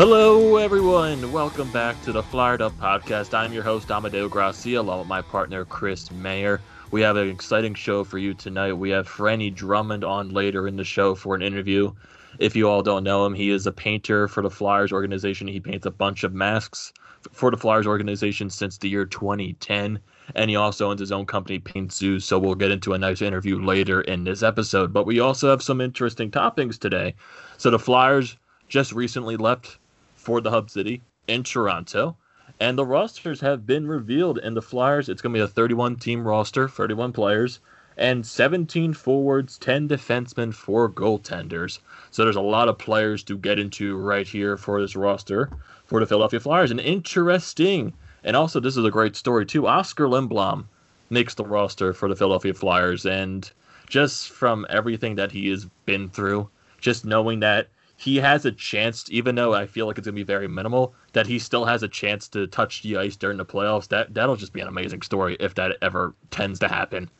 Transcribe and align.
Hello, 0.00 0.56
everyone. 0.56 1.30
Welcome 1.30 1.70
back 1.72 2.00
to 2.04 2.12
the 2.12 2.22
Flyered 2.22 2.62
Up 2.62 2.72
Podcast. 2.78 3.34
I'm 3.34 3.52
your 3.52 3.62
host, 3.62 3.90
Amadeo 3.90 4.30
Gracia, 4.30 4.80
along 4.80 5.00
with 5.00 5.08
my 5.08 5.20
partner, 5.20 5.66
Chris 5.66 6.10
Mayer. 6.10 6.62
We 6.90 7.02
have 7.02 7.18
an 7.18 7.28
exciting 7.28 7.74
show 7.74 8.02
for 8.02 8.16
you 8.16 8.32
tonight. 8.32 8.72
We 8.72 8.88
have 8.88 9.06
Franny 9.06 9.54
Drummond 9.54 10.02
on 10.02 10.30
later 10.30 10.66
in 10.66 10.76
the 10.76 10.84
show 10.84 11.14
for 11.14 11.34
an 11.34 11.42
interview. 11.42 11.92
If 12.38 12.56
you 12.56 12.66
all 12.66 12.82
don't 12.82 13.04
know 13.04 13.26
him, 13.26 13.34
he 13.34 13.50
is 13.50 13.66
a 13.66 13.72
painter 13.72 14.26
for 14.26 14.42
the 14.42 14.48
Flyers 14.48 14.90
organization. 14.90 15.46
He 15.46 15.60
paints 15.60 15.84
a 15.84 15.90
bunch 15.90 16.24
of 16.24 16.32
masks 16.32 16.94
for 17.30 17.50
the 17.50 17.58
Flyers 17.58 17.86
organization 17.86 18.48
since 18.48 18.78
the 18.78 18.88
year 18.88 19.04
2010. 19.04 20.00
And 20.34 20.48
he 20.48 20.56
also 20.56 20.90
owns 20.90 21.00
his 21.00 21.12
own 21.12 21.26
company, 21.26 21.58
Paint 21.58 21.92
Zoo. 21.92 22.20
So 22.20 22.38
we'll 22.38 22.54
get 22.54 22.70
into 22.70 22.94
a 22.94 22.98
nice 22.98 23.20
interview 23.20 23.62
later 23.62 24.00
in 24.00 24.24
this 24.24 24.42
episode. 24.42 24.94
But 24.94 25.04
we 25.04 25.20
also 25.20 25.50
have 25.50 25.62
some 25.62 25.82
interesting 25.82 26.30
toppings 26.30 26.78
today. 26.78 27.16
So 27.58 27.70
the 27.70 27.78
Flyers 27.78 28.38
just 28.66 28.92
recently 28.92 29.36
left 29.36 29.76
for 30.20 30.40
the 30.40 30.50
hub 30.50 30.68
city 30.70 31.00
in 31.26 31.42
Toronto. 31.42 32.16
And 32.60 32.76
the 32.76 32.84
rosters 32.84 33.40
have 33.40 33.66
been 33.66 33.86
revealed. 33.86 34.38
in 34.38 34.52
the 34.52 34.60
Flyers, 34.60 35.08
it's 35.08 35.22
going 35.22 35.32
to 35.32 35.38
be 35.38 35.44
a 35.44 35.48
31 35.48 35.96
team 35.96 36.26
roster, 36.26 36.68
31 36.68 37.12
players, 37.12 37.60
and 37.96 38.26
17 38.26 38.92
forwards, 38.92 39.56
10 39.58 39.88
defensemen, 39.88 40.52
4 40.52 40.90
goaltenders. 40.90 41.78
So 42.10 42.22
there's 42.24 42.36
a 42.36 42.42
lot 42.42 42.68
of 42.68 42.76
players 42.76 43.22
to 43.24 43.38
get 43.38 43.58
into 43.58 43.96
right 43.96 44.28
here 44.28 44.56
for 44.56 44.80
this 44.80 44.94
roster 44.94 45.50
for 45.86 46.00
the 46.00 46.06
Philadelphia 46.06 46.40
Flyers. 46.40 46.70
And 46.70 46.80
interesting, 46.80 47.94
and 48.22 48.36
also 48.36 48.60
this 48.60 48.76
is 48.76 48.84
a 48.84 48.90
great 48.90 49.16
story 49.16 49.46
too. 49.46 49.66
Oscar 49.66 50.06
Lindblom 50.06 50.66
makes 51.08 51.34
the 51.34 51.44
roster 51.44 51.94
for 51.94 52.08
the 52.08 52.16
Philadelphia 52.16 52.54
Flyers. 52.54 53.06
And 53.06 53.50
just 53.88 54.30
from 54.30 54.66
everything 54.68 55.16
that 55.16 55.32
he 55.32 55.48
has 55.48 55.66
been 55.86 56.08
through, 56.10 56.48
just 56.80 57.04
knowing 57.04 57.40
that 57.40 57.68
he 58.00 58.16
has 58.16 58.46
a 58.46 58.52
chance, 58.52 59.04
even 59.10 59.34
though 59.34 59.52
I 59.52 59.66
feel 59.66 59.86
like 59.86 59.98
it's 59.98 60.06
gonna 60.06 60.14
be 60.14 60.22
very 60.22 60.48
minimal, 60.48 60.94
that 61.12 61.26
he 61.26 61.38
still 61.38 61.66
has 61.66 61.82
a 61.82 61.88
chance 61.88 62.28
to 62.28 62.46
touch 62.46 62.80
the 62.80 62.96
ice 62.96 63.14
during 63.14 63.36
the 63.36 63.44
playoffs. 63.44 63.88
That 63.88 64.14
that'll 64.14 64.36
just 64.36 64.54
be 64.54 64.62
an 64.62 64.68
amazing 64.68 65.02
story 65.02 65.36
if 65.38 65.54
that 65.56 65.76
ever 65.82 66.14
tends 66.30 66.58
to 66.60 66.68
happen. 66.68 67.10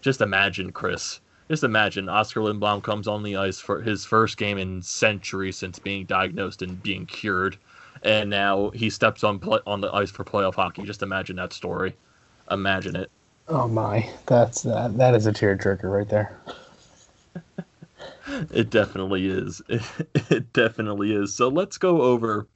Just 0.00 0.20
imagine, 0.20 0.70
Chris. 0.70 1.18
Just 1.48 1.64
imagine 1.64 2.08
Oscar 2.08 2.42
Lindblom 2.42 2.84
comes 2.84 3.08
on 3.08 3.24
the 3.24 3.34
ice 3.36 3.58
for 3.58 3.82
his 3.82 4.04
first 4.04 4.36
game 4.36 4.56
in 4.56 4.82
centuries 4.82 5.56
since 5.56 5.80
being 5.80 6.06
diagnosed 6.06 6.62
and 6.62 6.80
being 6.80 7.06
cured, 7.06 7.56
and 8.04 8.30
now 8.30 8.70
he 8.70 8.88
steps 8.88 9.24
on 9.24 9.40
play, 9.40 9.58
on 9.66 9.80
the 9.80 9.92
ice 9.92 10.12
for 10.12 10.22
playoff 10.22 10.54
hockey. 10.54 10.84
Just 10.84 11.02
imagine 11.02 11.34
that 11.36 11.52
story. 11.52 11.96
Imagine 12.52 12.94
it. 12.94 13.10
Oh 13.48 13.66
my, 13.66 14.08
that's 14.26 14.62
that. 14.62 14.96
That 14.96 15.16
is 15.16 15.26
a 15.26 15.32
tearjerker 15.32 15.92
right 15.92 16.08
there. 16.08 16.38
It 18.52 18.70
definitely 18.70 19.26
is. 19.26 19.60
It, 20.30 20.52
definitely 20.52 21.12
is. 21.12 21.34
So 21.34 21.48
let's 21.48 21.78
go 21.78 22.02
over 22.02 22.46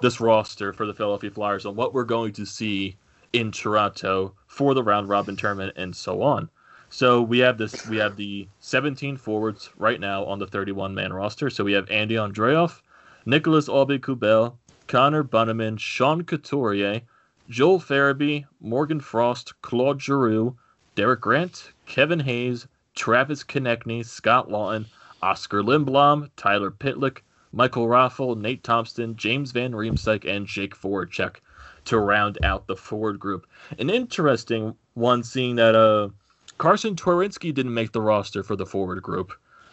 this 0.00 0.20
roster 0.20 0.72
for 0.72 0.86
the 0.86 0.94
Philadelphia 0.94 1.30
Flyers 1.30 1.66
and 1.66 1.76
what 1.76 1.92
we're 1.92 2.04
going 2.04 2.32
to 2.34 2.44
see 2.44 2.96
in 3.32 3.50
Toronto 3.50 4.34
for 4.46 4.74
the 4.74 4.82
round 4.82 5.08
robin 5.08 5.36
tournament 5.36 5.72
and 5.76 5.94
so 5.94 6.22
on. 6.22 6.48
So 6.90 7.20
we 7.20 7.38
have 7.40 7.58
this 7.58 7.88
we 7.88 7.96
have 7.96 8.16
the 8.16 8.46
17 8.60 9.16
forwards 9.16 9.70
right 9.76 9.98
now 9.98 10.24
on 10.24 10.38
the 10.38 10.46
31 10.46 10.94
man 10.94 11.12
roster. 11.12 11.50
So 11.50 11.64
we 11.64 11.72
have 11.72 11.90
Andy 11.90 12.14
Andreoff, 12.14 12.80
Nicholas 13.26 13.68
Aube-Kubel, 13.68 14.56
Connor 14.86 15.24
Bunnaman, 15.24 15.78
Sean 15.80 16.22
Couturier, 16.22 17.02
Joel 17.48 17.80
Farabee, 17.80 18.44
Morgan 18.60 19.00
Frost, 19.00 19.60
Claude 19.60 20.00
Giroux, 20.00 20.56
Derek 20.94 21.20
Grant, 21.20 21.72
Kevin 21.86 22.20
Hayes, 22.20 22.68
Travis 22.94 23.44
Konecny, 23.44 24.04
Scott 24.04 24.48
Laughton, 24.48 24.86
Oscar 25.22 25.62
Lindblom, 25.62 26.30
Tyler 26.36 26.70
Pitlick, 26.70 27.18
Michael 27.52 27.86
Raffl, 27.86 28.36
Nate 28.36 28.62
Thompson, 28.64 29.16
James 29.16 29.52
Van 29.52 29.72
Riemsdyk, 29.72 30.28
and 30.28 30.46
Jake 30.46 30.76
Voracek 30.76 31.36
to 31.86 31.98
round 31.98 32.38
out 32.44 32.66
the 32.66 32.76
forward 32.76 33.18
group. 33.18 33.46
An 33.78 33.90
interesting 33.90 34.74
one, 34.94 35.22
seeing 35.22 35.56
that 35.56 35.74
uh, 35.74 36.08
Carsen 36.58 36.96
Twarynski 36.96 37.54
didn't 37.54 37.74
make 37.74 37.92
the 37.92 38.00
roster 38.00 38.42
for 38.42 38.56
the 38.56 38.66
forward 38.66 39.02
group. 39.02 39.32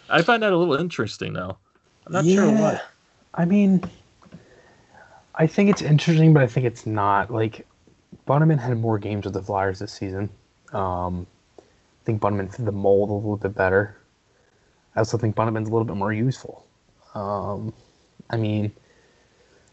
I 0.10 0.22
find 0.22 0.44
that 0.44 0.52
a 0.52 0.58
little 0.58 0.76
interesting, 0.76 1.34
though. 1.34 1.58
I'm 2.06 2.14
not 2.14 2.26
yeah, 2.26 2.36
sure 2.36 2.52
why. 2.52 2.82
I 3.34 3.46
mean, 3.46 3.84
I 5.36 5.48
think 5.48 5.70
it's 5.70 5.82
interesting, 5.82 6.34
but 6.34 6.44
I 6.44 6.48
think 6.48 6.66
it's 6.66 6.86
not. 6.86 7.32
Like, 7.32 7.66
Bunnaman 8.28 8.60
had 8.60 8.78
more 8.78 9.00
games 9.00 9.26
with 9.26 9.34
the 9.34 9.42
Flyers 9.42 9.80
this 9.80 9.94
season. 9.94 10.30
Um, 10.74 11.26
I 12.02 12.06
think 12.06 12.22
Bunnaman 12.22 12.54
fit 12.54 12.66
the 12.66 12.72
mold 12.72 13.10
a 13.10 13.14
little 13.14 13.38
bit 13.38 13.54
better. 13.54 13.98
I 14.96 15.00
also 15.00 15.18
think 15.18 15.36
Bunnaman's 15.36 15.70
a 15.70 15.72
little 15.72 15.86
bit 15.86 15.96
more 15.96 16.12
useful. 16.12 16.66
Um, 17.14 17.74
I 18.30 18.38
mean, 18.38 18.72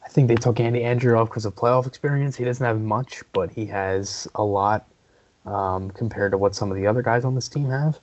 I 0.05 0.09
think 0.09 0.28
they 0.28 0.34
took 0.34 0.61
Andy 0.61 0.81
Andreoff 0.81 1.27
because 1.27 1.44
of 1.44 1.55
playoff 1.55 1.87
experience. 1.87 2.37
He 2.37 2.44
doesn't 2.44 2.65
have 2.65 2.81
much, 2.81 3.22
but 3.33 3.50
he 3.50 3.66
has 3.66 4.28
a 4.34 4.43
lot 4.43 4.87
um, 5.47 5.91
compared 5.91 6.33
to 6.33 6.39
what 6.39 6.55
some 6.55 6.71
of 6.71 6.77
the 6.77 6.87
other 6.87 7.03
guys 7.03 7.25
on 7.25 7.34
this 7.34 7.49
team 7.49 7.71
have. 7.71 7.99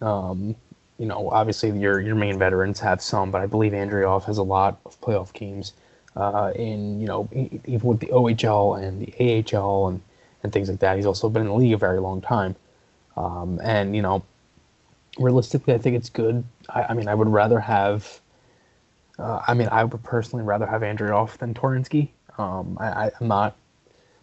Um, 0.00 0.56
you 0.98 1.06
know, 1.06 1.30
obviously 1.30 1.70
your 1.78 2.00
your 2.00 2.16
main 2.16 2.38
veterans 2.38 2.80
have 2.80 3.00
some, 3.00 3.30
but 3.30 3.40
I 3.40 3.46
believe 3.46 3.72
Andreoff 3.72 4.24
has 4.24 4.38
a 4.38 4.42
lot 4.42 4.80
of 4.84 5.00
playoff 5.00 5.32
games 5.32 5.72
uh, 6.16 6.52
in 6.56 7.00
you 7.00 7.06
know 7.06 7.28
even 7.32 7.88
with 7.88 8.00
the 8.00 8.08
OHL 8.08 8.82
and 8.82 9.06
the 9.06 9.56
AHL 9.56 9.88
and 9.88 10.00
and 10.42 10.52
things 10.52 10.68
like 10.68 10.80
that. 10.80 10.96
He's 10.96 11.06
also 11.06 11.28
been 11.28 11.42
in 11.42 11.48
the 11.48 11.54
league 11.54 11.72
a 11.72 11.76
very 11.76 12.00
long 12.00 12.20
time. 12.20 12.56
Um, 13.18 13.60
and 13.62 13.96
you 13.96 14.02
know, 14.02 14.24
realistically, 15.18 15.74
I 15.74 15.78
think 15.78 15.96
it's 15.96 16.08
good. 16.08 16.44
I, 16.68 16.84
I 16.84 16.94
mean, 16.94 17.08
I 17.08 17.14
would 17.14 17.28
rather 17.28 17.58
have. 17.58 18.20
Uh, 19.18 19.42
I 19.48 19.54
mean, 19.54 19.68
I 19.72 19.82
would 19.82 20.02
personally 20.04 20.44
rather 20.44 20.66
have 20.66 20.82
Andreoff 20.82 21.38
than 21.38 21.52
Twarynski. 21.52 22.10
Um, 22.38 22.78
I, 22.80 23.10
am 23.20 23.26
not 23.26 23.56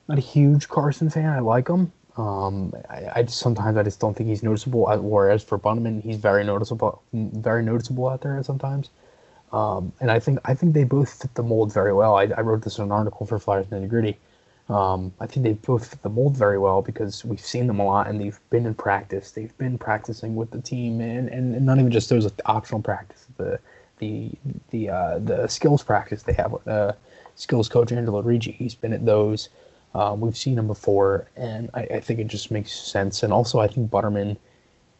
not 0.07 0.17
a 0.17 0.21
huge 0.21 0.69
Carsen 0.69 1.09
fan. 1.09 1.29
I 1.29 1.39
like 1.39 1.67
him. 1.67 1.91
Um, 2.15 2.73
I, 2.89 3.11
I 3.17 3.23
just, 3.23 3.39
sometimes 3.39 3.75
I 3.75 3.83
just 3.83 3.99
don't 3.99 4.15
think 4.15 4.29
he's 4.29 4.41
noticeable. 4.41 4.85
Whereas 4.85 5.43
for 5.43 5.59
Bunnaman, 5.59 6.01
he's 6.01 6.15
very 6.15 6.45
noticeable, 6.45 7.01
very 7.11 7.63
noticeable 7.63 8.07
out 8.07 8.21
there 8.21 8.41
sometimes. 8.43 8.89
Um, 9.51 9.91
and 9.99 10.09
I 10.09 10.19
think 10.19 10.39
I 10.45 10.53
think 10.53 10.73
they 10.73 10.85
both 10.85 11.21
fit 11.21 11.33
the 11.35 11.43
mold 11.43 11.73
very 11.73 11.93
well. 11.93 12.15
I, 12.15 12.23
I 12.37 12.41
wrote 12.41 12.63
this 12.63 12.77
in 12.77 12.85
an 12.85 12.91
article 12.93 13.25
for 13.25 13.37
Flyers 13.37 13.67
Nitty 13.67 13.89
Gritty. 13.89 14.17
Um, 14.67 15.13
I 15.19 15.27
think 15.27 15.43
they 15.43 15.53
both 15.53 15.89
fit 15.89 16.01
the 16.01 16.09
mold 16.09 16.35
very 16.35 16.57
well 16.57 16.81
because 16.81 17.23
we've 17.23 17.39
seen 17.39 17.67
them 17.67 17.79
a 17.79 17.85
lot 17.85 18.07
and 18.07 18.19
they've 18.19 18.39
been 18.49 18.65
in 18.65 18.73
practice. 18.73 19.31
They've 19.31 19.55
been 19.59 19.77
practicing 19.77 20.35
with 20.35 20.49
the 20.49 20.59
team 20.59 21.01
and, 21.01 21.29
and, 21.29 21.55
and 21.55 21.65
not 21.65 21.77
even 21.77 21.91
just 21.91 22.09
those 22.09 22.31
optional 22.45 22.81
practice, 22.81 23.27
the 23.37 23.59
the 23.99 24.31
the 24.71 24.89
uh, 24.89 25.19
the 25.19 25.47
skills 25.47 25.83
practice 25.83 26.23
they 26.23 26.33
have 26.33 26.51
with 26.51 26.67
uh, 26.67 26.93
skills 27.35 27.69
coach 27.69 27.91
Angelo 27.91 28.21
Ricci. 28.21 28.51
He's 28.51 28.75
been 28.75 28.93
at 28.93 29.05
those. 29.05 29.49
Um, 29.93 30.19
we've 30.19 30.35
seen 30.35 30.57
him 30.57 30.67
before, 30.67 31.27
and 31.37 31.69
I, 31.73 31.81
I, 31.83 31.99
think 32.01 32.19
it 32.19 32.27
just 32.27 32.51
makes 32.51 32.73
sense. 32.73 33.23
And 33.23 33.31
also, 33.31 33.59
I 33.59 33.67
think 33.67 33.89
Butterman 33.89 34.37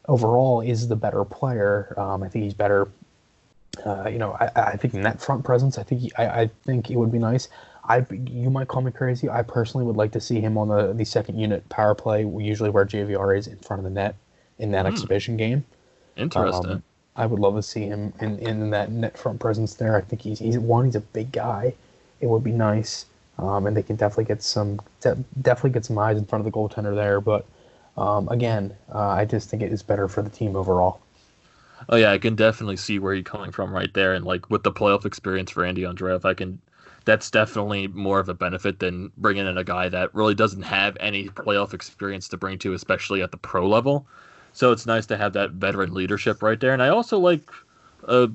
overall 0.08 0.62
is 0.62 0.88
the 0.88 0.96
better 0.96 1.26
player. 1.26 1.94
Um, 1.98 2.24
I 2.24 2.30
think 2.30 2.46
he's 2.46 2.54
better. 2.54 2.88
Uh, 3.86 4.08
you 4.08 4.18
know, 4.18 4.38
I, 4.40 4.52
I 4.56 4.78
think 4.78 4.94
net 4.94 5.22
front 5.22 5.44
presence. 5.44 5.78
I 5.78 5.84
think 5.84 6.00
he, 6.00 6.14
I, 6.18 6.44
I 6.44 6.50
think 6.64 6.90
it 6.90 6.96
would 6.96 7.12
be 7.12 7.20
nice. 7.20 7.50
I 7.88 8.06
you 8.10 8.50
might 8.50 8.68
call 8.68 8.82
me 8.82 8.92
crazy. 8.92 9.30
I 9.30 9.42
personally 9.44 9.86
would 9.86 9.96
like 9.96 10.12
to 10.14 10.22
see 10.22 10.42
him 10.42 10.58
on 10.58 10.70
the, 10.70 10.94
the 10.94 11.06
second 11.06 11.38
unit 11.38 11.68
power 11.70 11.94
play, 11.96 12.22
usually 12.22 12.70
where 12.70 12.86
JVR 12.86 13.38
is 13.38 13.48
in 13.48 13.58
front 13.58 13.80
of 13.80 13.84
the 13.84 13.90
net 13.90 14.16
in 14.60 14.72
that 14.72 14.86
mm. 14.86 14.90
exhibition 14.90 15.38
game. 15.38 15.66
Interesting. 16.16 16.72
Um, 16.72 16.84
I 17.16 17.26
would 17.26 17.40
love 17.40 17.56
to 17.56 17.64
see 17.64 17.84
him 17.84 18.14
in, 18.20 18.40
in 18.40 18.70
that 18.72 18.92
net 18.92 19.18
front 19.18 19.40
presence 19.40 19.76
there. 19.76 19.96
I 19.96 20.02
think 20.02 20.22
he's 20.22 20.40
he's 20.40 20.58
one. 20.58 20.86
He's 20.86 20.96
a 20.96 21.02
big 21.02 21.32
guy. 21.32 21.74
It 22.22 22.28
would 22.28 22.44
be 22.44 22.52
nice, 22.52 23.06
um, 23.38 23.68
and 23.68 23.76
they 23.76 23.84
can 23.84 23.96
definitely 23.96 24.26
get 24.26 24.42
some 24.42 24.80
de- 25.02 25.24
definitely 25.42 25.72
get 25.72 25.86
some 25.86 25.98
eyes 25.98 26.18
in 26.18 26.26
front 26.26 26.46
of 26.46 26.52
the 26.52 26.58
goaltender 26.58 26.96
there. 26.96 27.22
But 27.22 27.46
um, 27.98 28.28
again, 28.30 28.76
uh, 28.94 29.10
I 29.10 29.26
just 29.26 29.50
think 29.50 29.62
it 29.64 29.72
is 29.72 29.84
better 29.84 30.08
for 30.08 30.22
the 30.22 30.30
team 30.30 30.56
overall. 30.56 31.02
Oh 31.88 31.98
yeah, 31.98 32.12
I 32.12 32.18
can 32.18 32.36
definitely 32.36 32.78
see 32.78 33.00
where 33.00 33.14
you're 33.14 33.24
coming 33.24 33.52
from 33.52 33.72
right 33.72 33.94
there, 33.94 34.14
and 34.14 34.26
like 34.26 34.50
with 34.50 34.64
the 34.64 34.72
playoff 34.72 35.06
experience 35.06 35.52
for 35.52 35.64
Andy 35.64 35.84
Andreoff, 35.84 36.26
I 36.26 36.34
can 36.34 36.60
that's 37.06 37.30
definitely 37.30 37.88
more 37.88 38.20
of 38.20 38.30
a 38.30 38.34
benefit 38.34 38.80
than 38.80 39.12
bringing 39.18 39.46
in 39.46 39.58
a 39.58 39.64
guy 39.64 39.90
that 39.90 40.14
really 40.14 40.36
doesn't 40.36 40.64
have 40.64 40.98
any 41.00 41.30
playoff 41.30 41.74
experience 41.74 42.28
to 42.30 42.38
bring 42.38 42.58
to, 42.60 42.74
especially 42.74 43.22
at 43.22 43.32
the 43.32 43.38
pro 43.38 43.68
level. 43.68 44.08
So 44.54 44.72
it's 44.72 44.86
nice 44.86 45.06
to 45.08 45.18
have 45.18 45.34
that 45.34 45.52
veteran 45.52 45.94
leadership 45.94 46.42
right 46.42 46.60
there. 46.60 46.74
And 46.74 46.82
I 46.82 46.90
also 46.90 47.20
like 47.20 47.50
uh, 48.08 48.28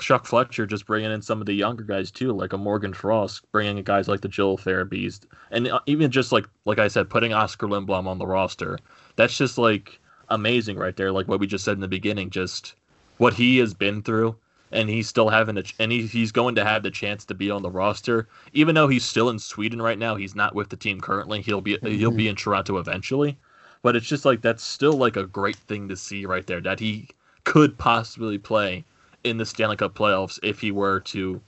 Chuck 0.00 0.26
Fletcher 0.26 0.66
just 0.66 0.86
bringing 0.86 1.10
in 1.10 1.22
some 1.22 1.40
of 1.40 1.46
the 1.46 1.54
younger 1.54 1.82
guys 1.82 2.10
too, 2.10 2.32
like 2.32 2.52
a 2.52 2.58
Morgan 2.58 2.94
Frost, 2.94 3.50
bringing 3.50 3.78
in 3.78 3.84
guys 3.84 4.06
like 4.06 4.20
the 4.20 4.28
Joel 4.28 4.58
Farabees, 4.58 5.20
and 5.50 5.68
uh, 5.68 5.80
even 5.86 6.10
just 6.10 6.32
like 6.32 6.46
like 6.64 6.78
I 6.78 6.88
said, 6.88 7.10
putting 7.10 7.32
Oscar 7.32 7.66
Lindblom 7.66 8.06
on 8.06 8.18
the 8.18 8.26
roster. 8.26 8.78
That's 9.16 9.36
just 9.36 9.58
like 9.58 9.98
amazing 10.28 10.76
right 10.76 10.96
there. 10.96 11.12
Like 11.12 11.28
what 11.28 11.40
we 11.40 11.46
just 11.46 11.64
said 11.64 11.76
in 11.76 11.80
the 11.80 11.88
beginning, 11.88 12.30
just 12.30 12.74
what 13.18 13.34
he 13.34 13.58
has 13.58 13.74
been 13.74 14.02
through 14.02 14.36
and 14.74 14.90
he's 14.90 15.08
still 15.08 15.30
having 15.30 15.56
a 15.56 15.62
ch- 15.62 15.74
and 15.78 15.90
he, 15.90 16.06
he's 16.06 16.32
going 16.32 16.54
to 16.54 16.64
have 16.64 16.82
the 16.82 16.90
chance 16.90 17.24
to 17.24 17.34
be 17.34 17.50
on 17.50 17.62
the 17.62 17.70
roster 17.70 18.28
even 18.52 18.74
though 18.74 18.88
he's 18.88 19.04
still 19.04 19.30
in 19.30 19.38
Sweden 19.38 19.80
right 19.80 19.98
now 19.98 20.14
he's 20.16 20.34
not 20.34 20.54
with 20.54 20.68
the 20.68 20.76
team 20.76 21.00
currently 21.00 21.40
he'll 21.40 21.62
be 21.62 21.76
mm-hmm. 21.76 21.86
he'll 21.86 22.10
be 22.10 22.28
in 22.28 22.36
Toronto 22.36 22.76
eventually 22.76 23.38
but 23.82 23.96
it's 23.96 24.06
just 24.06 24.24
like 24.24 24.42
that's 24.42 24.62
still 24.62 24.94
like 24.94 25.16
a 25.16 25.26
great 25.26 25.56
thing 25.56 25.88
to 25.88 25.96
see 25.96 26.26
right 26.26 26.46
there 26.46 26.60
that 26.60 26.80
he 26.80 27.08
could 27.44 27.78
possibly 27.78 28.38
play 28.38 28.84
in 29.22 29.38
the 29.38 29.46
Stanley 29.46 29.76
Cup 29.76 29.94
playoffs 29.94 30.38
if 30.42 30.60
he 30.60 30.70
were 30.70 31.00
to 31.00 31.40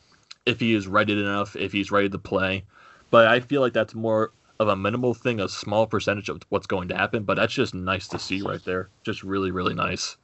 if 0.47 0.61
he 0.61 0.75
is 0.75 0.87
ready 0.87 1.13
enough, 1.13 1.57
if 1.57 1.73
he's 1.73 1.91
ready 1.91 2.09
to 2.09 2.19
play. 2.19 2.65
But 3.11 3.27
I 3.27 3.41
feel 3.41 3.61
like 3.61 3.73
that's 3.73 3.95
more 3.95 4.33
of 4.59 4.69
a 4.69 4.77
minimal 4.77 5.13
thing, 5.13 5.41
a 5.41 5.49
small 5.49 5.87
percentage 5.87 6.29
of 6.29 6.41
what's 6.49 6.67
going 6.67 6.89
to 6.89 6.97
happen. 6.97 7.25
But 7.25 7.37
that's 7.37 7.53
just 7.53 7.75
nice 7.75 8.09
to 8.09 8.19
see 8.19 8.43
right 8.43 8.65
there. 8.65 8.89
Just 9.03 9.23
really, 9.23 9.51
really 9.51 9.75
nice. 9.75 10.17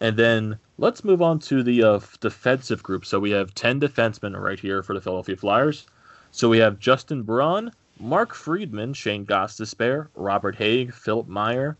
And 0.00 0.16
then 0.16 0.58
let's 0.78 1.02
move 1.02 1.20
on 1.20 1.40
to 1.40 1.62
the 1.64 1.82
uh, 1.82 2.00
defensive 2.20 2.82
group. 2.82 3.04
So 3.04 3.18
we 3.18 3.30
have 3.32 3.54
10 3.54 3.80
defensemen 3.80 4.40
right 4.40 4.58
here 4.58 4.82
for 4.82 4.94
the 4.94 5.00
Philadelphia 5.00 5.36
Flyers. 5.36 5.86
So 6.30 6.48
we 6.48 6.58
have 6.58 6.78
Justin 6.78 7.22
Braun, 7.22 7.72
Mark 7.98 8.32
Friedman, 8.32 8.94
Shane 8.94 9.26
Gostisbehere, 9.26 10.06
Robert 10.14 10.56
Hägg, 10.56 10.94
Philip 10.94 11.26
Meyer, 11.26 11.76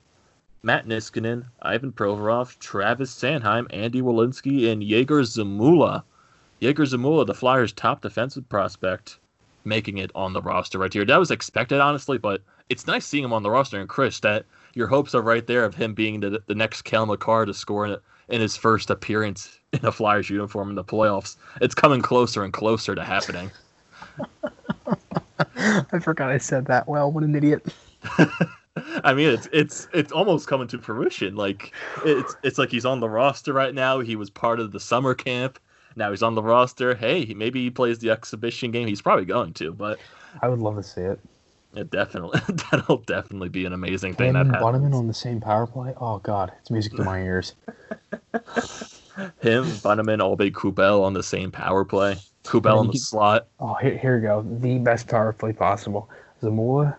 Matt 0.65 0.89
Niskanen, 0.89 1.45
Ivan 1.63 1.93
Provorov, 1.93 2.59
Travis 2.59 3.15
Sanheim, 3.15 3.69
Andy 3.71 4.03
Welinski, 4.03 4.71
and 4.71 4.83
Yegor 4.83 5.23
Zamula. 5.23 6.03
Yegor 6.61 6.85
Zamula, 6.85 7.25
the 7.25 7.35
Flyers' 7.35 7.73
top 7.73 8.01
defensive 8.01 8.49
prospect, 8.49 9.21
making 9.65 9.99
it 9.99 10.11
on 10.17 10.33
the 10.33 10.43
roster 10.43 10.79
right 10.79 10.93
here. 10.93 11.05
That 11.05 11.21
was 11.21 11.31
expected, 11.31 11.81
honestly, 11.81 12.19
but 12.19 12.43
it's 12.69 12.89
nice 12.89 13.07
seeing 13.07 13.23
him 13.23 13.33
on 13.33 13.45
the 13.45 13.51
roster. 13.51 13.79
And 13.79 13.89
Chris, 13.89 14.19
that 14.21 14.45
your 14.75 14.89
hopes 14.89 15.15
are 15.15 15.23
right 15.23 15.47
there 15.47 15.65
of 15.65 15.77
him 15.77 15.95
being 15.95 16.19
the, 16.19 16.43
the 16.47 16.55
next 16.57 16.83
Cale 16.83 17.07
Makar 17.07 17.47
to 17.47 17.55
score 17.55 18.01
in, 18.29 18.37
in 18.37 18.41
his 18.41 18.57
first 18.57 18.91
appearance 18.91 19.59
in 19.73 19.85
a 19.85 19.93
Flyers 19.93 20.31
uniform 20.31 20.71
in 20.71 20.75
the 20.75 20.85
playoffs. 20.85 21.37
It's 21.61 21.75
coming 21.75 22.03
closer 22.03 22.45
and 22.45 22.53
closer 22.53 22.95
to 22.95 23.05
happening. 23.05 23.51
I 25.57 25.99
forgot 26.01 26.31
I 26.31 26.39
said 26.39 26.67
that. 26.67 26.89
Well, 26.89 27.11
what 27.11 27.25
an 27.25 27.35
idiot. 27.35 27.67
I 29.03 29.15
mean, 29.15 29.29
it's 29.31 29.49
it's 29.53 29.89
it's 29.93 30.13
almost 30.13 30.47
coming 30.47 30.69
to 30.69 30.79
fruition. 30.79 31.37
Like 31.37 31.73
it's 32.05 32.37
it's 32.43 32.59
like 32.59 32.71
he's 32.71 32.85
on 32.85 33.01
the 33.01 33.09
roster 33.09 33.53
right 33.53 33.75
now. 33.75 34.01
He 34.01 34.17
was 34.17 34.31
part 34.31 34.61
of 34.61 34.73
the 34.73 34.81
summer 34.81 35.15
camp. 35.15 35.59
Now 35.97 36.11
he's 36.11 36.23
on 36.23 36.35
the 36.35 36.43
roster. 36.43 36.95
Hey, 36.95 37.33
maybe 37.37 37.63
he 37.63 37.71
plays 37.71 37.99
the 37.99 38.11
exhibition 38.11 38.71
game. 38.71 38.87
He's 38.87 39.03
probably 39.03 39.25
going 39.25 39.53
to, 39.55 39.73
but 39.73 39.99
I 40.43 40.49
would 40.49 40.61
love 40.61 40.77
to 40.77 40.83
see 40.83 41.01
it. 41.01 41.21
It 41.75 41.91
definitely 41.91 42.41
that'll 42.71 42.99
definitely 42.99 43.51
be 43.51 43.67
an 43.67 43.73
amazing 43.73 44.15
thing. 44.15 44.29
Him 44.29 44.35
that 44.35 44.47
and 44.47 44.53
Bunnaman 44.53 44.95
on 44.95 45.07
the 45.07 45.15
same 45.15 45.41
power 45.41 45.67
play. 45.67 45.95
Oh 46.01 46.19
God, 46.19 46.53
it's 46.61 46.71
music 46.71 46.95
to 46.95 47.05
my 47.05 47.21
ears. 47.21 47.55
Him, 49.41 49.65
Bunnaman, 49.83 50.21
Aube 50.21 50.53
Kubel 50.53 51.03
on 51.05 51.13
the 51.13 51.23
same 51.23 51.51
power 51.51 51.85
play. 51.85 52.17
Kubel 52.45 52.81
in 52.81 52.87
the 52.87 52.99
slot. 52.99 53.49
Oh, 53.61 53.75
here, 53.75 53.99
here 53.99 54.17
we 54.17 54.23
go. 54.23 54.43
The 54.43 54.79
best 54.79 55.09
power 55.09 55.33
play 55.33 55.53
possible. 55.53 56.09
Zamula, 56.41 56.97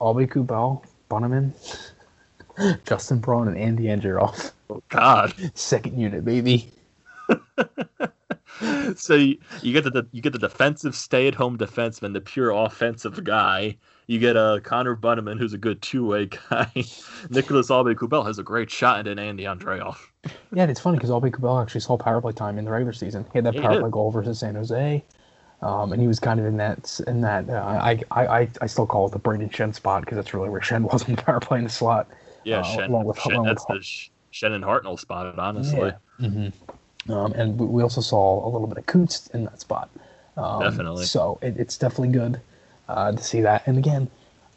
Aube 0.00 0.30
Kubel, 0.30 0.84
Bunnaman, 1.10 1.52
Justin 2.86 3.18
Braun, 3.18 3.48
and 3.48 3.58
Andy 3.58 3.84
Angelov. 3.84 4.52
Oh 4.70 4.82
God. 4.88 5.34
Second 5.54 5.98
unit, 5.98 6.24
baby. 6.24 6.70
so 8.96 9.14
you, 9.14 9.38
you, 9.62 9.72
get 9.72 9.84
the 9.84 10.06
you 10.12 10.22
get 10.22 10.32
the 10.32 10.38
defensive 10.38 10.94
stay-at-home 10.94 11.58
defenseman, 11.58 12.12
the 12.12 12.20
pure 12.20 12.50
offensive 12.50 13.22
guy. 13.24 13.76
You 14.08 14.18
get 14.18 14.36
a 14.36 14.40
uh, 14.40 14.60
Connor 14.60 14.96
Bunnaman, 14.96 15.38
who's 15.38 15.52
a 15.52 15.58
good 15.58 15.82
two-way 15.82 16.26
guy. 16.26 16.72
Nicholas 17.30 17.68
Aube 17.68 17.94
Kubel 17.94 18.24
has 18.24 18.38
a 18.38 18.42
great 18.42 18.70
shot, 18.70 18.98
and 19.00 19.06
then 19.06 19.18
Andy 19.18 19.44
Andreoff. 19.44 19.98
Yeah, 20.50 20.64
it's 20.64 20.80
funny 20.80 20.96
because 20.96 21.10
Aube 21.10 21.30
Kubel 21.30 21.60
actually 21.60 21.82
saw 21.82 21.98
power 21.98 22.22
play 22.22 22.32
time 22.32 22.58
in 22.58 22.64
the 22.64 22.70
regular 22.70 22.94
season. 22.94 23.26
He 23.34 23.38
had 23.38 23.44
that 23.44 23.54
yeah, 23.54 23.60
power 23.60 23.80
play 23.80 23.90
goal 23.90 24.10
versus 24.10 24.40
San 24.40 24.54
Jose. 24.54 25.04
Um, 25.60 25.92
and 25.92 26.00
he 26.00 26.08
was 26.08 26.18
kind 26.18 26.40
of 26.40 26.46
in 26.46 26.56
that 26.56 27.00
in 27.06 27.20
that 27.20 27.50
uh, 27.50 27.52
I, 27.52 28.00
I 28.12 28.48
I 28.62 28.66
still 28.66 28.86
call 28.86 29.08
it 29.08 29.12
the 29.12 29.18
Brayden 29.18 29.50
Schenn 29.50 29.74
spot 29.74 30.02
because 30.02 30.16
that's 30.16 30.32
really 30.32 30.48
where 30.48 30.60
Schenn 30.60 30.82
was 30.92 31.06
in 31.06 31.16
the 31.16 31.22
power 31.22 31.40
play 31.40 31.58
in 31.58 31.64
the 31.64 31.70
slot. 31.70 32.08
Yeah, 32.44 32.60
uh, 32.60 32.64
Schenn, 32.64 32.88
along 32.88 33.04
with, 33.04 33.18
Schenn, 33.18 33.34
along 33.34 33.46
that's 33.46 33.66
with, 33.68 33.82
the 33.82 34.08
Schenn 34.32 34.52
and 34.52 34.64
Hartnell 34.64 34.98
spot, 34.98 35.38
honestly. 35.38 35.92
Yeah. 36.20 36.26
Mm-hmm. 36.26 37.12
Um, 37.12 37.32
and 37.32 37.58
we 37.58 37.82
also 37.82 38.00
saw 38.00 38.46
a 38.46 38.48
little 38.48 38.66
bit 38.66 38.78
of 38.78 38.86
Coots 38.86 39.26
in 39.28 39.44
that 39.44 39.60
spot. 39.60 39.90
Um, 40.38 40.62
definitely. 40.62 41.04
So 41.04 41.38
it, 41.42 41.56
it's 41.58 41.76
definitely 41.76 42.16
good 42.16 42.40
uh, 42.88 43.12
to 43.12 43.22
see 43.22 43.40
that. 43.42 43.66
And 43.66 43.78
again, 43.78 44.10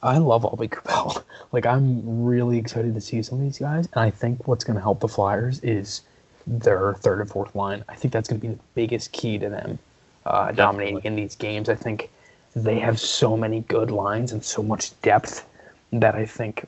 I 0.04 0.18
love 0.18 0.44
Aube 0.44 0.70
Kubel. 0.70 1.24
like 1.52 1.66
I'm 1.66 2.24
really 2.24 2.58
excited 2.58 2.94
to 2.96 3.02
see 3.02 3.22
some 3.22 3.40
of 3.40 3.44
these 3.44 3.60
guys, 3.60 3.88
and 3.94 4.02
I 4.02 4.10
think 4.10 4.48
what's 4.48 4.64
going 4.64 4.76
to 4.76 4.82
help 4.82 5.00
the 5.00 5.08
Flyers 5.08 5.60
is 5.60 6.02
their 6.48 6.96
third 6.96 7.20
and 7.20 7.30
fourth 7.30 7.56
line. 7.56 7.84
I 7.88 7.96
think 7.96 8.14
that's 8.14 8.28
going 8.28 8.42
to 8.42 8.48
be 8.48 8.54
the 8.54 8.60
biggest 8.74 9.12
key 9.12 9.38
to 9.38 9.50
them 9.50 9.80
uh, 10.26 10.52
dominating 10.52 11.02
in 11.04 11.16
these 11.16 11.36
games. 11.36 11.70
I 11.70 11.76
think 11.76 12.10
they 12.56 12.80
have 12.80 13.00
so 13.00 13.38
many 13.38 13.62
good 13.62 13.92
lines 13.92 14.32
and 14.32 14.44
so 14.44 14.62
much 14.64 15.00
depth 15.02 15.48
that 15.94 16.16
I 16.16 16.26
think 16.26 16.66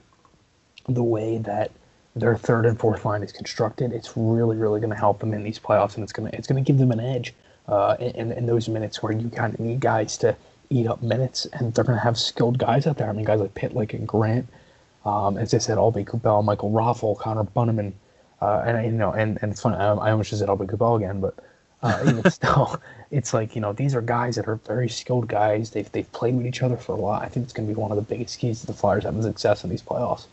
the 0.88 1.04
way 1.04 1.38
that 1.40 1.72
their 2.16 2.36
third 2.38 2.66
and 2.66 2.80
fourth 2.80 3.06
line 3.06 3.24
is 3.24 3.32
constructed, 3.32 3.92
it's 3.92 4.16
really, 4.16 4.56
really 4.56 4.80
going 4.80 4.92
to 4.92 4.96
help 4.96 5.20
them 5.20 5.34
in 5.34 5.44
these 5.44 5.58
playoffs, 5.58 5.96
and 5.96 6.04
it's 6.04 6.14
going 6.14 6.30
to 6.30 6.38
it's 6.38 6.48
going 6.48 6.64
to 6.64 6.68
give 6.68 6.78
them 6.78 6.92
an 6.92 7.00
edge 7.00 7.34
uh, 7.68 7.96
in, 8.00 8.32
in 8.32 8.46
those 8.46 8.70
minutes 8.70 9.02
where 9.02 9.12
you 9.12 9.30
kind 9.30 9.54
of 9.54 9.60
need 9.60 9.80
guys 9.80 10.18
to 10.18 10.36
eat 10.74 10.88
up 10.88 11.02
minutes, 11.02 11.46
and 11.54 11.74
they're 11.74 11.84
going 11.84 11.98
to 11.98 12.04
have 12.04 12.18
skilled 12.18 12.58
guys 12.58 12.88
out 12.88 12.98
there. 12.98 13.10
I 13.10 13.14
mean, 13.14 13.26
guys 13.26 13.40
like 13.40 13.54
Pitlick 13.54 13.94
and 13.94 14.08
Grant, 14.08 14.48
um, 15.06 15.38
as 15.38 15.54
I 15.54 15.60
said, 15.60 15.78
Aube 15.78 16.06
Kubel, 16.06 16.44
Michael 16.44 16.72
Raffl, 16.72 17.18
Connor 17.18 17.44
Bunnaman, 17.44 17.94
uh, 18.42 18.64
and 18.66 18.86
you 18.86 18.92
know, 18.92 19.12
and 19.12 19.38
and 19.42 19.52
it's 19.52 19.62
funny. 19.62 19.78
I, 19.78 19.94
I 19.94 20.12
almost 20.12 20.30
just 20.30 20.40
said 20.40 20.50
Aube 20.50 20.68
Kubel 20.68 20.98
again, 20.98 21.22
but 21.22 21.36
uh, 21.82 22.00
even 22.08 22.30
still, 22.32 22.82
it's 23.12 23.34
like 23.34 23.56
you 23.56 23.62
know 23.62 23.74
these 23.74 23.96
are 23.96 24.02
guys 24.02 24.36
that 24.36 24.48
are 24.48 24.56
very 24.56 24.90
skilled 24.90 25.28
guys. 25.28 25.70
They've 25.72 25.92
they've 25.92 26.12
played 26.12 26.36
with 26.36 26.46
each 26.46 26.64
other 26.64 26.78
for 26.78 26.94
a 26.94 27.00
lot. 27.00 27.24
I 27.24 27.28
think 27.28 27.44
it's 27.46 27.54
going 27.54 27.68
to 27.68 27.74
be 27.74 27.80
one 27.80 27.92
of 27.92 27.98
the 27.98 28.04
biggest 28.04 28.40
keys 28.40 28.62
to 28.62 28.68
the 28.68 28.74
Flyers 28.74 29.04
having 29.04 29.22
success 29.22 29.64
in 29.64 29.70
these 29.70 29.82
playoffs. 29.82 30.26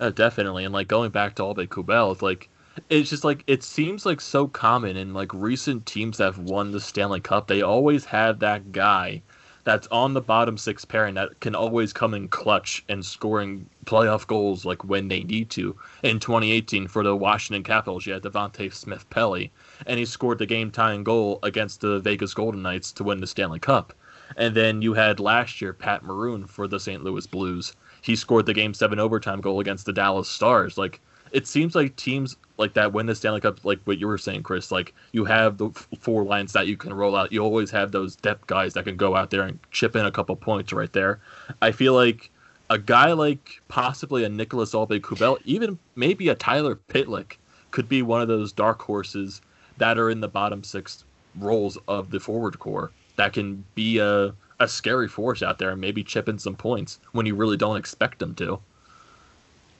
Uh, 0.00 0.10
definitely, 0.10 0.64
and 0.64 0.74
like 0.74 0.88
going 0.88 1.10
back 1.10 1.34
to 1.36 1.42
Aube 1.42 1.68
Kubel, 1.68 2.12
it's 2.12 2.22
like 2.22 2.48
it's 2.88 3.10
just 3.10 3.24
like 3.24 3.44
it 3.46 3.62
seems 3.62 4.06
like 4.06 4.20
so 4.20 4.48
common 4.48 4.96
in 4.96 5.14
like 5.14 5.32
recent 5.32 5.86
teams 5.86 6.18
that 6.18 6.24
have 6.24 6.38
won 6.38 6.72
the 6.72 6.80
Stanley 6.80 7.20
Cup. 7.20 7.46
They 7.46 7.62
always 7.62 8.04
have 8.06 8.40
that 8.40 8.72
guy 8.72 9.22
that's 9.64 9.86
on 9.88 10.12
the 10.14 10.20
bottom 10.20 10.58
six 10.58 10.84
pairing 10.84 11.14
that 11.14 11.38
can 11.40 11.54
always 11.54 11.92
come 11.92 12.14
in 12.14 12.28
clutch 12.28 12.84
and 12.88 13.04
scoring 13.04 13.68
playoff 13.84 14.26
goals 14.26 14.64
like 14.64 14.84
when 14.84 15.08
they 15.08 15.22
need 15.22 15.50
to. 15.50 15.76
In 16.02 16.18
2018 16.18 16.88
for 16.88 17.02
the 17.02 17.16
Washington 17.16 17.62
Capitals, 17.62 18.06
you 18.06 18.12
had 18.12 18.22
Devante 18.22 18.72
Smith 18.72 19.08
Pelly, 19.10 19.52
and 19.86 19.98
he 19.98 20.04
scored 20.04 20.38
the 20.38 20.46
game 20.46 20.70
tying 20.70 21.04
goal 21.04 21.38
against 21.42 21.80
the 21.80 22.00
Vegas 22.00 22.34
Golden 22.34 22.62
Knights 22.62 22.92
to 22.92 23.04
win 23.04 23.20
the 23.20 23.26
Stanley 23.26 23.60
Cup. 23.60 23.92
And 24.36 24.54
then 24.54 24.82
you 24.82 24.94
had 24.94 25.20
last 25.20 25.60
year 25.60 25.72
Pat 25.72 26.02
Maroon 26.02 26.46
for 26.46 26.66
the 26.66 26.80
St. 26.80 27.04
Louis 27.04 27.26
Blues. 27.26 27.74
He 28.00 28.16
scored 28.16 28.46
the 28.46 28.54
game 28.54 28.74
seven 28.74 28.98
overtime 28.98 29.40
goal 29.40 29.60
against 29.60 29.86
the 29.86 29.92
Dallas 29.92 30.28
Stars. 30.28 30.76
Like 30.78 31.00
it 31.32 31.46
seems 31.46 31.74
like 31.74 31.96
teams 31.96 32.36
like 32.58 32.74
that 32.74 32.92
win 32.92 33.06
the 33.06 33.14
Stanley 33.14 33.40
Cup, 33.40 33.64
like 33.64 33.80
what 33.84 33.98
you 33.98 34.06
were 34.06 34.18
saying, 34.18 34.42
Chris. 34.42 34.70
Like 34.70 34.94
you 35.12 35.24
have 35.24 35.58
the 35.58 35.70
four 35.98 36.24
lines 36.24 36.52
that 36.52 36.66
you 36.66 36.76
can 36.76 36.92
roll 36.92 37.16
out. 37.16 37.32
You 37.32 37.40
always 37.42 37.70
have 37.70 37.90
those 37.90 38.16
depth 38.16 38.46
guys 38.46 38.74
that 38.74 38.84
can 38.84 38.96
go 38.96 39.16
out 39.16 39.30
there 39.30 39.42
and 39.42 39.58
chip 39.70 39.96
in 39.96 40.04
a 40.06 40.12
couple 40.12 40.36
points 40.36 40.72
right 40.72 40.92
there. 40.92 41.20
I 41.60 41.72
feel 41.72 41.94
like 41.94 42.30
a 42.70 42.78
guy 42.78 43.12
like 43.12 43.60
possibly 43.68 44.24
a 44.24 44.28
Nicholas 44.28 44.74
Aube 44.74 45.00
Kubel, 45.00 45.38
even 45.44 45.78
maybe 45.96 46.28
a 46.28 46.34
Tyler 46.34 46.76
Pitlick, 46.88 47.36
could 47.70 47.88
be 47.88 48.02
one 48.02 48.20
of 48.20 48.28
those 48.28 48.52
dark 48.52 48.82
horses 48.82 49.40
that 49.78 49.98
are 49.98 50.10
in 50.10 50.20
the 50.20 50.28
bottom 50.28 50.62
six 50.62 51.04
roles 51.36 51.78
of 51.88 52.10
the 52.10 52.20
forward 52.20 52.58
core 52.58 52.92
that 53.16 53.32
can 53.32 53.64
be 53.74 53.98
a 53.98 54.34
a 54.60 54.68
scary 54.68 55.08
force 55.08 55.42
out 55.42 55.58
there 55.58 55.70
and 55.70 55.80
maybe 55.80 56.04
chip 56.04 56.28
in 56.28 56.38
some 56.38 56.54
points 56.54 57.00
when 57.12 57.26
you 57.26 57.34
really 57.34 57.56
don't 57.56 57.76
expect 57.76 58.20
them 58.20 58.32
to. 58.34 58.60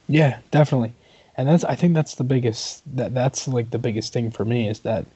Yeah, 0.09 0.41
definitely 0.51 0.93
and 1.37 1.49
that's 1.49 1.65
I 1.65 1.75
think 1.75 1.95
that's 1.95 2.15
the 2.15 2.25
biggest 2.25 2.83
that 2.97 3.15
that's 3.15 3.49
like 3.49 3.71
the 3.71 3.79
biggest 3.79 4.13
thing 4.13 4.31
for 4.31 4.45
me 4.45 4.69
is 4.69 4.81
that 4.81 5.07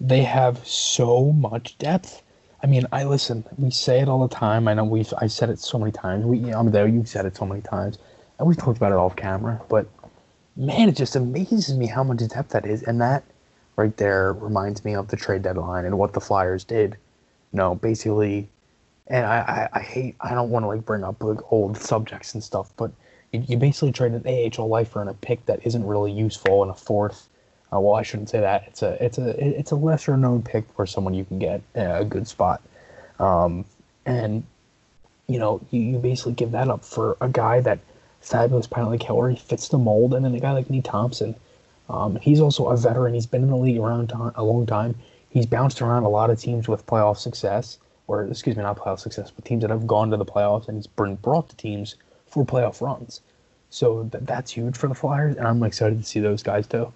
they 0.00 0.22
have 0.22 0.66
so 0.66 1.32
much 1.32 1.78
depth. 1.78 2.22
I 2.62 2.66
mean, 2.66 2.86
I 2.92 3.04
listen. 3.04 3.44
We 3.58 3.70
say 3.70 4.00
it 4.00 4.08
all 4.08 4.26
the 4.26 4.34
time. 4.34 4.68
I 4.68 4.74
know 4.74 4.84
we've 4.84 5.12
I 5.18 5.26
said 5.26 5.50
it 5.50 5.58
so 5.58 5.78
many 5.78 5.92
times. 5.92 6.24
We 6.24 6.52
I'm 6.52 6.70
there. 6.70 6.86
You've 6.86 7.08
said 7.08 7.26
it 7.26 7.36
so 7.36 7.46
many 7.46 7.62
times, 7.62 7.98
and 8.38 8.48
we've 8.48 8.56
talked 8.56 8.76
about 8.76 8.92
it 8.92 8.98
off 8.98 9.16
camera. 9.16 9.60
But 9.68 9.86
man, 10.56 10.88
it 10.88 10.96
just 10.96 11.16
amazes 11.16 11.76
me 11.76 11.86
how 11.86 12.04
much 12.04 12.26
depth 12.28 12.50
that 12.50 12.66
is, 12.66 12.82
and 12.82 13.00
that 13.00 13.24
right 13.76 13.96
there 13.96 14.32
reminds 14.34 14.84
me 14.84 14.94
of 14.94 15.08
the 15.08 15.16
trade 15.16 15.42
deadline 15.42 15.84
and 15.84 15.98
what 15.98 16.12
the 16.12 16.20
Flyers 16.20 16.64
did. 16.64 16.96
no, 17.52 17.74
basically, 17.74 18.48
and 19.08 19.26
I, 19.26 19.68
I, 19.72 19.78
I 19.78 19.80
hate 19.80 20.16
I 20.20 20.34
don't 20.34 20.50
want 20.50 20.64
to 20.64 20.68
like 20.68 20.84
bring 20.84 21.04
up 21.04 21.22
like 21.22 21.52
old 21.52 21.76
subjects 21.78 22.34
and 22.34 22.42
stuff, 22.42 22.72
but 22.76 22.90
you, 23.38 23.56
basically 23.56 23.92
trade 23.92 24.12
an 24.12 24.26
AHL 24.26 24.68
lifer 24.68 25.00
and 25.00 25.10
a 25.10 25.14
pick 25.14 25.44
that 25.46 25.66
isn't 25.66 25.86
really 25.86 26.12
useful 26.12 26.62
in 26.62 26.70
a 26.70 26.74
fourth. 26.74 27.28
Uh, 27.72 27.80
well, 27.80 27.94
I 27.94 28.02
shouldn't 28.02 28.30
say 28.30 28.40
that. 28.40 28.64
It's 28.66 28.82
a 28.82 29.04
it's 29.04 29.18
a 29.18 29.58
it's 29.58 29.70
a 29.70 29.76
lesser 29.76 30.16
known 30.16 30.42
pick 30.42 30.64
for 30.74 30.86
someone 30.86 31.14
you 31.14 31.24
can 31.24 31.38
get 31.38 31.62
a 31.74 32.04
good 32.04 32.28
spot, 32.28 32.62
um, 33.18 33.64
and 34.06 34.44
you 35.26 35.38
know 35.38 35.60
you, 35.70 35.80
you 35.80 35.98
basically 35.98 36.34
give 36.34 36.52
that 36.52 36.68
up 36.68 36.84
for 36.84 37.16
a 37.20 37.28
guy 37.28 37.60
that 37.60 37.80
fabulous 38.20 38.66
penalty 38.66 38.98
killer. 38.98 39.28
He 39.30 39.36
fits 39.36 39.68
the 39.68 39.78
mold, 39.78 40.14
and 40.14 40.24
then 40.24 40.34
a 40.34 40.40
guy 40.40 40.52
like 40.52 40.70
Nate 40.70 40.84
Thompson. 40.84 41.34
Um, 41.88 42.16
he's 42.16 42.40
also 42.40 42.68
a 42.68 42.76
veteran. 42.76 43.14
He's 43.14 43.26
been 43.26 43.42
in 43.42 43.50
the 43.50 43.56
league 43.56 43.78
around 43.78 44.12
a 44.36 44.42
long 44.42 44.66
time. 44.66 44.94
He's 45.30 45.46
bounced 45.46 45.82
around 45.82 46.04
a 46.04 46.08
lot 46.08 46.30
of 46.30 46.40
teams 46.40 46.68
with 46.68 46.86
playoff 46.86 47.18
success, 47.18 47.78
or 48.06 48.24
excuse 48.24 48.56
me, 48.56 48.62
not 48.62 48.78
playoff 48.78 49.00
success, 49.00 49.30
but 49.30 49.44
teams 49.44 49.62
that 49.62 49.70
have 49.70 49.86
gone 49.86 50.10
to 50.10 50.16
the 50.16 50.24
playoffs, 50.24 50.68
and 50.68 50.78
he's 50.78 50.86
been 50.86 51.16
brought 51.16 51.48
to 51.50 51.56
teams 51.56 51.96
for 52.34 52.44
playoff 52.44 52.80
runs. 52.80 53.22
So 53.70 54.04
th- 54.04 54.24
that's 54.24 54.50
huge 54.50 54.76
for 54.76 54.88
the 54.88 54.94
Flyers, 54.94 55.36
and 55.36 55.46
I'm 55.46 55.62
excited 55.62 55.98
to 55.98 56.04
see 56.04 56.20
those 56.20 56.42
guys 56.42 56.66
too. 56.66 56.92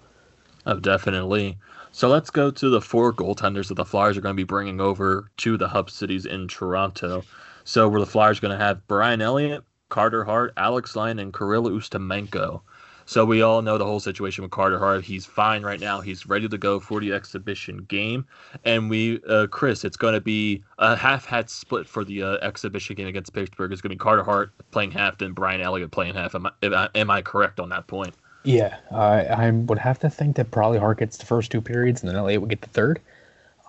Oh, 0.65 0.79
definitely. 0.79 1.57
So 1.91 2.09
let's 2.09 2.29
go 2.29 2.51
to 2.51 2.69
the 2.69 2.81
four 2.81 3.13
goaltenders 3.13 3.69
that 3.69 3.75
the 3.75 3.85
Flyers 3.85 4.17
are 4.17 4.21
going 4.21 4.35
to 4.35 4.39
be 4.39 4.43
bringing 4.43 4.79
over 4.79 5.31
to 5.37 5.57
the 5.57 5.69
hub 5.69 5.89
cities 5.89 6.25
in 6.25 6.47
Toronto. 6.47 7.23
So 7.63 7.87
where 7.87 8.01
the 8.01 8.05
Flyers 8.05 8.37
are 8.37 8.41
going 8.41 8.57
to 8.57 8.63
have 8.63 8.85
Brian 8.87 9.21
Elliott, 9.21 9.63
Carter 9.87 10.25
Hart, 10.25 10.53
Alex 10.57 10.95
Lyon, 10.95 11.19
and 11.19 11.33
Kirill 11.33 11.63
Ustimenko. 11.63 12.61
So 13.09 13.25
we 13.25 13.41
all 13.41 13.63
know 13.63 13.79
the 13.79 13.85
whole 13.85 13.99
situation 13.99 14.43
with 14.43 14.51
Carter 14.51 14.77
Hart. 14.77 15.03
He's 15.03 15.25
fine 15.25 15.63
right 15.63 15.79
now. 15.79 15.99
He's 15.99 16.27
ready 16.27 16.47
to 16.47 16.57
go 16.59 16.79
for 16.79 16.99
the 16.99 17.11
exhibition 17.11 17.85
game. 17.85 18.23
And 18.65 18.87
we, 18.87 19.19
uh, 19.27 19.47
Chris, 19.47 19.83
it's 19.83 19.97
going 19.97 20.13
to 20.13 20.21
be 20.21 20.63
a 20.77 20.95
half-hat 20.95 21.49
split 21.49 21.87
for 21.87 22.05
the 22.05 22.21
uh, 22.21 22.33
exhibition 22.43 22.95
game 22.95 23.07
against 23.07 23.33
Pittsburgh. 23.33 23.71
It's 23.71 23.81
going 23.81 23.89
to 23.89 23.95
be 23.95 23.99
Carter 23.99 24.21
Hart 24.21 24.51
playing 24.69 24.91
half, 24.91 25.19
and 25.21 25.33
Brian 25.33 25.59
Elliott 25.59 25.89
playing 25.89 26.13
half. 26.13 26.35
Am 26.35 26.45
I, 26.61 26.89
am 26.93 27.09
I 27.09 27.23
correct 27.23 27.59
on 27.59 27.69
that 27.69 27.87
point? 27.87 28.13
Yeah, 28.43 28.77
I 28.91 29.49
would 29.49 29.79
have 29.79 29.97
to 30.01 30.09
think 30.11 30.35
that 30.35 30.51
probably 30.51 30.77
Hart 30.77 30.99
gets 30.99 31.17
the 31.17 31.25
first 31.25 31.49
two 31.49 31.61
periods, 31.61 32.03
and 32.03 32.09
then 32.11 32.15
Elliott 32.15 32.41
would 32.41 32.51
get 32.51 32.61
the 32.61 32.69
third. 32.69 33.01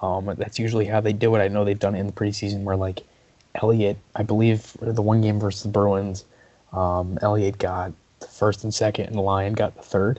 Um, 0.03 0.27
that's 0.37 0.59
usually 0.59 0.85
how 0.85 1.01
they 1.01 1.15
do 1.15 1.35
it. 1.35 1.39
I 1.39 1.49
know 1.49 1.65
they've 1.65 1.79
done 1.79 1.95
it 1.95 2.01
in 2.01 2.07
the 2.07 2.13
preseason 2.13 2.65
where 2.65 2.77
like 2.77 3.05
Elliott, 3.55 3.97
I 4.15 4.23
believe 4.23 4.77
the 4.83 5.01
one 5.01 5.23
game 5.23 5.41
versus 5.41 5.63
the 5.63 5.71
Bruins, 5.71 6.27
um, 6.75 7.19
Elliott 7.23 7.57
got 7.57 7.93
first 8.41 8.65
and 8.65 8.75
second, 8.75 9.07
and 9.07 9.15
the 9.15 9.21
Lyon 9.21 9.53
got 9.53 9.77
the 9.77 9.83
third. 9.83 10.19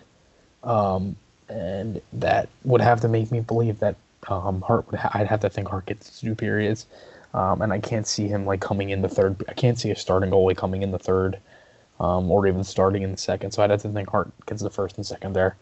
Um, 0.64 1.16
and 1.50 2.00
that 2.14 2.48
would 2.64 2.80
have 2.80 3.02
to 3.02 3.10
make 3.10 3.32
me 3.32 3.42
believe 3.42 3.80
that 3.80 3.96
um, 4.30 4.62
Hart 4.62 4.90
would. 4.90 5.00
Ha- 5.00 5.12
I'd 5.16 5.28
have 5.28 5.42
to 5.42 5.50
think 5.50 5.68
Hart 5.68 5.88
gets 5.88 6.20
two 6.22 6.36
periods, 6.36 6.86
um, 7.34 7.62
and 7.64 7.74
I 7.74 7.80
can't 7.80 8.08
see 8.08 8.28
him 8.28 8.46
like 8.46 8.62
coming 8.62 8.92
in 8.92 9.02
the 9.02 9.10
third. 9.10 9.44
I 9.50 9.54
can't 9.54 9.78
see 9.78 9.90
a 9.90 9.96
starting 9.96 10.30
goalie 10.30 10.56
coming 10.56 10.84
in 10.84 10.92
the 10.92 11.00
third, 11.00 11.40
um, 12.00 12.30
or 12.32 12.48
even 12.48 12.64
starting 12.64 13.02
in 13.02 13.12
the 13.12 13.18
second. 13.18 13.52
So 13.52 13.64
I'd 13.64 13.72
have 13.72 13.82
to 13.82 13.90
think 13.90 14.10
Hart 14.10 14.32
gets 14.46 14.62
the 14.62 14.70
first 14.70 14.98
and 14.98 15.06
second 15.06 15.34
there. 15.34 15.58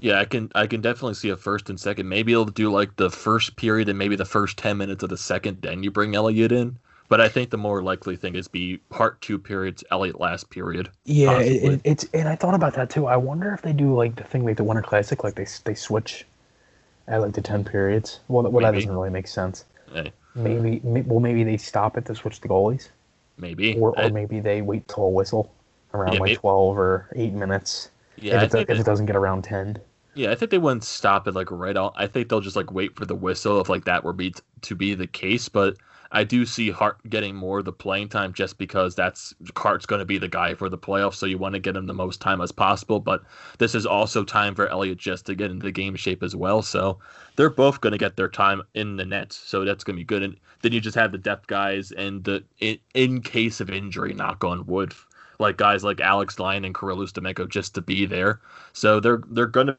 Yeah, 0.00 0.18
I 0.18 0.24
can 0.24 0.50
I 0.54 0.66
can 0.66 0.80
definitely 0.80 1.14
see 1.14 1.28
a 1.28 1.36
first 1.36 1.68
and 1.68 1.78
second. 1.78 2.08
Maybe 2.08 2.32
he'll 2.32 2.46
do 2.46 2.70
like 2.72 2.96
the 2.96 3.10
first 3.10 3.56
period 3.56 3.88
and 3.88 3.98
maybe 3.98 4.16
the 4.16 4.24
first 4.24 4.56
ten 4.56 4.78
minutes 4.78 5.02
of 5.02 5.10
the 5.10 5.18
second, 5.18 5.60
then 5.60 5.82
you 5.82 5.90
bring 5.90 6.14
Elliott 6.14 6.52
in. 6.52 6.78
But 7.08 7.22
I 7.22 7.28
think 7.28 7.50
the 7.50 7.56
more 7.56 7.82
likely 7.82 8.16
thing 8.16 8.34
is 8.34 8.48
be 8.48 8.78
part 8.90 9.20
two 9.22 9.38
periods, 9.38 9.82
Elliott 9.90 10.20
last 10.20 10.50
period. 10.50 10.90
Yeah, 11.04 11.38
it, 11.40 11.64
it, 11.64 11.80
it's 11.84 12.04
and 12.12 12.28
I 12.28 12.36
thought 12.36 12.54
about 12.54 12.74
that 12.74 12.90
too. 12.90 13.06
I 13.06 13.16
wonder 13.16 13.52
if 13.54 13.62
they 13.62 13.72
do 13.72 13.94
like 13.94 14.16
the 14.16 14.24
thing 14.24 14.44
like 14.44 14.58
the 14.58 14.64
Winter 14.64 14.82
Classic, 14.82 15.24
like 15.24 15.34
they 15.34 15.46
they 15.64 15.74
switch 15.74 16.26
at 17.06 17.22
like 17.22 17.32
the 17.32 17.40
ten 17.40 17.64
periods. 17.64 18.20
Well, 18.28 18.42
well 18.50 18.62
that 18.62 18.74
doesn't 18.74 18.90
really 18.90 19.10
make 19.10 19.26
sense. 19.26 19.64
Hey. 19.92 20.12
Maybe 20.34 20.80
well 20.82 21.20
maybe 21.20 21.44
they 21.44 21.56
stop 21.56 21.96
it 21.96 22.04
to 22.06 22.14
switch 22.14 22.40
the 22.40 22.48
goalies. 22.48 22.88
Maybe 23.38 23.76
or, 23.78 23.90
or 23.90 24.00
eh. 24.00 24.08
maybe 24.10 24.40
they 24.40 24.60
wait 24.60 24.86
till 24.88 25.04
a 25.04 25.08
whistle 25.08 25.52
around 25.94 26.12
yeah, 26.12 26.20
like 26.20 26.28
maybe. 26.28 26.36
twelve 26.36 26.78
or 26.78 27.08
eight 27.16 27.32
minutes. 27.32 27.90
Yeah, 28.16 28.42
if 28.42 28.54
it, 28.54 28.68
if 28.68 28.80
it 28.80 28.84
doesn't 28.84 29.06
get 29.06 29.16
around 29.16 29.44
ten. 29.44 29.78
Yeah, 30.14 30.32
I 30.32 30.34
think 30.34 30.50
they 30.50 30.58
wouldn't 30.58 30.84
stop 30.84 31.28
it 31.28 31.34
like 31.34 31.50
right 31.50 31.76
out. 31.76 31.94
I 31.96 32.06
think 32.06 32.28
they'll 32.28 32.40
just 32.40 32.56
like 32.56 32.72
wait 32.72 32.96
for 32.96 33.06
the 33.06 33.14
whistle 33.14 33.60
if 33.60 33.68
like 33.68 33.84
that 33.84 34.04
were 34.04 34.12
be 34.12 34.32
t- 34.32 34.42
to 34.62 34.74
be 34.74 34.94
the 34.94 35.06
case. 35.06 35.48
But 35.48 35.76
I 36.10 36.24
do 36.24 36.46
see 36.46 36.70
Hart 36.70 36.98
getting 37.08 37.34
more 37.34 37.58
of 37.58 37.64
the 37.64 37.72
playing 37.72 38.08
time 38.08 38.32
just 38.32 38.56
because 38.58 38.94
that's 38.94 39.34
Hart's 39.56 39.86
going 39.86 39.98
to 39.98 40.06
be 40.06 40.18
the 40.18 40.28
guy 40.28 40.54
for 40.54 40.68
the 40.68 40.78
playoffs, 40.78 41.14
so 41.14 41.26
you 41.26 41.38
want 41.38 41.54
to 41.54 41.58
get 41.58 41.76
him 41.76 41.86
the 41.86 41.94
most 41.94 42.20
time 42.20 42.40
as 42.40 42.52
possible. 42.52 43.00
But 43.00 43.22
this 43.58 43.74
is 43.74 43.84
also 43.84 44.24
time 44.24 44.54
for 44.54 44.68
Elliott 44.68 44.98
just 44.98 45.26
to 45.26 45.34
get 45.34 45.50
into 45.50 45.64
the 45.64 45.72
game 45.72 45.96
shape 45.96 46.22
as 46.22 46.34
well. 46.34 46.62
So 46.62 46.98
they're 47.36 47.50
both 47.50 47.80
going 47.80 47.92
to 47.92 47.98
get 47.98 48.16
their 48.16 48.28
time 48.28 48.62
in 48.74 48.96
the 48.96 49.04
net, 49.04 49.32
so 49.32 49.64
that's 49.64 49.84
going 49.84 49.96
to 49.96 50.00
be 50.00 50.04
good. 50.04 50.22
And 50.22 50.36
then 50.62 50.72
you 50.72 50.80
just 50.80 50.96
have 50.96 51.12
the 51.12 51.18
depth 51.18 51.46
guys, 51.46 51.92
and 51.92 52.24
the 52.24 52.44
in, 52.60 52.78
in 52.94 53.20
case 53.22 53.60
of 53.60 53.70
injury, 53.70 54.14
knock 54.14 54.44
on 54.44 54.66
wood, 54.66 54.94
like 55.38 55.56
guys 55.56 55.84
like 55.84 56.00
Alex 56.00 56.38
Lyon 56.38 56.64
and 56.64 56.74
Kirill 56.74 56.98
Ustimenko 56.98 57.48
just 57.48 57.74
to 57.74 57.82
be 57.82 58.06
there. 58.06 58.40
So 58.72 59.00
they're 59.00 59.22
they're 59.28 59.46
going 59.46 59.68
to 59.68 59.78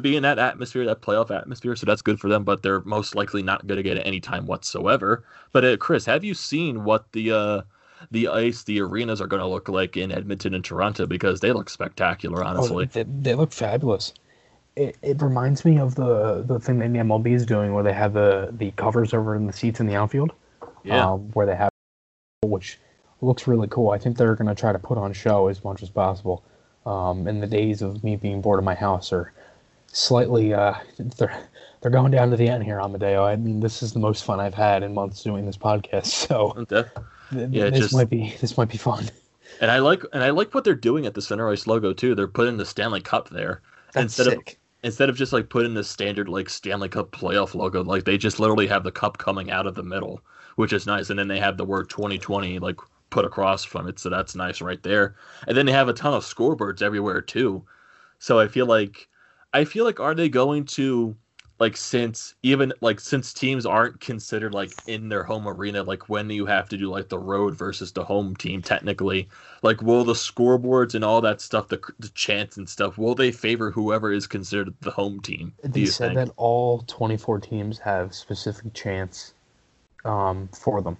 be 0.00 0.16
in 0.16 0.22
that 0.24 0.38
atmosphere, 0.38 0.84
that 0.86 1.02
playoff 1.02 1.30
atmosphere, 1.30 1.76
so 1.76 1.86
that's 1.86 2.02
good 2.02 2.18
for 2.18 2.28
them. 2.28 2.44
But 2.44 2.62
they're 2.62 2.80
most 2.80 3.14
likely 3.14 3.42
not 3.42 3.66
going 3.66 3.76
to 3.76 3.82
get 3.82 4.04
any 4.04 4.20
time 4.20 4.46
whatsoever. 4.46 5.24
But 5.52 5.64
uh, 5.64 5.76
Chris, 5.76 6.04
have 6.06 6.24
you 6.24 6.34
seen 6.34 6.84
what 6.84 7.10
the 7.12 7.30
uh, 7.30 7.62
the 8.10 8.28
ice, 8.28 8.64
the 8.64 8.80
arenas 8.80 9.20
are 9.20 9.26
going 9.26 9.40
to 9.40 9.46
look 9.46 9.68
like 9.68 9.96
in 9.96 10.10
Edmonton 10.10 10.54
and 10.54 10.64
Toronto? 10.64 11.06
Because 11.06 11.40
they 11.40 11.52
look 11.52 11.70
spectacular, 11.70 12.42
oh, 12.44 12.48
honestly. 12.48 12.84
Oh, 12.84 12.88
they, 12.92 13.04
they, 13.04 13.34
look 13.34 13.52
fabulous. 13.52 14.12
It, 14.74 14.96
it 15.02 15.22
reminds 15.22 15.64
me 15.64 15.78
of 15.78 15.94
the 15.94 16.42
the 16.42 16.58
thing 16.58 16.80
that 16.80 16.92
the 16.92 16.98
MLB 16.98 17.28
is 17.28 17.46
doing, 17.46 17.72
where 17.72 17.84
they 17.84 17.92
have 17.92 18.14
the 18.14 18.48
the 18.52 18.72
covers 18.72 19.14
over 19.14 19.36
in 19.36 19.46
the 19.46 19.52
seats 19.52 19.78
in 19.78 19.86
the 19.86 19.94
outfield. 19.94 20.32
Yeah. 20.82 21.12
Um, 21.12 21.30
where 21.32 21.46
they 21.46 21.56
have, 21.56 21.70
which 22.42 22.78
looks 23.20 23.46
really 23.46 23.68
cool. 23.68 23.90
I 23.90 23.98
think 23.98 24.16
they're 24.18 24.34
going 24.34 24.48
to 24.48 24.60
try 24.60 24.72
to 24.72 24.78
put 24.78 24.98
on 24.98 25.12
show 25.12 25.46
as 25.46 25.62
much 25.64 25.82
as 25.82 25.88
possible. 25.88 26.44
Um, 26.84 27.26
in 27.26 27.40
the 27.40 27.46
days 27.46 27.80
of 27.80 28.04
me 28.04 28.16
being 28.16 28.42
bored 28.42 28.58
of 28.58 28.64
my 28.64 28.74
house 28.74 29.10
or 29.10 29.32
slightly 29.94 30.52
uh, 30.52 30.74
they're 30.98 31.48
they're 31.80 31.90
going 31.90 32.10
down 32.10 32.30
to 32.30 32.36
the 32.36 32.48
end 32.48 32.64
here, 32.64 32.80
Amadeo. 32.80 33.24
I 33.24 33.36
mean, 33.36 33.60
this 33.60 33.82
is 33.82 33.92
the 33.92 33.98
most 33.98 34.24
fun 34.24 34.40
I've 34.40 34.54
had 34.54 34.82
in 34.82 34.94
months 34.94 35.22
doing 35.22 35.46
this 35.46 35.56
podcast. 35.56 36.06
So 36.24 36.64
th- 36.68 36.86
yeah, 37.50 37.70
this 37.70 37.80
just, 37.80 37.94
might 37.94 38.10
be 38.10 38.34
this 38.40 38.56
might 38.56 38.68
be 38.68 38.78
fun. 38.78 39.10
And 39.60 39.70
I 39.70 39.78
like 39.78 40.02
and 40.12 40.22
I 40.22 40.30
like 40.30 40.54
what 40.54 40.64
they're 40.64 40.74
doing 40.74 41.06
at 41.06 41.14
the 41.14 41.22
center 41.22 41.48
ice 41.50 41.66
logo 41.66 41.92
too. 41.92 42.14
They're 42.14 42.28
putting 42.28 42.56
the 42.56 42.66
Stanley 42.66 43.00
Cup 43.00 43.28
there 43.28 43.62
That's 43.92 44.18
instead 44.18 44.32
sick. 44.32 44.50
of 44.52 44.56
instead 44.84 45.08
of 45.08 45.16
just 45.16 45.32
like 45.32 45.48
putting 45.48 45.74
the 45.74 45.84
standard 45.84 46.28
like 46.28 46.48
Stanley 46.48 46.88
Cup 46.88 47.10
playoff 47.12 47.54
logo. 47.54 47.82
Like 47.82 48.04
they 48.04 48.18
just 48.18 48.40
literally 48.40 48.66
have 48.66 48.84
the 48.84 48.92
cup 48.92 49.18
coming 49.18 49.50
out 49.50 49.66
of 49.66 49.74
the 49.74 49.82
middle, 49.82 50.20
which 50.56 50.72
is 50.72 50.86
nice. 50.86 51.10
And 51.10 51.18
then 51.18 51.28
they 51.28 51.40
have 51.40 51.56
the 51.56 51.64
word 51.64 51.88
2020 51.90 52.58
like 52.58 52.78
put 53.10 53.24
across 53.24 53.64
from 53.64 53.86
it, 53.88 53.98
so 53.98 54.08
that's 54.08 54.34
nice 54.34 54.60
right 54.60 54.82
there. 54.82 55.16
And 55.46 55.56
then 55.56 55.66
they 55.66 55.72
have 55.72 55.88
a 55.88 55.92
ton 55.92 56.14
of 56.14 56.24
scoreboards 56.24 56.82
everywhere 56.82 57.20
too. 57.20 57.64
So 58.18 58.40
I 58.40 58.48
feel 58.48 58.66
like 58.66 59.08
I 59.54 59.64
feel 59.64 59.84
like 59.84 60.00
are 60.00 60.14
they 60.14 60.28
going 60.28 60.64
to 60.66 61.16
like 61.60 61.76
since 61.76 62.34
even 62.42 62.72
like 62.80 62.98
since 62.98 63.32
teams 63.32 63.64
aren't 63.64 64.00
considered 64.00 64.52
like 64.52 64.72
in 64.88 65.08
their 65.08 65.22
home 65.22 65.46
arena 65.46 65.84
like 65.84 66.08
when 66.08 66.28
you 66.28 66.44
have 66.46 66.68
to 66.68 66.76
do 66.76 66.90
like 66.90 67.08
the 67.08 67.18
road 67.18 67.54
versus 67.54 67.92
the 67.92 68.04
home 68.04 68.34
team 68.34 68.60
technically? 68.60 69.28
Like 69.62 69.80
will 69.80 70.04
the 70.04 70.14
scoreboards 70.14 70.96
and 70.96 71.04
all 71.04 71.20
that 71.20 71.40
stuff 71.40 71.68
the, 71.68 71.80
the 72.00 72.08
chants 72.08 72.56
and 72.56 72.68
stuff 72.68 72.98
will 72.98 73.14
they 73.14 73.30
favor 73.30 73.70
whoever 73.70 74.12
is 74.12 74.26
considered 74.26 74.74
the 74.80 74.90
home 74.90 75.20
team 75.20 75.52
they 75.62 75.86
said 75.86 76.14
think? 76.14 76.28
that 76.28 76.34
all 76.36 76.80
24 76.88 77.38
teams 77.38 77.78
have 77.78 78.12
specific 78.12 78.74
chants 78.74 79.34
um, 80.04 80.48
for 80.48 80.82
them. 80.82 80.96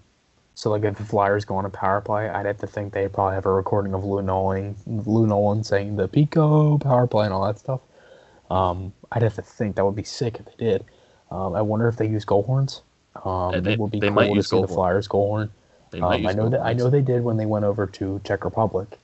So 0.54 0.70
like 0.70 0.84
if 0.84 0.96
the 0.96 1.04
flyers 1.04 1.44
go 1.44 1.56
on 1.56 1.64
a 1.64 1.70
power 1.70 2.00
play 2.00 2.28
i'd 2.28 2.46
have 2.46 2.58
to 2.58 2.68
think 2.68 2.92
they 2.92 3.08
probably 3.08 3.34
have 3.34 3.46
a 3.46 3.52
recording 3.52 3.92
of 3.92 4.04
lou 4.04 4.22
nolan 4.22 4.76
lou 4.86 5.26
nolan 5.26 5.64
saying 5.64 5.96
the 5.96 6.08
PECO 6.08 6.80
power 6.80 7.08
play 7.08 7.24
and 7.24 7.34
all 7.34 7.44
that 7.44 7.58
stuff 7.58 7.80
um, 8.54 8.92
I'd 9.12 9.22
have 9.22 9.34
to 9.34 9.42
think 9.42 9.76
that 9.76 9.84
would 9.84 9.96
be 9.96 10.04
sick 10.04 10.38
if 10.38 10.46
they 10.46 10.56
did. 10.64 10.84
Um, 11.30 11.54
I 11.54 11.62
wonder 11.62 11.88
if 11.88 11.96
they 11.96 12.06
use 12.08 12.24
goal 12.24 12.42
horns. 12.42 12.82
Um, 13.24 13.62
they, 13.62 13.72
it 13.72 13.78
would 13.78 13.90
be 13.90 14.02
cool 14.02 14.34
to 14.36 14.42
see 14.42 14.58
the 14.58 14.68
Flyers 14.68 15.08
goal 15.08 15.28
horn. 15.28 15.50
Um, 16.00 16.26
I 16.26 16.32
know 16.32 16.48
that 16.48 16.60
I 16.62 16.72
know 16.72 16.90
they 16.90 17.02
did 17.02 17.22
when 17.24 17.36
they 17.36 17.46
went 17.46 17.64
over 17.64 17.86
to 17.86 18.20
Czech 18.24 18.44
Republic. 18.44 18.98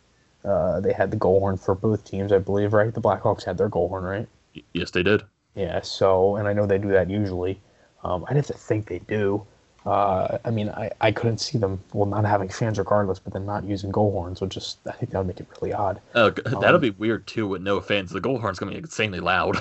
Uh, 0.45 0.81
they 0.81 0.93
had 0.93 1.11
the 1.11 1.17
goal 1.17 1.41
horn 1.41 1.57
for 1.57 1.75
both 1.75 2.05
teams, 2.05 2.33
I 2.33 2.39
believe, 2.39 2.73
right? 2.73 2.93
The 2.93 3.01
Blackhawks 3.01 3.45
had 3.45 3.59
their 3.59 3.69
goal 3.69 3.89
horn, 3.89 4.05
right? 4.05 4.29
Yes, 4.73 4.91
they 4.91 5.03
did. 5.03 5.23
Yeah. 5.55 5.81
So, 5.83 6.37
and 6.37 6.49
I 6.49 6.53
know 6.53 6.67
they 6.67 6.79
do 6.79 6.91
that 6.91 7.11
usually. 7.11 7.61
Um, 8.03 8.25
I'd 8.29 8.37
have 8.37 8.47
to 8.47 8.55
think 8.55 8.87
they 8.89 8.99
do. 9.01 9.47
Uh, 9.87 10.39
I 10.45 10.51
mean, 10.51 10.69
I, 10.69 10.91
I 11.01 11.11
couldn't 11.11 11.39
see 11.39 11.57
them 11.57 11.81
well 11.95 12.07
not 12.07 12.25
having 12.25 12.51
fans 12.51 12.79
regardless, 12.79 13.19
but 13.19 13.33
then 13.33 13.47
not 13.47 13.65
using 13.65 13.91
goal 13.91 14.13
horns 14.13 14.41
would 14.41 14.51
just 14.51 14.79
I 14.87 14.93
think 14.93 15.13
that 15.13 15.19
would 15.19 15.27
make 15.27 15.41
it 15.41 15.47
really 15.61 15.73
odd. 15.73 16.01
Oh, 16.15 16.31
that'll 16.31 16.75
um, 16.75 16.81
be 16.81 16.91
weird 16.91 17.27
too 17.27 17.49
with 17.49 17.63
no 17.63 17.81
fans. 17.81 18.11
The 18.11 18.21
goal 18.21 18.39
horn's 18.39 18.59
gonna 18.59 18.73
be 18.73 18.79
insanely 18.79 19.21
loud 19.21 19.57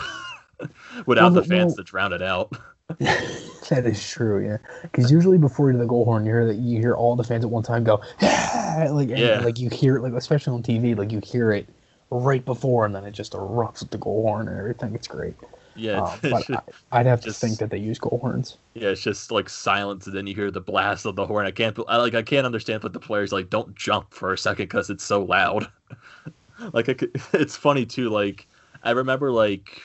without 1.05 1.31
well, 1.31 1.41
the 1.41 1.43
fans 1.43 1.69
well, 1.69 1.77
to 1.77 1.83
drown 1.83 2.13
it 2.13 2.21
out. 2.21 2.51
that 2.99 3.85
is 3.85 4.09
true, 4.09 4.43
yeah. 4.45 4.57
Because 4.81 5.11
usually 5.11 5.37
before 5.37 5.67
you 5.67 5.73
do 5.73 5.79
the 5.79 5.85
goal 5.85 6.05
horn, 6.05 6.25
you 6.25 6.31
hear 6.31 6.47
that 6.47 6.55
you 6.55 6.79
hear 6.79 6.95
all 6.95 7.15
the 7.15 7.23
fans 7.23 7.45
at 7.45 7.51
one 7.51 7.63
time 7.63 7.83
go, 7.83 8.01
like 8.21 9.09
yeah. 9.09 9.41
like 9.43 9.59
you 9.59 9.69
hear 9.69 9.97
it, 9.97 10.01
like 10.01 10.13
especially 10.13 10.53
on 10.53 10.63
TV, 10.63 10.97
like 10.97 11.11
you 11.11 11.21
hear 11.23 11.51
it 11.51 11.69
right 12.09 12.43
before, 12.43 12.85
and 12.85 12.93
then 12.93 13.05
it 13.05 13.11
just 13.11 13.33
erupts 13.33 13.81
with 13.81 13.91
the 13.91 13.97
goal 13.99 14.23
horn 14.23 14.47
and 14.47 14.57
everything. 14.57 14.95
It's 14.95 15.07
great. 15.07 15.35
Yeah, 15.79 16.01
uh, 16.01 16.17
but 16.21 16.49
I, 16.91 16.97
would 16.97 17.05
have 17.05 17.21
just, 17.21 17.39
to 17.39 17.47
think 17.47 17.59
that 17.59 17.69
they 17.69 17.77
use 17.77 17.97
goal 17.97 18.19
horns. 18.19 18.57
Yeah, 18.73 18.89
it's 18.89 19.01
just 19.01 19.31
like 19.31 19.49
silence, 19.49 20.07
and 20.07 20.15
then 20.15 20.27
you 20.27 20.35
hear 20.35 20.51
the 20.51 20.61
blast 20.61 21.05
of 21.05 21.15
the 21.15 21.25
horn. 21.25 21.45
I 21.45 21.51
can't, 21.51 21.77
I 21.87 21.97
like, 21.97 22.15
I 22.15 22.21
can't 22.21 22.45
understand 22.45 22.83
what 22.83 22.93
the 22.93 22.99
players 22.99 23.31
like. 23.31 23.49
Don't 23.49 23.73
jump 23.75 24.13
for 24.13 24.33
a 24.33 24.37
second 24.37 24.65
because 24.65 24.89
it's 24.89 25.03
so 25.03 25.23
loud. 25.23 25.71
like, 26.73 26.87
it's 27.33 27.55
funny 27.55 27.85
too. 27.85 28.09
Like, 28.09 28.47
I 28.83 28.91
remember 28.91 29.31
like, 29.31 29.81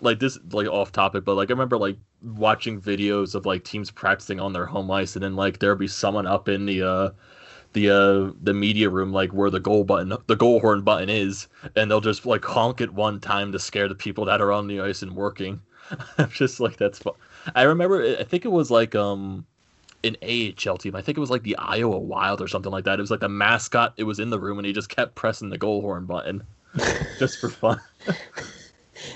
like 0.00 0.18
this, 0.18 0.38
like 0.50 0.68
off 0.68 0.92
topic, 0.92 1.24
but 1.24 1.34
like 1.34 1.50
I 1.50 1.54
remember 1.54 1.78
like 1.78 1.96
watching 2.22 2.80
videos 2.80 3.34
of 3.34 3.46
like 3.46 3.64
teams 3.64 3.90
practicing 3.90 4.40
on 4.40 4.52
their 4.52 4.66
home 4.66 4.90
ice, 4.90 5.16
and 5.16 5.22
then 5.24 5.36
like 5.36 5.58
there'd 5.58 5.78
be 5.78 5.88
someone 5.88 6.26
up 6.26 6.48
in 6.48 6.66
the 6.66 6.82
uh 6.82 7.10
the 7.74 7.90
uh 7.90 8.32
the 8.42 8.54
media 8.54 8.88
room 8.88 9.12
like 9.12 9.30
where 9.32 9.50
the 9.50 9.60
goal 9.60 9.84
button 9.84 10.16
the 10.26 10.36
goal 10.36 10.60
horn 10.60 10.80
button 10.82 11.08
is 11.10 11.46
and 11.76 11.90
they'll 11.90 12.00
just 12.00 12.24
like 12.24 12.44
honk 12.44 12.80
it 12.80 12.92
one 12.94 13.20
time 13.20 13.52
to 13.52 13.58
scare 13.58 13.88
the 13.88 13.94
people 13.94 14.24
that 14.24 14.40
are 14.40 14.50
on 14.52 14.66
the 14.66 14.80
ice 14.80 15.02
and 15.02 15.14
working 15.14 15.60
i'm 16.18 16.30
just 16.30 16.58
like 16.60 16.76
that's 16.76 16.98
fun 16.98 17.14
i 17.54 17.62
remember 17.62 18.16
i 18.18 18.24
think 18.24 18.44
it 18.44 18.50
was 18.52 18.70
like 18.70 18.94
um 18.94 19.44
an 20.04 20.16
AHL 20.22 20.76
team. 20.76 20.94
I 20.94 21.00
think 21.00 21.16
it 21.16 21.20
was 21.22 21.30
like 21.30 21.44
the 21.44 21.56
Iowa 21.56 21.98
Wild 21.98 22.42
or 22.42 22.46
something 22.46 22.70
like 22.70 22.84
that. 22.84 22.98
It 22.98 23.02
was 23.02 23.10
like 23.10 23.20
the 23.20 23.28
mascot. 23.30 23.94
It 23.96 24.04
was 24.04 24.18
in 24.18 24.28
the 24.28 24.38
room 24.38 24.58
and 24.58 24.66
he 24.66 24.74
just 24.74 24.90
kept 24.90 25.14
pressing 25.14 25.48
the 25.48 25.56
goal 25.56 25.80
horn 25.80 26.04
button 26.04 26.42
just 27.18 27.38
for 27.40 27.48
fun. 27.48 27.80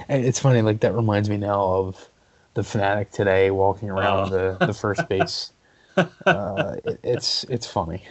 And 0.08 0.24
it's 0.24 0.40
funny. 0.40 0.62
Like 0.62 0.80
that 0.80 0.94
reminds 0.94 1.28
me 1.30 1.36
now 1.36 1.60
of 1.60 2.08
the 2.54 2.62
Phanatic 2.62 3.10
today 3.10 3.50
walking 3.50 3.90
around 3.90 4.32
Oh. 4.32 4.56
the, 4.58 4.66
the 4.66 4.72
first 4.74 5.06
base. 5.08 5.52
Uh, 6.26 6.76
it, 6.84 6.98
it's 7.02 7.44
it's 7.44 7.66
funny. 7.66 8.02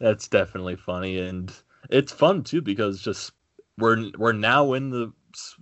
That's 0.00 0.28
definitely 0.28 0.76
funny, 0.76 1.18
and 1.18 1.52
it's 1.90 2.12
fun 2.12 2.42
too 2.44 2.60
because 2.62 3.00
just 3.00 3.32
we're 3.78 4.10
we're 4.18 4.32
now 4.32 4.72
in 4.74 4.90
the 4.90 5.12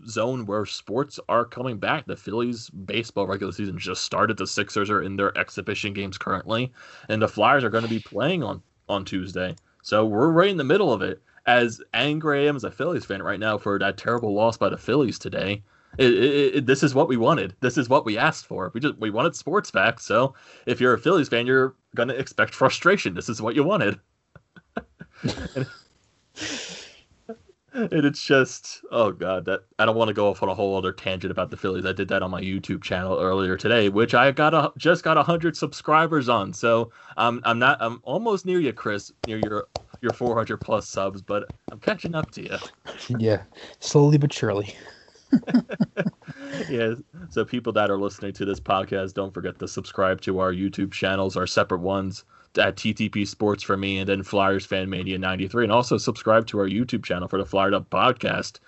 zone 0.07 0.47
where 0.47 0.67
sports 0.67 1.21
are 1.29 1.45
coming 1.45 1.79
back. 1.79 2.07
The 2.07 2.17
Phillies 2.17 2.71
baseball 2.71 3.27
regular 3.27 3.53
season 3.53 3.79
just 3.79 4.05
started. 4.05 4.37
The 4.37 4.47
Sixers 4.47 4.91
are 4.91 5.03
in 5.03 5.17
their 5.17 5.37
exhibition 5.39 5.93
games 5.93 6.19
currently, 6.19 6.73
and 7.09 7.21
the 7.23 7.29
Flyers 7.29 7.65
are 7.65 7.71
going 7.71 7.85
to 7.85 7.91
be 7.91 8.01
playing 8.01 8.43
on 8.43 8.63
on 8.89 9.05
Tuesday. 9.05 9.55
So 9.83 10.05
we're 10.07 10.31
right 10.31 10.51
in 10.51 10.57
the 10.57 10.65
middle 10.65 10.93
of 10.93 11.03
it. 11.03 11.23
As 11.47 11.81
angry 11.95 12.45
I 12.45 12.49
am 12.49 12.57
as 12.57 12.65
a 12.65 12.71
Phillies 12.71 13.05
fan 13.07 13.23
right 13.23 13.41
now 13.41 13.59
for 13.59 13.79
that 13.79 13.97
terrible 13.97 14.35
loss 14.35 14.57
by 14.57 14.69
the 14.69 14.77
Phillies 14.77 15.19
today. 15.19 15.63
It, 15.99 16.13
it, 16.13 16.55
it, 16.57 16.67
this 16.67 16.83
is 16.83 16.95
what 16.95 17.09
we 17.09 17.17
wanted. 17.17 17.57
This 17.61 17.77
is 17.77 17.89
what 17.89 18.05
we 18.05 18.17
asked 18.19 18.47
for. 18.47 18.71
We 18.75 18.81
just 18.81 18.99
we 18.99 19.11
wanted 19.11 19.35
sports 19.35 19.71
back. 19.71 20.01
So 20.01 20.35
if 20.67 20.81
you're 20.81 20.95
a 20.95 20.99
Phillies 20.99 21.29
fan, 21.29 21.47
you're 21.47 21.75
gonna 21.97 22.15
expect 22.15 22.55
frustration. 22.55 23.15
This 23.15 23.29
is 23.29 23.43
what 23.43 23.55
you 23.57 23.65
wanted. 23.65 23.99
And, 25.23 25.67
and 27.73 28.05
it's 28.05 28.23
just 28.23 28.81
oh 28.91 29.13
god 29.13 29.45
that 29.45 29.61
i 29.79 29.85
don't 29.85 29.97
want 29.97 30.09
to 30.09 30.15
go 30.15 30.29
off 30.29 30.43
on 30.43 30.49
a 30.49 30.55
whole 30.55 30.77
other 30.77 30.93
tangent 30.93 31.31
about 31.31 31.51
the 31.51 31.57
phillies. 31.57 31.87
I 31.87 31.93
did 31.93 32.09
that 32.09 32.23
on 32.23 32.31
my 32.31 32.41
youtube 32.41 32.83
channel 32.83 33.19
earlier 33.19 33.57
today 33.57 33.89
which 33.89 34.15
i 34.15 34.31
got 34.33 34.55
a 34.55 34.73
just 34.77 35.05
got 35.05 35.17
100 35.17 35.57
subscribers 35.57 36.29
on. 36.29 36.53
So 36.53 36.91
i'm 37.17 37.41
i'm 37.45 37.59
not 37.59 37.79
i'm 37.81 38.01
almost 38.03 38.47
near 38.47 38.61
you 38.61 38.73
chris 38.73 39.13
near 39.27 39.39
your 39.39 39.67
your 40.01 40.13
400 40.13 40.57
plus 40.59 40.89
subs 40.89 41.23
but 41.23 41.51
i'm 41.71 41.79
catching 41.79 42.15
up 42.15 42.31
to 42.33 42.43
you. 42.43 42.57
Yeah, 43.19 43.43
slowly 43.81 44.19
but 44.19 44.33
surely. 44.33 44.75
yeah 46.69 46.95
so 47.29 47.45
people 47.45 47.73
that 47.73 47.89
are 47.91 47.99
listening 47.99 48.33
to 48.33 48.45
this 48.45 48.59
podcast 48.59 49.15
don't 49.15 49.33
forget 49.33 49.59
to 49.61 49.69
subscribe 49.69 50.21
to 50.21 50.41
our 50.41 50.53
youtube 50.53 50.91
channels 50.91 51.37
our 51.37 51.47
separate 51.47 51.81
ones 51.81 52.25
at 52.59 52.77
ttp 52.77 53.27
sports 53.27 53.63
for 53.63 53.77
me 53.77 53.99
and 53.99 54.09
then 54.09 54.23
flyers 54.23 54.67
fan 54.67 54.91
mania 54.91 55.19
93 55.19 55.65
and 55.65 55.73
also 55.73 55.97
subscribe 55.97 56.47
to 56.47 56.59
our 56.59 56.69
youtube 56.69 57.05
channel 57.05 57.29
for 57.29 57.39
the 57.39 57.45
flyered 57.45 57.75
up 57.75 57.89
podcast 57.91 58.59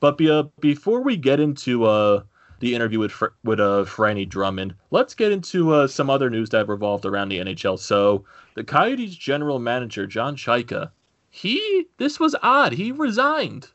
but 0.00 0.16
be, 0.18 0.30
uh, 0.30 0.44
before 0.60 1.02
we 1.02 1.16
get 1.16 1.40
into 1.40 1.84
uh 1.84 2.22
the 2.60 2.74
interview 2.74 2.98
with 2.98 3.12
with 3.44 3.60
uh 3.60 3.84
franny 3.86 4.28
drummond 4.28 4.74
let's 4.90 5.14
get 5.14 5.30
into 5.32 5.72
uh 5.72 5.86
some 5.86 6.10
other 6.10 6.30
news 6.30 6.50
that 6.50 6.66
revolved 6.68 7.04
around 7.06 7.28
the 7.28 7.38
nhl 7.38 7.78
so 7.78 8.24
the 8.54 8.64
coyotes 8.64 9.14
general 9.14 9.58
manager 9.60 10.06
john 10.06 10.36
Chayka, 10.36 10.90
he 11.30 11.86
this 11.98 12.18
was 12.18 12.34
odd 12.42 12.72
he 12.72 12.90
resigned 12.92 13.68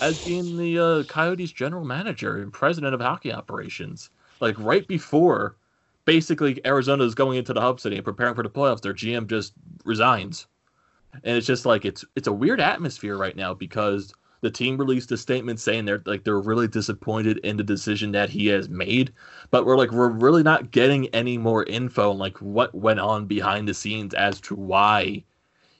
as 0.00 0.18
being 0.18 0.56
the 0.56 0.78
uh, 0.78 1.02
Coyotes 1.04 1.52
general 1.52 1.84
manager 1.84 2.38
and 2.38 2.52
president 2.52 2.94
of 2.94 3.00
hockey 3.00 3.32
operations. 3.32 4.10
Like 4.40 4.56
right 4.58 4.86
before, 4.88 5.56
basically 6.04 6.60
Arizona 6.66 7.04
is 7.04 7.14
going 7.14 7.38
into 7.38 7.52
the 7.52 7.60
hub 7.60 7.80
city 7.80 7.96
and 7.96 8.04
preparing 8.04 8.34
for 8.34 8.42
the 8.42 8.50
playoffs, 8.50 8.80
their 8.80 8.94
GM 8.94 9.26
just 9.26 9.52
resigns, 9.84 10.46
and 11.24 11.36
it's 11.36 11.46
just 11.46 11.66
like 11.66 11.84
it's 11.84 12.04
it's 12.16 12.28
a 12.28 12.32
weird 12.32 12.60
atmosphere 12.60 13.16
right 13.16 13.36
now 13.36 13.54
because 13.54 14.12
the 14.42 14.50
team 14.50 14.78
released 14.78 15.12
a 15.12 15.16
statement 15.16 15.60
saying 15.60 15.84
they're 15.84 16.02
like 16.06 16.24
they're 16.24 16.40
really 16.40 16.68
disappointed 16.68 17.38
in 17.38 17.56
the 17.56 17.62
decision 17.62 18.12
that 18.12 18.30
he 18.30 18.46
has 18.46 18.68
made, 18.68 19.12
but 19.50 19.66
we're 19.66 19.76
like 19.76 19.90
we're 19.90 20.08
really 20.08 20.42
not 20.42 20.70
getting 20.70 21.08
any 21.08 21.36
more 21.36 21.64
info 21.64 22.10
on 22.10 22.18
like 22.18 22.38
what 22.38 22.74
went 22.74 23.00
on 23.00 23.26
behind 23.26 23.68
the 23.68 23.74
scenes 23.74 24.14
as 24.14 24.40
to 24.40 24.54
why 24.54 25.22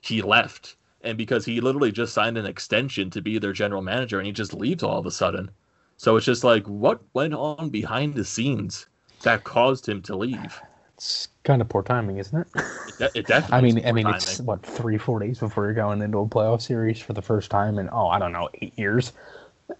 he 0.01 0.21
left. 0.21 0.75
And 1.03 1.17
because 1.17 1.45
he 1.45 1.61
literally 1.61 1.91
just 1.91 2.13
signed 2.13 2.37
an 2.37 2.45
extension 2.45 3.09
to 3.09 3.21
be 3.21 3.39
their 3.39 3.53
general 3.53 3.81
manager 3.81 4.19
and 4.19 4.27
he 4.27 4.31
just 4.31 4.53
leaves 4.53 4.83
all 4.83 4.99
of 4.99 5.07
a 5.07 5.11
sudden. 5.11 5.49
So 5.97 6.15
it's 6.15 6.25
just 6.25 6.43
like 6.43 6.65
what 6.67 7.01
went 7.13 7.33
on 7.33 7.69
behind 7.69 8.13
the 8.13 8.25
scenes 8.25 8.85
that 9.23 9.43
caused 9.43 9.87
him 9.87 10.01
to 10.03 10.15
leave. 10.15 10.59
It's 10.95 11.27
kind 11.43 11.61
of 11.61 11.69
poor 11.69 11.81
timing, 11.83 12.17
isn't 12.17 12.37
it? 12.39 12.47
It, 12.55 12.97
de- 12.97 13.19
it 13.19 13.27
definitely. 13.27 13.57
I 13.57 13.61
mean, 13.61 13.77
is 13.79 13.85
I 13.85 13.91
mean, 13.91 14.05
poor 14.05 14.15
it's 14.15 14.39
what 14.39 14.63
three, 14.65 14.97
four 14.97 15.19
days 15.19 15.39
before 15.39 15.65
you're 15.65 15.73
going 15.73 16.01
into 16.01 16.19
a 16.19 16.27
playoff 16.27 16.61
series 16.61 16.99
for 16.99 17.13
the 17.13 17.21
first 17.21 17.49
time 17.49 17.79
in 17.79 17.89
oh, 17.91 18.07
I 18.07 18.19
don't 18.19 18.31
know, 18.31 18.49
eight 18.61 18.77
years. 18.77 19.13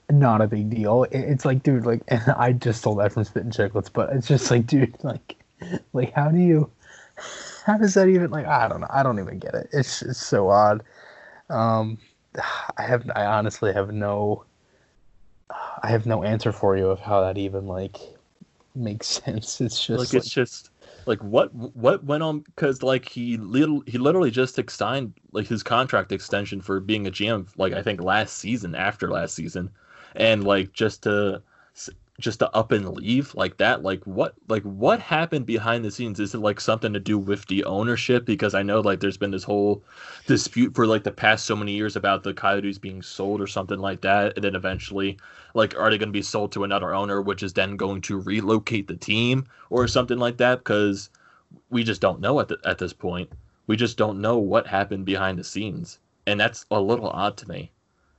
Not 0.09 0.41
a 0.41 0.47
big 0.47 0.69
deal. 0.69 1.03
It- 1.05 1.13
It's 1.13 1.45
like, 1.45 1.63
dude, 1.63 1.85
like, 1.85 2.01
and 2.07 2.21
I 2.37 2.53
just 2.53 2.79
stole 2.79 2.95
that 2.95 3.11
from 3.13 3.23
Spitting 3.23 3.51
Chicklets, 3.51 3.91
but 3.91 4.11
it's 4.13 4.27
just 4.27 4.49
like, 4.49 4.65
dude, 4.65 4.95
like, 5.03 5.35
like, 5.93 6.11
how 6.13 6.29
do 6.29 6.39
you, 6.39 6.71
how 7.65 7.77
does 7.77 7.93
that 7.93 8.07
even 8.07 8.31
like? 8.31 8.47
I 8.47 8.67
don't 8.67 8.81
know. 8.81 8.87
I 8.89 9.03
don't 9.03 9.19
even 9.19 9.37
get 9.37 9.53
it. 9.53 9.69
It's 9.73 10.01
it's 10.01 10.25
so 10.25 10.49
odd. 10.49 10.81
Um, 11.49 11.97
I 12.77 12.83
have, 12.83 13.09
I 13.15 13.25
honestly 13.25 13.73
have 13.73 13.91
no, 13.91 14.45
I 15.83 15.89
have 15.89 16.05
no 16.05 16.23
answer 16.23 16.51
for 16.51 16.77
you 16.77 16.87
of 16.87 16.99
how 16.99 17.21
that 17.21 17.37
even 17.37 17.67
like 17.67 17.97
makes 18.75 19.07
sense. 19.23 19.61
It's 19.61 19.85
just 19.85 19.99
like 19.99 20.13
it's 20.13 20.29
just 20.29 20.71
like 21.05 21.21
what 21.23 21.53
what 21.53 22.03
went 22.03 22.23
on 22.23 22.39
because 22.39 22.83
like 22.83 23.07
he 23.07 23.37
little 23.37 23.83
he 23.87 23.97
literally 23.97 24.31
just 24.31 24.59
signed 24.69 25.13
like 25.31 25.47
his 25.47 25.63
contract 25.63 26.11
extension 26.11 26.61
for 26.61 26.79
being 26.79 27.07
a 27.07 27.11
GM 27.11 27.47
like 27.57 27.73
I 27.73 27.81
think 27.81 28.01
last 28.01 28.37
season 28.37 28.75
after 28.75 29.09
last 29.09 29.35
season, 29.35 29.69
and 30.15 30.43
like 30.43 30.73
just 30.73 31.03
to 31.03 31.41
just 32.21 32.39
to 32.39 32.55
up 32.55 32.71
and 32.71 32.87
leave 32.89 33.35
like 33.35 33.57
that? 33.57 33.83
Like 33.83 34.03
what 34.05 34.35
like 34.47 34.63
what 34.63 34.99
happened 34.99 35.45
behind 35.45 35.83
the 35.83 35.91
scenes? 35.91 36.19
Is 36.19 36.33
it 36.33 36.39
like 36.39 36.61
something 36.61 36.93
to 36.93 36.99
do 36.99 37.17
with 37.17 37.45
the 37.47 37.63
ownership? 37.65 38.25
Because 38.25 38.53
i 38.53 38.63
know 38.63 38.79
like 38.79 38.99
there's 38.99 39.17
been 39.17 39.31
this 39.31 39.43
whole 39.43 39.83
dispute 40.27 40.73
for 40.75 40.87
like 40.87 41.03
the 41.03 41.11
past 41.11 41.45
so 41.45 41.55
many 41.55 41.73
years 41.73 41.95
about 41.95 42.23
the 42.23 42.33
coyotes 42.33 42.77
being 42.77 43.01
sold 43.01 43.41
or 43.41 43.47
something 43.47 43.79
like 43.79 44.01
that. 44.01 44.33
And 44.35 44.43
then 44.43 44.55
eventually 44.55 45.17
like 45.53 45.77
are 45.77 45.89
they 45.89 45.97
going 45.97 46.09
to 46.09 46.13
be 46.13 46.21
sold 46.21 46.51
to 46.53 46.63
another 46.63 46.93
owner 46.93 47.21
which 47.21 47.43
is 47.43 47.53
then 47.53 47.75
going 47.75 48.01
to 48.03 48.21
relocate 48.21 48.87
the 48.87 48.95
team 48.95 49.45
or 49.69 49.87
something 49.87 50.17
like 50.17 50.37
that? 50.37 50.59
Because 50.59 51.09
we 51.69 51.83
just 51.83 52.01
don't 52.01 52.21
know 52.21 52.39
at, 52.39 52.47
the, 52.47 52.57
at 52.63 52.77
this 52.77 52.93
point. 52.93 53.29
We 53.67 53.75
just 53.75 53.97
don't 53.97 54.21
know 54.21 54.37
what 54.37 54.67
happened 54.67 55.05
behind 55.05 55.37
the 55.37 55.43
scenes. 55.43 55.99
And 56.27 56.39
that's 56.39 56.65
a 56.71 56.79
little 56.79 57.09
odd 57.09 57.37
to 57.37 57.49
me. 57.49 57.71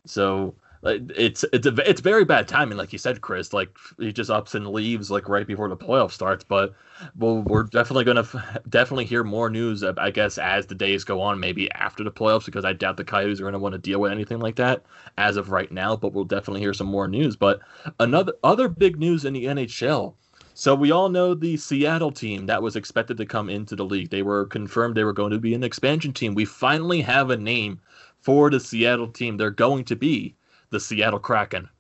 So 0.05 0.55
it's 0.85 1.45
it's 1.53 1.67
a, 1.67 1.89
it's 1.89 2.01
very 2.01 2.25
bad 2.25 2.49
timing, 2.49 2.77
like 2.77 2.93
you 2.93 2.99
said, 2.99 3.21
Chris. 3.21 3.53
Like 3.53 3.77
he 3.99 4.13
just 4.13 4.31
ups 4.31 4.55
and 4.55 4.67
leaves 4.67 5.11
like 5.11 5.29
right 5.29 5.47
before 5.47 5.69
the 5.69 5.77
playoff 5.77 6.11
starts. 6.11 6.43
But 6.43 6.75
well, 7.17 7.43
we're 7.43 7.63
definitely 7.65 8.05
gonna 8.05 8.23
f- 8.23 8.59
definitely 8.69 9.05
hear 9.05 9.23
more 9.23 9.49
news. 9.49 9.85
I 9.85 10.11
guess 10.11 10.39
as 10.39 10.67
the 10.67 10.75
days 10.75 11.05
go 11.05 11.21
on, 11.21 11.39
maybe 11.39 11.71
after 11.73 12.03
the 12.03 12.11
playoffs, 12.11 12.47
because 12.47 12.65
I 12.65 12.73
doubt 12.73 12.97
the 12.97 13.05
Coyotes 13.05 13.41
are 13.41 13.45
gonna 13.45 13.61
want 13.61 13.75
to 13.75 13.79
deal 13.79 14.01
with 14.01 14.11
anything 14.11 14.41
like 14.41 14.57
that 14.57 14.85
as 15.19 15.37
of 15.37 15.51
right 15.51 15.71
now. 15.71 15.95
But 15.97 16.15
we'll 16.15 16.25
definitely 16.25 16.61
hear 16.61 16.75
some 16.75 16.89
more 16.89 17.07
news. 17.07 17.37
But 17.37 17.61
another 18.01 18.33
other 18.43 18.69
big 18.69 18.99
news 18.99 19.25
in 19.25 19.35
the 19.35 19.45
NHL. 19.45 20.15
So 20.55 20.75
we 20.75 20.91
all 20.91 21.09
know 21.09 21.33
the 21.35 21.57
Seattle 21.57 22.11
team 22.11 22.47
that 22.47 22.61
was 22.61 22.77
expected 22.77 23.17
to 23.19 23.25
come 23.25 23.49
into 23.49 23.77
the 23.77 23.85
league. 23.85 24.11
They 24.11 24.23
were 24.23 24.47
confirmed 24.47 24.97
they 24.97 25.05
were 25.05 25.13
going 25.13 25.31
to 25.31 25.39
be 25.39 25.55
an 25.55 25.65
expansion 25.65 26.13
team. 26.13 26.35
We 26.35 26.45
finally 26.45 27.01
have 27.01 27.31
a 27.31 27.37
name 27.37 27.81
for 28.21 28.51
the 28.51 28.61
Seattle 28.61 29.09
team. 29.09 29.37
They're 29.37 29.51
going 29.51 29.85
to 29.87 29.97
be 29.97 30.35
the 30.73 30.81
Seattle 30.81 31.21
Kraken. 31.21 31.71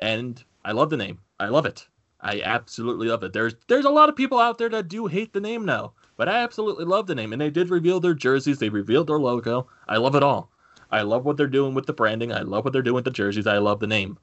And 0.00 0.44
I 0.64 0.72
love 0.72 0.90
the 0.90 0.98
name. 0.98 1.20
I 1.40 1.48
love 1.48 1.66
it. 1.66 1.88
I 2.20 2.42
absolutely 2.42 3.08
love 3.08 3.24
it. 3.24 3.34
There's 3.34 3.54
there's 3.68 3.86
a 3.86 3.90
lot 3.90 4.10
of 4.10 4.16
people 4.16 4.40
out 4.40 4.58
there 4.58 4.70
that 4.70 4.88
do 4.88 5.08
hate 5.08 5.34
the 5.34 5.40
name 5.40 5.66
now, 5.66 5.94
but 6.16 6.28
I 6.28 6.38
absolutely 6.44 6.86
love 6.86 7.08
the 7.08 7.16
name. 7.16 7.32
And 7.32 7.42
they 7.42 7.50
did 7.50 7.70
reveal 7.70 8.00
their 8.00 8.14
jerseys. 8.14 8.60
They 8.60 8.70
revealed 8.70 9.08
their 9.08 9.20
logo. 9.20 9.68
I 9.88 9.98
love 9.98 10.16
it 10.16 10.24
all. 10.24 10.52
I 10.92 11.02
love 11.02 11.24
what 11.26 11.38
they're 11.38 11.48
doing 11.48 11.74
with 11.74 11.86
the 11.86 11.94
branding. 11.94 12.32
I 12.32 12.42
love 12.42 12.64
what 12.64 12.72
they're 12.72 12.82
doing 12.82 12.96
with 12.96 13.06
the 13.06 13.12
jerseys. 13.12 13.48
I 13.48 13.58
love 13.58 13.80
the 13.80 13.88
name. 13.88 14.18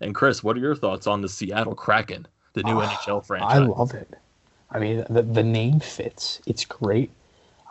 And 0.00 0.14
Chris, 0.14 0.44
what 0.44 0.56
are 0.56 0.60
your 0.60 0.76
thoughts 0.76 1.06
on 1.06 1.22
the 1.22 1.28
Seattle 1.30 1.74
Kraken, 1.76 2.28
the 2.54 2.64
new 2.64 2.78
Ah, 2.78 2.80
NHL 2.80 3.24
franchise? 3.26 3.50
I 3.52 3.58
love 3.58 3.94
it. 3.94 4.14
I 4.70 4.78
mean, 4.80 5.04
the 5.10 5.22
the 5.22 5.42
name 5.44 5.80
fits. 5.80 6.40
It's 6.46 6.64
great. 6.64 7.10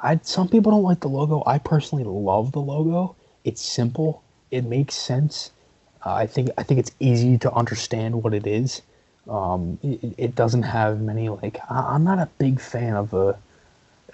I 0.03 0.19
some 0.23 0.49
people 0.49 0.71
don't 0.71 0.83
like 0.83 1.01
the 1.01 1.09
logo. 1.09 1.43
I 1.45 1.59
personally 1.59 2.03
love 2.05 2.51
the 2.53 2.61
logo. 2.61 3.15
It's 3.43 3.61
simple. 3.61 4.23
It 4.51 4.65
makes 4.65 4.95
sense. 4.95 5.51
Uh, 6.05 6.13
I 6.13 6.27
think 6.27 6.49
I 6.57 6.63
think 6.63 6.79
it's 6.79 6.91
easy 6.99 7.37
to 7.39 7.51
understand 7.53 8.21
what 8.23 8.33
it 8.33 8.45
is. 8.45 8.81
Um, 9.29 9.79
it, 9.81 10.13
it 10.17 10.35
doesn't 10.35 10.63
have 10.63 11.01
many 11.01 11.29
like. 11.29 11.57
I, 11.69 11.93
I'm 11.95 12.03
not 12.03 12.19
a 12.19 12.29
big 12.37 12.59
fan 12.61 12.95
of 12.95 13.09
the, 13.09 13.35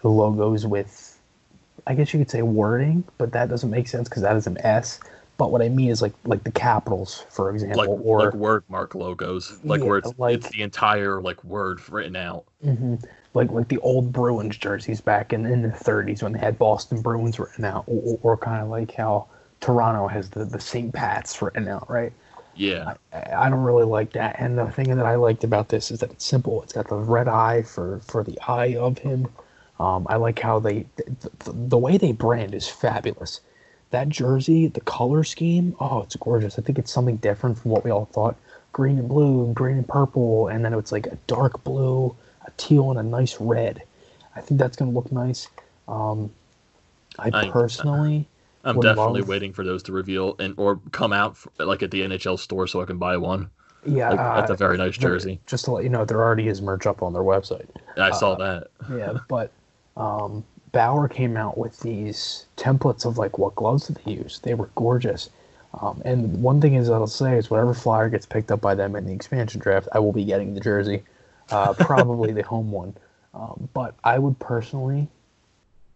the 0.02 0.08
logos 0.08 0.66
with, 0.66 1.20
I 1.86 1.96
guess 1.96 2.14
you 2.14 2.20
could 2.20 2.30
say 2.32 2.42
wording, 2.44 3.04
but 3.18 3.34
that 3.34 3.50
doesn't 3.50 3.70
make 3.70 3.88
sense 3.90 4.08
because 4.08 4.22
that 4.22 4.36
is 4.38 4.48
an 4.48 4.58
S. 4.60 5.00
But 5.38 5.52
what 5.52 5.62
I 5.62 5.70
mean 5.70 5.90
is 5.90 6.02
like 6.02 6.14
like 6.24 6.44
the 6.44 6.52
capitals, 6.52 7.26
for 7.30 7.50
example, 7.52 7.80
like 7.80 8.06
or 8.06 8.26
like 8.26 8.34
word 8.36 8.64
mark 8.70 8.96
logos, 8.96 9.60
like 9.64 9.82
Yeah, 9.82 9.88
where 9.88 9.98
it's, 9.98 10.14
like- 10.18 10.36
it's 10.36 10.50
the 10.50 10.62
entire 10.62 11.20
like 11.22 11.44
word 11.44 11.82
written 11.90 12.16
out. 12.16 12.46
like 13.34 13.52
like 13.52 13.68
the 13.68 13.80
old 13.80 14.14
Bruins 14.14 14.56
jerseys 14.58 15.02
back 15.02 15.34
in, 15.34 15.46
in 15.46 15.62
the 15.64 15.70
30s 15.70 16.22
when 16.24 16.34
they 16.34 16.40
had 16.40 16.58
Boston 16.60 17.02
Bruins 17.02 17.40
written 17.40 17.66
out, 17.66 17.84
or, 17.88 18.20
or 18.22 18.38
kind 18.38 18.62
of 18.62 18.70
like 18.70 18.94
how 18.94 19.28
Toronto 19.62 20.08
has 20.08 20.30
the, 20.30 20.44
the 20.44 20.60
St. 20.60 20.94
Pat's 20.94 21.42
written 21.42 21.68
out, 21.68 21.90
right? 21.90 22.12
Yeah, 22.56 22.96
I, 23.14 23.46
I 23.46 23.50
don't 23.50 23.64
really 23.64 23.86
like 23.86 24.12
that. 24.14 24.36
And 24.40 24.58
the 24.58 24.70
thing 24.72 24.94
that 24.96 25.06
I 25.06 25.16
liked 25.16 25.44
about 25.44 25.70
this 25.70 25.90
is 25.92 26.00
that 26.02 26.12
it's 26.12 26.26
simple. 26.26 26.62
It's 26.64 26.74
got 26.74 26.90
the 26.90 26.96
red 26.96 27.28
eye 27.28 27.62
for, 27.62 28.00
for 28.00 28.24
the 28.24 28.38
eye 28.48 28.76
of 28.76 28.98
him. 28.98 29.28
Um, 29.80 30.06
I 30.10 30.18
like 30.18 30.40
how 30.40 30.60
they 30.60 30.86
the, 30.98 31.54
the, 31.54 31.78
way 31.78 31.98
they 31.98 32.12
brand 32.12 32.54
is 32.54 32.68
fabulous. 32.68 33.42
That 33.90 34.10
jersey, 34.10 34.68
the 34.68 34.82
color 34.82 35.24
scheme, 35.24 35.76
oh, 35.80 36.02
it's 36.04 36.16
gorgeous. 36.16 36.60
I 36.60 36.62
think 36.62 36.78
it's 36.78 36.92
something 36.92 37.18
different 37.18 37.58
from 37.58 37.72
what 37.72 37.84
we 37.84 37.92
all 37.92 38.06
thought. 38.06 38.36
green 38.74 39.00
and 39.00 39.10
blue, 39.10 39.44
and 39.46 39.56
green 39.56 39.78
and 39.78 39.88
purple, 39.88 40.50
and 40.50 40.64
then 40.64 40.74
it's 40.74 40.92
like 40.92 41.08
a 41.08 41.18
dark 41.28 41.64
blue, 41.64 42.16
a 42.46 42.52
teal, 42.58 42.92
and 42.92 43.00
a 43.00 43.04
nice 43.04 43.40
red. 43.40 43.82
I 44.36 44.42
think 44.42 44.60
that's 44.60 44.78
gonna 44.78 44.92
look 44.92 45.12
nice. 45.12 45.48
Um, 45.88 46.32
I 47.18 47.32
I- 47.34 47.50
personally, 47.50 48.28
I'm 48.64 48.76
would 48.76 48.84
definitely 48.84 49.22
love- 49.22 49.30
waiting 49.30 49.54
for 49.54 49.64
those 49.64 49.84
to 49.84 49.92
reveal 49.92 50.36
and 50.40 50.54
or 50.58 50.80
come 50.92 51.14
out 51.14 51.32
f- 51.32 51.48
like 51.60 51.84
at 51.84 51.92
the 51.92 52.02
NHL 52.02 52.38
store 52.38 52.68
so 52.68 52.82
I 52.82 52.86
can 52.86 52.98
buy 52.98 53.18
one. 53.18 53.50
yeah, 53.86 54.10
Like, 54.10 54.20
that's 54.20 54.52
a 54.52 54.54
uh, 54.54 54.58
very 54.58 54.78
nice 54.78 54.98
jersey. 54.98 55.40
Just 55.48 55.66
to 55.66 55.72
let 55.72 55.84
you 55.84 55.90
know, 55.90 56.06
there 56.06 56.22
already 56.22 56.48
is 56.48 56.62
merch 56.62 56.86
up 56.86 57.02
on 57.02 57.14
their 57.14 57.24
website. 57.24 57.68
I 57.98 58.12
saw 58.12 58.34
uh, 58.34 58.38
that. 58.38 58.68
Yeah, 58.96 59.18
but 59.28 59.52
um, 59.98 60.44
Bauer 60.72 61.08
came 61.08 61.36
out 61.38 61.58
with 61.58 61.80
these 61.80 62.46
templates 62.58 63.06
of 63.06 63.18
like 63.18 63.38
what 63.38 63.56
gloves 63.56 63.88
that 63.88 64.04
they 64.04 64.12
use. 64.14 64.40
They 64.40 64.54
were 64.54 64.70
gorgeous. 64.76 65.30
Um, 65.82 66.02
and 66.06 66.42
one 66.44 66.60
thing 66.60 66.74
is 66.76 66.90
I'll 66.90 67.08
say 67.08 67.38
is 67.38 67.50
whatever 67.50 67.74
flyer 67.74 68.10
gets 68.10 68.26
picked 68.26 68.52
up 68.52 68.62
by 68.62 68.76
them 68.76 68.96
in 68.96 69.06
the 69.06 69.14
expansion 69.14 69.62
draft, 69.62 69.88
I 69.94 70.00
will 70.00 70.12
be 70.12 70.26
getting 70.26 70.54
the 70.54 70.60
jersey, 70.60 71.04
uh, 71.50 71.74
probably 71.74 72.34
the 72.34 72.44
home 72.44 72.72
one. 72.72 72.94
Um, 73.34 73.70
but 73.74 73.96
I 74.04 74.20
would 74.20 74.38
personally, 74.40 75.08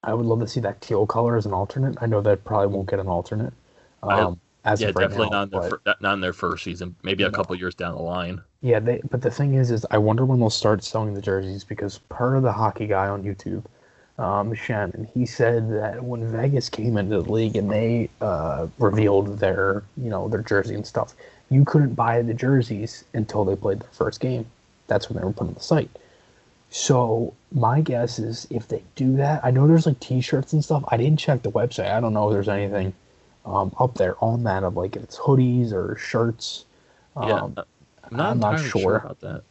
I 0.05 0.13
would 0.13 0.25
love 0.25 0.39
to 0.39 0.47
see 0.47 0.59
that 0.61 0.79
teal 0.81 1.05
color 1.05 1.35
as 1.35 1.45
an 1.45 1.53
alternate. 1.53 1.97
I 2.01 2.05
know 2.05 2.21
that 2.21 2.43
probably 2.43 2.67
won't 2.67 2.89
get 2.89 2.99
an 2.99 3.07
alternate. 3.07 3.53
I- 4.03 4.21
Um, 4.21 4.39
as 4.63 4.81
Yeah, 4.81 4.89
of 4.89 4.95
right 4.95 5.03
definitely 5.03 5.27
now, 5.31 5.43
not 5.45 5.53
in 5.53 5.59
their 5.61 5.79
but- 5.83 6.01
not 6.01 6.13
in 6.13 6.21
their 6.21 6.33
first 6.33 6.63
season. 6.63 6.95
Maybe 7.03 7.23
a 7.23 7.29
No. 7.29 7.35
couple 7.35 7.55
years 7.55 7.75
down 7.75 7.95
the 7.95 8.01
line. 8.01 8.41
Yeah, 8.61 8.79
they, 8.79 9.01
but 9.11 9.21
the 9.21 9.29
thing 9.29 9.53
is, 9.55 9.69
is 9.69 9.85
I 9.91 9.97
wonder 9.99 10.25
when 10.25 10.39
they'll 10.39 10.49
start 10.49 10.83
selling 10.83 11.13
the 11.13 11.21
jerseys 11.21 11.63
because 11.63 11.99
per 12.09 12.39
the 12.39 12.51
hockey 12.51 12.87
guy 12.87 13.07
on 13.07 13.21
YouTube, 13.23 13.63
um, 14.17 14.53
Shannon, 14.55 15.07
he 15.13 15.25
said 15.27 15.69
that 15.71 16.03
when 16.03 16.25
Vegas 16.31 16.69
came 16.69 16.97
into 16.97 17.21
the 17.21 17.31
league 17.31 17.55
and 17.57 17.69
they 17.69 18.09
uh, 18.21 18.67
revealed 18.79 19.37
their, 19.39 19.83
you 19.97 20.09
know, 20.09 20.27
their 20.29 20.41
jersey 20.41 20.73
and 20.73 20.85
stuff, 20.85 21.13
you 21.49 21.63
couldn't 21.63 21.93
buy 21.93 22.21
the 22.23 22.33
jerseys 22.33 23.03
until 23.13 23.45
they 23.45 23.55
played 23.55 23.81
their 23.81 23.89
first 23.91 24.19
game. 24.19 24.47
That's 24.87 25.09
when 25.09 25.19
they 25.19 25.25
were 25.25 25.33
put 25.33 25.47
on 25.47 25.53
the 25.53 25.59
site. 25.59 25.89
So 26.77 27.33
my 27.53 27.79
guess 27.79 28.19
is 28.19 28.47
if 28.49 28.67
they 28.67 28.83
do 28.95 29.15
that, 29.15 29.45
I 29.45 29.49
know 29.49 29.65
there's 29.65 29.85
like 29.85 29.97
T-shirts 30.01 30.51
and 30.51 30.61
stuff. 30.61 30.83
I 30.89 30.97
didn't 30.97 31.19
check 31.19 31.41
the 31.41 31.49
website. 31.49 31.89
I 31.89 32.01
don't 32.01 32.11
know 32.11 32.27
if 32.27 32.33
there's 32.33 32.49
anything 32.49 32.93
um, 33.45 33.73
up 33.79 33.95
there 33.95 34.21
on 34.21 34.43
that 34.43 34.65
of 34.65 34.75
like 34.75 34.97
if 34.97 35.03
it's 35.03 35.17
hoodies 35.17 35.71
or 35.71 35.95
shirts. 35.95 36.65
Um, 37.15 37.27
Yeah, 37.29 37.35
uh, 37.35 37.63
I'm 38.11 38.17
not, 38.17 38.29
I'm 38.31 38.39
not 38.39 38.55
entirely 38.55 38.81
sure. 38.81 38.97
about 38.97 39.21
that. 39.21 39.43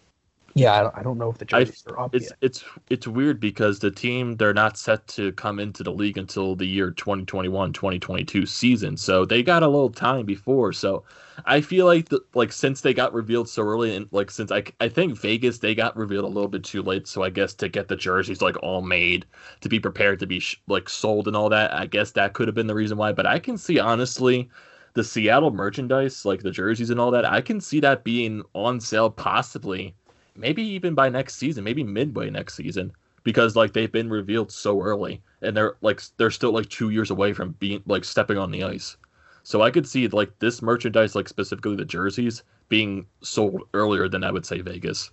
Yeah, 0.54 0.72
I 0.74 0.82
don't, 0.82 0.96
I 0.98 1.02
don't 1.02 1.18
know 1.18 1.30
if 1.30 1.38
the 1.38 1.44
I- 1.52 1.66
jerseys 1.66 1.84
are 1.86 1.98
up 1.98 2.12
It's 2.12 2.20
yet. 2.20 2.38
it's 2.40 2.64
it's 2.88 3.08
weird 3.08 3.40
because 3.40 3.80
the 3.80 3.90
team 3.90 4.36
they're 4.36 4.54
not 4.54 4.76
set 4.78 5.06
to 5.08 5.32
come 5.32 5.58
into 5.58 5.82
the 5.82 5.92
league 5.92 6.16
until 6.18 6.54
the 6.56 6.66
year 6.66 6.92
2021-2022 6.92 8.46
season. 8.46 8.96
So 8.96 9.24
they 9.24 9.42
got 9.42 9.62
a 9.64 9.68
little 9.68 9.90
time 9.90 10.26
before. 10.26 10.72
So 10.72 11.04
I 11.44 11.60
feel 11.60 11.86
like 11.86 12.08
the, 12.10 12.20
like 12.34 12.52
since 12.52 12.82
they 12.82 12.94
got 12.94 13.12
revealed 13.12 13.48
so 13.48 13.62
early 13.64 13.96
and 13.96 14.08
like 14.12 14.30
since 14.30 14.52
I 14.52 14.62
I 14.80 14.88
think 14.88 15.18
Vegas 15.18 15.58
they 15.58 15.74
got 15.74 15.96
revealed 15.96 16.24
a 16.24 16.28
little 16.28 16.48
bit 16.48 16.62
too 16.64 16.82
late. 16.82 17.08
So 17.08 17.22
I 17.24 17.30
guess 17.30 17.54
to 17.54 17.68
get 17.68 17.88
the 17.88 17.96
jerseys 17.96 18.40
like 18.42 18.56
all 18.62 18.82
made 18.82 19.26
to 19.60 19.68
be 19.68 19.80
prepared 19.80 20.20
to 20.20 20.26
be 20.26 20.38
sh- 20.40 20.60
like 20.68 20.88
sold 20.88 21.26
and 21.28 21.36
all 21.36 21.48
that, 21.50 21.74
I 21.74 21.86
guess 21.86 22.12
that 22.12 22.32
could 22.34 22.48
have 22.48 22.54
been 22.54 22.68
the 22.68 22.74
reason 22.74 22.96
why. 22.98 23.12
But 23.12 23.26
I 23.26 23.38
can 23.40 23.58
see 23.58 23.78
honestly 23.80 24.48
the 24.94 25.04
Seattle 25.04 25.50
merchandise, 25.50 26.24
like 26.24 26.42
the 26.42 26.50
jerseys 26.50 26.90
and 26.90 27.00
all 27.00 27.10
that, 27.10 27.24
I 27.24 27.40
can 27.40 27.60
see 27.60 27.80
that 27.80 28.04
being 28.04 28.42
on 28.54 28.80
sale 28.80 29.10
possibly 29.10 29.94
maybe 30.36 30.62
even 30.62 30.94
by 30.94 31.08
next 31.08 31.36
season, 31.36 31.64
maybe 31.64 31.84
midway 31.84 32.30
next 32.30 32.54
season, 32.54 32.92
because 33.22 33.56
like 33.56 33.72
they've 33.72 33.92
been 33.92 34.10
revealed 34.10 34.52
so 34.52 34.80
early, 34.82 35.22
and 35.42 35.56
they're 35.56 35.76
like 35.80 36.00
they're 36.16 36.30
still 36.30 36.52
like 36.52 36.68
two 36.68 36.90
years 36.90 37.10
away 37.10 37.32
from 37.32 37.52
being 37.52 37.82
like 37.86 38.04
stepping 38.04 38.38
on 38.38 38.50
the 38.50 38.62
ice. 38.64 38.96
So 39.42 39.62
I 39.62 39.70
could 39.70 39.86
see 39.86 40.08
like 40.08 40.38
this 40.38 40.62
merchandise, 40.62 41.14
like 41.14 41.28
specifically 41.28 41.76
the 41.76 41.84
jerseys, 41.84 42.42
being 42.68 43.06
sold 43.22 43.62
earlier 43.74 44.08
than 44.08 44.24
I 44.24 44.30
would 44.30 44.46
say 44.46 44.60
Vegas, 44.60 45.10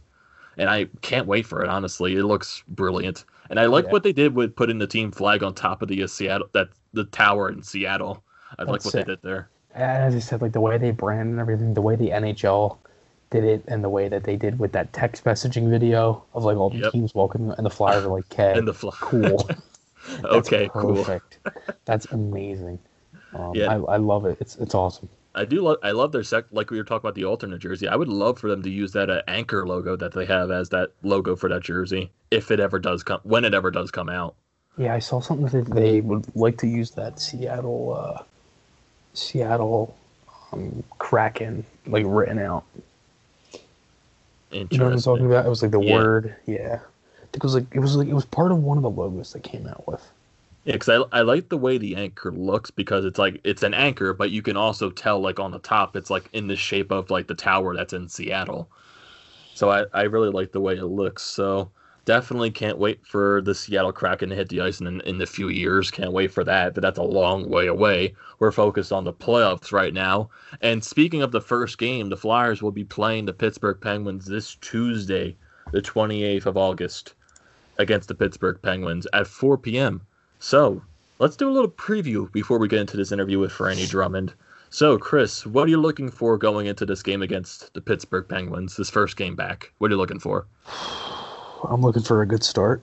and 0.57 0.69
I 0.69 0.85
can't 1.01 1.27
wait 1.27 1.45
for 1.45 1.63
it. 1.63 1.69
Honestly, 1.69 2.15
it 2.15 2.23
looks 2.23 2.63
brilliant, 2.67 3.25
and 3.49 3.59
I 3.59 3.65
like 3.67 3.85
Yeah. 3.85 3.91
what 3.91 4.03
they 4.03 4.13
did 4.13 4.35
with 4.35 4.55
putting 4.55 4.79
the 4.79 4.87
team 4.87 5.11
flag 5.11 5.43
on 5.43 5.53
top 5.53 5.81
of 5.81 5.87
the 5.89 6.03
uh, 6.03 6.07
Seattle 6.07 6.49
that 6.53 6.69
the 6.93 7.05
tower 7.05 7.49
in 7.49 7.63
Seattle. 7.63 8.23
I 8.59 8.63
like 8.63 8.83
what 8.85 8.95
they 8.95 9.03
did 9.03 9.19
there. 9.23 9.49
As 9.73 10.15
I 10.15 10.19
said, 10.19 10.41
like 10.41 10.51
the 10.53 10.61
way 10.61 10.77
they 10.77 10.91
brand 10.91 11.29
and 11.29 11.39
everything, 11.39 11.73
the 11.73 11.81
way 11.81 11.95
the 11.95 12.11
NHL 12.11 12.77
did 13.31 13.43
it, 13.43 13.63
and 13.67 13.83
the 13.83 13.89
way 13.89 14.07
that 14.07 14.23
they 14.23 14.35
did 14.35 14.59
with 14.59 14.73
that 14.73 14.93
text 14.93 15.23
messaging 15.23 15.69
video 15.69 16.23
of 16.33 16.43
like 16.43 16.57
all 16.57 16.69
the 16.69 16.79
Yep. 16.79 16.93
teams 16.93 17.15
welcoming, 17.15 17.53
and 17.57 17.65
the 17.65 17.69
flyers 17.69 18.05
are 18.05 18.09
like, 18.09 18.29
"K, 18.29 18.53
And 18.57 18.67
the 18.67 18.73
cool." 18.73 19.49
Okay, 20.23 20.69
cool. 20.73 21.05
That's 21.85 22.05
amazing. 22.07 22.79
Um, 23.35 23.55
Yeah. 23.55 23.69
I, 23.69 23.75
I 23.75 23.97
love 23.97 24.25
it. 24.25 24.37
It's 24.41 24.55
it's 24.57 24.75
awesome. 24.75 25.09
I 25.33 25.45
do 25.45 25.61
love. 25.61 25.77
I 25.83 25.91
love 25.91 26.11
their 26.11 26.23
sec. 26.23 26.45
Like 26.51 26.69
we 26.71 26.77
were 26.77 26.83
talking 26.83 27.07
about 27.07 27.15
the 27.15 27.25
alternate 27.25 27.59
jersey. 27.59 27.87
I 27.87 27.95
would 27.95 28.09
love 28.09 28.39
for 28.39 28.49
them 28.49 28.61
to 28.63 28.69
use 28.69 28.91
that 28.93 29.09
uh, 29.09 29.21
anchor 29.27 29.65
logo 29.65 29.95
that 29.95 30.13
they 30.13 30.25
have 30.25 30.51
as 30.51 30.69
that 30.69 30.91
logo 31.03 31.35
for 31.35 31.47
that 31.49 31.61
jersey, 31.63 32.11
if 32.31 32.51
it 32.51 32.59
ever 32.59 32.79
does 32.79 33.03
come, 33.03 33.21
when 33.23 33.45
it 33.45 33.53
ever 33.53 33.71
does 33.71 33.91
come 33.91 34.09
out. 34.09 34.35
Yeah, 34.77 34.93
I 34.93 34.99
saw 34.99 35.21
something 35.21 35.47
that 35.47 35.73
they 35.73 36.01
would 36.01 36.25
like 36.35 36.57
to 36.59 36.67
use 36.67 36.91
that 36.91 37.19
Seattle, 37.19 37.93
uh, 37.93 38.23
Seattle, 39.13 39.95
um, 40.51 40.83
Kraken 40.99 41.65
like 41.87 42.05
written 42.07 42.39
out. 42.39 42.65
You 44.69 44.77
know 44.77 44.85
what 44.85 44.93
I'm 44.93 45.01
talking 45.01 45.25
about? 45.25 45.45
It 45.45 45.49
was 45.49 45.61
like 45.61 45.71
the 45.71 45.79
Yeah. 45.79 45.91
word. 45.91 46.35
Yeah. 46.45 46.81
It 47.33 47.43
was 47.43 47.55
like 47.55 47.65
it 47.73 47.79
was 47.79 47.95
like 47.95 48.07
it 48.07 48.13
was 48.13 48.25
part 48.25 48.51
of 48.51 48.59
one 48.63 48.77
of 48.77 48.83
the 48.83 48.89
logos 48.89 49.33
they 49.33 49.39
came 49.39 49.67
out 49.67 49.87
with. 49.87 50.11
Yeah, 50.65 50.73
because 50.73 50.89
I, 51.11 51.19
I 51.19 51.21
like 51.23 51.49
the 51.49 51.57
way 51.57 51.77
the 51.79 51.95
anchor 51.95 52.31
looks 52.31 52.71
because 52.71 53.05
it's 53.05 53.19
like 53.19 53.41
it's 53.43 53.63
an 53.63 53.73
anchor, 53.73 54.13
but 54.13 54.31
you 54.31 54.41
can 54.43 54.57
also 54.57 54.91
tell 54.91 55.19
like 55.19 55.39
on 55.39 55.51
the 55.51 55.59
top 55.59 55.95
it's 55.95 56.09
like 56.11 56.29
in 56.33 56.47
the 56.47 56.55
shape 56.55 56.91
of 56.91 57.09
like 57.09 57.27
the 57.27 57.35
tower 57.35 57.75
that's 57.75 57.93
in 57.93 58.09
Seattle. 58.09 58.71
So 59.53 59.69
I, 59.71 59.85
I 59.93 60.03
really 60.03 60.29
like 60.31 60.51
the 60.53 60.61
way 60.61 60.75
it 60.77 60.85
looks. 60.85 61.23
So 61.23 61.71
definitely 62.05 62.51
can't 62.51 62.77
wait 62.77 63.05
for 63.05 63.41
the 63.41 63.53
Seattle 63.53 63.91
Kraken 63.91 64.29
to 64.29 64.35
hit 64.35 64.49
the 64.49 64.61
ice 64.61 64.79
in 64.79 65.01
in 65.01 65.21
a 65.21 65.25
few 65.25 65.49
years. 65.49 65.91
Can't 65.91 66.11
wait 66.11 66.31
for 66.31 66.43
that, 66.43 66.73
but 66.73 66.81
that's 66.81 66.97
a 66.97 67.03
long 67.03 67.49
way 67.49 67.67
away. 67.67 68.15
We're 68.39 68.51
focused 68.51 68.91
on 68.91 69.03
the 69.03 69.13
playoffs 69.13 69.71
right 69.71 69.93
now. 69.93 70.29
And 70.61 70.83
speaking 70.83 71.21
of 71.21 71.31
the 71.31 71.41
first 71.41 71.77
game, 71.77 72.09
the 72.09 72.17
Flyers 72.17 72.61
will 72.61 72.71
be 72.71 72.83
playing 72.83 73.25
the 73.25 73.33
Pittsburgh 73.33 73.79
Penguins 73.79 74.25
this 74.25 74.55
Tuesday, 74.55 75.35
the 75.71 75.81
28th 75.81 76.45
of 76.45 76.57
August, 76.57 77.13
against 77.77 78.07
the 78.07 78.15
Pittsburgh 78.15 78.59
Penguins 78.61 79.07
at 79.13 79.27
4 79.27 79.57
p.m. 79.57 80.01
So 80.39 80.81
let's 81.19 81.35
do 81.35 81.49
a 81.49 81.53
little 81.53 81.69
preview 81.69 82.31
before 82.31 82.57
we 82.57 82.67
get 82.67 82.79
into 82.79 82.97
this 82.97 83.11
interview 83.11 83.39
with 83.39 83.51
Franny 83.51 83.87
Drummond. 83.87 84.33
So, 84.73 84.97
Chris, 84.97 85.45
what 85.45 85.67
are 85.67 85.69
you 85.69 85.81
looking 85.81 86.09
for 86.09 86.37
going 86.37 86.65
into 86.65 86.85
this 86.85 87.03
game 87.03 87.21
against 87.21 87.73
the 87.73 87.81
Pittsburgh 87.81 88.25
Penguins, 88.27 88.77
this 88.77 88.89
first 88.89 89.17
game 89.17 89.35
back? 89.35 89.73
What 89.79 89.91
are 89.91 89.95
you 89.95 89.97
looking 89.97 90.19
for? 90.19 90.47
I'm 91.63 91.81
looking 91.81 92.03
for 92.03 92.21
a 92.21 92.25
good 92.25 92.43
start. 92.43 92.81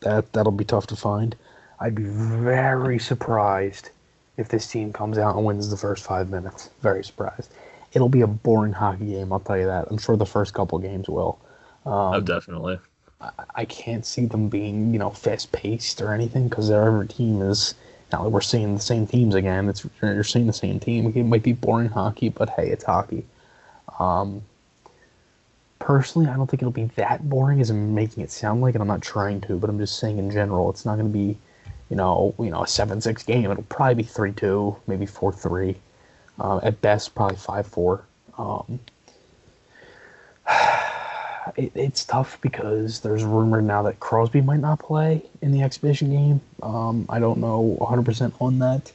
That 0.00 0.32
that'll 0.32 0.52
be 0.52 0.64
tough 0.64 0.86
to 0.88 0.96
find. 0.96 1.36
I'd 1.80 1.94
be 1.94 2.04
very 2.04 2.98
surprised 2.98 3.90
if 4.36 4.48
this 4.48 4.66
team 4.66 4.92
comes 4.92 5.18
out 5.18 5.36
and 5.36 5.44
wins 5.44 5.68
the 5.70 5.76
first 5.76 6.04
five 6.04 6.30
minutes. 6.30 6.70
Very 6.80 7.04
surprised. 7.04 7.52
It'll 7.92 8.08
be 8.08 8.22
a 8.22 8.26
boring 8.26 8.72
hockey 8.72 9.06
game, 9.06 9.32
I'll 9.32 9.40
tell 9.40 9.58
you 9.58 9.66
that. 9.66 9.88
I'm 9.90 9.98
sure 9.98 10.16
the 10.16 10.24
first 10.26 10.54
couple 10.54 10.78
games 10.78 11.08
will. 11.08 11.38
oh, 11.84 12.14
Um, 12.14 12.24
definitely. 12.24 12.78
I 13.54 13.64
can't 13.66 14.04
see 14.04 14.26
them 14.26 14.48
being, 14.48 14.92
you 14.92 14.98
know, 14.98 15.10
fast 15.10 15.52
paced 15.52 16.00
or 16.02 16.12
anything 16.12 16.48
because 16.48 16.70
every 16.70 17.06
team 17.08 17.40
is. 17.42 17.74
Not 18.10 18.24
like 18.24 18.32
we're 18.32 18.40
seeing 18.42 18.74
the 18.74 18.80
same 18.80 19.06
teams 19.06 19.34
again. 19.34 19.68
It's 19.70 19.86
you're 20.02 20.22
seeing 20.24 20.46
the 20.46 20.52
same 20.52 20.78
team. 20.78 21.10
It 21.16 21.22
might 21.24 21.42
be 21.42 21.54
boring 21.54 21.88
hockey, 21.88 22.28
but 22.28 22.50
hey, 22.50 22.68
it's 22.68 22.84
hockey. 22.84 23.24
Um, 23.98 24.42
personally, 25.82 26.28
I 26.28 26.36
don't 26.36 26.48
think 26.48 26.62
it'll 26.62 26.70
be 26.70 26.84
that 26.94 27.28
boring 27.28 27.60
as 27.60 27.68
I'm 27.68 27.92
making 27.92 28.22
it 28.22 28.30
sound 28.30 28.60
like, 28.60 28.76
and 28.76 28.82
I'm 28.82 28.88
not 28.88 29.02
trying 29.02 29.40
to, 29.42 29.56
but 29.56 29.68
I'm 29.68 29.78
just 29.78 29.98
saying 29.98 30.16
in 30.18 30.30
general, 30.30 30.70
it's 30.70 30.86
not 30.86 30.94
going 30.94 31.08
to 31.08 31.12
be, 31.12 31.36
you 31.90 31.96
know, 31.96 32.34
you 32.38 32.50
know, 32.50 32.62
a 32.62 32.68
seven 32.68 33.00
six 33.00 33.24
game. 33.24 33.50
It'll 33.50 33.64
probably 33.64 33.96
be 33.96 34.02
three 34.04 34.32
two, 34.32 34.76
maybe 34.86 35.06
four 35.06 35.32
three, 35.32 35.74
uh, 36.38 36.60
at 36.62 36.80
best 36.82 37.16
probably 37.16 37.36
five 37.36 37.66
four. 37.66 38.04
Um, 38.38 38.78
it, 41.56 41.72
it's 41.74 42.04
tough 42.04 42.40
because 42.40 43.00
there's 43.00 43.24
rumor 43.24 43.60
now 43.60 43.82
that 43.82 43.98
Crosby 43.98 44.40
might 44.40 44.60
not 44.60 44.78
play 44.78 45.22
in 45.40 45.50
the 45.50 45.62
exhibition 45.62 46.10
game. 46.10 46.40
Um, 46.62 47.06
I 47.08 47.18
don't 47.18 47.40
know 47.40 47.76
100% 47.80 48.32
on 48.40 48.60
that. 48.60 48.92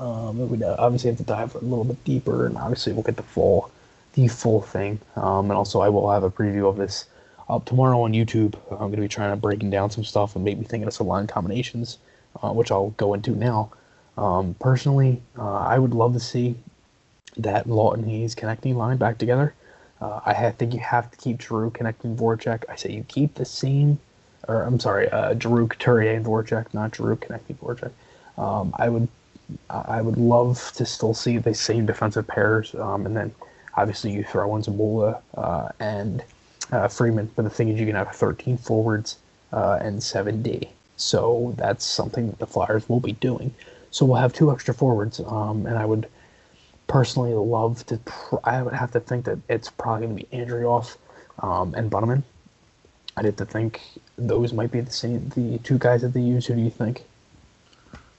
Um, 0.00 0.48
we 0.48 0.64
obviously 0.64 1.10
have 1.10 1.18
to 1.18 1.24
dive 1.24 1.54
a 1.54 1.58
little 1.58 1.84
bit 1.84 2.02
deeper, 2.04 2.46
and 2.46 2.56
obviously 2.56 2.94
we'll 2.94 3.02
get 3.02 3.16
the 3.16 3.22
full, 3.22 3.70
the 4.14 4.28
full 4.28 4.60
thing. 4.60 5.00
Um, 5.16 5.50
and 5.50 5.52
also, 5.52 5.80
I 5.80 5.88
will 5.88 6.10
have 6.10 6.22
a 6.22 6.30
preview 6.30 6.68
of 6.68 6.76
this 6.76 7.06
up 7.48 7.64
tomorrow 7.64 8.02
on 8.02 8.12
YouTube. 8.12 8.54
I'm 8.70 8.78
going 8.78 8.92
to 8.92 9.00
be 9.02 9.08
trying 9.08 9.30
to 9.30 9.36
breaking 9.36 9.70
down 9.70 9.90
some 9.90 10.04
stuff 10.04 10.36
and 10.36 10.44
maybe 10.44 10.64
thinking 10.64 10.86
of 10.86 10.94
some 10.94 11.06
line 11.06 11.26
combinations, 11.26 11.98
uh, 12.42 12.52
which 12.52 12.70
I'll 12.70 12.90
go 12.90 13.14
into 13.14 13.32
now. 13.32 13.70
Um, 14.16 14.54
personally, 14.60 15.22
uh, 15.38 15.58
I 15.58 15.78
would 15.78 15.94
love 15.94 16.12
to 16.14 16.20
see 16.20 16.54
that 17.36 17.66
Laughton 17.66 18.08
Hayes 18.08 18.34
Konecny 18.34 18.74
line 18.74 18.98
back 18.98 19.18
together. 19.18 19.54
Uh, 20.00 20.20
I 20.26 20.34
ha- 20.34 20.50
think 20.50 20.74
you 20.74 20.80
have 20.80 21.10
to 21.10 21.16
keep 21.16 21.38
Drew 21.38 21.70
Konecny 21.70 22.16
Voracek. 22.16 22.64
I 22.68 22.76
say 22.76 22.92
you 22.92 23.04
keep 23.04 23.34
the 23.34 23.44
same, 23.44 23.98
or 24.48 24.62
I'm 24.62 24.80
sorry, 24.80 25.08
uh, 25.10 25.34
Drew 25.34 25.66
Couturier 25.68 26.14
and 26.14 26.26
Voracek, 26.26 26.74
not 26.74 26.90
Drew 26.90 27.16
Konecny 27.16 27.54
Voracek. 27.56 27.92
Um, 28.36 28.74
I 28.78 28.88
would, 28.88 29.08
I 29.70 30.02
would 30.02 30.16
love 30.16 30.72
to 30.76 30.84
still 30.84 31.14
see 31.14 31.38
the 31.38 31.54
same 31.54 31.86
defensive 31.86 32.26
pairs, 32.26 32.74
um, 32.74 33.06
and 33.06 33.16
then 33.16 33.34
Obviously, 33.74 34.12
you 34.12 34.24
throw 34.24 34.54
in 34.56 34.62
Zamula 34.62 35.20
uh, 35.34 35.68
and 35.80 36.22
uh, 36.70 36.88
Friedman, 36.88 37.30
but 37.36 37.42
the 37.42 37.50
thing 37.50 37.68
is, 37.68 37.80
you 37.80 37.86
can 37.86 37.94
have 37.94 38.14
13 38.14 38.58
forwards 38.58 39.18
uh, 39.52 39.78
and 39.80 39.98
7D. 39.98 40.68
So 40.96 41.54
that's 41.56 41.84
something 41.84 42.28
that 42.28 42.38
the 42.38 42.46
Flyers 42.46 42.88
will 42.88 43.00
be 43.00 43.12
doing. 43.12 43.54
So 43.90 44.06
we'll 44.06 44.20
have 44.20 44.32
two 44.32 44.52
extra 44.52 44.72
forwards, 44.72 45.20
um, 45.20 45.66
and 45.66 45.76
I 45.76 45.84
would 45.84 46.08
personally 46.86 47.34
love 47.34 47.84
to. 47.86 47.98
Pr- 47.98 48.36
I 48.44 48.62
would 48.62 48.74
have 48.74 48.92
to 48.92 49.00
think 49.00 49.24
that 49.26 49.38
it's 49.48 49.70
probably 49.70 50.06
going 50.06 50.18
to 50.18 50.24
be 50.24 50.36
Andreoff 50.36 50.96
um, 51.40 51.74
and 51.74 51.90
Bunnaman. 51.90 52.22
I'd 53.16 53.26
have 53.26 53.36
to 53.36 53.44
think 53.44 53.80
those 54.16 54.52
might 54.52 54.70
be 54.70 54.80
the 54.80 54.90
same, 54.90 55.28
the 55.30 55.58
two 55.58 55.78
guys 55.78 56.02
that 56.02 56.14
they 56.14 56.20
use. 56.20 56.46
Who 56.46 56.54
do 56.54 56.62
you 56.62 56.70
think? 56.70 57.04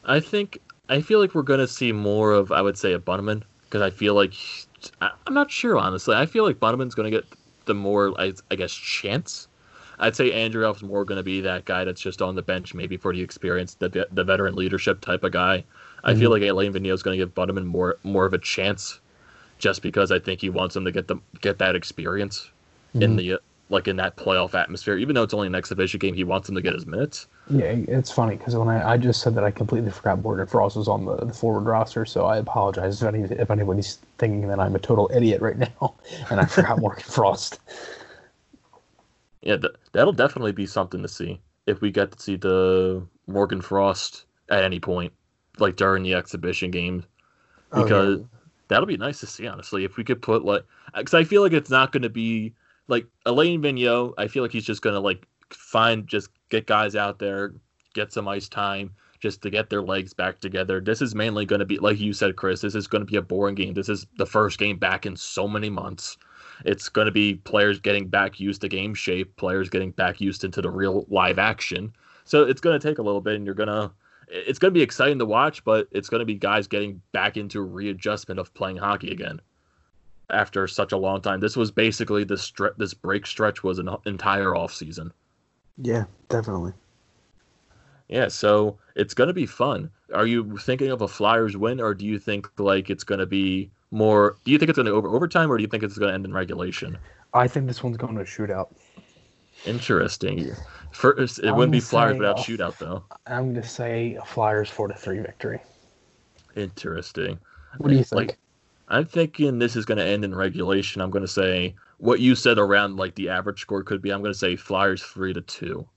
I 0.06 0.20
think 0.20 0.60
I 0.90 1.02
feel 1.02 1.20
like 1.20 1.34
we're 1.34 1.44
gonna 1.44 1.68
see 1.68 1.92
more 1.92 2.32
of 2.32 2.52
I 2.52 2.62
would 2.62 2.78
say 2.78 2.94
a 2.94 3.00
Bunnaman 3.00 3.44
because 3.74 3.82
I 3.82 3.90
feel 3.90 4.14
like 4.14 4.36
I, 5.02 5.10
am 5.26 5.34
not 5.34 5.50
sure 5.50 5.80
honestly. 5.80 6.16
I 6.16 6.28
feel 6.28 6.44
like 6.44 6.60
Bunnaman's 6.60 6.94
gonna 6.94 7.10
get 7.10 7.26
the 7.66 7.74
more 7.74 8.14
I, 8.22 8.34
I 8.52 8.56
guess 8.56 8.72
chance. 8.72 9.48
I'd 9.98 10.16
say 10.16 10.32
Andreoff's 10.32 10.84
more 10.84 11.06
going 11.06 11.18
to 11.18 11.24
be 11.24 11.40
that 11.42 11.66
guy 11.66 11.84
that's 11.86 12.02
just 12.02 12.22
on 12.22 12.36
the 12.36 12.42
bench, 12.42 12.74
maybe 12.74 12.98
for 12.98 13.14
the 13.14 13.22
experience, 13.22 13.76
the 13.76 14.08
the 14.12 14.24
veteran 14.24 14.56
leadership 14.56 15.02
type 15.02 15.24
of 15.24 15.32
guy. 15.32 15.60
Mm-hmm. 15.60 16.08
I 16.08 16.14
feel 16.16 16.32
mm-hmm. 16.32 16.44
like 16.44 16.52
Alain 16.52 16.74
Vigneault 16.74 16.94
is 16.94 17.04
going 17.04 17.18
to 17.18 17.26
give 17.26 17.34
Bunnaman 17.34 17.66
more 17.66 17.98
more 18.04 18.26
of 18.26 18.34
a 18.34 18.40
chance, 18.40 19.00
just 19.60 19.82
because 19.82 20.12
I 20.12 20.20
think 20.20 20.42
he 20.42 20.50
wants 20.50 20.76
him 20.76 20.84
to 20.86 20.92
get 20.92 21.08
the 21.08 21.18
get 21.42 21.60
that 21.60 21.76
experience 21.76 22.50
mm-hmm. 22.90 23.02
in 23.04 23.16
the 23.16 23.40
like 23.70 23.88
in 23.88 23.96
that 23.98 24.18
playoff 24.18 24.54
atmosphere. 24.54 24.98
Even 24.98 25.16
though 25.16 25.24
it's 25.24 25.34
only 25.34 25.48
an 25.48 25.56
exhibition 25.56 26.00
game, 26.00 26.14
he 26.14 26.24
wants 26.24 26.50
him 26.50 26.56
to 26.56 26.62
get 26.62 26.74
his 26.74 26.86
minutes. 26.86 27.28
Yeah, 27.50 27.66
it's 27.66 28.12
funny 28.12 28.36
because 28.36 28.56
when 28.56 28.68
I, 28.68 28.94
I 28.94 28.98
just 28.98 29.22
said 29.22 29.36
that 29.36 29.44
I 29.44 29.52
completely 29.52 29.92
forgot 29.92 30.22
Morgan 30.22 30.46
Frost 30.46 30.76
was 30.76 30.88
on 30.88 31.06
the, 31.06 31.16
the 31.18 31.34
forward 31.34 31.62
roster, 31.62 32.06
so 32.06 32.26
I 32.26 32.38
apologize 32.38 33.02
if, 33.02 33.08
any, 33.08 33.22
if 33.22 33.50
anybody's 33.50 34.00
thinking 34.18 34.48
that 34.48 34.60
I'm 34.60 34.76
a 34.76 34.80
total 34.80 35.10
idiot 35.14 35.42
right 35.42 35.58
now 35.58 35.96
and 36.30 36.40
I 36.40 36.46
forgot 36.46 36.80
Morgan 36.80 37.04
Frost. 37.08 37.60
Yeah, 39.42 39.58
th- 39.58 39.74
that'll 39.92 40.14
definitely 40.14 40.54
be 40.54 40.66
something 40.66 41.02
to 41.02 41.08
see 41.08 41.42
if 41.66 41.82
we 41.82 41.92
get 41.92 42.12
to 42.12 42.20
see 42.20 42.36
the 42.36 43.06
Morgan 43.28 43.62
Frost 43.62 44.26
at 44.50 44.64
any 44.64 44.80
point, 44.80 45.14
like 45.58 45.76
during 45.76 46.04
the 46.04 46.14
exhibition 46.14 46.72
game, 46.72 47.04
because 47.74 48.20
oh, 48.20 48.22
yeah. 48.22 48.40
that'll 48.68 48.86
be 48.86 48.98
nice 48.98 49.20
to 49.22 49.28
see. 49.28 49.48
Honestly, 49.48 49.84
if 49.84 49.98
we 49.98 50.04
could 50.04 50.22
put 50.22 50.46
like, 50.46 50.64
because 50.96 51.14
I 51.14 51.24
feel 51.24 51.42
like 51.42 51.54
it's 51.54 51.70
not 51.70 51.92
going 51.92 52.04
to 52.04 52.10
be 52.10 52.54
like 52.88 53.06
Alain 53.26 53.62
Vigneault. 53.62 54.14
I 54.18 54.28
feel 54.28 54.44
like 54.44 54.52
he's 54.52 54.66
just 54.66 54.82
to 54.84 55.00
like 55.00 55.26
find 55.50 56.08
just 56.08 56.30
get 56.50 56.68
guys 56.68 56.96
out 56.96 57.20
there, 57.20 57.54
get 57.94 58.12
some 58.12 58.28
ice 58.28 58.50
time, 58.50 58.94
just 59.20 59.42
to 59.42 59.50
get 59.50 59.70
their 59.70 59.82
legs 59.82 60.14
back 60.14 60.40
together. 60.40 60.82
This 60.82 61.02
is 61.02 61.16
mainly 61.16 61.46
going 61.46 61.60
to 61.60 61.66
be, 61.66 61.80
like 61.80 62.00
you 62.00 62.14
said, 62.14 62.36
Chris. 62.36 62.62
This 62.62 62.76
is 62.76 62.88
going 62.88 63.06
to 63.06 63.10
be 63.10 63.18
a 63.18 63.22
boring 63.22 63.56
game. 63.56 63.74
This 63.74 63.90
is 63.90 64.06
the 64.18 64.26
first 64.26 64.60
game 64.60 64.78
back 64.78 65.06
in 65.06 65.16
so 65.16 65.48
many 65.48 65.70
months. 65.70 66.18
It's 66.66 66.90
going 66.90 67.06
to 67.06 67.12
be 67.12 67.36
players 67.36 67.80
getting 67.80 68.08
back 68.08 68.40
used 68.40 68.62
to 68.62 68.70
game 68.70 68.94
shape, 68.94 69.36
players 69.38 69.70
getting 69.70 69.92
back 69.92 70.22
used 70.22 70.44
into 70.44 70.62
the 70.62 70.70
real 70.70 71.06
live 71.10 71.40
action. 71.40 71.94
So 72.26 72.44
it's 72.44 72.62
going 72.62 72.80
to 72.80 72.88
take 72.88 73.00
a 73.00 73.02
little 73.02 73.22
bit, 73.22 73.36
and 73.36 73.46
you're 73.46 73.56
going 73.56 73.68
to. 73.68 73.92
It's 74.30 74.58
going 74.58 74.74
to 74.74 74.78
be 74.78 74.82
exciting 74.82 75.20
to 75.20 75.26
watch, 75.26 75.64
but 75.64 75.88
it's 75.92 76.10
going 76.10 76.20
to 76.20 76.26
be 76.26 76.36
guys 76.36 76.66
getting 76.66 77.02
back 77.12 77.38
into 77.38 77.62
readjustment 77.62 78.40
of 78.40 78.54
playing 78.54 78.78
hockey 78.78 79.12
again 79.12 79.42
after 80.34 80.68
such 80.68 80.92
a 80.92 80.98
long 80.98 81.22
time. 81.22 81.40
This 81.40 81.56
was 81.56 81.72
basically 81.72 82.24
this 82.24 82.50
stre- 82.50 82.76
this 82.78 82.94
break 82.94 83.26
stretch 83.26 83.64
was 83.64 83.80
an 83.80 83.90
entire 84.06 84.56
off 84.56 84.74
season. 84.74 85.14
Yeah, 85.78 86.06
definitely. 86.30 86.74
Yeah, 88.10 88.28
so 88.28 88.78
it's 88.96 89.14
going 89.14 89.30
to 89.30 89.34
be 89.34 89.46
fun. 89.46 89.90
Are 90.14 90.28
you 90.28 90.58
thinking 90.58 90.92
of 90.92 91.02
a 91.02 91.08
Flyers 91.08 91.58
win, 91.58 91.80
or 91.80 91.94
do 91.94 92.06
you 92.06 92.20
think 92.20 92.48
like 92.60 92.90
it's 92.90 93.04
going 93.04 93.20
to 93.20 93.26
be 93.26 93.72
more? 93.92 94.36
Do 94.44 94.52
you 94.52 94.60
think 94.60 94.70
it's 94.70 94.76
going 94.76 94.86
to 94.86 94.92
over 94.92 95.08
overtime, 95.08 95.52
or 95.52 95.58
do 95.58 95.64
you 95.64 95.70
think 95.70 95.84
it's 95.84 95.98
going 95.98 96.10
to 96.10 96.14
end 96.14 96.26
in 96.26 96.34
regulation? 96.34 96.98
I 97.34 97.48
think 97.48 97.68
this 97.68 97.82
one's 97.82 97.98
going 97.98 98.16
to 98.16 98.22
a 98.22 98.26
shootout. 98.26 98.68
Interesting. 99.66 100.52
First, 100.92 101.40
it 101.40 101.48
I'm 101.48 101.56
wouldn't 101.56 101.72
be 101.72 101.80
Flyers 101.80 102.20
without 102.20 102.40
a, 102.40 102.42
shootout, 102.42 102.78
though. 102.78 103.04
I'm 103.26 103.52
going 103.52 103.62
to 103.62 103.68
say 103.68 104.16
a 104.16 104.26
Flyers 104.26 104.70
four 104.70 104.88
to 104.88 104.94
three 104.94 105.20
victory. 105.20 105.60
Interesting. 106.56 107.40
What 107.78 107.90
do 107.90 107.96
you 107.96 108.04
think? 108.04 108.14
Like, 108.30 108.38
I'm 108.94 109.06
thinking 109.06 109.58
this 109.58 109.76
is 109.76 109.86
going 109.86 109.98
to 109.98 110.06
end 110.06 110.24
in 110.24 110.36
regulation. 110.36 111.02
I'm 111.02 111.10
going 111.10 111.24
to 111.24 111.28
say 111.28 111.74
what 111.98 112.20
you 112.20 112.36
said 112.36 112.60
around 112.60 112.98
like 112.98 113.16
the 113.16 113.28
average 113.28 113.62
score 113.62 113.82
could 113.82 114.04
be. 114.04 114.12
I'm 114.12 114.22
going 114.22 114.34
to 114.34 114.38
say 114.38 114.56
Flyers 114.56 115.02
three 115.02 115.34
to 115.34 115.42
two. 115.42 115.88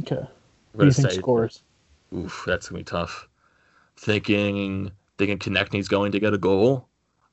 Okay. 0.00 0.26
What 0.72 0.80
do 0.80 0.84
you 0.84 0.92
think 0.92 1.10
say, 1.10 1.16
scores? 1.16 1.62
Oof, 2.14 2.44
that's 2.46 2.68
gonna 2.68 2.80
be 2.80 2.84
tough. 2.84 3.28
Thinking, 3.96 4.90
thinking 5.16 5.38
Konecny's 5.38 5.88
going 5.88 6.12
to 6.12 6.20
get 6.20 6.34
a 6.34 6.38
goal. 6.38 6.86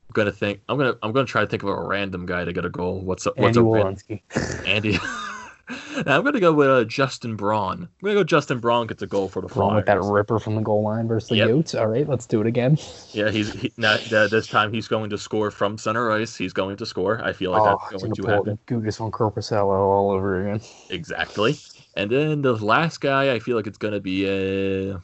I'm 0.08 0.14
gonna 0.14 0.32
think. 0.32 0.62
I'm 0.70 0.78
gonna. 0.78 0.96
I'm 1.04 1.12
gonna 1.12 1.26
try 1.26 1.42
to 1.42 1.48
think 1.48 1.64
of 1.64 1.70
a 1.70 1.82
random 1.82 2.26
guy 2.26 2.46
to 2.46 2.54
get 2.54 2.64
a 2.64 2.70
goal. 2.70 3.02
What's 3.02 3.28
up? 3.28 3.38
What's 3.38 3.58
up? 3.58 3.66
Andy 3.66 4.22
up? 4.34 4.66
Andy. 4.66 5.00
now 6.06 6.18
I'm 6.18 6.24
gonna 6.24 6.40
go 6.40 6.54
with 6.54 6.70
uh, 6.70 6.84
Justin 6.84 7.36
Braun. 7.36 7.84
I'm 7.84 7.90
gonna 8.02 8.16
go 8.16 8.24
Justin 8.24 8.60
Braun 8.60 8.88
gets 8.88 9.02
a 9.02 9.08
goal 9.08 9.30
for 9.30 9.42
the 9.42 9.50
Flyers. 9.50 9.78
with 9.78 9.86
that 9.86 10.02
ripper 10.02 10.40
from 10.40 10.56
the 10.56 10.62
goal 10.62 10.84
line 10.84 11.08
versus 11.08 11.30
the 11.30 11.38
yep. 11.38 11.50
Yotes. 11.50 11.80
All 11.80 11.88
right, 11.88 12.08
let's 12.08 12.26
do 12.26 12.42
it 12.42 12.48
again. 12.48 12.78
Yeah, 13.14 13.30
he's 13.30 13.52
he, 13.54 13.74
now, 13.76 13.96
uh, 13.96 14.28
this 14.28 14.48
time 14.48 14.72
he's 14.72 14.88
going 14.88 15.10
to 15.10 15.18
score 15.18 15.52
from 15.52 15.78
center 15.78 16.12
ice. 16.12 16.36
He's 16.36 16.54
going 16.54 16.78
to 16.78 16.86
score. 16.86 17.22
I 17.22 17.34
feel 17.34 17.52
like 17.52 17.62
oh, 17.62 17.78
that's 17.92 18.04
going 18.04 18.16
to 18.16 18.24
happen. 18.28 18.60
Gudas 18.68 19.02
on 19.02 19.12
Korpisalo 19.12 19.66
all 19.66 20.12
over 20.12 20.48
again. 20.48 20.66
Exactly. 20.90 21.58
And 21.96 22.10
then 22.10 22.42
the 22.42 22.54
last 22.54 23.02
guy, 23.02 23.34
I 23.34 23.40
feel 23.40 23.58
like 23.58 23.68
it's 23.68 23.78
gonna 23.78 24.00
be 24.00 24.26
a. 24.26 24.96
I 24.96 25.00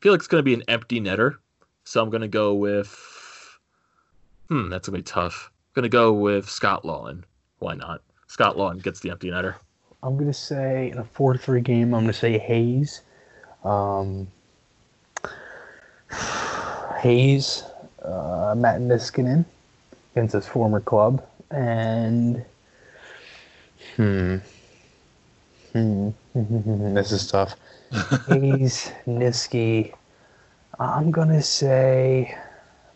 feel 0.00 0.12
like 0.12 0.20
it's 0.20 0.28
gonna 0.28 0.44
be 0.44 0.54
an 0.54 0.62
empty 0.68 1.00
netter. 1.00 1.36
So 1.84 2.02
I'm 2.02 2.10
gonna 2.10 2.28
go 2.28 2.54
with. 2.54 2.88
Hmm, 4.48 4.68
that's 4.68 4.88
gonna 4.88 4.98
be 4.98 5.02
tough. 5.02 5.50
I'm 5.52 5.82
gonna 5.82 5.88
go 5.88 6.12
with 6.12 6.48
Scott 6.48 6.84
Laughton. 6.84 7.24
Why 7.58 7.74
not? 7.74 8.02
Scott 8.28 8.56
Laughton 8.56 8.82
gets 8.82 9.00
the 9.00 9.10
empty 9.10 9.30
netter. 9.30 9.56
I'm 10.02 10.16
gonna 10.16 10.32
say 10.32 10.90
in 10.90 10.98
a 10.98 11.04
four 11.04 11.34
to 11.34 11.38
three 11.38 11.60
game. 11.60 11.94
I'm 11.94 12.02
gonna 12.02 12.12
say 12.12 12.38
Hayes. 12.38 13.02
Um, 13.64 14.28
Hayes, 17.00 17.64
uh, 18.02 18.54
Matt 18.56 18.80
Niskanen 18.80 19.44
against 20.12 20.34
his 20.34 20.46
former 20.46 20.80
club, 20.80 21.26
and 21.50 22.44
hmm, 23.96 24.36
hmm, 25.72 26.10
this 26.94 27.12
is 27.12 27.26
tough. 27.26 27.56
Hayes, 28.28 28.92
Niski. 29.06 29.92
I'm 30.78 31.10
gonna 31.10 31.42
say 31.42 32.34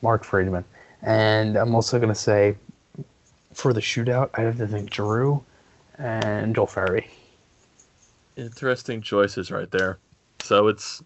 Mark 0.00 0.24
Friedman, 0.24 0.64
and 1.02 1.56
I'm 1.56 1.74
also 1.74 2.00
gonna 2.00 2.14
say 2.14 2.56
for 3.52 3.74
the 3.74 3.80
shootout, 3.80 4.30
I 4.34 4.40
have 4.40 4.56
to 4.56 4.66
think 4.66 4.88
Drew 4.90 5.44
and 5.98 6.54
Joel 6.54 6.66
Farabee. 6.66 7.06
Interesting 8.36 9.02
choices 9.02 9.50
right 9.50 9.70
there. 9.70 9.98
So 10.40 10.68
it's 10.68 11.02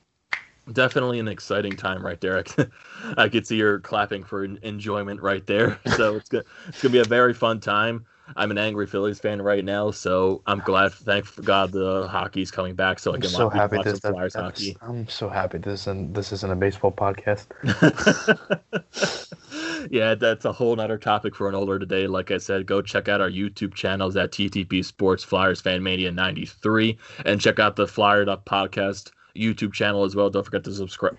definitely 0.72 1.18
an 1.18 1.28
exciting 1.28 1.76
time 1.76 2.04
right 2.04 2.20
there. 2.20 2.44
I 3.16 3.28
could 3.28 3.46
see 3.46 3.56
you're 3.56 3.80
clapping 3.80 4.24
for 4.24 4.44
enjoyment 4.44 5.20
right 5.22 5.46
there. 5.46 5.78
So 5.96 6.16
it's 6.16 6.28
good. 6.28 6.44
It's 6.68 6.82
gonna 6.82 6.92
be 6.92 7.00
a 7.00 7.04
very 7.04 7.34
fun 7.34 7.60
time. 7.60 8.06
I'm 8.36 8.50
an 8.50 8.58
angry 8.58 8.86
Phillies 8.86 9.18
fan 9.18 9.40
right 9.40 9.64
now, 9.64 9.90
so 9.90 10.42
I'm 10.46 10.60
glad. 10.60 10.92
Thank 10.92 11.42
God 11.44 11.72
the 11.72 12.06
hockey's 12.08 12.50
coming 12.50 12.74
back, 12.74 12.98
so 12.98 13.14
I 13.14 13.18
can 13.18 13.30
so 13.30 13.48
happy 13.48 13.76
watch 13.76 13.86
this, 13.86 14.00
some 14.00 14.12
Flyers 14.12 14.34
hockey. 14.34 14.76
I'm 14.82 15.08
so 15.08 15.28
happy 15.30 15.58
this 15.58 15.82
isn't 15.82 16.12
this 16.12 16.32
isn't 16.32 16.52
a 16.52 16.56
baseball 16.56 16.92
podcast. 16.92 17.46
yeah, 19.90 20.14
that's 20.14 20.44
a 20.44 20.52
whole 20.52 20.78
other 20.80 20.98
topic 20.98 21.34
for 21.34 21.48
an 21.48 21.54
older 21.54 21.78
today. 21.78 22.06
Like 22.06 22.30
I 22.30 22.38
said, 22.38 22.66
go 22.66 22.82
check 22.82 23.08
out 23.08 23.20
our 23.20 23.30
YouTube 23.30 23.74
channels 23.74 24.16
at 24.16 24.32
TTP 24.32 24.84
Sports 24.84 25.24
Flyers 25.24 25.60
Fan 25.60 25.82
Mania 25.82 26.12
93 26.12 26.98
and 27.24 27.40
check 27.40 27.58
out 27.58 27.76
the 27.76 27.86
Flyered 27.86 28.28
Up 28.28 28.44
Podcast 28.44 29.10
YouTube 29.36 29.72
channel 29.72 30.04
as 30.04 30.16
well. 30.16 30.30
Don't 30.30 30.44
forget 30.44 30.64
to 30.64 30.72
subscribe, 30.72 31.16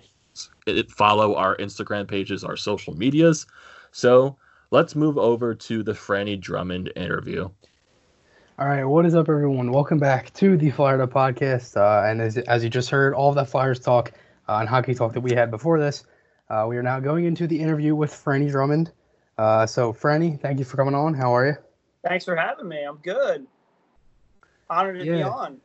it, 0.66 0.92
follow 0.92 1.36
our 1.36 1.56
Instagram 1.58 2.08
pages, 2.08 2.44
our 2.44 2.58
social 2.58 2.96
medias. 2.96 3.46
So 3.92 4.38
let's 4.72 4.96
move 4.96 5.18
over 5.18 5.56
to 5.56 5.84
the 5.84 5.94
Franny 5.94 6.40
Drummond 6.40 6.92
interview. 6.96 7.50
All 8.60 8.68
right, 8.68 8.84
what 8.84 9.06
is 9.06 9.16
up, 9.16 9.30
everyone? 9.30 9.72
Welcome 9.72 10.00
back 10.00 10.34
to 10.34 10.58
the 10.58 10.70
Up 10.70 11.12
Podcast. 11.12 11.78
Uh, 11.78 12.10
and 12.10 12.22
as, 12.22 12.38
as 12.38 12.64
you 12.64 12.70
just 12.70 12.90
heard, 12.90 13.14
all 13.14 13.30
of 13.30 13.36
that 13.36 13.50
Flyers 13.50 13.80
talk 13.80 14.12
uh, 14.50 14.58
and 14.58 14.68
hockey 14.68 14.94
talk 14.94 15.14
that 15.14 15.22
we 15.22 15.34
had 15.34 15.50
before 15.50 15.80
this 15.80 16.04
uh, 16.50 16.66
we 16.68 16.78
are 16.78 16.84
now 16.84 17.00
going 17.00 17.26
into 17.26 17.48
the 17.48 17.60
interview 17.60 17.96
with 17.96 18.12
Franny 18.12 18.50
Drummond. 18.50 18.92
Uh, 19.38 19.66
so, 19.66 19.94
Franny, 19.94 20.40
thank 20.40 20.60
you 20.60 20.66
for 20.66 20.78
coming 20.78 20.96
on. 20.96 21.14
How 21.14 21.36
are 21.36 21.48
you? 21.48 21.56
Thanks 22.08 22.26
for 22.26 22.36
having 22.36 22.68
me. 22.68 22.84
I'm 22.84 22.98
good. 22.98 23.46
Honored 24.70 25.00
to 25.00 25.06
yeah. 25.06 25.16
be 25.16 25.24
on. 25.24 25.58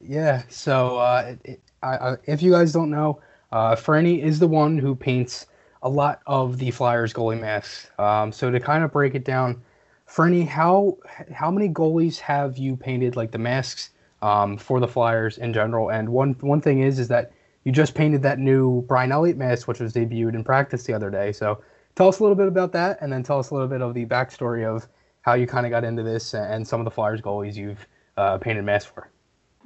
Yeah. 0.00 0.42
So, 0.48 0.98
uh, 0.98 1.36
it, 1.44 1.60
I, 1.82 1.96
I, 1.96 2.16
if 2.24 2.42
you 2.42 2.50
guys 2.50 2.72
don't 2.72 2.90
know, 2.90 3.20
uh, 3.52 3.76
Franny 3.76 4.22
is 4.22 4.38
the 4.38 4.48
one 4.48 4.78
who 4.78 4.94
paints 4.94 5.46
a 5.82 5.88
lot 5.88 6.20
of 6.26 6.58
the 6.58 6.70
Flyers 6.70 7.12
goalie 7.12 7.40
masks. 7.40 7.90
Um, 7.98 8.32
so, 8.32 8.50
to 8.50 8.58
kind 8.58 8.82
of 8.82 8.92
break 8.92 9.14
it 9.14 9.24
down, 9.24 9.62
Franny, 10.08 10.46
how 10.46 10.98
how 11.32 11.50
many 11.50 11.68
goalies 11.68 12.18
have 12.18 12.58
you 12.58 12.76
painted 12.76 13.14
like 13.14 13.30
the 13.30 13.38
masks 13.38 13.90
um, 14.22 14.56
for 14.56 14.80
the 14.80 14.88
Flyers 14.88 15.38
in 15.38 15.52
general? 15.52 15.90
And 15.90 16.08
one 16.08 16.32
one 16.40 16.60
thing 16.60 16.80
is 16.80 16.98
is 16.98 17.08
that 17.08 17.32
you 17.64 17.72
just 17.72 17.94
painted 17.94 18.22
that 18.22 18.38
new 18.38 18.82
Brian 18.82 19.12
Elliott 19.12 19.36
mask, 19.36 19.68
which 19.68 19.80
was 19.80 19.92
debuted 19.92 20.34
in 20.34 20.44
practice 20.44 20.84
the 20.84 20.94
other 20.94 21.10
day. 21.10 21.32
So 21.32 21.62
tell 21.94 22.08
us 22.08 22.18
a 22.18 22.22
little 22.22 22.36
bit 22.36 22.48
about 22.48 22.72
that, 22.72 22.98
and 23.00 23.12
then 23.12 23.22
tell 23.22 23.38
us 23.38 23.50
a 23.50 23.54
little 23.54 23.68
bit 23.68 23.82
of 23.82 23.94
the 23.94 24.06
backstory 24.06 24.64
of 24.64 24.88
how 25.22 25.34
you 25.34 25.46
kind 25.46 25.66
of 25.66 25.70
got 25.70 25.84
into 25.84 26.02
this 26.02 26.34
and 26.34 26.66
some 26.66 26.80
of 26.80 26.84
the 26.84 26.90
Flyers 26.90 27.20
goalies 27.20 27.54
you've 27.54 27.86
uh, 28.16 28.38
painted 28.38 28.64
masks 28.64 28.90
for. 28.90 29.10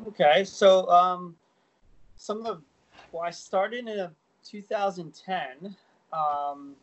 Okay, 0.08 0.44
so 0.44 0.88
um, 0.90 1.36
some 2.16 2.38
of 2.38 2.44
the 2.44 2.60
well, 3.12 3.22
I 3.22 3.30
started 3.30 3.86
in 3.86 4.10
2010. 4.44 5.76
Um, 6.12 6.74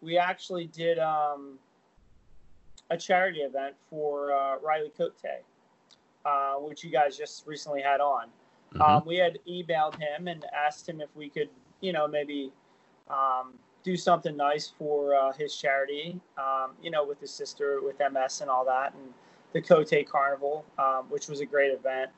we 0.00 0.16
actually 0.16 0.66
did 0.66 0.98
um, 0.98 1.58
a 2.90 2.96
charity 2.96 3.40
event 3.40 3.74
for 3.88 4.32
uh, 4.32 4.58
Riley 4.58 4.92
Cote, 4.96 5.14
uh, 6.24 6.54
which 6.54 6.84
you 6.84 6.90
guys 6.90 7.16
just 7.16 7.46
recently 7.46 7.82
had 7.82 8.00
on. 8.00 8.28
Mm-hmm. 8.74 8.82
Um, 8.82 9.02
we 9.06 9.16
had 9.16 9.38
emailed 9.48 9.98
him 9.98 10.28
and 10.28 10.44
asked 10.54 10.88
him 10.88 11.00
if 11.00 11.08
we 11.14 11.28
could, 11.28 11.48
you 11.80 11.92
know, 11.92 12.06
maybe 12.06 12.52
um, 13.08 13.54
do 13.82 13.96
something 13.96 14.36
nice 14.36 14.72
for 14.78 15.14
uh, 15.14 15.32
his 15.32 15.56
charity, 15.56 16.20
um, 16.38 16.72
you 16.82 16.90
know, 16.90 17.04
with 17.04 17.20
his 17.20 17.30
sister 17.30 17.80
with 17.82 17.96
MS 17.98 18.40
and 18.42 18.50
all 18.50 18.64
that, 18.64 18.94
and 18.94 19.12
the 19.52 19.60
Cote 19.60 19.92
Carnival, 20.06 20.64
um, 20.78 21.06
which 21.08 21.28
was 21.28 21.40
a 21.40 21.46
great 21.46 21.72
event. 21.72 22.10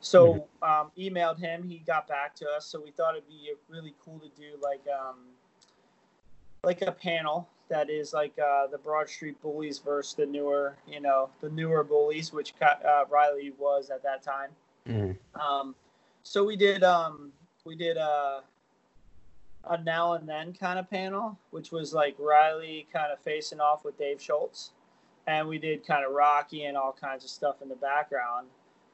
So 0.00 0.48
mm-hmm. 0.62 0.64
um, 0.64 0.90
emailed 0.98 1.38
him. 1.38 1.62
He 1.62 1.78
got 1.78 2.06
back 2.08 2.34
to 2.36 2.48
us. 2.48 2.66
So 2.66 2.80
we 2.80 2.90
thought 2.90 3.16
it'd 3.16 3.28
be 3.28 3.52
really 3.68 3.94
cool 4.04 4.18
to 4.20 4.28
do 4.40 4.56
like 4.62 4.82
um, 4.88 5.16
like 6.62 6.82
a 6.82 6.92
panel 6.92 7.48
that 7.68 7.90
is 7.90 8.12
like 8.12 8.32
uh, 8.38 8.66
the 8.68 8.78
Broad 8.78 9.08
Street 9.08 9.40
Bullies 9.42 9.78
versus 9.78 10.14
the 10.14 10.26
newer, 10.26 10.76
you 10.86 11.00
know, 11.00 11.28
the 11.40 11.50
newer 11.50 11.84
Bullies, 11.84 12.32
which 12.32 12.54
uh, 12.62 13.04
Riley 13.10 13.52
was 13.58 13.90
at 13.90 14.02
that 14.02 14.22
time. 14.22 14.50
Mm-hmm. 14.88 15.40
Um, 15.40 15.74
so 16.22 16.44
we 16.44 16.56
did 16.56 16.82
um, 16.82 17.32
we 17.64 17.74
did 17.74 17.96
a, 17.96 18.42
a 19.64 19.82
now 19.82 20.14
and 20.14 20.28
then 20.28 20.52
kind 20.52 20.78
of 20.78 20.88
panel, 20.90 21.38
which 21.50 21.70
was 21.70 21.92
like 21.92 22.16
Riley 22.18 22.86
kind 22.92 23.12
of 23.12 23.18
facing 23.20 23.60
off 23.60 23.84
with 23.84 23.98
Dave 23.98 24.20
Schultz, 24.20 24.70
and 25.26 25.46
we 25.46 25.58
did 25.58 25.86
kind 25.86 26.04
of 26.04 26.12
Rocky 26.12 26.64
and 26.64 26.76
all 26.76 26.96
kinds 26.98 27.24
of 27.24 27.30
stuff 27.30 27.56
in 27.62 27.68
the 27.68 27.76
background. 27.76 28.48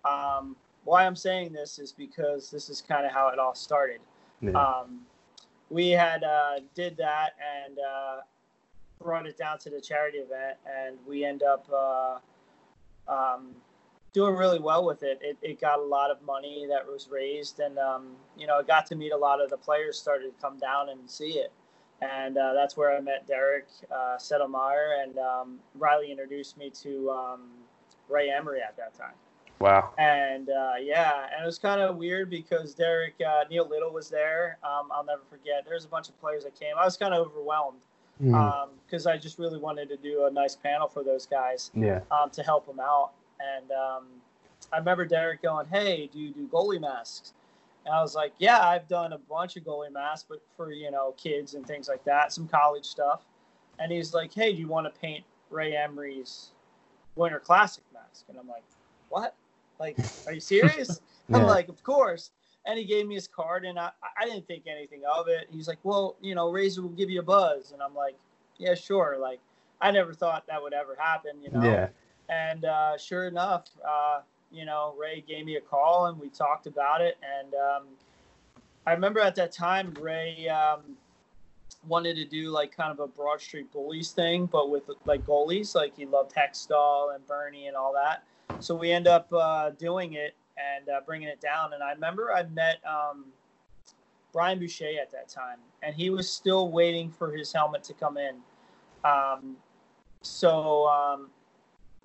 Um, 0.05 0.57
why 0.85 1.07
I'm 1.07 1.17
saying 1.17 1.53
this 1.53 1.79
is 1.79 1.93
because 1.93 2.51
this 2.51 2.69
is 2.69 2.83
kind 2.83 3.07
of 3.07 3.13
how 3.13 3.29
it 3.29 3.39
all 3.39 3.55
started. 3.55 4.01
Yeah. 4.41 4.51
Um, 4.51 5.01
we 5.71 5.91
had 5.91 6.25
uh, 6.25 6.61
did 6.75 6.97
that 6.99 7.31
and 7.67 7.79
uh, 7.79 8.17
brought 9.03 9.27
it 9.27 9.39
down 9.39 9.59
to 9.61 9.71
the 9.71 9.81
charity 9.81 10.19
event, 10.19 10.59
and 10.67 10.97
we 11.07 11.25
end 11.25 11.43
up 11.43 11.67
uh, 11.73 12.19
um, 13.09 13.55
doing 14.15 14.35
really 14.37 14.61
well 14.61 14.87
with 14.87 15.03
it. 15.03 15.19
it. 15.21 15.37
It 15.43 15.61
got 15.61 15.79
a 15.79 15.83
lot 15.83 16.11
of 16.11 16.23
money 16.23 16.67
that 16.71 16.87
was 16.87 17.09
raised, 17.11 17.61
and 17.61 17.79
um, 17.79 18.13
you 18.39 18.47
know, 18.47 18.59
I 18.59 18.63
got 18.63 18.87
to 18.87 18.95
meet 18.95 19.13
a 19.13 19.17
lot 19.17 19.43
of 19.43 19.51
the 19.51 19.59
players. 19.59 19.99
Started 19.99 20.35
to 20.35 20.41
come 20.41 20.59
down 20.59 20.89
and 20.89 20.99
see 21.11 21.33
it, 21.33 21.53
and 22.01 22.39
uh, 22.39 22.55
that's 22.55 22.77
where 22.77 22.97
I 22.97 23.01
met 23.01 23.27
Derek 23.27 23.67
uh, 23.91 24.17
Settlemyre, 24.17 25.03
and 25.03 25.19
um, 25.19 25.59
Riley 25.75 26.11
introduced 26.11 26.57
me 26.57 26.71
to 26.83 27.11
um, 27.11 27.41
Ray 28.09 28.31
Emery 28.31 28.61
at 28.67 28.77
that 28.79 28.95
time. 28.95 29.15
Wow. 29.61 29.95
And 29.99 30.49
uh, 30.49 30.75
yeah, 30.81 31.27
and 31.33 31.43
it 31.43 31.47
was 31.47 31.59
kind 31.59 31.81
of 31.81 31.97
weird 31.97 32.31
because 32.31 32.75
Derek 32.75 33.15
uh, 33.27 33.45
Neil 33.51 33.69
Little 33.69 33.93
was 33.93 34.09
there. 34.09 34.59
Um, 34.63 34.89
I'll 34.93 35.05
never 35.05 35.23
forget. 35.29 35.65
There's 35.67 35.85
a 35.85 35.89
bunch 35.89 36.09
of 36.09 36.19
players 36.21 36.45
that 36.45 36.59
came. 36.59 36.73
I 36.79 36.85
was 36.85 36.97
kind 36.97 37.15
of 37.15 37.27
overwhelmed 37.27 37.81
because 38.19 39.05
mm. 39.05 39.07
um, 39.07 39.13
I 39.13 39.17
just 39.17 39.39
really 39.39 39.59
wanted 39.59 39.89
to 39.89 39.97
do 39.97 40.27
a 40.27 40.31
nice 40.31 40.55
panel 40.55 40.89
for 40.89 41.03
those 41.03 41.27
guys. 41.27 41.71
Yeah. 41.75 42.01
Um, 42.11 42.31
to 42.31 42.43
help 42.43 42.67
them 42.67 42.81
out, 42.81 43.13
and 43.41 43.71
um, 43.73 44.07
I 44.73 44.79
remember 44.79 45.05
Derek 45.05 45.43
going, 45.43 45.67
"Hey, 45.67 46.09
do 46.13 46.19
you 46.19 46.33
do 46.33 46.49
goalie 46.49 46.81
masks?" 46.81 47.33
And 47.85 47.95
I 47.95 48.01
was 48.01 48.15
like, 48.15 48.33
"Yeah, 48.39 48.61
I've 48.61 48.89
done 48.89 49.13
a 49.13 49.19
bunch 49.19 49.57
of 49.57 49.65
goalie 49.65 49.93
masks, 49.93 50.27
but 50.29 50.41
for 50.57 50.73
you 50.73 50.91
know 50.91 51.13
kids 51.13 51.55
and 51.55 51.67
things 51.67 51.89
like 51.89 52.05
that, 52.05 52.33
some 52.33 52.49
college 52.49 52.85
stuff." 52.85 53.23
And 53.79 53.91
he's 53.93 54.15
like, 54.15 54.33
"Hey, 54.33 54.53
do 54.53 54.59
you 54.59 54.69
want 54.69 54.93
to 54.93 55.01
paint 55.01 55.25
Ray 55.51 55.77
Emery's 55.77 56.51
Winter 57.17 57.41
Classic 57.41 57.85
mask?" 57.93 58.27
And 58.29 58.39
I'm 58.39 58.49
like, 58.49 58.65
"What?" 59.09 59.35
Like, 59.79 59.97
are 60.27 60.33
you 60.33 60.41
serious? 60.41 61.01
yeah. 61.29 61.37
I'm 61.37 61.47
like, 61.47 61.69
of 61.69 61.83
course. 61.83 62.31
And 62.67 62.79
he 62.79 62.85
gave 62.85 63.07
me 63.07 63.15
his 63.15 63.29
card, 63.29 63.67
and 63.67 63.79
I, 63.79 63.91
I 64.19 64.25
didn't 64.25 64.47
think 64.47 64.65
anything 64.67 65.03
of 65.05 65.29
it. 65.29 65.49
He's 65.51 65.69
like, 65.69 65.79
well, 65.83 66.17
you 66.23 66.35
know, 66.35 66.51
Razor 66.51 66.81
will 66.81 66.89
give 66.91 67.11
you 67.11 67.21
a 67.21 67.25
buzz, 67.25 67.73
and 67.73 67.83
I'm 67.83 67.95
like, 67.95 68.17
yeah, 68.57 68.75
sure. 68.75 69.19
Like, 69.21 69.41
I 69.83 69.91
never 69.91 70.15
thought 70.15 70.47
that 70.47 70.63
would 70.63 70.73
ever 70.73 70.97
happen, 70.99 71.43
you 71.43 71.51
know. 71.51 71.63
Yeah. 71.63 71.89
And 72.29 72.65
uh, 72.65 72.97
sure 72.97 73.27
enough, 73.27 73.69
uh, 73.87 74.21
you 74.51 74.65
know, 74.65 74.95
Ray 74.99 75.25
gave 75.27 75.45
me 75.45 75.57
a 75.57 75.61
call, 75.61 76.07
and 76.07 76.19
we 76.19 76.29
talked 76.29 76.67
about 76.67 77.01
it. 77.01 77.19
And 77.23 77.55
um, 77.55 77.83
I 78.87 78.93
remember 78.93 79.21
at 79.21 79.35
that 79.37 79.53
time, 79.53 79.95
Ray 80.01 80.49
um, 80.49 80.97
wanted 81.87 82.17
to 82.17 82.25
do 82.25 82.51
like 82.51 82.75
kind 82.75 82.93
of 82.93 83.01
a 83.01 83.07
Broad 83.07 83.41
Street 83.41 83.71
Bullies 83.73 84.13
thing, 84.13 84.47
but 84.47 84.71
with 84.71 84.85
like 85.05 85.27
goalies. 85.27 85.75
Like 85.75 85.97
he 85.97 86.07
loved 86.07 86.35
Hextall 86.35 87.15
and 87.15 87.27
Bernie 87.27 87.67
and 87.67 87.77
all 87.77 87.93
that. 87.95 88.25
So 88.61 88.75
we 88.75 88.91
end 88.91 89.07
up 89.07 89.33
uh, 89.33 89.71
doing 89.71 90.15
it 90.15 90.35
and 90.57 90.89
uh, 90.89 91.01
bringing 91.05 91.29
it 91.29 91.41
down. 91.41 91.73
And 91.73 91.83
I 91.83 91.93
remember 91.93 92.33
I 92.33 92.45
met 92.45 92.79
um, 92.87 93.27
Brian 94.33 94.59
Boucher 94.59 95.01
at 95.01 95.11
that 95.13 95.29
time, 95.29 95.59
and 95.83 95.95
he 95.95 96.11
was 96.11 96.31
still 96.31 96.71
waiting 96.71 97.11
for 97.11 97.33
his 97.33 97.53
helmet 97.53 97.83
to 97.85 97.95
come 97.95 98.17
in. 98.17 98.37
Um, 99.05 99.57
so, 100.23 100.89
um, 100.89 101.29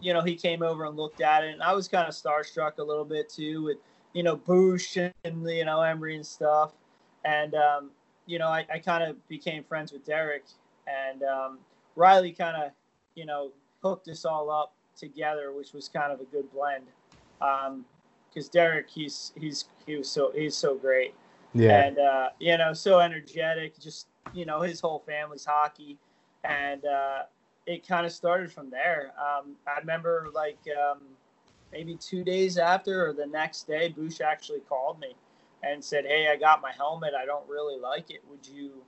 you 0.02 0.14
know, 0.14 0.22
he 0.22 0.36
came 0.36 0.64
over 0.64 0.86
and 0.86 0.96
looked 0.96 1.22
at 1.22 1.44
it, 1.44 1.54
and 1.54 1.62
I 1.62 1.74
was 1.74 1.88
kind 1.88 2.08
of 2.08 2.14
starstruck 2.14 2.78
a 2.78 2.84
little 2.84 3.06
bit 3.06 3.30
too 3.30 3.64
with, 3.64 3.78
you 4.14 4.24
know, 4.24 4.36
Bush 4.36 4.98
and, 4.98 5.14
you 5.24 5.66
know, 5.66 5.82
Emery 5.82 6.16
and 6.16 6.26
stuff. 6.26 6.72
And, 7.26 7.54
um, 7.56 7.92
you 8.26 8.40
know, 8.40 8.48
I, 8.48 8.66
I 8.74 8.80
kind 8.80 9.04
of 9.04 9.28
became 9.28 9.64
friends 9.64 9.92
with 9.92 10.06
Derek, 10.06 10.46
and 10.88 11.24
um, 11.24 11.60
Riley 11.96 12.32
kind 12.32 12.56
of, 12.56 12.72
you 13.16 13.26
know, 13.26 13.52
hooked 13.82 14.08
us 14.08 14.26
all 14.26 14.50
up 14.50 14.74
together, 14.98 15.52
which 15.54 15.74
was 15.74 15.90
kind 15.90 16.12
of 16.12 16.20
a 16.20 16.26
good 16.26 16.52
blend. 16.52 16.86
Because 17.40 18.46
um, 18.46 18.52
Derek, 18.52 18.90
he's 18.90 19.34
he's 19.36 19.66
he 19.86 19.96
was 19.96 20.10
so 20.10 20.32
he's 20.36 20.56
so 20.56 20.76
great. 20.76 21.14
Yeah. 21.54 21.86
And 21.86 21.98
uh, 21.98 22.30
you 22.40 22.58
know, 22.58 22.74
so 22.74 23.00
energetic. 23.00 23.80
Just 23.80 24.08
you 24.34 24.46
know, 24.46 24.62
his 24.62 24.80
whole 24.80 25.04
family's 25.08 25.46
hockey, 25.46 25.98
and 26.44 26.86
uh, 26.86 27.24
it 27.70 27.88
kind 27.88 28.06
of 28.06 28.12
started 28.12 28.52
from 28.52 28.70
there. 28.70 29.14
Um, 29.20 29.56
I 29.68 29.80
remember 29.80 30.28
like 30.34 30.58
um, 30.78 31.02
maybe 31.72 31.96
two 31.96 32.24
days 32.24 32.58
after 32.58 33.08
or 33.08 33.14
the 33.14 33.28
next 33.28 33.68
day, 33.68 33.90
Bush 33.90 34.22
actually 34.22 34.62
called 34.62 35.00
me 35.00 35.16
and 35.62 35.84
said, 35.84 36.06
"Hey, 36.06 36.30
I 36.32 36.36
got 36.36 36.62
my 36.62 36.72
helmet. 36.72 37.14
I 37.14 37.26
don't 37.26 37.48
really 37.48 37.80
like 37.80 38.10
it. 38.10 38.22
Would 38.30 38.48
you 38.48 38.84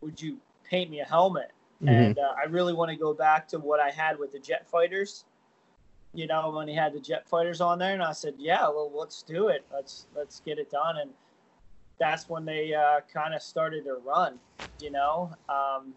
would 0.00 0.22
you 0.22 0.38
paint 0.64 0.90
me 0.90 1.00
a 1.00 1.04
helmet?" 1.04 1.50
Mm-hmm. 1.82 1.88
And 1.88 2.18
uh, 2.18 2.34
I 2.40 2.46
really 2.48 2.72
want 2.72 2.90
to 2.92 2.96
go 2.96 3.12
back 3.12 3.48
to 3.48 3.58
what 3.58 3.80
I 3.80 3.90
had 3.90 4.18
with 4.18 4.30
the 4.30 4.38
jet 4.38 4.68
fighters 4.70 5.24
you 6.14 6.26
know, 6.26 6.50
when 6.50 6.68
he 6.68 6.74
had 6.74 6.92
the 6.92 7.00
jet 7.00 7.26
fighters 7.26 7.60
on 7.60 7.78
there, 7.78 7.94
and 7.94 8.02
I 8.02 8.12
said, 8.12 8.34
"Yeah, 8.38 8.68
well, 8.68 8.90
let's 8.94 9.22
do 9.22 9.48
it. 9.48 9.64
Let's 9.72 10.06
let's 10.14 10.40
get 10.40 10.58
it 10.58 10.70
done." 10.70 10.98
And 10.98 11.10
that's 11.98 12.28
when 12.28 12.44
they 12.44 12.74
uh, 12.74 13.00
kind 13.12 13.34
of 13.34 13.42
started 13.42 13.84
their 13.84 13.96
run. 13.96 14.38
You 14.80 14.90
know, 14.90 15.32
um, 15.48 15.94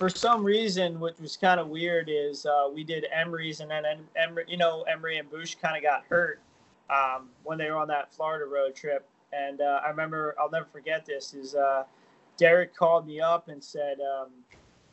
for 0.00 0.08
some 0.08 0.42
reason, 0.42 0.98
which 0.98 1.20
was 1.20 1.36
kind 1.36 1.60
of 1.60 1.68
weird, 1.68 2.08
is 2.10 2.46
uh, 2.46 2.68
we 2.72 2.82
did 2.82 3.06
Emery's, 3.12 3.60
and 3.60 3.70
then 3.70 3.84
Emery, 4.16 4.46
you 4.48 4.56
know, 4.56 4.82
Emery 4.82 5.18
and 5.18 5.30
Bush 5.30 5.54
kind 5.60 5.76
of 5.76 5.82
got 5.82 6.04
hurt 6.08 6.40
um, 6.88 7.28
when 7.44 7.58
they 7.58 7.70
were 7.70 7.76
on 7.76 7.86
that 7.88 8.12
Florida 8.12 8.46
road 8.46 8.74
trip. 8.74 9.06
And 9.32 9.60
uh, 9.60 9.80
I 9.84 9.90
remember, 9.90 10.34
I'll 10.40 10.50
never 10.50 10.66
forget 10.72 11.06
this. 11.06 11.34
Is 11.34 11.54
uh, 11.54 11.84
Derek 12.36 12.74
called 12.74 13.06
me 13.06 13.20
up 13.20 13.48
and 13.48 13.62
said, 13.62 13.98
um, 14.00 14.30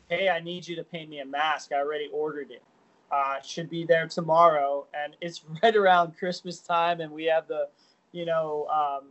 "Hey, 0.08 0.28
I 0.28 0.38
need 0.38 0.68
you 0.68 0.76
to 0.76 0.84
paint 0.84 1.10
me 1.10 1.20
a 1.20 1.26
mask. 1.26 1.72
I 1.72 1.76
already 1.76 2.08
ordered 2.12 2.50
it." 2.50 2.62
uh, 3.10 3.40
should 3.40 3.70
be 3.70 3.84
there 3.84 4.06
tomorrow, 4.06 4.86
and 4.94 5.16
it's 5.20 5.42
right 5.62 5.76
around 5.76 6.16
Christmas 6.16 6.60
time, 6.60 7.00
and 7.00 7.12
we 7.12 7.24
have 7.24 7.48
the, 7.48 7.68
you 8.12 8.24
know, 8.24 8.66
um, 8.66 9.08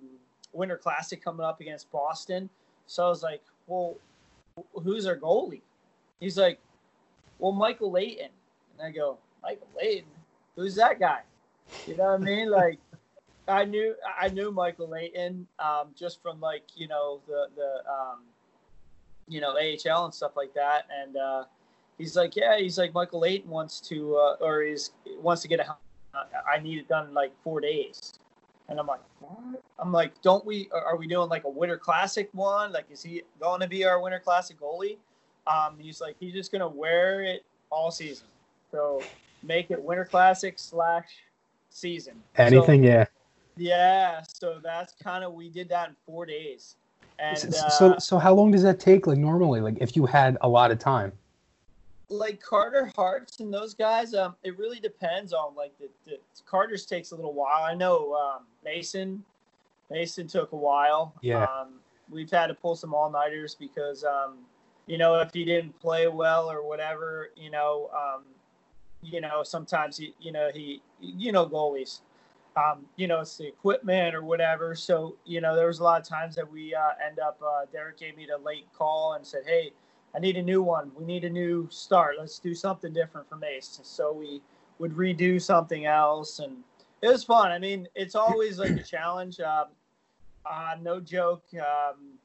Winter 0.53 0.77
Classic 0.77 1.23
coming 1.23 1.45
up 1.45 1.61
against 1.61 1.91
Boston. 1.91 2.49
So 2.87 3.05
I 3.05 3.09
was 3.09 3.23
like, 3.23 3.43
well, 3.67 3.97
who's 4.73 5.05
our 5.05 5.17
goalie? 5.17 5.61
He's 6.19 6.37
like, 6.37 6.59
well, 7.39 7.51
Michael 7.51 7.91
Leighton. 7.91 8.29
And 8.77 8.87
I 8.87 8.91
go, 8.91 9.17
Michael 9.43 9.67
Leighton? 9.75 10.09
Who's 10.55 10.75
that 10.75 10.99
guy? 10.99 11.21
You 11.85 11.95
know 11.97 12.05
what 12.05 12.21
I 12.21 12.23
mean? 12.23 12.49
Like, 12.49 12.79
I 13.47 13.63
knew 13.63 13.95
I 14.19 14.27
knew 14.27 14.51
Michael 14.51 14.89
Leighton 14.89 15.47
um, 15.59 15.89
just 15.97 16.21
from 16.21 16.41
like 16.41 16.63
you 16.75 16.87
know 16.87 17.21
the 17.27 17.47
the 17.55 17.89
um, 17.89 18.19
you 19.27 19.39
know 19.39 19.51
AHL 19.51 20.05
and 20.05 20.13
stuff 20.13 20.33
like 20.35 20.53
that, 20.53 20.85
and 21.01 21.15
uh, 21.15 21.43
he's 21.97 22.15
like, 22.15 22.35
yeah, 22.35 22.57
he's 22.57 22.77
like 22.77 22.93
Michael 22.93 23.21
Leighton 23.21 23.49
wants 23.49 23.79
to, 23.81 24.15
uh, 24.17 24.35
or 24.41 24.63
he's 24.63 24.91
wants 25.21 25.41
to 25.43 25.47
get 25.47 25.59
a. 25.59 25.75
I 26.51 26.59
need 26.59 26.79
it 26.79 26.87
done 26.87 27.07
in 27.07 27.13
like 27.13 27.31
four 27.43 27.61
days, 27.61 28.19
and 28.67 28.79
I'm 28.79 28.87
like, 28.87 29.01
what? 29.19 29.63
I'm 29.79 29.93
like, 29.93 30.19
don't 30.21 30.45
we? 30.45 30.69
Are 30.73 30.97
we 30.97 31.07
doing 31.07 31.29
like 31.29 31.45
a 31.45 31.49
Winter 31.49 31.77
Classic 31.77 32.29
one? 32.33 32.73
Like, 32.73 32.85
is 32.91 33.03
he 33.03 33.21
going 33.39 33.61
to 33.61 33.67
be 33.67 33.85
our 33.85 34.01
Winter 34.01 34.19
Classic 34.19 34.59
goalie? 34.59 34.97
Um, 35.49 35.77
he's 35.79 36.01
like, 36.01 36.15
he's 36.19 36.33
just 36.33 36.51
gonna 36.51 36.67
wear 36.67 37.21
it 37.23 37.45
all 37.69 37.91
season. 37.91 38.27
So 38.71 39.01
make 39.43 39.71
it 39.71 39.81
Winter 39.81 40.05
Classic 40.05 40.57
slash 40.57 41.07
season. 41.69 42.21
Anything, 42.35 42.83
so, 42.83 42.87
yeah. 42.89 43.05
Yeah, 43.55 44.23
so 44.27 44.59
that's 44.63 44.93
kind 45.01 45.23
of 45.23 45.33
we 45.33 45.49
did 45.49 45.69
that 45.69 45.89
in 45.89 45.95
four 46.05 46.25
days, 46.25 46.75
And 47.19 47.37
so, 47.37 47.47
uh, 47.49 47.69
so 47.69 47.95
so 47.97 48.17
how 48.19 48.33
long 48.33 48.51
does 48.51 48.63
that 48.63 48.79
take? 48.79 49.07
Like 49.07 49.17
normally, 49.17 49.61
like 49.61 49.77
if 49.81 49.95
you 49.95 50.05
had 50.05 50.37
a 50.41 50.47
lot 50.49 50.69
of 50.71 50.79
time. 50.79 51.11
like 52.09 52.41
Carter 52.41 52.91
Hart's 52.95 53.39
and 53.39 53.53
those 53.53 53.73
guys, 53.73 54.13
um, 54.13 54.35
it 54.43 54.57
really 54.57 54.79
depends 54.79 55.33
on 55.33 55.55
like 55.55 55.77
the, 55.79 55.89
the 56.05 56.19
Carter's 56.45 56.85
takes 56.85 57.11
a 57.11 57.15
little 57.15 57.33
while. 57.33 57.63
I 57.63 57.73
know 57.73 58.13
um, 58.13 58.43
Mason, 58.63 59.23
Mason 59.89 60.27
took 60.27 60.51
a 60.51 60.55
while. 60.55 61.13
Yeah. 61.21 61.43
Um, 61.43 61.79
we've 62.09 62.31
had 62.31 62.47
to 62.47 62.53
pull 62.53 62.75
some 62.75 62.93
all 62.93 63.09
nighters 63.09 63.55
because, 63.55 64.03
um, 64.03 64.37
you 64.87 64.97
know, 64.97 65.19
if 65.19 65.33
he 65.33 65.45
didn't 65.45 65.79
play 65.79 66.07
well 66.07 66.49
or 66.49 66.67
whatever, 66.67 67.29
you 67.35 67.51
know, 67.51 67.89
um, 67.95 68.23
you 69.01 69.21
know, 69.21 69.43
sometimes 69.43 69.97
he, 69.97 70.13
you 70.19 70.31
know, 70.31 70.49
he, 70.53 70.81
you 70.99 71.31
know, 71.31 71.45
goalies, 71.45 72.01
um, 72.55 72.85
you 72.95 73.07
know, 73.07 73.21
it's 73.21 73.37
the 73.37 73.47
equipment 73.47 74.15
or 74.15 74.23
whatever. 74.23 74.73
So, 74.73 75.15
you 75.25 75.41
know, 75.41 75.55
there 75.55 75.67
was 75.67 75.79
a 75.79 75.83
lot 75.83 76.01
of 76.01 76.07
times 76.07 76.35
that 76.35 76.51
we 76.51 76.73
uh, 76.73 76.91
end 77.05 77.19
up. 77.19 77.39
Uh, 77.45 77.65
Derek 77.71 77.99
gave 77.99 78.17
me 78.17 78.25
the 78.25 78.43
late 78.43 78.65
call 78.73 79.13
and 79.13 79.25
said, 79.25 79.41
"Hey." 79.45 79.73
I 80.15 80.19
need 80.19 80.37
a 80.37 80.41
new 80.41 80.63
one. 80.63 80.91
We 80.97 81.05
need 81.05 81.25
a 81.25 81.29
new 81.29 81.67
start. 81.69 82.15
Let's 82.17 82.39
do 82.39 82.55
something 82.55 82.91
different 82.91 83.29
for 83.29 83.35
Mace. 83.35 83.79
So 83.83 84.11
we 84.11 84.41
would 84.79 84.93
redo 84.93 85.39
something 85.39 85.85
else, 85.85 86.39
and 86.39 86.57
it 87.03 87.09
was 87.09 87.23
fun. 87.23 87.51
I 87.51 87.59
mean, 87.59 87.87
it's 87.93 88.15
always 88.15 88.57
like 88.57 88.71
a 88.71 88.83
challenge. 88.83 89.39
Um, 89.39 89.65
uh, 90.43 90.75
no 90.81 90.99
joke. 90.99 91.43
Um, 91.53 92.17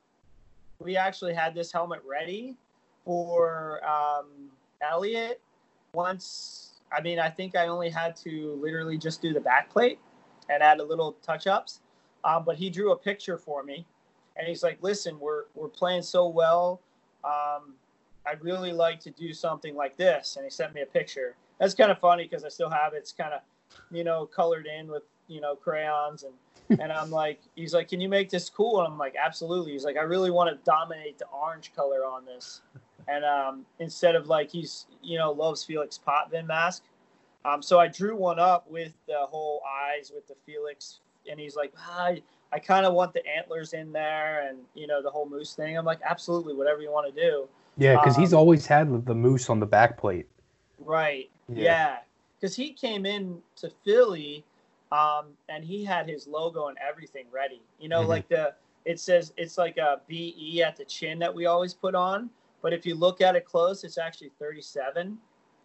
we 0.82 0.96
actually 0.96 1.34
had 1.34 1.54
this 1.54 1.72
helmet 1.72 2.00
ready 2.08 2.56
for 3.04 3.80
um, 3.84 4.26
Elliot 4.82 5.40
once. 5.94 6.80
I 6.96 7.00
mean, 7.00 7.18
I 7.18 7.30
think 7.30 7.56
I 7.56 7.68
only 7.68 7.90
had 7.90 8.16
to 8.16 8.58
literally 8.60 8.98
just 8.98 9.22
do 9.22 9.32
the 9.32 9.40
back 9.40 9.70
plate 9.70 9.98
and 10.50 10.62
add 10.62 10.80
a 10.80 10.84
little 10.84 11.12
touch 11.22 11.46
ups. 11.46 11.80
Um, 12.24 12.44
but 12.44 12.56
he 12.56 12.70
drew 12.70 12.92
a 12.92 12.96
picture 12.96 13.36
for 13.36 13.62
me, 13.64 13.84
and 14.36 14.46
he's 14.46 14.62
like, 14.62 14.78
"Listen, 14.80 15.18
we're 15.18 15.44
we're 15.54 15.68
playing 15.68 16.02
so 16.02 16.28
well." 16.28 16.80
um, 17.24 17.74
I'd 18.26 18.42
really 18.42 18.72
like 18.72 19.00
to 19.00 19.10
do 19.10 19.32
something 19.32 19.74
like 19.74 19.96
this. 19.96 20.36
And 20.36 20.44
he 20.44 20.50
sent 20.50 20.74
me 20.74 20.82
a 20.82 20.86
picture. 20.86 21.36
That's 21.58 21.74
kind 21.74 21.90
of 21.90 21.98
funny 21.98 22.24
because 22.24 22.44
I 22.44 22.48
still 22.48 22.70
have 22.70 22.94
it. 22.94 22.98
It's 22.98 23.12
kind 23.12 23.34
of, 23.34 23.40
you 23.90 24.04
know, 24.04 24.26
colored 24.26 24.66
in 24.66 24.88
with, 24.88 25.04
you 25.28 25.40
know, 25.40 25.54
crayons. 25.54 26.22
And, 26.24 26.34
and 26.80 26.92
I'm 26.92 27.10
like, 27.10 27.40
he's 27.54 27.74
like, 27.74 27.88
can 27.88 28.00
you 28.00 28.08
make 28.08 28.30
this 28.30 28.48
cool? 28.50 28.80
And 28.80 28.92
I'm 28.92 28.98
like, 28.98 29.14
absolutely. 29.22 29.72
He's 29.72 29.84
like, 29.84 29.96
I 29.96 30.02
really 30.02 30.30
want 30.30 30.50
to 30.50 30.64
dominate 30.64 31.18
the 31.18 31.26
orange 31.26 31.72
color 31.74 32.04
on 32.04 32.24
this. 32.24 32.62
And 33.08 33.24
um, 33.24 33.66
instead 33.78 34.14
of 34.14 34.28
like, 34.28 34.50
he's, 34.50 34.86
you 35.02 35.18
know, 35.18 35.32
loves 35.32 35.64
Felix 35.64 35.98
Potvin 35.98 36.46
mask. 36.46 36.84
Um, 37.44 37.60
so 37.62 37.80
I 37.80 37.88
drew 37.88 38.16
one 38.16 38.38
up 38.38 38.70
with 38.70 38.92
the 39.08 39.26
whole 39.26 39.60
eyes 39.66 40.12
with 40.14 40.26
the 40.28 40.34
Felix. 40.46 41.00
And 41.30 41.38
he's 41.40 41.56
like, 41.56 41.72
ah, 41.78 42.12
I 42.52 42.58
kind 42.58 42.84
of 42.86 42.92
want 42.94 43.12
the 43.14 43.26
antlers 43.26 43.72
in 43.72 43.92
there 43.92 44.46
and 44.48 44.58
you 44.74 44.86
know 44.86 45.02
the 45.02 45.10
whole 45.10 45.28
moose 45.28 45.54
thing. 45.54 45.78
I'm 45.78 45.84
like, 45.84 46.00
absolutely, 46.04 46.54
whatever 46.54 46.82
you 46.82 46.90
want 46.92 47.12
to 47.14 47.20
do. 47.20 47.48
Yeah, 47.78 47.94
because 47.96 48.16
he's 48.16 48.34
Um, 48.34 48.40
always 48.40 48.66
had 48.66 49.06
the- 49.06 49.14
moose 49.14 49.48
on 49.48 49.58
the 49.58 49.66
back 49.66 49.96
plate. 49.96 50.28
Right. 50.78 51.30
Yeah. 51.48 51.62
Yeah. 51.64 51.96
Because 52.38 52.54
he 52.54 52.72
came 52.72 53.06
in 53.06 53.40
to 53.56 53.70
Philly, 53.84 54.44
um, 54.92 55.26
and 55.48 55.64
he 55.64 55.84
had 55.84 56.08
his 56.08 56.26
logo 56.26 56.68
and 56.68 56.76
everything 56.78 57.24
ready. 57.32 57.62
You 57.80 57.88
know, 57.88 58.02
Mhm. 58.04 58.08
like 58.08 58.28
the 58.28 58.54
it 58.84 58.98
says 59.00 59.32
it's 59.36 59.56
like 59.58 59.76
a 59.78 60.00
BE 60.08 60.62
at 60.64 60.76
the 60.76 60.84
chin 60.84 61.18
that 61.20 61.32
we 61.32 61.46
always 61.46 61.72
put 61.72 61.94
on, 61.94 62.28
but 62.62 62.72
if 62.72 62.84
you 62.84 62.94
look 62.96 63.20
at 63.20 63.36
it 63.36 63.44
close, 63.44 63.84
it's 63.84 63.96
actually 63.96 64.30
37. 64.40 65.18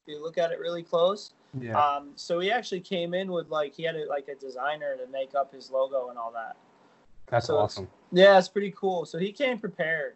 If 0.05 0.13
you 0.13 0.21
look 0.21 0.37
at 0.37 0.51
it 0.51 0.59
really 0.59 0.83
close. 0.83 1.33
Yeah. 1.59 1.77
Um, 1.79 2.11
so 2.15 2.39
he 2.39 2.51
actually 2.51 2.81
came 2.81 3.13
in 3.15 3.31
with 3.31 3.49
like 3.49 3.73
he 3.73 3.83
had 3.83 3.95
a, 3.95 4.05
like 4.07 4.27
a 4.27 4.35
designer 4.35 4.95
to 4.97 5.07
make 5.07 5.33
up 5.33 5.51
his 5.53 5.71
logo 5.71 6.09
and 6.09 6.17
all 6.19 6.31
that. 6.33 6.55
That's 7.25 7.47
so 7.47 7.55
it's- 7.55 7.63
awesome. 7.77 7.87
Yeah, 8.11 8.37
it's 8.37 8.47
pretty 8.49 8.71
cool. 8.71 9.05
So 9.05 9.17
he 9.17 9.31
came 9.31 9.57
prepared. 9.59 10.15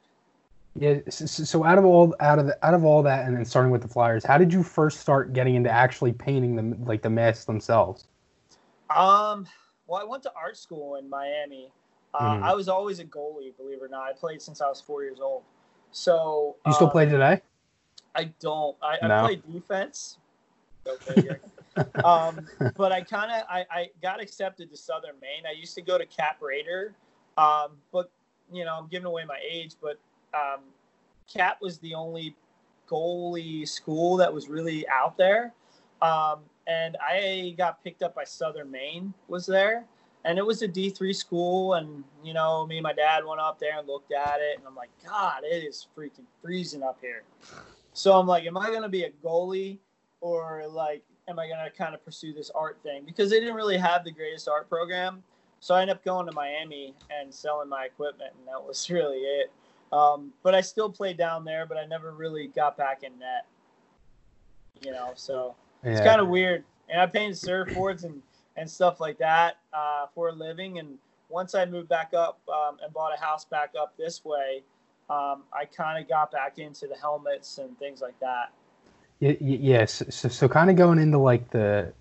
Yeah. 0.75 0.99
So, 1.09 1.25
so 1.25 1.65
out 1.65 1.77
of 1.79 1.83
all 1.85 2.15
out 2.19 2.37
of 2.39 2.45
the, 2.45 2.65
out 2.65 2.73
of 2.75 2.85
all 2.85 3.01
that, 3.03 3.25
and 3.27 3.35
then 3.35 3.43
starting 3.45 3.71
with 3.71 3.81
the 3.81 3.87
Flyers, 3.89 4.23
how 4.23 4.37
did 4.37 4.53
you 4.53 4.61
first 4.63 4.99
start 4.99 5.33
getting 5.33 5.55
into 5.55 5.69
actually 5.71 6.13
painting 6.13 6.55
them 6.55 6.85
like 6.85 7.01
the 7.01 7.09
masks 7.09 7.45
themselves? 7.45 8.05
Um, 8.97 9.47
well, 9.87 10.01
I 10.01 10.05
went 10.05 10.23
to 10.23 10.33
art 10.35 10.57
school 10.57 10.95
in 10.95 11.09
Miami. 11.09 11.71
Uh, 12.13 12.35
Mhm. 12.35 12.43
I 12.43 12.53
was 12.53 12.67
always 12.67 12.99
a 12.99 13.05
goalie, 13.05 13.55
believe 13.55 13.77
it 13.77 13.83
or 13.83 13.87
not. 13.87 14.03
I 14.03 14.13
played 14.13 14.41
since 14.41 14.61
I 14.61 14.67
was 14.67 14.81
four 14.81 15.03
years 15.03 15.19
old. 15.19 15.43
So 15.91 16.55
You 16.65 16.73
still 16.73 16.87
um, 16.87 16.91
play 16.91 17.05
today? 17.05 17.41
I 18.15 18.25
don't. 18.39 18.77
I, 18.81 18.97
I 19.01 19.21
play 19.21 19.35
defense. 19.51 20.17
Figure. 21.05 21.39
um, 22.03 22.47
but 22.75 22.91
I 22.91 23.01
kind 23.01 23.31
of 23.31 23.43
I, 23.49 23.65
I 23.69 23.89
got 24.01 24.19
accepted 24.19 24.69
to 24.71 24.77
Southern 24.77 25.15
Maine. 25.21 25.43
I 25.47 25.51
used 25.51 25.75
to 25.75 25.81
go 25.81 25.97
to 25.97 26.05
Cap 26.05 26.41
Raeder, 26.41 26.93
um, 27.37 27.77
but 27.91 28.09
you 28.51 28.65
know 28.65 28.75
I'm 28.77 28.87
giving 28.87 29.05
away 29.05 29.23
my 29.25 29.39
age. 29.47 29.75
But 29.81 29.99
um, 30.33 30.61
Cap 31.31 31.59
was 31.61 31.77
the 31.79 31.93
only 31.93 32.35
goalie 32.89 33.67
school 33.67 34.17
that 34.17 34.33
was 34.33 34.49
really 34.49 34.87
out 34.87 35.17
there, 35.17 35.53
um, 36.01 36.39
and 36.71 36.97
I 37.01 37.53
got 37.57 37.83
picked 37.83 38.03
up 38.03 38.15
by 38.15 38.23
Southern 38.23 38.71
Maine. 38.71 39.13
Was 39.27 39.45
there, 39.45 39.85
and 40.25 40.37
it 40.37 40.45
was 40.45 40.61
a 40.61 40.67
D 40.67 40.89
three 40.89 41.13
school, 41.13 41.75
and 41.75 42.03
you 42.23 42.33
know 42.33 42.65
me 42.65 42.77
and 42.77 42.83
my 42.83 42.93
dad 42.93 43.25
went 43.25 43.41
up 43.41 43.59
there 43.59 43.77
and 43.77 43.87
looked 43.87 44.11
at 44.13 44.39
it, 44.39 44.57
and 44.57 44.67
I'm 44.67 44.75
like, 44.75 44.91
God, 45.05 45.43
it 45.43 45.63
is 45.63 45.87
freaking 45.97 46.25
freezing 46.41 46.83
up 46.83 46.97
here. 47.01 47.23
So 47.93 48.13
I'm 48.13 48.27
like, 48.27 48.45
am 48.45 48.57
I 48.57 48.71
gonna 48.71 48.89
be 48.89 49.03
a 49.03 49.11
goalie? 49.23 49.79
or 50.21 50.63
like 50.69 51.03
am 51.27 51.39
i 51.39 51.47
going 51.47 51.63
to 51.63 51.71
kind 51.71 51.93
of 51.93 52.03
pursue 52.05 52.33
this 52.33 52.49
art 52.55 52.77
thing 52.83 53.03
because 53.05 53.29
they 53.29 53.39
didn't 53.39 53.55
really 53.55 53.77
have 53.77 54.03
the 54.03 54.11
greatest 54.11 54.47
art 54.47 54.69
program 54.69 55.21
so 55.59 55.75
i 55.75 55.81
ended 55.81 55.97
up 55.97 56.05
going 56.05 56.25
to 56.25 56.31
miami 56.31 56.93
and 57.09 57.33
selling 57.33 57.67
my 57.67 57.85
equipment 57.85 58.31
and 58.37 58.47
that 58.47 58.63
was 58.63 58.89
really 58.89 59.17
it 59.17 59.51
um, 59.91 60.31
but 60.41 60.55
i 60.55 60.61
still 60.61 60.89
played 60.89 61.17
down 61.17 61.43
there 61.43 61.65
but 61.65 61.77
i 61.77 61.85
never 61.85 62.13
really 62.13 62.47
got 62.47 62.77
back 62.77 63.03
in 63.03 63.17
net 63.19 63.45
you 64.81 64.91
know 64.91 65.11
so 65.15 65.55
Yeah. 65.83 65.91
it's 65.91 66.01
kind 66.01 66.21
of 66.21 66.27
weird 66.27 66.63
and 66.89 67.01
i 67.01 67.05
painted 67.05 67.35
surfboards 67.37 68.03
and 68.03 68.21
and 68.57 68.69
stuff 68.69 68.99
like 68.99 69.17
that 69.19 69.57
uh, 69.73 70.07
for 70.13 70.29
a 70.29 70.33
living 70.33 70.79
and 70.79 70.97
once 71.29 71.55
i 71.55 71.65
moved 71.65 71.89
back 71.89 72.13
up 72.13 72.39
um, 72.49 72.77
and 72.83 72.93
bought 72.93 73.17
a 73.17 73.19
house 73.19 73.45
back 73.45 73.73
up 73.79 73.95
this 73.97 74.23
way 74.25 74.63
um, 75.09 75.43
i 75.53 75.65
kind 75.65 76.01
of 76.01 76.09
got 76.09 76.31
back 76.31 76.59
into 76.59 76.87
the 76.87 76.95
helmets 76.95 77.57
and 77.57 77.77
things 77.79 78.01
like 78.01 78.19
that 78.19 78.51
Y- 79.21 79.37
y- 79.39 79.59
Yes. 79.61 80.03
So, 80.09 80.27
so 80.29 80.49
kind 80.49 80.69
of 80.69 80.75
going 80.75 80.97
into 80.99 81.19
like 81.19 81.49
the, 81.51 81.93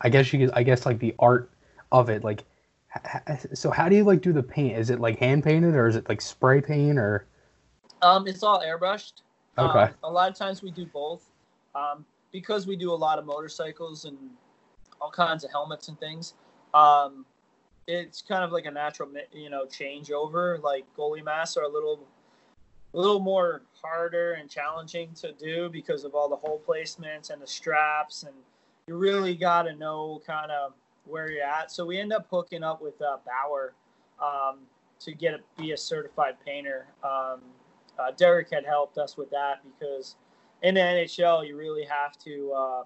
I 0.00 0.08
guess 0.10 0.32
you 0.32 0.38
could, 0.46 0.54
I 0.54 0.62
guess 0.62 0.84
like 0.84 0.98
the 0.98 1.14
art 1.18 1.50
of 1.90 2.10
it. 2.10 2.22
Like, 2.22 2.44
so 3.54 3.70
how 3.70 3.88
do 3.88 3.96
you 3.96 4.04
like 4.04 4.20
do 4.20 4.32
the 4.32 4.42
paint? 4.42 4.76
Is 4.78 4.90
it 4.90 5.00
like 5.00 5.18
hand 5.18 5.42
painted 5.44 5.74
or 5.74 5.86
is 5.86 5.96
it 5.96 6.08
like 6.08 6.20
spray 6.20 6.60
paint 6.60 6.98
or? 6.98 7.26
Um, 8.02 8.26
it's 8.28 8.42
all 8.42 8.60
airbrushed. 8.60 9.22
Okay. 9.58 9.78
Um, 9.78 9.94
a 10.04 10.10
lot 10.10 10.30
of 10.30 10.36
times 10.36 10.62
we 10.62 10.70
do 10.70 10.84
both, 10.86 11.24
um, 11.74 12.04
because 12.32 12.66
we 12.66 12.76
do 12.76 12.92
a 12.92 12.94
lot 12.94 13.18
of 13.18 13.26
motorcycles 13.26 14.04
and 14.06 14.16
all 15.00 15.10
kinds 15.10 15.44
of 15.44 15.50
helmets 15.50 15.88
and 15.88 15.98
things. 16.00 16.34
Um, 16.74 17.26
it's 17.86 18.22
kind 18.22 18.44
of 18.44 18.52
like 18.52 18.66
a 18.66 18.70
natural, 18.70 19.10
you 19.32 19.50
know, 19.50 19.66
changeover. 19.66 20.62
Like 20.62 20.84
goalie 20.96 21.24
masks 21.24 21.56
are 21.56 21.64
a 21.64 21.68
little, 21.68 22.00
a 22.94 22.98
little 22.98 23.20
more 23.20 23.62
harder 23.82 24.34
and 24.34 24.48
challenging 24.48 25.12
to 25.14 25.32
do 25.32 25.68
because 25.68 26.04
of 26.04 26.14
all 26.14 26.28
the 26.28 26.36
hole 26.36 26.60
placements 26.66 27.30
and 27.30 27.42
the 27.42 27.46
straps, 27.46 28.22
and 28.22 28.34
you 28.86 28.96
really 28.96 29.34
got 29.34 29.62
to 29.62 29.74
know 29.74 30.22
kind 30.26 30.50
of 30.50 30.72
where 31.04 31.30
you're 31.30 31.44
at. 31.44 31.70
So 31.70 31.84
we 31.84 31.98
end 31.98 32.12
up 32.12 32.26
hooking 32.30 32.62
up 32.62 32.80
with 32.80 33.00
uh, 33.02 33.18
Bauer 33.26 33.74
um, 34.22 34.60
to 35.00 35.12
get 35.12 35.34
a, 35.34 35.40
be 35.60 35.72
a 35.72 35.76
certified 35.76 36.36
painter. 36.44 36.86
Um, 37.02 37.40
uh, 37.98 38.12
Derek 38.16 38.50
had 38.52 38.64
helped 38.64 38.98
us 38.98 39.16
with 39.16 39.30
that 39.30 39.60
because 39.64 40.16
in 40.62 40.74
the 40.74 40.80
NHL 40.80 41.46
you 41.46 41.56
really 41.56 41.84
have 41.84 42.16
to, 42.18 42.52
um, 42.52 42.84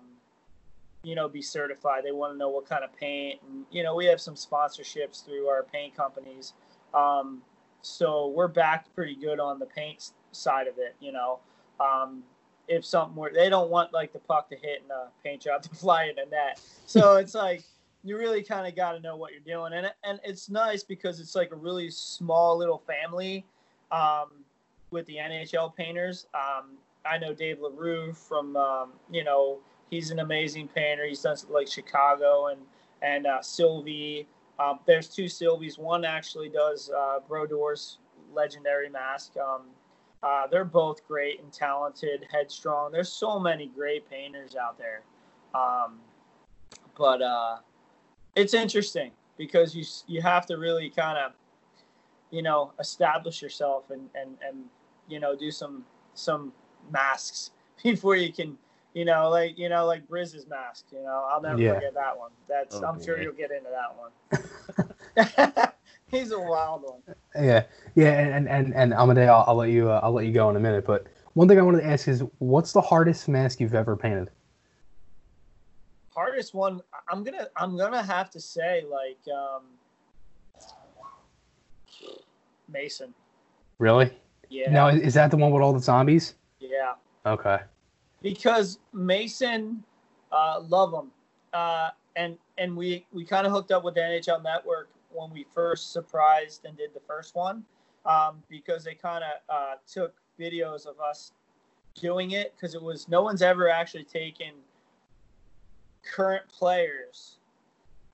you 1.02 1.14
know, 1.14 1.28
be 1.28 1.42
certified. 1.42 2.04
They 2.04 2.12
want 2.12 2.32
to 2.32 2.38
know 2.38 2.48
what 2.48 2.68
kind 2.68 2.82
of 2.82 2.94
paint, 2.96 3.40
and 3.46 3.64
you 3.70 3.82
know, 3.82 3.94
we 3.94 4.06
have 4.06 4.20
some 4.20 4.34
sponsorships 4.34 5.24
through 5.24 5.46
our 5.46 5.62
paint 5.62 5.96
companies, 5.96 6.54
um, 6.94 7.42
so 7.82 8.28
we're 8.28 8.48
backed 8.48 8.92
pretty 8.94 9.14
good 9.14 9.38
on 9.38 9.58
the 9.58 9.66
paint 9.66 10.10
side 10.32 10.66
of 10.66 10.78
it. 10.78 10.96
You 11.00 11.12
know, 11.12 11.38
um, 11.78 12.22
if 12.66 12.84
something 12.84 13.14
were, 13.14 13.30
they 13.32 13.48
don't 13.48 13.70
want 13.70 13.92
like 13.92 14.12
the 14.12 14.18
puck 14.18 14.48
to 14.50 14.56
hit 14.56 14.82
and 14.82 14.90
a 14.90 15.08
paint 15.22 15.42
job 15.42 15.62
to 15.64 15.68
fly 15.70 16.04
in 16.04 16.18
a 16.18 16.28
net, 16.28 16.60
so 16.86 17.16
it's 17.16 17.34
like 17.34 17.62
you 18.02 18.16
really 18.16 18.42
kind 18.42 18.66
of 18.66 18.74
got 18.74 18.92
to 18.92 19.00
know 19.00 19.16
what 19.16 19.32
you're 19.32 19.40
doing, 19.40 19.72
and 19.74 19.92
and 20.02 20.18
it's 20.24 20.48
nice 20.48 20.82
because 20.82 21.20
it's 21.20 21.34
like 21.34 21.52
a 21.52 21.56
really 21.56 21.90
small 21.90 22.56
little 22.56 22.82
family. 22.86 23.44
Um, 23.92 24.28
with 24.90 25.06
the 25.06 25.16
NHL 25.16 25.74
painters. 25.74 26.26
Um, 26.34 26.76
I 27.08 27.18
know 27.18 27.32
Dave 27.32 27.60
LaRue 27.60 28.12
from, 28.12 28.56
um, 28.56 28.92
you 29.10 29.24
know, 29.24 29.58
he's 29.90 30.10
an 30.10 30.20
amazing 30.20 30.68
painter. 30.68 31.06
He's 31.06 31.22
done 31.22 31.36
like 31.50 31.68
Chicago 31.68 32.48
and 32.48 32.60
and 33.02 33.26
uh, 33.26 33.42
Sylvie. 33.42 34.26
Um, 34.58 34.80
there's 34.86 35.08
two 35.08 35.24
Sylvies. 35.24 35.78
One 35.78 36.04
actually 36.04 36.48
does 36.48 36.90
uh, 36.90 37.20
Brodeur's 37.28 37.98
legendary 38.32 38.88
mask. 38.88 39.36
Um, 39.36 39.62
uh, 40.22 40.46
they're 40.46 40.64
both 40.64 41.06
great 41.06 41.40
and 41.40 41.52
talented, 41.52 42.26
headstrong. 42.32 42.90
There's 42.90 43.12
so 43.12 43.38
many 43.38 43.66
great 43.66 44.08
painters 44.08 44.56
out 44.56 44.78
there. 44.78 45.02
Um, 45.54 45.98
but 46.96 47.20
uh, 47.20 47.56
it's 48.34 48.54
interesting 48.54 49.12
because 49.36 49.74
you 49.74 49.84
you 50.06 50.22
have 50.22 50.46
to 50.46 50.56
really 50.56 50.88
kind 50.90 51.18
of 51.18 51.32
you 52.30 52.42
know, 52.42 52.72
establish 52.80 53.42
yourself 53.42 53.90
and 53.90 54.08
and 54.14 54.36
and 54.46 54.64
you 55.08 55.20
know, 55.20 55.36
do 55.36 55.50
some 55.50 55.84
some 56.14 56.52
masks 56.90 57.50
before 57.82 58.16
you 58.16 58.32
can, 58.32 58.56
you 58.94 59.04
know, 59.04 59.28
like 59.30 59.58
you 59.58 59.68
know, 59.68 59.86
like 59.86 60.06
Briz's 60.08 60.46
mask. 60.46 60.86
You 60.92 61.02
know, 61.02 61.26
I'll 61.30 61.40
never 61.42 61.58
Yeah. 61.62 61.74
forget 61.74 61.94
that 61.94 62.16
one. 62.16 62.30
That's 62.48 62.76
Oh, 62.76 62.86
I'm 62.86 63.02
sure 63.02 63.16
boy. 63.16 63.22
you'll 63.22 63.32
get 63.34 63.50
into 63.50 63.70
that 63.70 63.96
one. 63.96 64.10
He's 66.10 66.32
a 66.32 66.38
wild 66.38 66.82
one. 66.82 67.02
Yeah, 67.34 67.64
yeah, 67.94 68.12
and 68.12 68.48
and 68.48 68.74
and 68.74 68.94
Amadeo, 68.94 69.26
I'll, 69.32 69.44
I'll 69.48 69.54
let 69.56 69.70
you 69.70 69.90
uh, 69.90 70.00
I'll 70.02 70.12
let 70.12 70.26
you 70.26 70.32
go 70.32 70.48
in 70.50 70.56
a 70.56 70.60
minute. 70.60 70.84
But 70.86 71.06
one 71.34 71.48
thing 71.48 71.58
I 71.58 71.62
wanted 71.62 71.80
to 71.82 71.86
ask 71.86 72.08
is, 72.08 72.22
what's 72.38 72.72
the 72.72 72.80
hardest 72.80 73.28
mask 73.28 73.60
you've 73.60 73.74
ever 73.74 73.96
painted? 73.96 74.30
hardest 76.14 76.54
one 76.54 76.80
i'm 77.10 77.22
gonna 77.22 77.46
i'm 77.56 77.76
gonna 77.76 78.02
have 78.02 78.30
to 78.30 78.40
say 78.40 78.82
like 78.90 79.18
um 79.34 79.64
mason 82.72 83.12
Really? 83.78 84.10
yeah 84.48 84.70
Now, 84.70 84.88
is 84.88 85.00
is 85.02 85.14
that 85.14 85.30
the 85.30 85.36
one 85.36 85.52
with 85.52 85.62
all 85.62 85.74
the 85.74 85.78
zombies? 85.80 86.34
Yeah 86.70 86.94
Okay. 87.24 87.58
because 88.22 88.78
mason 88.92 89.82
uh 90.32 90.60
love 90.60 90.92
him 90.92 91.10
uh 91.52 91.90
and 92.16 92.36
and 92.58 92.76
we 92.76 93.06
we 93.12 93.24
kind 93.24 93.46
of 93.46 93.52
hooked 93.52 93.72
up 93.72 93.84
with 93.84 93.94
the 93.94 94.00
nhl 94.00 94.42
network 94.42 94.88
when 95.12 95.30
we 95.30 95.44
first 95.54 95.92
surprised 95.92 96.64
and 96.64 96.76
did 96.76 96.92
the 96.94 97.00
first 97.00 97.34
one 97.34 97.64
um 98.04 98.42
because 98.48 98.84
they 98.84 98.94
kind 98.94 99.24
of 99.24 99.30
uh 99.54 99.74
took 99.86 100.14
videos 100.38 100.86
of 100.86 101.00
us 101.00 101.32
doing 101.94 102.32
it 102.32 102.54
because 102.54 102.74
it 102.74 102.82
was 102.82 103.08
no 103.08 103.22
one's 103.22 103.42
ever 103.42 103.68
actually 103.68 104.04
taken 104.04 104.52
current 106.02 106.46
players 106.48 107.38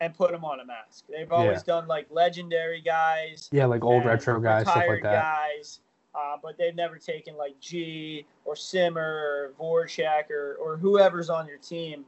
and 0.01 0.15
put 0.15 0.33
them 0.33 0.45
on 0.45 0.59
a 0.61 0.65
mask. 0.65 1.05
They've 1.09 1.31
always 1.31 1.63
done 1.63 1.87
like 1.87 2.07
legendary 2.11 2.81
guys, 2.81 3.49
Yeah, 3.53 3.67
like 3.67 3.85
old 3.85 4.05
retro 4.05 4.41
guys, 4.41 4.63
stuff 4.63 4.85
like 4.89 5.03
that. 5.03 5.13
guys, 5.13 5.81
uh, 6.15 6.37
but 6.43 6.59
they've 6.59 6.75
never 6.75 6.99
taken 6.99 7.37
like 7.37 7.59
G 7.61 8.27
or 8.45 8.55
Simmer 8.55 9.53
or 9.59 9.85
Voracek 9.87 10.31
or, 10.31 10.57
or 10.57 10.77
whoever's 10.77 11.31
on 11.31 11.47
your 11.47 11.59
team 11.59 12.05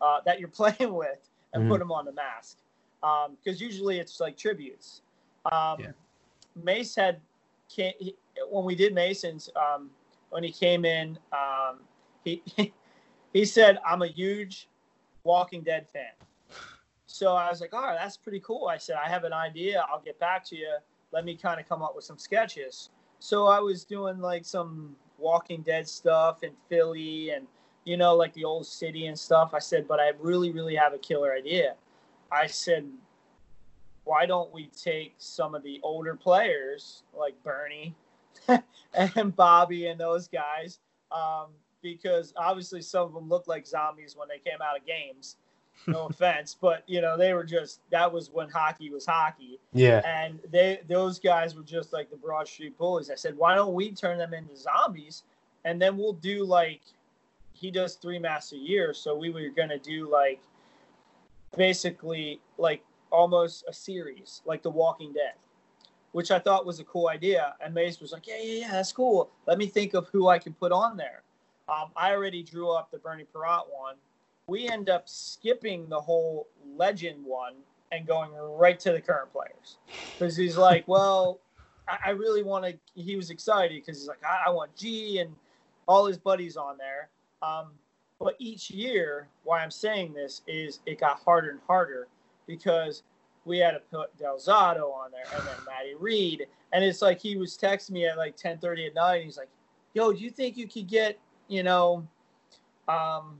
uh, 0.00 0.20
that 0.24 0.40
you're 0.40 0.48
playing 0.60 0.92
with 0.94 1.28
and 1.52 1.64
Mhm. 1.64 1.68
put 1.68 1.78
them 1.78 1.92
on 1.92 2.04
the 2.04 2.12
mask. 2.12 2.58
Because 3.42 3.60
usually 3.60 3.98
it's 3.98 4.18
like 4.18 4.36
tributes. 4.36 5.02
Um, 5.52 5.80
Yeah. 5.80 5.92
Mace 6.56 6.94
had 6.94 7.20
he, 7.68 8.16
when 8.50 8.64
we 8.64 8.74
did 8.74 8.94
Mason's 8.94 9.50
um, 9.56 9.90
when 10.30 10.42
he 10.42 10.50
came 10.50 10.84
in. 10.84 11.18
Um, 11.32 11.80
he 12.24 12.42
he 13.32 13.44
said, 13.44 13.78
"I'm 13.86 14.02
a 14.02 14.06
huge 14.06 14.68
Walking 15.24 15.62
Dead 15.62 15.88
fan." 15.88 16.12
So 17.06 17.34
I 17.34 17.50
was 17.50 17.60
like, 17.60 17.74
"All 17.74 17.82
right, 17.82 17.98
that's 17.98 18.16
pretty 18.16 18.40
cool." 18.40 18.68
I 18.68 18.78
said, 18.78 18.96
"I 19.04 19.08
have 19.08 19.24
an 19.24 19.32
idea. 19.32 19.84
I'll 19.90 20.00
get 20.00 20.18
back 20.18 20.44
to 20.46 20.56
you. 20.56 20.76
Let 21.12 21.24
me 21.24 21.36
kind 21.36 21.60
of 21.60 21.68
come 21.68 21.82
up 21.82 21.94
with 21.94 22.04
some 22.04 22.18
sketches." 22.18 22.90
So 23.24 23.46
I 23.46 23.58
was 23.58 23.86
doing 23.86 24.20
like 24.20 24.44
some 24.44 24.94
Walking 25.16 25.62
Dead 25.62 25.88
stuff 25.88 26.42
in 26.42 26.50
Philly 26.68 27.30
and 27.30 27.46
you 27.84 27.96
know 27.96 28.14
like 28.14 28.34
the 28.34 28.44
old 28.44 28.66
city 28.66 29.06
and 29.06 29.18
stuff. 29.18 29.54
I 29.54 29.60
said, 29.60 29.88
"But 29.88 29.98
I 29.98 30.10
really, 30.20 30.52
really 30.52 30.74
have 30.74 30.92
a 30.92 30.98
killer 30.98 31.32
idea." 31.32 31.74
I 32.30 32.46
said, 32.46 32.86
"Why 34.04 34.26
don't 34.26 34.52
we 34.52 34.66
take 34.66 35.14
some 35.16 35.54
of 35.54 35.62
the 35.62 35.80
older 35.82 36.14
players 36.14 37.02
like 37.14 37.42
Bernie 37.42 37.94
and 38.92 39.34
Bobby 39.34 39.86
and 39.86 39.98
those 39.98 40.28
guys?" 40.28 40.80
Um, 41.10 41.46
because 41.80 42.34
obviously 42.36 42.82
some 42.82 43.06
of 43.06 43.14
them 43.14 43.30
looked 43.30 43.48
like 43.48 43.66
zombies 43.66 44.14
when 44.14 44.28
they 44.28 44.38
came 44.38 44.60
out 44.60 44.76
of 44.76 44.84
games. 44.84 45.36
No 45.86 46.06
offense, 46.10 46.56
but 46.60 46.82
you 46.86 47.00
know 47.00 47.16
they 47.16 47.34
were 47.34 47.44
just 47.44 47.80
that 47.90 48.10
was 48.12 48.30
when 48.30 48.48
hockey 48.48 48.90
was 48.90 49.04
hockey, 49.06 49.58
Yeah. 49.72 50.00
and 50.06 50.38
they 50.50 50.80
those 50.88 51.18
guys 51.18 51.54
were 51.54 51.62
just 51.62 51.92
like 51.92 52.10
the 52.10 52.16
Broad 52.16 52.48
Street 52.48 52.76
Bullies. 52.78 53.10
I 53.10 53.14
said, 53.16 53.36
why 53.36 53.54
don't 53.54 53.74
we 53.74 53.92
turn 53.92 54.16
them 54.18 54.32
into 54.34 54.56
zombies, 54.56 55.24
and 55.64 55.80
then 55.80 55.96
we'll 55.98 56.12
do 56.14 56.44
like 56.44 56.80
he 57.52 57.70
does 57.70 57.94
three 57.96 58.18
masks 58.18 58.52
a 58.52 58.56
year, 58.56 58.94
so 58.94 59.14
we 59.16 59.30
were 59.30 59.48
gonna 59.54 59.78
do 59.78 60.10
like 60.10 60.40
basically 61.56 62.40
like 62.58 62.82
almost 63.10 63.64
a 63.68 63.72
series, 63.72 64.42
like 64.44 64.62
The 64.62 64.70
Walking 64.70 65.12
Dead, 65.12 65.34
which 66.12 66.30
I 66.30 66.38
thought 66.38 66.66
was 66.66 66.80
a 66.80 66.84
cool 66.84 67.08
idea. 67.08 67.54
And 67.64 67.72
Mace 67.74 68.00
was 68.00 68.12
like, 68.12 68.26
yeah, 68.26 68.38
yeah, 68.42 68.60
yeah, 68.60 68.70
that's 68.72 68.92
cool. 68.92 69.30
Let 69.46 69.58
me 69.58 69.66
think 69.66 69.94
of 69.94 70.08
who 70.08 70.28
I 70.28 70.38
can 70.38 70.52
put 70.54 70.72
on 70.72 70.96
there. 70.96 71.22
Um, 71.68 71.90
I 71.96 72.10
already 72.12 72.42
drew 72.42 72.70
up 72.70 72.90
the 72.90 72.98
Bernie 72.98 73.24
Parent 73.32 73.64
one. 73.72 73.94
We 74.46 74.68
end 74.68 74.90
up 74.90 75.08
skipping 75.08 75.88
the 75.88 76.00
whole 76.00 76.48
legend 76.76 77.24
one 77.24 77.54
and 77.92 78.06
going 78.06 78.32
right 78.32 78.78
to 78.80 78.92
the 78.92 79.00
current 79.00 79.32
players 79.32 79.78
because 80.18 80.36
he's 80.36 80.56
like, 80.68 80.86
well, 80.88 81.40
I, 81.88 81.98
I 82.06 82.10
really 82.10 82.42
want 82.42 82.64
to. 82.64 82.74
He 82.94 83.16
was 83.16 83.30
excited 83.30 83.80
because 83.80 84.00
he's 84.00 84.08
like, 84.08 84.22
I, 84.24 84.48
I 84.48 84.50
want 84.50 84.74
G 84.76 85.18
and 85.18 85.34
all 85.86 86.06
his 86.06 86.18
buddies 86.18 86.56
on 86.56 86.76
there. 86.78 87.10
Um, 87.42 87.72
but 88.18 88.36
each 88.38 88.70
year, 88.70 89.28
why 89.42 89.62
I'm 89.62 89.70
saying 89.70 90.14
this 90.14 90.42
is 90.46 90.80
it 90.86 91.00
got 91.00 91.20
harder 91.24 91.50
and 91.50 91.60
harder 91.66 92.08
because 92.46 93.02
we 93.44 93.58
had 93.58 93.72
to 93.72 93.80
put 93.80 94.16
Del 94.16 94.38
Zotto 94.38 94.92
on 94.94 95.10
there 95.10 95.26
and 95.36 95.46
then 95.46 95.56
Matty 95.66 95.94
Read. 95.98 96.46
And 96.72 96.82
it's 96.82 97.02
like 97.02 97.20
he 97.20 97.36
was 97.36 97.58
texting 97.58 97.90
me 97.90 98.06
at 98.06 98.16
like 98.16 98.36
10:30 98.36 98.88
at 98.88 98.94
night. 98.94 99.16
And 99.16 99.24
he's 99.24 99.36
like, 99.36 99.50
"Yo, 99.92 100.12
do 100.12 100.18
you 100.18 100.30
think 100.30 100.56
you 100.56 100.66
could 100.66 100.88
get 100.88 101.18
you 101.48 101.62
know, 101.62 102.06
um, 102.88 103.38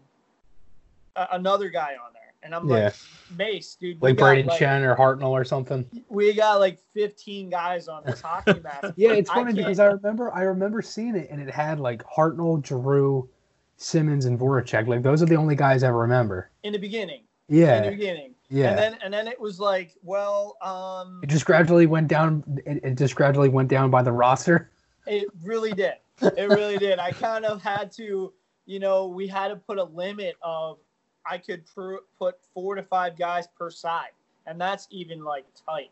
a- 1.16 1.28
another 1.32 1.68
guy 1.70 1.92
on 2.04 2.12
there?" 2.12 2.20
And 2.42 2.54
I'm 2.54 2.68
Yeah. 2.68 2.84
like, 2.84 2.94
"Mace, 3.38 3.74
dude, 3.76 4.02
Like 4.02 4.16
got, 4.16 4.24
Braden 4.26 4.48
like, 4.48 4.58
Chen 4.58 4.82
or 4.82 4.94
Hartnell 4.96 5.30
or 5.30 5.44
something. 5.44 5.86
we 6.08 6.34
got 6.34 6.60
like 6.60 6.78
15 6.92 7.48
guys 7.50 7.88
on 7.88 8.02
this 8.04 8.20
hockey 8.20 8.60
match." 8.62 8.92
Yeah, 8.96 9.12
it's 9.12 9.30
funny 9.30 9.46
can't- 9.54 9.56
because 9.56 9.78
I 9.80 9.86
remember 9.86 10.32
I 10.34 10.42
remember 10.42 10.82
seeing 10.82 11.16
it 11.16 11.28
and 11.30 11.40
it 11.40 11.50
had 11.52 11.80
like 11.80 12.02
Hartnell, 12.04 12.60
Drew, 12.62 13.28
Simmonds, 13.76 14.26
and 14.26 14.38
Voracek. 14.38 14.86
Like 14.86 15.02
those 15.02 15.22
are 15.22 15.26
the 15.26 15.36
only 15.36 15.56
guys 15.56 15.82
I 15.82 15.88
remember. 15.88 16.50
in 16.62 16.72
the 16.72 16.78
beginning. 16.78 17.24
Yeah. 17.48 17.78
In 17.78 17.84
the 17.84 17.90
beginning. 17.90 18.34
yeah. 18.48 18.70
And 18.70 18.78
then 18.78 18.98
and 19.04 19.12
then 19.14 19.26
it 19.28 19.40
was 19.40 19.58
like, 19.60 19.94
well, 20.02 20.56
um, 20.62 21.20
it 21.22 21.26
just 21.28 21.44
gradually 21.46 21.86
went 21.86 22.08
down. 22.08 22.42
It, 22.66 22.84
it 22.84 22.94
just 22.98 23.14
gradually 23.14 23.48
went 23.48 23.68
down 23.68 23.90
by 23.90 24.02
the 24.02 24.12
roster. 24.12 24.70
It 25.06 25.28
really 25.42 25.72
did. 25.72 25.94
It 26.22 26.48
really 26.48 26.78
did. 26.78 26.98
I 26.98 27.10
kind 27.10 27.44
of 27.44 27.60
had 27.62 27.90
to, 27.92 28.32
you 28.64 28.78
know, 28.78 29.08
we 29.08 29.26
had 29.26 29.48
to 29.48 29.56
put 29.56 29.78
a 29.78 29.84
limit 29.84 30.36
of 30.42 30.78
I 31.26 31.38
could 31.38 31.64
pr- 31.66 32.04
put 32.18 32.36
four 32.52 32.74
to 32.74 32.82
five 32.82 33.16
guys 33.16 33.46
per 33.58 33.70
side, 33.70 34.10
and 34.46 34.60
that's 34.60 34.86
even 34.90 35.24
like 35.24 35.44
tight. 35.66 35.90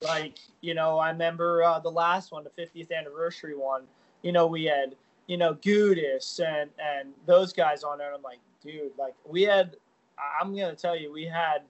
Like, 0.00 0.38
you 0.60 0.74
know, 0.74 0.98
I 0.98 1.10
remember 1.10 1.62
uh, 1.64 1.80
the 1.80 1.90
last 1.90 2.30
one, 2.30 2.44
the 2.44 2.62
50th 2.62 2.92
anniversary 2.96 3.56
one. 3.56 3.82
You 4.22 4.30
know, 4.32 4.46
we 4.46 4.64
had, 4.64 4.94
you 5.26 5.36
know, 5.36 5.54
Gudas 5.54 6.38
and 6.40 6.70
and 6.80 7.12
those 7.26 7.52
guys 7.52 7.82
on 7.82 7.98
there. 7.98 8.08
And 8.08 8.16
I'm 8.16 8.22
like, 8.22 8.38
dude, 8.62 8.92
like 8.98 9.14
we 9.26 9.42
had. 9.42 9.76
I'm 10.40 10.54
gonna 10.54 10.74
tell 10.74 10.96
you, 10.96 11.12
we 11.12 11.24
had 11.24 11.62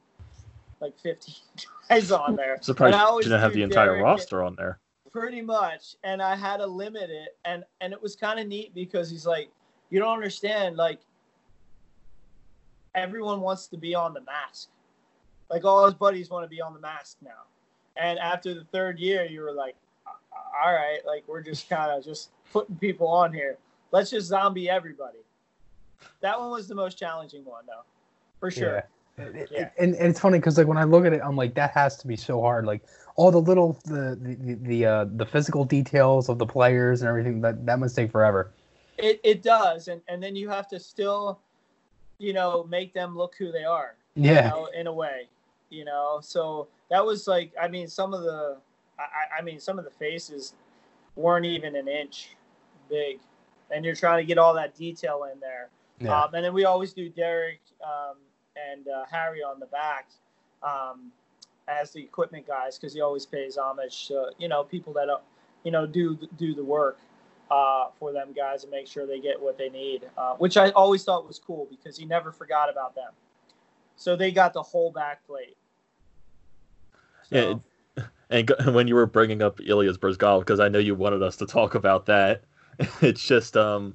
like 0.81 0.99
15 1.01 1.35
guys 1.89 2.11
on 2.11 2.37
there. 2.37 2.59
Surprised 2.61 2.97
you 2.97 3.23
didn't 3.23 3.41
have 3.41 3.53
the 3.53 3.63
entire 3.63 3.93
Derek- 3.93 4.05
roster 4.05 4.43
on 4.43 4.55
there. 4.57 4.79
pretty 5.11 5.41
much 5.41 5.97
and 6.05 6.21
i 6.23 6.37
had 6.37 6.59
to 6.59 6.67
limit 6.67 7.09
it 7.09 7.37
and 7.47 7.65
and 7.81 7.95
it 7.95 8.01
was 8.01 8.15
kind 8.15 8.39
of 8.39 8.47
neat 8.47 8.75
because 8.75 9.11
he's 9.11 9.27
like 9.27 9.49
you 9.89 9.99
don't 9.99 10.13
understand 10.13 10.77
like 10.77 11.01
everyone 12.99 13.41
wants 13.41 13.67
to 13.67 13.77
be 13.77 13.95
on 13.95 14.13
the 14.13 14.21
mask 14.23 14.69
like 15.51 15.65
all 15.65 15.85
his 15.85 15.95
buddies 15.95 16.31
want 16.31 16.45
to 16.45 16.49
be 16.49 16.61
on 16.61 16.75
the 16.75 16.81
mask 16.81 17.17
now 17.23 17.45
and 17.97 18.19
after 18.19 18.55
the 18.55 18.65
third 18.73 18.99
year 18.99 19.25
you 19.25 19.41
were 19.41 19.53
like 19.53 19.77
all 20.63 20.73
right 20.73 21.01
like 21.07 21.25
we're 21.27 21.43
just 21.43 21.69
kind 21.69 21.91
of 21.91 22.05
just 22.05 22.31
putting 22.53 22.77
people 22.77 23.07
on 23.07 23.33
here 23.33 23.57
let's 23.93 24.11
just 24.11 24.27
zombie 24.27 24.69
everybody 24.69 25.19
that 26.21 26.39
one 26.39 26.51
was 26.51 26.69
the 26.69 26.75
most 26.75 26.99
challenging 26.99 27.45
one 27.45 27.65
though 27.67 27.83
for 28.41 28.51
sure 28.51 28.77
Yeah. 28.77 28.83
Yeah. 29.51 29.71
And, 29.79 29.95
and 29.97 30.11
it's 30.11 30.21
funny 30.21 30.39
because 30.39 30.57
like 30.59 30.69
when 30.69 30.77
I 30.79 30.85
look 30.85 31.05
at 31.05 31.13
it, 31.13 31.21
I'm 31.25 31.35
like 31.37 31.55
that 31.55 31.73
has 31.73 31.97
to 31.97 32.07
be 32.07 32.15
so 32.15 32.41
hard. 32.41 32.65
Like 32.67 32.83
all 33.17 33.33
the 33.33 33.41
little 33.41 33.77
the 33.85 34.17
the 34.21 34.55
the 34.63 34.87
uh, 34.87 35.07
the 35.17 35.27
physical 35.27 35.65
details 35.65 36.29
of 36.29 36.39
the 36.39 36.47
players 36.47 37.03
and 37.03 37.09
everything 37.09 37.41
that 37.41 37.67
that 37.67 37.81
must 37.81 37.97
take 37.97 38.13
forever. 38.13 38.53
It 38.97 39.21
it 39.25 39.43
does, 39.43 39.89
and 39.89 40.01
and 40.07 40.23
then 40.23 40.37
you 40.37 40.49
have 40.49 40.69
to 40.69 40.79
still, 40.79 41.41
you 42.19 42.33
know, 42.33 42.65
make 42.69 42.93
them 42.93 43.17
look 43.17 43.35
who 43.39 43.53
they 43.53 43.65
are. 43.65 43.95
You 44.15 44.33
Yeah. 44.33 44.49
know, 44.51 44.67
in 44.75 44.87
a 44.89 44.93
way, 44.93 45.29
you 45.71 45.85
know. 45.85 46.19
So 46.23 46.69
that 46.91 47.05
was 47.05 47.27
like, 47.29 47.53
I 47.61 47.69
mean, 47.69 47.89
some 47.89 48.13
of 48.13 48.23
the, 48.23 48.57
I, 48.99 49.03
I- 49.03 49.39
I 49.39 49.43
mean, 49.43 49.61
some 49.61 49.79
of 49.79 49.85
the 49.85 49.91
faces 49.93 50.55
weren't 51.17 51.47
even 51.47 51.77
an 51.77 51.89
inch 51.89 52.37
big, 52.89 53.21
and 53.71 53.85
you're 53.85 53.95
trying 53.95 54.19
to 54.23 54.27
get 54.27 54.39
all 54.39 54.55
that 54.55 54.75
detail 54.75 55.25
in 55.33 55.39
there. 55.41 55.69
Yeah. 56.01 56.23
Um, 56.23 56.35
and 56.35 56.45
then 56.45 56.53
we 56.55 56.65
always 56.65 56.93
do 56.93 57.09
Derek 57.09 57.61
um, 57.85 58.17
and 58.57 58.87
uh, 58.89 59.05
Harry 59.11 59.43
on 59.43 59.61
the 59.61 59.67
back 59.67 60.09
um, 60.63 61.13
as 61.69 61.93
the 61.93 62.01
equipment 62.01 62.47
guys 62.47 62.79
because 62.79 62.95
he 62.95 63.01
always 63.01 63.27
pays 63.27 63.57
homage 63.57 64.07
to 64.09 64.31
you 64.39 64.49
know 64.49 64.65
people 64.65 64.93
that 64.95 65.09
uh, 65.09 65.19
you 65.65 65.71
know 65.71 65.87
do 65.87 66.17
do 66.39 66.55
the 66.55 66.65
work 66.65 66.99
uh, 67.51 67.87
for 67.99 68.13
them 68.13 68.33
guys 68.35 68.63
and 68.65 68.71
make 68.71 68.87
sure 68.87 69.07
they 69.07 69.21
get 69.21 69.41
what 69.41 69.57
they 69.59 69.69
need, 69.69 70.03
uh, 70.17 70.35
which 70.35 70.57
I 70.57 70.71
always 70.71 71.05
thought 71.05 71.27
was 71.27 71.39
cool 71.39 71.67
because 71.71 71.97
he 71.97 72.05
never 72.05 72.33
forgot 72.33 72.71
about 72.71 72.95
them. 72.95 73.13
So 73.97 74.17
they 74.17 74.31
got 74.31 74.53
the 74.53 74.63
whole 74.63 74.91
back 74.93 75.27
plate. 75.27 75.57
Yeah, 77.31 77.57
it- 77.97 78.07
And 78.31 78.53
when 78.75 78.89
you 78.89 78.95
were 78.95 79.07
bringing 79.07 79.43
up 79.43 79.61
Ilya 79.65 79.93
Bryzgalov, 79.95 80.41
because 80.41 80.61
I 80.61 80.69
know 80.69 80.79
you 80.79 80.95
wanted 80.95 81.23
us 81.23 81.37
to 81.37 81.47
talk 81.47 81.75
about 81.75 82.07
that, 82.07 82.43
it's 83.01 83.27
just 83.27 83.57
um 83.57 83.95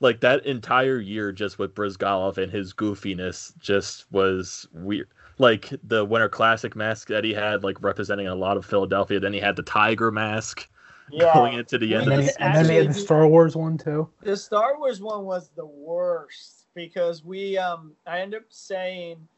like 0.00 0.20
that 0.20 0.46
entire 0.46 0.98
year 0.98 1.30
just 1.32 1.58
with 1.58 1.74
Bryzgalov 1.74 2.38
and 2.38 2.50
his 2.50 2.72
goofiness 2.72 3.56
just 3.58 4.10
was 4.12 4.66
weird. 4.72 5.08
Like 5.38 5.70
the 5.82 6.04
Winter 6.04 6.28
Classic 6.28 6.74
mask 6.76 7.08
that 7.08 7.24
he 7.24 7.32
had, 7.34 7.64
like 7.64 7.82
representing 7.82 8.26
a 8.28 8.34
lot 8.34 8.56
of 8.56 8.64
Philadelphia. 8.64 9.20
Then 9.20 9.32
he 9.32 9.40
had 9.40 9.56
the 9.56 9.62
Tiger 9.62 10.10
mask 10.10 10.68
yeah. 11.12 11.34
going 11.34 11.54
into 11.54 11.78
the 11.78 11.94
end. 11.94 12.04
And, 12.04 12.12
then 12.12 12.22
he, 12.22 12.30
and 12.38 12.54
then 12.54 12.68
he 12.68 12.76
had 12.76 12.88
the 12.90 12.94
Star 12.94 13.26
Wars 13.26 13.56
one 13.56 13.78
too. 13.78 14.08
The 14.22 14.36
Star 14.36 14.78
Wars 14.78 15.00
one 15.00 15.24
was 15.24 15.50
the 15.56 15.66
worst 15.66 16.66
because 16.74 17.24
we 17.24 17.58
um 17.58 17.92
I 18.06 18.20
ended 18.20 18.42
up 18.42 18.46
saying 18.50 19.28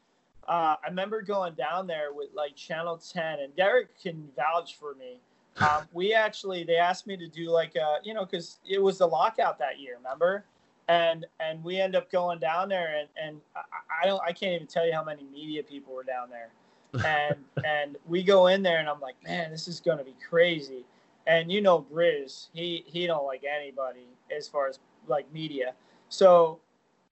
uh, 0.47 0.75
I 0.83 0.89
remember 0.89 1.21
going 1.21 1.53
down 1.53 1.87
there 1.87 2.13
with 2.13 2.29
like 2.35 2.55
Channel 2.55 2.97
10, 2.97 3.39
and 3.39 3.55
Derek 3.55 3.99
can 4.01 4.27
vouch 4.35 4.77
for 4.77 4.95
me. 4.95 5.19
Um, 5.61 5.87
we 5.93 6.15
actually 6.15 6.63
they 6.63 6.77
asked 6.77 7.05
me 7.05 7.15
to 7.15 7.27
do 7.27 7.51
like 7.51 7.75
a 7.75 7.97
you 8.03 8.15
know 8.15 8.25
because 8.25 8.57
it 8.67 8.81
was 8.81 8.97
the 8.97 9.05
lockout 9.05 9.59
that 9.59 9.79
year, 9.79 9.97
remember? 9.97 10.45
And 10.87 11.27
and 11.39 11.63
we 11.63 11.79
end 11.79 11.95
up 11.95 12.11
going 12.11 12.39
down 12.39 12.69
there, 12.69 12.97
and 12.97 13.07
and 13.23 13.39
I, 13.55 13.61
I 14.01 14.07
don't 14.07 14.19
I 14.23 14.31
can't 14.31 14.53
even 14.53 14.65
tell 14.65 14.83
you 14.83 14.93
how 14.93 15.03
many 15.03 15.21
media 15.31 15.61
people 15.61 15.93
were 15.93 16.03
down 16.03 16.29
there, 16.31 16.49
and 17.05 17.35
and 17.63 17.97
we 18.07 18.23
go 18.23 18.47
in 18.47 18.63
there, 18.63 18.79
and 18.79 18.89
I'm 18.89 18.99
like, 18.99 19.13
man, 19.23 19.51
this 19.51 19.67
is 19.67 19.79
gonna 19.79 20.03
be 20.03 20.15
crazy. 20.27 20.85
And 21.27 21.51
you 21.51 21.61
know, 21.61 21.85
Briz, 21.91 22.47
he 22.53 22.83
he 22.85 23.07
don't 23.07 23.25
like 23.25 23.43
anybody 23.43 24.07
as 24.35 24.47
far 24.47 24.67
as 24.67 24.79
like 25.07 25.31
media. 25.33 25.73
So 26.09 26.59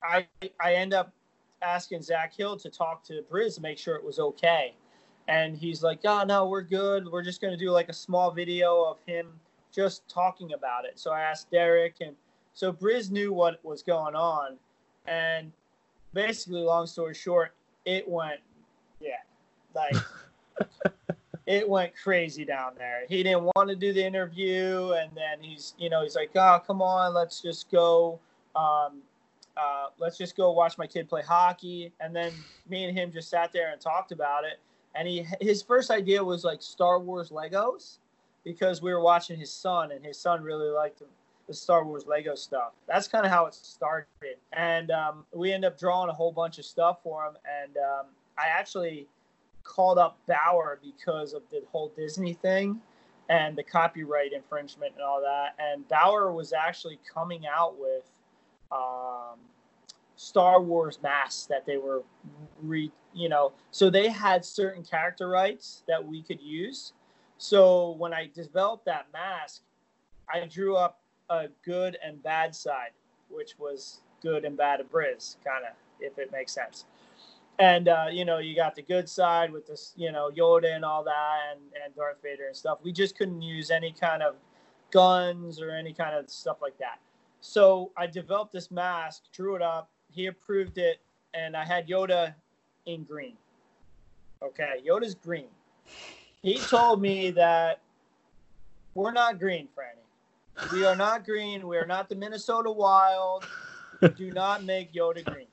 I 0.03 0.27
I 0.59 0.75
end 0.75 0.93
up 0.93 1.13
asking 1.61 2.01
Zach 2.01 2.35
Hill 2.35 2.57
to 2.57 2.69
talk 2.69 3.03
to 3.05 3.23
Briz 3.31 3.55
to 3.55 3.61
make 3.61 3.77
sure 3.77 3.95
it 3.95 4.03
was 4.03 4.19
okay. 4.19 4.73
And 5.27 5.55
he's 5.55 5.83
like, 5.83 5.99
oh, 6.05 6.23
no, 6.23 6.47
we're 6.47 6.63
good. 6.63 7.07
We're 7.07 7.23
just 7.23 7.39
to 7.41 7.57
do 7.57 7.71
like 7.71 7.89
a 7.89 7.93
small 7.93 8.31
video 8.31 8.83
of 8.83 8.97
him 9.05 9.27
just 9.71 10.07
talking 10.09 10.53
about 10.53 10.85
it. 10.85 10.99
So 10.99 11.11
I 11.11 11.21
asked 11.21 11.51
Derek, 11.51 11.95
and 12.01 12.15
so 12.53 12.73
Briz 12.73 13.11
knew 13.11 13.31
what 13.31 13.63
was 13.63 13.81
going 13.81 14.15
on. 14.15 14.57
And 15.05 15.51
basically, 16.13 16.61
long 16.61 16.85
story 16.87 17.13
short, 17.13 17.53
it 17.85 18.07
went, 18.07 18.39
yeah, 18.99 19.21
like 19.73 19.95
it 21.51 21.67
went 21.67 21.91
crazy 22.01 22.45
down 22.45 22.71
there. 22.77 23.03
He 23.09 23.23
didn't 23.23 23.43
want 23.55 23.67
to 23.67 23.75
do 23.75 23.91
the 23.91 24.03
interview. 24.03 24.93
And 24.93 25.11
then 25.13 25.41
he's, 25.41 25.73
you 25.77 25.89
know, 25.89 26.01
he's 26.01 26.15
like, 26.15 26.31
oh, 26.35 26.61
come 26.65 26.81
on, 26.81 27.13
let's 27.13 27.41
just 27.41 27.69
go. 27.69 28.19
Um, 28.55 29.01
uh, 29.57 29.87
let's 29.99 30.17
just 30.17 30.37
go 30.37 30.51
watch 30.51 30.77
my 30.77 30.87
kid 30.87 31.09
play 31.09 31.21
hockey. 31.21 31.91
And 31.99 32.15
then 32.15 32.31
me 32.69 32.85
and 32.85 32.97
him 32.97 33.11
just 33.11 33.29
sat 33.29 33.51
there 33.51 33.73
and 33.73 33.81
talked 33.81 34.13
about 34.13 34.45
it. 34.45 34.59
And 34.95 35.05
he 35.07 35.25
his 35.41 35.61
first 35.61 35.91
idea 35.91 36.23
was 36.23 36.45
like 36.45 36.61
Star 36.61 36.99
Wars 36.99 37.31
Legos 37.31 37.97
because 38.45 38.81
we 38.81 38.93
were 38.93 39.01
watching 39.01 39.37
his 39.37 39.51
son 39.51 39.91
and 39.91 40.05
his 40.05 40.17
son 40.17 40.41
really 40.41 40.69
liked 40.69 41.03
the 41.47 41.53
Star 41.53 41.83
Wars 41.83 42.05
Lego 42.07 42.33
stuff. 42.33 42.71
That's 42.87 43.09
kind 43.09 43.25
of 43.25 43.31
how 43.31 43.45
it 43.45 43.53
started. 43.53 44.37
And 44.53 44.89
um, 44.89 45.25
we 45.33 45.51
ended 45.51 45.73
up 45.73 45.77
drawing 45.77 46.09
a 46.09 46.13
whole 46.13 46.31
bunch 46.31 46.59
of 46.59 46.65
stuff 46.65 46.99
for 47.03 47.25
him. 47.25 47.33
And 47.45 47.75
um, 47.75 48.05
I 48.37 48.47
actually 48.47 49.07
called 49.63 49.97
up 49.97 50.17
Bauer 50.27 50.79
because 50.81 51.33
of 51.33 51.43
the 51.49 51.61
whole 51.71 51.91
Disney 51.95 52.33
thing 52.33 52.81
and 53.29 53.57
the 53.57 53.63
copyright 53.63 54.33
infringement 54.33 54.93
and 54.93 55.01
all 55.01 55.21
that. 55.21 55.55
And 55.59 55.87
Bauer 55.87 56.31
was 56.31 56.53
actually 56.53 56.99
coming 57.13 57.45
out 57.47 57.79
with 57.79 58.03
um, 58.71 59.39
Star 60.15 60.61
Wars 60.61 60.99
masks 61.01 61.45
that 61.45 61.65
they 61.65 61.77
were 61.77 62.03
re, 62.61 62.91
you 63.13 63.29
know, 63.29 63.53
so 63.71 63.89
they 63.89 64.09
had 64.09 64.45
certain 64.45 64.83
character 64.83 65.29
rights 65.29 65.83
that 65.87 66.05
we 66.05 66.21
could 66.21 66.41
use. 66.41 66.93
So 67.37 67.91
when 67.97 68.13
I 68.13 68.29
developed 68.33 68.85
that 68.85 69.07
mask, 69.11 69.61
I 70.31 70.45
drew 70.45 70.75
up 70.75 70.99
a 71.29 71.47
good 71.65 71.97
and 72.03 72.21
bad 72.21 72.53
side, 72.53 72.91
which 73.29 73.57
was 73.57 74.01
good 74.21 74.45
and 74.45 74.55
bad 74.55 74.79
of 74.79 74.91
Briz, 74.91 75.37
kind 75.43 75.65
of, 75.65 75.73
if 75.99 76.19
it 76.19 76.31
makes 76.31 76.51
sense. 76.51 76.85
And 77.59 77.87
uh, 77.87 78.07
you 78.11 78.25
know, 78.25 78.39
you 78.39 78.55
got 78.55 78.75
the 78.75 78.81
good 78.81 79.07
side 79.07 79.51
with 79.51 79.67
this, 79.67 79.93
you 79.95 80.11
know, 80.11 80.31
Yoda 80.35 80.75
and 80.75 80.83
all 80.83 81.03
that, 81.03 81.37
and, 81.51 81.61
and 81.83 81.95
Darth 81.95 82.17
Vader 82.23 82.47
and 82.47 82.55
stuff. 82.55 82.79
We 82.81 82.91
just 82.91 83.17
couldn't 83.17 83.41
use 83.41 83.69
any 83.69 83.91
kind 83.91 84.23
of 84.23 84.35
guns 84.91 85.61
or 85.61 85.71
any 85.71 85.93
kind 85.93 86.15
of 86.15 86.29
stuff 86.29 86.57
like 86.61 86.77
that. 86.79 86.99
So 87.39 87.91
I 87.97 88.07
developed 88.07 88.53
this 88.53 88.71
mask, 88.71 89.23
drew 89.33 89.55
it 89.55 89.61
up. 89.61 89.89
He 90.11 90.27
approved 90.27 90.77
it, 90.77 90.99
and 91.33 91.55
I 91.55 91.65
had 91.65 91.87
Yoda 91.87 92.33
in 92.85 93.03
green. 93.03 93.35
Okay, 94.43 94.81
Yoda's 94.87 95.15
green. 95.15 95.47
He 96.41 96.57
told 96.57 97.01
me 97.01 97.31
that 97.31 97.81
we're 98.95 99.11
not 99.11 99.39
green, 99.39 99.67
Franny. 99.77 100.71
We 100.73 100.85
are 100.85 100.95
not 100.95 101.25
green. 101.25 101.67
We 101.67 101.77
are 101.77 101.85
not 101.85 102.09
the 102.09 102.15
Minnesota 102.15 102.71
Wild. 102.71 103.45
Do 104.17 104.31
not 104.31 104.63
make 104.63 104.93
Yoda 104.93 105.23
green. 105.23 105.47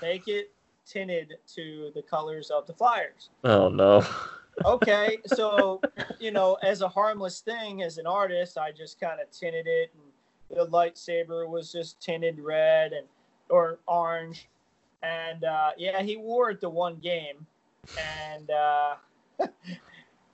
Make 0.00 0.28
it 0.28 0.52
tinted 0.88 1.34
to 1.54 1.90
the 1.94 2.02
colors 2.02 2.50
of 2.50 2.66
the 2.66 2.72
Flyers. 2.72 3.30
Oh 3.44 3.68
no. 3.68 4.04
okay, 4.64 5.18
so 5.26 5.80
you 6.18 6.30
know, 6.30 6.56
as 6.62 6.82
a 6.82 6.88
harmless 6.88 7.40
thing, 7.40 7.82
as 7.82 7.98
an 7.98 8.06
artist, 8.06 8.58
I 8.58 8.72
just 8.72 8.98
kind 8.98 9.20
of 9.20 9.30
tinted 9.30 9.66
it 9.66 9.92
and 9.94 10.08
the 10.50 10.66
lightsaber 10.66 11.48
was 11.48 11.70
just 11.70 12.00
tinted 12.00 12.38
red 12.38 12.92
and 12.92 13.06
or 13.50 13.78
orange, 13.86 14.48
and 15.02 15.44
uh, 15.44 15.70
yeah, 15.76 16.02
he 16.02 16.16
wore 16.16 16.50
it 16.50 16.60
the 16.60 16.68
one 16.68 16.96
game, 16.96 17.46
and 17.98 18.50
uh, 18.50 18.94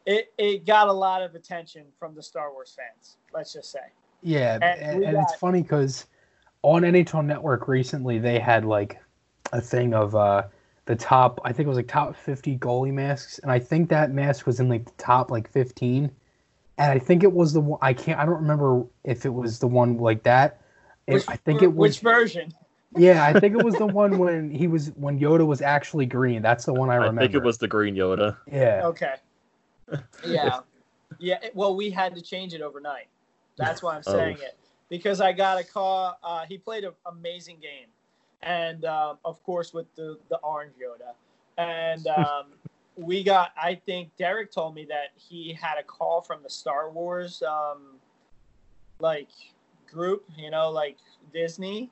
it 0.06 0.32
it 0.38 0.66
got 0.66 0.88
a 0.88 0.92
lot 0.92 1.22
of 1.22 1.34
attention 1.34 1.84
from 1.98 2.14
the 2.14 2.22
Star 2.22 2.52
Wars 2.52 2.76
fans. 2.76 3.16
Let's 3.32 3.52
just 3.52 3.70
say. 3.70 3.80
Yeah, 4.22 4.54
and, 4.54 4.64
and, 4.64 5.04
and 5.04 5.14
got, 5.14 5.22
it's 5.22 5.34
funny 5.34 5.62
because 5.62 6.06
on 6.62 6.82
NHL 6.82 7.24
Network 7.24 7.68
recently 7.68 8.18
they 8.18 8.38
had 8.38 8.64
like 8.64 8.98
a 9.54 9.60
thing 9.60 9.94
of 9.94 10.14
uh, 10.14 10.42
the 10.84 10.94
top. 10.94 11.40
I 11.44 11.52
think 11.52 11.66
it 11.66 11.68
was 11.68 11.78
like 11.78 11.88
top 11.88 12.14
fifty 12.14 12.58
goalie 12.58 12.92
masks, 12.92 13.38
and 13.38 13.50
I 13.50 13.58
think 13.58 13.88
that 13.88 14.12
mask 14.12 14.46
was 14.46 14.60
in 14.60 14.68
like 14.68 14.84
the 14.84 15.02
top 15.02 15.30
like 15.30 15.50
fifteen 15.50 16.10
and 16.78 16.90
I 16.90 16.98
think 16.98 17.22
it 17.22 17.32
was 17.32 17.52
the 17.52 17.60
one. 17.60 17.78
I 17.82 17.92
can't. 17.92 18.18
I 18.18 18.24
don't 18.24 18.34
remember 18.34 18.84
if 19.04 19.24
it 19.24 19.32
was 19.32 19.58
the 19.58 19.68
one 19.68 19.98
like 19.98 20.22
that. 20.24 20.60
It, 21.06 21.14
which, 21.14 21.24
I 21.28 21.36
think 21.36 21.62
it 21.62 21.68
was 21.68 21.96
which 21.96 22.00
version. 22.00 22.52
Yeah, 22.96 23.24
I 23.24 23.38
think 23.38 23.56
it 23.56 23.64
was 23.64 23.74
the 23.74 23.86
one 24.02 24.18
when 24.18 24.50
he 24.50 24.66
was 24.66 24.88
when 24.96 25.18
Yoda 25.18 25.46
was 25.46 25.62
actually 25.62 26.06
green. 26.06 26.42
That's 26.42 26.64
the 26.64 26.72
one 26.72 26.90
I 26.90 26.96
remember. 26.96 27.20
I 27.20 27.24
think 27.24 27.34
it 27.34 27.42
was 27.42 27.58
the 27.58 27.68
green 27.68 27.94
Yoda. 27.94 28.36
Yeah. 28.50 28.82
Okay. 28.84 29.14
Yeah. 30.26 30.60
yeah. 31.18 31.38
Well, 31.52 31.76
we 31.76 31.90
had 31.90 32.14
to 32.14 32.22
change 32.22 32.54
it 32.54 32.62
overnight. 32.62 33.06
That's 33.58 33.82
why 33.82 33.96
I'm 33.96 34.02
oh. 34.06 34.12
saying 34.12 34.38
oh. 34.40 34.44
it 34.46 34.58
because 34.88 35.20
I 35.20 35.32
got 35.32 35.60
a 35.60 35.64
call. 35.64 36.18
Uh, 36.24 36.46
he 36.48 36.56
played 36.56 36.84
an 36.84 36.92
amazing 37.04 37.58
game, 37.60 37.88
and 38.44 38.84
uh, 38.84 39.14
of 39.24 39.42
course 39.42 39.72
with 39.72 39.86
the 39.96 40.18
the 40.28 40.36
orange 40.38 40.74
Yoda, 40.74 41.14
and 41.58 42.06
um, 42.06 42.46
we 42.96 43.24
got 43.24 43.52
i 43.60 43.74
think 43.74 44.10
derek 44.16 44.52
told 44.52 44.74
me 44.74 44.86
that 44.88 45.08
he 45.16 45.52
had 45.52 45.78
a 45.78 45.82
call 45.82 46.20
from 46.20 46.42
the 46.42 46.50
star 46.50 46.90
wars 46.90 47.42
um 47.42 47.96
like 49.00 49.28
group 49.90 50.24
you 50.36 50.50
know 50.50 50.70
like 50.70 50.98
disney 51.32 51.90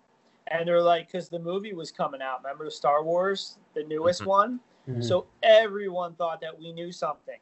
and 0.49 0.67
they're 0.67 0.83
like 0.83 1.07
because 1.11 1.29
the 1.29 1.39
movie 1.39 1.73
was 1.73 1.91
coming 1.91 2.23
out 2.23 2.43
remember 2.43 2.69
star 2.71 3.03
wars 3.03 3.59
the 3.75 3.83
newest 3.85 4.21
mm-hmm. 4.21 4.31
one 4.31 4.61
mm-hmm. 4.89 5.03
so 5.03 5.27
everyone 5.43 6.15
thought 6.15 6.41
that 6.41 6.57
we 6.57 6.73
knew 6.73 6.93
something 6.93 7.39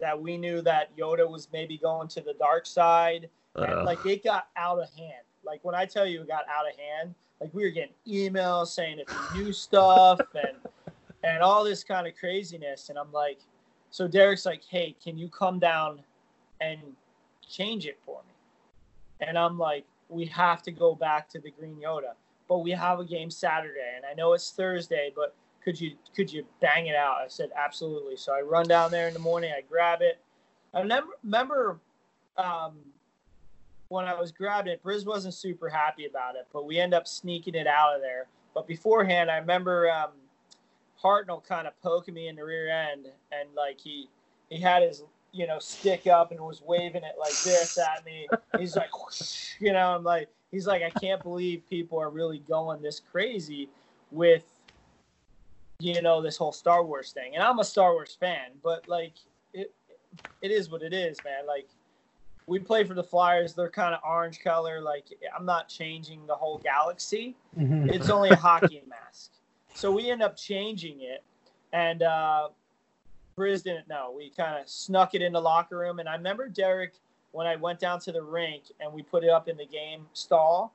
that 0.00 0.20
we 0.20 0.36
knew 0.36 0.60
that 0.60 0.94
yoda 0.96 1.28
was 1.28 1.48
maybe 1.52 1.78
going 1.78 2.08
to 2.08 2.20
the 2.20 2.34
dark 2.34 2.66
side 2.66 3.28
uh. 3.56 3.62
and 3.62 3.84
like 3.84 4.04
it 4.04 4.24
got 4.24 4.48
out 4.56 4.80
of 4.80 4.88
hand 4.96 5.25
like 5.46 5.64
when 5.64 5.74
i 5.74 5.84
tell 5.84 6.06
you 6.06 6.20
it 6.22 6.28
got 6.28 6.44
out 6.48 6.68
of 6.68 6.78
hand 6.78 7.14
like 7.40 7.52
we 7.54 7.62
were 7.62 7.70
getting 7.70 7.94
emails 8.06 8.68
saying 8.68 8.98
you 9.34 9.44
knew 9.44 9.52
stuff 9.52 10.20
and 10.34 10.56
and 11.26 11.42
all 11.42 11.64
this 11.64 11.82
kind 11.82 12.06
of 12.06 12.16
craziness. 12.16 12.88
And 12.88 12.98
I'm 12.98 13.12
like, 13.12 13.40
so 13.90 14.06
Derek's 14.06 14.46
like, 14.46 14.62
hey, 14.64 14.94
can 15.02 15.18
you 15.18 15.28
come 15.28 15.58
down 15.58 16.00
and 16.60 16.80
change 17.46 17.86
it 17.86 17.98
for 18.04 18.20
me? 18.26 19.26
And 19.26 19.36
I'm 19.36 19.58
like, 19.58 19.84
we 20.08 20.26
have 20.26 20.62
to 20.62 20.70
go 20.70 20.94
back 20.94 21.28
to 21.30 21.40
the 21.40 21.50
Green 21.50 21.76
Yoda, 21.76 22.12
but 22.48 22.58
we 22.58 22.70
have 22.70 23.00
a 23.00 23.04
game 23.04 23.30
Saturday, 23.30 23.94
and 23.96 24.04
I 24.04 24.14
know 24.14 24.34
it's 24.34 24.52
Thursday, 24.52 25.12
but 25.16 25.34
could 25.64 25.80
you 25.80 25.96
could 26.14 26.32
you 26.32 26.46
bang 26.60 26.86
it 26.86 26.94
out? 26.94 27.16
I 27.24 27.26
said 27.26 27.50
absolutely. 27.56 28.16
So 28.16 28.32
I 28.32 28.40
run 28.40 28.68
down 28.68 28.92
there 28.92 29.08
in 29.08 29.14
the 29.14 29.20
morning, 29.20 29.52
I 29.56 29.62
grab 29.62 30.00
it. 30.00 30.20
I 30.72 30.80
remember, 30.80 31.12
remember 31.24 31.80
um, 32.36 32.74
when 33.88 34.04
I 34.04 34.14
was 34.14 34.32
grabbing 34.32 34.72
it, 34.72 34.82
Briz 34.82 35.06
wasn't 35.06 35.34
super 35.34 35.68
happy 35.68 36.06
about 36.06 36.36
it, 36.36 36.46
but 36.52 36.66
we 36.66 36.78
end 36.78 36.94
up 36.94 37.06
sneaking 37.06 37.54
it 37.54 37.66
out 37.66 37.94
of 37.94 38.00
there. 38.00 38.26
But 38.54 38.66
beforehand, 38.66 39.30
I 39.30 39.36
remember 39.36 39.90
um, 39.90 40.10
Hartnell 41.02 41.44
kind 41.44 41.66
of 41.66 41.80
poking 41.82 42.14
me 42.14 42.28
in 42.28 42.36
the 42.36 42.44
rear 42.44 42.68
end, 42.68 43.06
and 43.32 43.48
like 43.54 43.80
he 43.80 44.08
he 44.48 44.60
had 44.60 44.82
his 44.82 45.02
you 45.32 45.46
know 45.46 45.58
stick 45.58 46.06
up 46.06 46.32
and 46.32 46.40
was 46.40 46.62
waving 46.62 47.04
it 47.04 47.16
like 47.18 47.38
this 47.44 47.78
at 47.78 48.04
me. 48.04 48.26
He's 48.58 48.76
like, 48.76 48.96
whoosh, 48.98 49.52
you 49.60 49.72
know, 49.72 49.94
I'm 49.94 50.04
like, 50.04 50.28
he's 50.50 50.66
like, 50.66 50.82
I 50.82 50.90
can't 50.90 51.22
believe 51.22 51.62
people 51.68 52.00
are 52.00 52.10
really 52.10 52.38
going 52.38 52.82
this 52.82 53.00
crazy 53.12 53.68
with 54.10 54.44
you 55.78 56.00
know 56.00 56.22
this 56.22 56.36
whole 56.36 56.52
Star 56.52 56.84
Wars 56.84 57.12
thing. 57.12 57.34
And 57.34 57.42
I'm 57.42 57.58
a 57.58 57.64
Star 57.64 57.92
Wars 57.92 58.16
fan, 58.18 58.50
but 58.62 58.88
like 58.88 59.12
it, 59.52 59.72
it 60.42 60.50
is 60.50 60.70
what 60.70 60.82
it 60.82 60.92
is, 60.92 61.18
man. 61.24 61.46
Like 61.46 61.68
we 62.46 62.58
play 62.58 62.84
for 62.84 62.94
the 62.94 63.02
Flyers. 63.02 63.54
They're 63.54 63.70
kind 63.70 63.94
of 63.94 64.00
orange 64.08 64.40
color. 64.40 64.80
Like 64.80 65.06
I'm 65.36 65.44
not 65.44 65.68
changing 65.68 66.26
the 66.26 66.34
whole 66.34 66.58
galaxy. 66.58 67.34
Mhm. 67.58 67.92
It's 67.92 68.08
only 68.10 68.30
a 68.30 68.36
hockey 68.36 68.82
mask. 68.88 69.32
So 69.74 69.90
we 69.90 70.10
end 70.10 70.22
up 70.22 70.36
changing 70.36 71.00
it, 71.02 71.22
and 71.72 72.02
uh, 72.02 72.48
Briz 73.36 73.62
didn't 73.62 73.88
know. 73.88 74.14
We 74.16 74.30
kind 74.30 74.58
of 74.60 74.68
snuck 74.68 75.14
it 75.14 75.22
in 75.22 75.32
the 75.32 75.40
locker 75.40 75.76
room, 75.76 75.98
and 75.98 76.08
I 76.08 76.14
remember 76.16 76.48
Derek 76.48 76.94
when 77.32 77.46
I 77.46 77.56
went 77.56 77.78
down 77.80 78.00
to 78.00 78.12
the 78.12 78.22
rink 78.22 78.62
and 78.80 78.90
we 78.92 79.02
put 79.02 79.22
it 79.22 79.28
up 79.28 79.46
in 79.48 79.56
the 79.58 79.66
game 79.66 80.06
stall. 80.14 80.72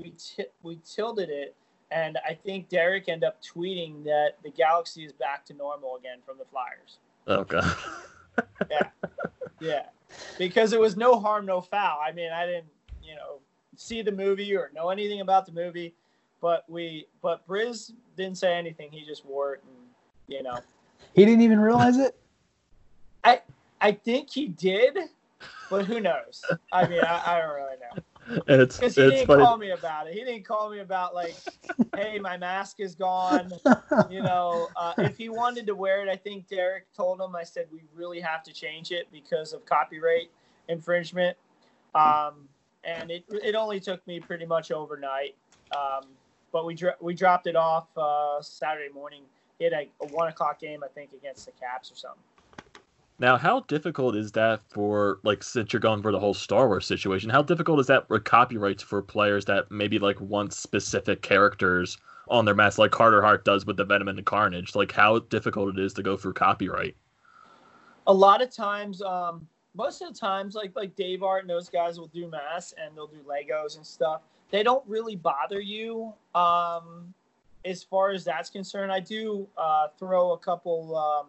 We 0.00 0.10
t- 0.10 0.46
we 0.62 0.78
tilted 0.84 1.30
it, 1.30 1.56
and 1.90 2.18
I 2.28 2.34
think 2.34 2.68
Derek 2.68 3.08
ended 3.08 3.26
up 3.26 3.42
tweeting 3.42 4.04
that 4.04 4.34
the 4.44 4.50
Galaxy 4.50 5.04
is 5.04 5.12
back 5.12 5.44
to 5.46 5.54
normal 5.54 5.96
again 5.96 6.18
from 6.24 6.38
the 6.38 6.44
Flyers. 6.44 6.98
Okay. 7.26 7.60
Yeah, 9.60 9.86
because 10.38 10.72
it 10.72 10.80
was 10.80 10.96
no 10.96 11.18
harm, 11.18 11.46
no 11.46 11.60
foul. 11.60 11.98
I 12.04 12.12
mean, 12.12 12.30
I 12.32 12.46
didn't, 12.46 12.66
you 13.02 13.14
know, 13.14 13.40
see 13.76 14.02
the 14.02 14.12
movie 14.12 14.54
or 14.56 14.70
know 14.74 14.90
anything 14.90 15.20
about 15.20 15.46
the 15.46 15.52
movie, 15.52 15.94
but 16.40 16.64
we, 16.68 17.06
but 17.22 17.46
Briz 17.46 17.92
didn't 18.16 18.38
say 18.38 18.54
anything. 18.54 18.90
He 18.90 19.04
just 19.04 19.24
wore 19.24 19.54
it, 19.54 19.64
and 19.64 19.76
you 20.28 20.42
know, 20.42 20.58
He 21.14 21.24
didn't 21.24 21.42
even 21.42 21.60
realize 21.60 21.98
it. 21.98 22.18
I 23.22 23.40
I 23.80 23.92
think 23.92 24.30
he 24.30 24.48
did, 24.48 24.96
but 25.70 25.84
who 25.84 26.00
knows? 26.00 26.44
I 26.72 26.86
mean, 26.88 27.00
I, 27.02 27.22
I 27.26 27.38
don't 27.40 27.54
really 27.54 27.76
know 27.76 28.02
and 28.26 28.60
it's 28.62 28.76
because 28.76 28.94
he 28.94 29.02
it's 29.02 29.12
didn't 29.12 29.26
funny. 29.26 29.44
call 29.44 29.56
me 29.56 29.70
about 29.70 30.06
it. 30.06 30.14
He 30.14 30.20
didn't 30.20 30.44
call 30.44 30.70
me 30.70 30.80
about 30.80 31.14
like, 31.14 31.34
hey, 31.96 32.18
my 32.18 32.36
mask 32.36 32.80
is 32.80 32.94
gone. 32.94 33.52
You 34.10 34.22
know, 34.22 34.68
uh, 34.76 34.92
if 34.98 35.16
he 35.16 35.28
wanted 35.28 35.66
to 35.66 35.74
wear 35.74 36.02
it, 36.02 36.08
I 36.08 36.16
think 36.16 36.48
Derek 36.48 36.92
told 36.92 37.20
him. 37.20 37.34
I 37.36 37.44
said 37.44 37.66
we 37.72 37.82
really 37.94 38.20
have 38.20 38.42
to 38.42 38.52
change 38.52 38.90
it 38.90 39.06
because 39.12 39.52
of 39.52 39.64
copyright 39.66 40.30
infringement. 40.68 41.36
Um, 41.94 42.48
and 42.84 43.10
it 43.10 43.24
it 43.30 43.54
only 43.54 43.80
took 43.80 44.04
me 44.06 44.20
pretty 44.20 44.46
much 44.46 44.72
overnight. 44.72 45.36
Um, 45.76 46.06
but 46.52 46.66
we 46.66 46.74
dro- 46.74 46.94
we 47.00 47.14
dropped 47.14 47.46
it 47.46 47.56
off 47.56 47.86
uh, 47.96 48.42
Saturday 48.42 48.92
morning. 48.92 49.22
He 49.58 49.64
had 49.64 49.72
a, 49.72 49.88
a 50.02 50.06
one 50.08 50.28
o'clock 50.28 50.60
game, 50.60 50.82
I 50.84 50.88
think, 50.88 51.12
against 51.12 51.46
the 51.46 51.52
Caps 51.52 51.90
or 51.90 51.96
something. 51.96 52.22
Now, 53.18 53.36
how 53.36 53.60
difficult 53.60 54.16
is 54.16 54.32
that 54.32 54.60
for 54.68 55.18
like 55.22 55.42
since 55.42 55.72
you're 55.72 55.80
going 55.80 56.02
for 56.02 56.12
the 56.12 56.20
whole 56.20 56.34
Star 56.34 56.66
Wars 56.68 56.86
situation? 56.86 57.30
How 57.30 57.42
difficult 57.42 57.80
is 57.80 57.86
that 57.86 58.08
with 58.10 58.24
copyrights 58.24 58.82
for 58.82 59.02
players 59.02 59.44
that 59.46 59.70
maybe 59.70 59.98
like 59.98 60.20
want 60.20 60.52
specific 60.52 61.22
characters 61.22 61.96
on 62.28 62.44
their 62.44 62.54
mask, 62.54 62.78
like 62.78 62.90
Carter 62.90 63.22
Hart 63.22 63.44
does 63.44 63.66
with 63.66 63.76
the 63.76 63.84
Venom 63.84 64.08
and 64.08 64.18
the 64.18 64.22
Carnage? 64.22 64.74
Like 64.74 64.92
how 64.92 65.20
difficult 65.20 65.76
it 65.76 65.80
is 65.80 65.92
to 65.94 66.02
go 66.02 66.16
through 66.16 66.34
copyright? 66.34 66.96
a 68.06 68.12
lot 68.12 68.42
of 68.42 68.50
times 68.50 69.00
um 69.02 69.46
most 69.74 70.02
of 70.02 70.12
the 70.12 70.18
times 70.18 70.54
like 70.54 70.74
like 70.76 70.94
dave 70.96 71.22
art 71.22 71.42
and 71.42 71.50
those 71.50 71.68
guys 71.68 71.98
will 71.98 72.08
do 72.08 72.28
masks 72.28 72.74
and 72.82 72.96
they'll 72.96 73.06
do 73.06 73.20
legos 73.28 73.76
and 73.76 73.86
stuff 73.86 74.22
they 74.50 74.62
don't 74.62 74.86
really 74.86 75.16
bother 75.16 75.60
you 75.60 76.12
um 76.34 77.12
as 77.64 77.82
far 77.82 78.10
as 78.10 78.24
that's 78.24 78.50
concerned 78.50 78.92
i 78.92 79.00
do 79.00 79.46
uh 79.56 79.88
throw 79.98 80.32
a 80.32 80.38
couple 80.38 80.96
um 80.96 81.28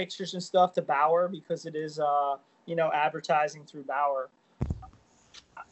pictures 0.00 0.34
and 0.34 0.42
stuff 0.42 0.72
to 0.72 0.82
bauer 0.82 1.28
because 1.28 1.66
it 1.66 1.74
is 1.74 1.98
uh 1.98 2.36
you 2.66 2.76
know 2.76 2.90
advertising 2.92 3.64
through 3.64 3.82
bauer 3.82 4.30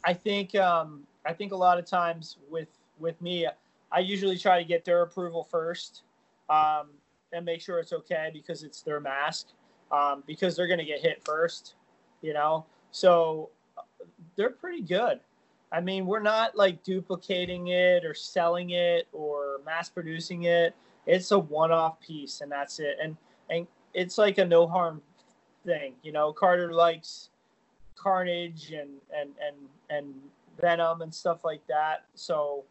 i 0.05 0.13
think 0.13 0.55
um 0.55 1.03
i 1.25 1.33
think 1.33 1.53
a 1.53 1.57
lot 1.57 1.79
of 1.79 1.87
times 1.87 2.37
with 2.51 2.69
with 2.99 3.21
me 3.23 3.47
i 3.91 3.99
usually 3.99 4.37
try 4.37 4.59
to 4.59 4.65
get 4.65 4.85
their 4.85 5.03
approval 5.03 5.45
first 5.45 6.03
um 6.51 6.89
and 7.33 7.45
make 7.45 7.61
sure 7.61 7.79
it's 7.79 7.93
okay 7.93 8.31
because 8.33 8.63
it's 8.63 8.83
their 8.83 9.01
mask 9.01 9.49
um, 9.91 10.23
because 10.27 10.57
they're 10.57 10.67
going 10.67 10.79
to 10.79 10.85
get 10.85 11.01
hit 11.01 11.23
first, 11.25 11.75
you 12.23 12.33
know. 12.33 12.65
So 12.91 13.51
they're 14.37 14.51
pretty 14.51 14.83
good. 14.83 15.21
I 15.71 15.81
mean, 15.81 16.07
we're 16.07 16.21
not 16.21 16.57
like 16.57 16.83
duplicating 16.83 17.69
it 17.69 18.05
or 18.05 18.15
selling 18.15 18.71
it 18.71 19.07
or 19.13 19.61
mass 19.67 19.89
producing 19.89 20.45
it. 20.45 20.75
It's 21.07 21.31
a 21.31 21.39
one-off 21.39 22.01
piece, 22.01 22.41
and 22.41 22.51
that's 22.51 22.81
it. 22.81 22.97
And 23.03 23.17
and 23.51 23.67
it's 23.99 24.19
like 24.19 24.39
a 24.39 24.45
no 24.45 24.67
harm 24.67 25.03
thing, 25.65 25.95
you 26.03 26.13
know. 26.13 26.33
Carter 26.33 26.73
likes 26.73 27.31
Carnage 27.97 28.71
and 28.71 28.91
and 29.17 29.31
and 29.45 29.57
and 29.91 30.15
Venom 30.61 31.03
and 31.03 31.15
stuff 31.15 31.45
like 31.45 31.67
that. 31.67 32.05
So 32.15 32.65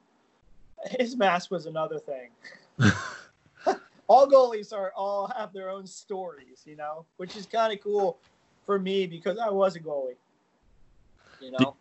his 1.00 1.16
mask 1.16 1.50
was 1.50 1.66
another 1.66 1.98
thing 1.98 2.30
all 4.08 4.28
goalies 4.28 4.74
are 4.74 4.92
all 4.96 5.28
have 5.36 5.54
their 5.54 5.70
own 5.70 5.86
stories, 5.86 6.64
you 6.66 6.76
know, 6.76 7.06
which 7.18 7.36
is 7.36 7.46
kind 7.46 7.74
of 7.74 7.82
cool 7.82 8.18
for 8.66 8.80
me 8.80 9.06
because 9.06 9.38
I 9.38 9.50
was 9.50 9.76
a 9.76 9.80
goalie. 9.80 10.16
You 11.42 11.52
know, 11.52 11.76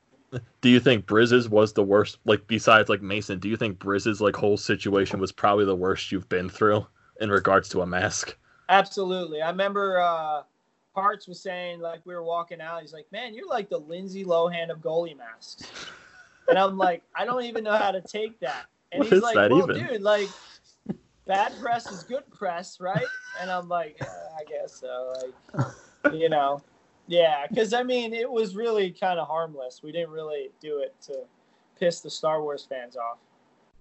Do 0.61 0.69
you 0.69 0.81
think 0.81 1.07
Briz's 1.07 1.49
was 1.49 1.73
the 1.73 1.83
worst? 1.83 2.19
Like 2.25 2.47
besides 2.47 2.89
like 2.89 3.01
Mason, 3.01 3.39
do 3.39 3.49
you 3.49 3.57
think 3.57 3.79
Briz's 3.79 4.21
like 4.21 4.37
whole 4.37 4.57
situation 4.57 5.21
was 5.21 5.33
probably 5.33 5.65
the 5.65 5.77
worst 5.77 6.13
you've 6.13 6.29
been 6.29 6.49
through 6.49 6.87
in 7.21 7.31
regards 7.31 7.69
to 7.71 7.83
a 7.83 7.87
mask? 7.87 8.37
Absolutely. 8.69 9.43
I 9.43 9.51
remember 9.51 10.01
uh 10.01 10.43
Parts 10.95 11.29
was 11.29 11.41
saying 11.41 11.81
like 11.81 12.01
we 12.05 12.14
were 12.14 12.23
walking 12.23 12.61
out, 12.61 12.81
he's 12.81 12.93
like, 12.93 13.07
"Man, 13.12 13.35
you're 13.35 13.49
like 13.49 13.69
the 13.69 13.79
Lindsay 13.79 14.25
Lohan 14.25 14.71
of 14.71 14.79
goalie 14.79 15.17
masks," 15.17 15.71
and 16.49 16.59
I'm 16.59 16.79
like, 16.79 17.03
"I 17.14 17.27
don't 17.27 17.45
even 17.45 17.64
know 17.64 17.77
how 17.77 17.91
to 17.91 18.01
take 18.01 18.41
that." 18.41 18.67
And 18.93 19.01
What 19.05 19.12
he's 19.12 19.23
like, 19.23 19.51
"Well, 19.51 19.71
even?" 19.71 19.87
dude, 19.87 20.03
like." 20.03 20.29
Bad 21.27 21.53
press 21.61 21.91
is 21.91 22.05
good 22.05 22.23
press, 22.31 22.79
right? 22.81 23.09
And 23.41 23.51
I'm 23.51 23.69
like, 23.69 23.97
"Uh, 24.01 24.07
I 24.39 24.45
guess 24.45 24.81
so. 24.81 25.12
Like, 25.53 26.14
you 26.14 26.29
know, 26.29 26.62
yeah, 27.09 27.47
because 27.49 27.73
I 27.73 27.83
mean, 27.83 28.12
it 28.12 28.31
was 28.31 28.57
really 28.57 28.91
kind 28.91 29.19
of 29.19 29.29
harmless. 29.29 29.83
We 29.83 29.93
didn't 29.93 30.11
really 30.11 30.51
do 30.61 30.79
it 30.79 30.95
to 31.03 31.25
piss 31.79 32.01
the 32.01 32.11
Star 32.11 32.43
Wars 32.43 32.67
fans 32.69 32.97
off. 32.97 33.19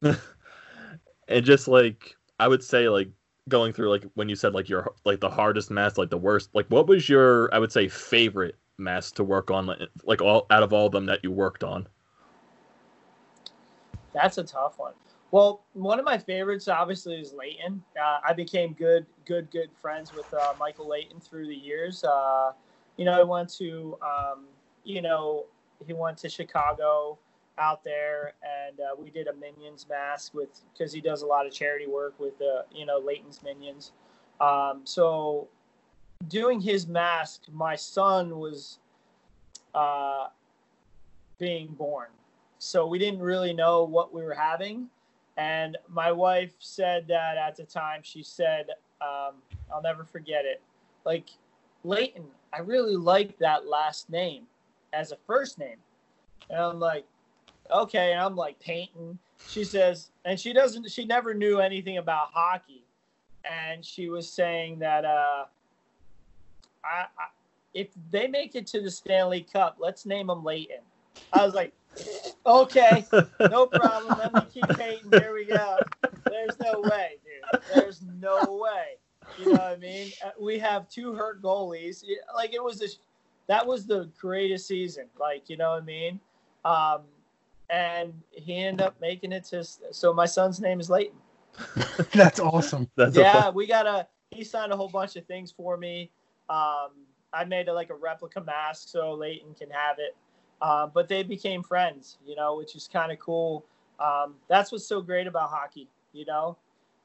and 1.27 1.45
just 1.45 1.67
like 1.67 2.15
I 2.39 2.47
would 2.47 2.63
say, 2.63 2.87
like 2.89 3.09
going 3.49 3.73
through 3.73 3.89
like 3.89 4.05
when 4.15 4.27
you 4.27 4.35
said 4.35 4.53
like 4.53 4.69
your 4.69 4.93
like 5.05 5.19
the 5.19 5.29
hardest 5.29 5.71
mask, 5.71 5.97
like 5.97 6.09
the 6.09 6.17
worst. 6.17 6.49
Like 6.53 6.67
what 6.67 6.87
was 6.87 7.07
your 7.07 7.53
I 7.53 7.59
would 7.59 7.71
say 7.71 7.87
favorite 7.87 8.55
mask 8.77 9.15
to 9.15 9.23
work 9.23 9.51
on, 9.51 9.65
like, 9.65 9.79
like 10.03 10.21
all 10.21 10.47
out 10.49 10.63
of 10.63 10.73
all 10.73 10.87
of 10.87 10.91
them 10.91 11.05
that 11.05 11.19
you 11.23 11.31
worked 11.31 11.63
on? 11.63 11.87
That's 14.13 14.37
a 14.37 14.43
tough 14.43 14.79
one. 14.79 14.93
Well, 15.31 15.65
one 15.73 15.99
of 15.99 16.05
my 16.05 16.17
favorites 16.17 16.67
obviously 16.67 17.15
is 17.15 17.33
Leighton. 17.33 17.83
Uh, 18.01 18.19
I 18.25 18.33
became 18.33 18.73
good, 18.73 19.05
good, 19.25 19.51
good 19.51 19.69
friends 19.73 20.13
with 20.13 20.31
uh, 20.33 20.53
Michael 20.59 20.87
Leighton 20.87 21.19
through 21.19 21.47
the 21.47 21.55
years. 21.55 22.03
Uh, 22.03 22.53
you 22.95 23.03
know, 23.03 23.19
I 23.19 23.23
went 23.23 23.49
to, 23.55 23.97
um, 24.01 24.45
you 24.85 25.01
know, 25.01 25.45
he 25.85 25.91
went 25.91 26.17
to 26.19 26.29
Chicago 26.29 27.17
out 27.57 27.83
there, 27.83 28.33
and 28.43 28.79
uh, 28.79 28.95
we 28.97 29.09
did 29.09 29.27
a 29.27 29.33
Minions 29.33 29.85
mask 29.89 30.33
with 30.33 30.49
because 30.73 30.91
he 30.91 31.01
does 31.01 31.21
a 31.21 31.25
lot 31.25 31.45
of 31.45 31.53
charity 31.53 31.87
work 31.87 32.19
with, 32.19 32.33
uh, 32.41 32.63
you 32.73 32.85
know, 32.85 32.97
Leighton's 32.97 33.41
Minions. 33.43 33.91
Um, 34.41 34.81
so, 34.83 35.47
doing 36.27 36.59
his 36.59 36.87
mask, 36.87 37.43
my 37.51 37.75
son 37.75 38.37
was 38.37 38.79
uh, 39.73 40.27
being 41.39 41.67
born, 41.67 42.09
so 42.59 42.85
we 42.85 42.99
didn't 42.99 43.21
really 43.21 43.53
know 43.53 43.83
what 43.83 44.13
we 44.13 44.23
were 44.23 44.33
having. 44.33 44.87
And 45.37 45.77
my 45.89 46.11
wife 46.11 46.53
said 46.59 47.07
that 47.09 47.37
at 47.37 47.57
the 47.57 47.65
time, 47.65 48.01
she 48.03 48.23
said, 48.23 48.67
um, 49.01 49.35
I'll 49.73 49.81
never 49.81 50.05
forget 50.05 50.45
it. 50.45 50.61
Like, 51.05 51.29
Leighton, 51.83 52.25
I 52.53 52.59
really 52.59 52.95
like 52.95 53.37
that 53.39 53.67
last 53.67 54.09
name 54.09 54.43
as 54.93 55.11
a 55.11 55.17
first 55.27 55.59
name. 55.59 55.77
And 56.49 56.59
I'm 56.59 56.79
like, 56.79 57.05
okay. 57.71 58.11
And 58.11 58.21
I'm 58.21 58.35
like 58.35 58.59
painting. 58.59 59.17
She 59.47 59.63
says, 59.63 60.11
and 60.25 60.39
she 60.39 60.53
doesn't, 60.53 60.89
she 60.89 61.05
never 61.05 61.33
knew 61.33 61.59
anything 61.59 61.97
about 61.97 62.29
hockey. 62.33 62.83
And 63.49 63.85
she 63.85 64.09
was 64.09 64.29
saying 64.29 64.79
that, 64.79 65.05
uh, 65.05 65.45
I, 66.83 67.05
I 67.17 67.27
if 67.75 67.89
they 68.09 68.27
make 68.27 68.55
it 68.55 68.65
to 68.67 68.81
the 68.81 68.89
Stanley 68.89 69.41
Cup, 69.41 69.75
let's 69.79 70.05
name 70.05 70.27
them 70.27 70.43
Leighton. 70.43 70.79
I 71.33 71.45
was 71.45 71.53
like, 71.53 71.73
okay, 72.45 73.05
no 73.39 73.67
problem. 73.67 74.17
Let 74.17 74.33
me 74.33 74.41
keep 74.51 74.67
painting. 74.77 75.11
Here 75.11 75.33
we 75.33 75.45
go. 75.45 75.77
There's 76.25 76.57
no 76.63 76.81
way, 76.81 77.17
dude. 77.23 77.61
There's 77.73 78.01
no 78.19 78.59
way. 78.61 78.95
You 79.37 79.47
know 79.47 79.51
what 79.53 79.61
I 79.61 79.75
mean? 79.77 80.11
Uh, 80.25 80.29
We 80.39 80.57
have 80.59 80.87
two 80.89 81.13
hurt 81.13 81.41
goalies. 81.41 82.03
Like 82.33 82.53
it 82.53 82.63
was 82.63 82.81
a, 82.81 82.87
that 83.47 83.65
was 83.65 83.85
the 83.85 84.09
greatest 84.17 84.67
season. 84.67 85.07
Like 85.19 85.49
you 85.49 85.57
know 85.57 85.71
what 85.71 85.83
I 85.83 85.85
mean? 85.85 86.19
Um, 86.63 87.01
and 87.69 88.13
he 88.31 88.57
ended 88.57 88.85
up 88.85 88.95
making 89.01 89.31
it 89.31 89.45
to. 89.45 89.63
So 89.91 90.13
my 90.13 90.25
son's 90.25 90.59
name 90.61 90.79
is 90.79 90.89
Leighton. 90.89 91.17
That's 92.13 92.39
awesome. 92.39 92.89
That's 92.95 93.17
Yeah, 93.17 93.31
fun- 93.31 93.51
we 93.51 93.67
got 93.67 93.87
a. 93.87 94.07
He 94.31 94.43
signed 94.43 94.71
a 94.71 94.77
whole 94.77 94.89
bunch 94.89 95.15
of 95.15 95.25
things 95.25 95.51
for 95.51 95.77
me. 95.77 96.11
Um, 96.49 96.89
I 97.33 97.45
made 97.45 97.67
a, 97.67 97.73
like 97.73 97.89
a 97.89 97.95
replica 97.95 98.41
mask 98.41 98.89
so 98.89 99.13
Leighton 99.13 99.53
can 99.55 99.69
have 99.69 99.97
it. 99.99 100.15
Um, 100.61 100.91
but 100.93 101.07
they 101.07 101.23
became 101.23 101.63
friends, 101.63 102.17
you 102.25 102.35
know, 102.35 102.57
which 102.57 102.75
is 102.75 102.87
kind 102.91 103.11
of 103.11 103.19
cool. 103.19 103.65
Um, 103.99 104.35
that's 104.47 104.71
what's 104.71 104.87
so 104.87 105.01
great 105.01 105.27
about 105.27 105.49
hockey, 105.49 105.89
you 106.13 106.25
know. 106.25 106.57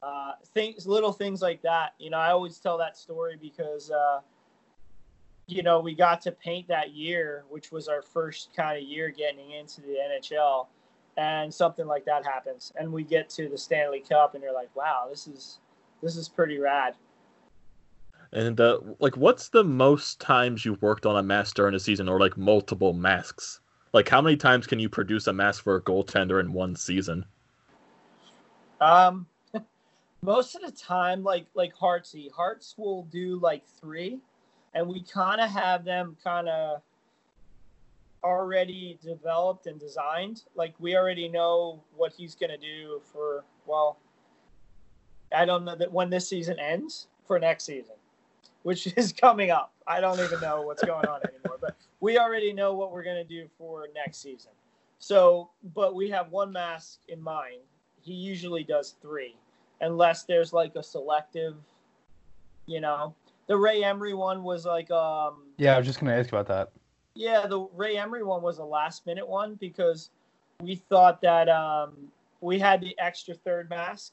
Uh, 0.02 0.32
things, 0.54 0.86
little 0.86 1.12
things 1.12 1.42
like 1.42 1.62
that. 1.62 1.94
You 1.98 2.10
know, 2.10 2.18
I 2.18 2.30
always 2.30 2.58
tell 2.58 2.78
that 2.78 2.96
story 2.96 3.36
because 3.40 3.90
uh, 3.90 4.20
you 5.50 5.62
know, 5.62 5.80
we 5.80 5.94
got 5.94 6.20
to 6.22 6.32
paint 6.32 6.68
that 6.68 6.94
year, 6.94 7.44
which 7.48 7.72
was 7.72 7.88
our 7.88 8.02
first 8.02 8.50
kind 8.54 8.78
of 8.78 8.84
year 8.84 9.10
getting 9.10 9.50
into 9.52 9.80
the 9.80 9.96
NHL, 10.10 10.66
and 11.16 11.52
something 11.52 11.86
like 11.86 12.04
that 12.04 12.24
happens, 12.24 12.72
and 12.78 12.92
we 12.92 13.02
get 13.02 13.28
to 13.30 13.48
the 13.48 13.58
Stanley 13.58 14.00
Cup, 14.00 14.34
and 14.34 14.42
you're 14.42 14.54
like, 14.54 14.74
wow, 14.74 15.06
this 15.10 15.26
is 15.26 15.58
this 16.02 16.16
is 16.16 16.28
pretty 16.28 16.58
rad. 16.58 16.94
And 18.32 18.60
uh, 18.60 18.78
like, 19.00 19.16
what's 19.16 19.48
the 19.48 19.64
most 19.64 20.20
times 20.20 20.64
you've 20.64 20.80
worked 20.82 21.04
on 21.04 21.16
a 21.16 21.22
mask 21.22 21.56
during 21.56 21.74
a 21.74 21.80
season, 21.80 22.08
or 22.08 22.20
like 22.20 22.36
multiple 22.36 22.92
masks? 22.92 23.60
Like, 23.92 24.08
how 24.08 24.20
many 24.20 24.36
times 24.36 24.66
can 24.66 24.78
you 24.78 24.88
produce 24.88 25.26
a 25.26 25.32
mask 25.32 25.64
for 25.64 25.76
a 25.76 25.82
goaltender 25.82 26.38
in 26.38 26.52
one 26.52 26.76
season? 26.76 27.24
Um, 28.80 29.26
most 30.22 30.54
of 30.54 30.62
the 30.62 30.70
time, 30.70 31.24
like 31.24 31.46
like 31.54 31.74
Heartsy, 31.74 32.30
Hearts 32.30 32.76
will 32.78 33.02
do 33.04 33.38
like 33.40 33.66
three, 33.66 34.20
and 34.74 34.86
we 34.86 35.02
kind 35.02 35.40
of 35.40 35.50
have 35.50 35.84
them 35.84 36.16
kind 36.22 36.48
of 36.48 36.82
already 38.22 38.98
developed 39.02 39.66
and 39.66 39.78
designed. 39.78 40.42
Like 40.54 40.74
we 40.78 40.96
already 40.96 41.28
know 41.28 41.82
what 41.96 42.12
he's 42.12 42.34
gonna 42.34 42.58
do 42.58 43.00
for 43.04 43.44
well, 43.66 43.98
I 45.34 45.44
don't 45.44 45.64
know 45.64 45.76
that 45.76 45.92
when 45.92 46.10
this 46.10 46.28
season 46.28 46.58
ends 46.58 47.08
for 47.26 47.38
next 47.38 47.64
season, 47.64 47.94
which 48.62 48.92
is 48.96 49.12
coming 49.12 49.50
up. 49.50 49.72
I 49.86 50.00
don't 50.00 50.20
even 50.20 50.40
know 50.40 50.62
what's 50.62 50.82
going 50.84 51.06
on 51.06 51.20
anymore, 51.24 51.58
but 51.60 51.76
we 52.00 52.18
already 52.18 52.52
know 52.52 52.74
what 52.74 52.92
we're 52.92 53.04
gonna 53.04 53.24
do 53.24 53.48
for 53.58 53.88
next 53.94 54.18
season. 54.22 54.52
So, 54.98 55.50
but 55.74 55.94
we 55.94 56.10
have 56.10 56.30
one 56.30 56.52
mask 56.52 57.00
in 57.08 57.22
mind. 57.22 57.60
He 58.02 58.12
usually 58.12 58.64
does 58.64 58.96
three, 59.00 59.34
unless 59.80 60.24
there's 60.24 60.52
like 60.52 60.76
a 60.76 60.82
selective, 60.82 61.56
you 62.66 62.80
know. 62.80 63.14
The 63.50 63.56
Ray 63.56 63.82
Emery 63.82 64.14
one 64.14 64.44
was 64.44 64.64
like 64.64 64.92
um 64.92 65.42
Yeah, 65.56 65.74
I 65.74 65.78
was 65.78 65.84
just 65.84 65.98
gonna 65.98 66.16
ask 66.16 66.28
about 66.28 66.46
that. 66.46 66.70
yeah, 67.16 67.48
the 67.48 67.58
Ray 67.74 67.96
Emery 67.96 68.22
one 68.22 68.42
was 68.42 68.58
a 68.58 68.64
last 68.64 69.04
minute 69.06 69.28
one 69.28 69.56
because 69.56 70.10
we 70.62 70.76
thought 70.76 71.20
that 71.22 71.48
um, 71.48 72.12
we 72.40 72.60
had 72.60 72.80
the 72.80 72.96
extra 73.00 73.34
third 73.34 73.68
mask, 73.68 74.12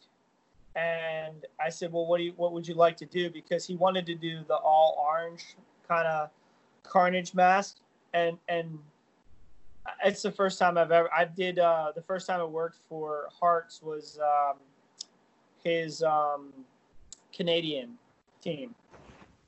and 0.75 1.45
I 1.63 1.69
said, 1.69 1.93
"Well, 1.93 2.07
what 2.07 2.17
do 2.17 2.23
you, 2.23 2.33
what 2.35 2.51
would 2.51 2.67
you 2.67 2.73
like 2.73 2.97
to 2.97 3.05
do?" 3.05 3.29
Because 3.29 3.63
he 3.67 3.75
wanted 3.75 4.07
to 4.07 4.15
do 4.15 4.43
the 4.47 4.55
all 4.55 4.97
orange 5.07 5.55
kind 5.88 6.07
of 6.07 6.31
carnage 6.81 7.35
mask, 7.35 7.77
and 8.15 8.39
and 8.49 8.79
it's 10.03 10.23
the 10.23 10.31
first 10.31 10.57
time 10.57 10.79
I've 10.79 10.91
ever 10.91 11.13
I 11.13 11.25
did 11.25 11.59
uh, 11.59 11.91
the 11.93 12.01
first 12.01 12.25
time 12.25 12.39
I 12.39 12.45
worked 12.45 12.79
for 12.89 13.29
Hearts 13.39 13.83
was 13.83 14.17
um, 14.19 14.57
his 15.63 16.01
um, 16.01 16.53
Canadian 17.31 17.99
team 18.41 18.73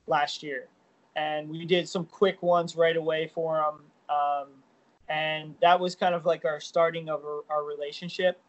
last 0.10 0.44
year 0.44 0.68
and 1.16 1.50
we 1.50 1.66
did 1.66 1.88
some 1.88 2.06
quick 2.06 2.42
ones 2.42 2.76
right 2.76 2.96
away 2.96 3.28
for 3.28 3.58
him. 3.58 4.16
Um, 4.16 4.48
and 5.10 5.56
that 5.62 5.80
was 5.80 5.96
kind 5.96 6.16
of 6.16 6.26
like 6.26 6.46
our 6.46 6.60
starting 6.60 7.10
of 7.10 7.24
our, 7.24 7.42
our, 7.50 7.64
relationship 7.64 8.40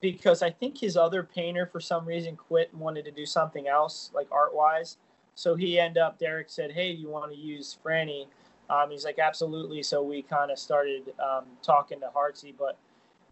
because 0.00 0.42
I 0.42 0.50
think 0.50 0.78
his 0.78 0.96
other 0.96 1.22
painter 1.22 1.66
for 1.66 1.80
some 1.80 2.06
reason 2.06 2.36
quit 2.36 2.70
and 2.72 2.80
wanted 2.80 3.04
to 3.06 3.10
do 3.10 3.26
something 3.26 3.68
else, 3.68 4.10
like 4.14 4.28
art 4.30 4.54
wise. 4.54 4.98
So 5.34 5.54
he 5.54 5.78
ended 5.78 6.02
up, 6.02 6.18
Derek 6.18 6.48
said, 6.48 6.72
Hey, 6.72 6.90
you 6.90 7.08
want 7.08 7.32
to 7.32 7.38
use 7.38 7.76
Franny? 7.84 8.26
Um, 8.70 8.90
he's 8.90 9.04
like, 9.04 9.18
Absolutely. 9.18 9.82
So 9.82 10.02
we 10.02 10.22
kind 10.22 10.50
of 10.50 10.58
started 10.58 11.12
um, 11.20 11.44
talking 11.62 12.00
to 12.00 12.10
Hartsey, 12.14 12.54
but 12.56 12.78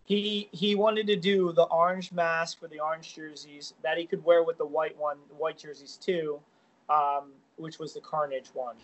he 0.04 0.48
he 0.52 0.74
wanted 0.74 1.06
to 1.06 1.16
do 1.16 1.52
the 1.52 1.64
orange 1.64 2.12
mask 2.12 2.60
for 2.60 2.68
the 2.68 2.80
orange 2.80 3.14
jerseys 3.14 3.72
that 3.82 3.96
he 3.96 4.04
could 4.04 4.22
wear 4.24 4.42
with 4.42 4.58
the 4.58 4.66
white 4.66 4.96
one, 4.98 5.16
the 5.28 5.34
white 5.34 5.58
jerseys 5.58 5.96
too. 5.96 6.40
Um, 6.88 7.32
which 7.56 7.78
was 7.78 7.94
the 7.94 8.00
Carnage 8.00 8.48
one. 8.52 8.76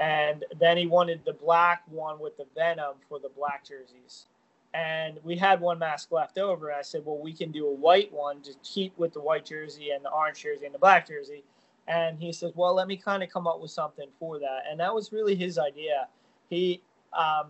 And 0.00 0.44
then 0.60 0.76
he 0.76 0.86
wanted 0.86 1.24
the 1.24 1.32
black 1.32 1.82
one 1.88 2.18
with 2.18 2.36
the 2.36 2.46
Venom 2.54 2.94
for 3.08 3.18
the 3.18 3.30
black 3.30 3.64
jerseys. 3.64 4.26
And 4.74 5.18
we 5.24 5.36
had 5.36 5.60
one 5.60 5.78
mask 5.78 6.12
left 6.12 6.38
over. 6.38 6.72
I 6.72 6.82
said, 6.82 7.02
well, 7.04 7.18
we 7.18 7.32
can 7.32 7.50
do 7.50 7.66
a 7.66 7.72
white 7.72 8.12
one 8.12 8.42
to 8.42 8.52
keep 8.62 8.96
with 8.98 9.12
the 9.12 9.20
white 9.20 9.46
jersey 9.46 9.90
and 9.90 10.04
the 10.04 10.10
orange 10.10 10.42
jersey 10.42 10.66
and 10.66 10.74
the 10.74 10.78
black 10.78 11.08
jersey. 11.08 11.42
And 11.86 12.18
he 12.18 12.32
says, 12.32 12.52
well, 12.54 12.74
let 12.74 12.86
me 12.86 12.96
kind 12.96 13.22
of 13.22 13.30
come 13.30 13.46
up 13.46 13.60
with 13.60 13.70
something 13.70 14.08
for 14.20 14.38
that. 14.38 14.64
And 14.70 14.78
that 14.78 14.94
was 14.94 15.10
really 15.10 15.34
his 15.34 15.58
idea. 15.58 16.06
He, 16.50 16.82
um, 17.12 17.46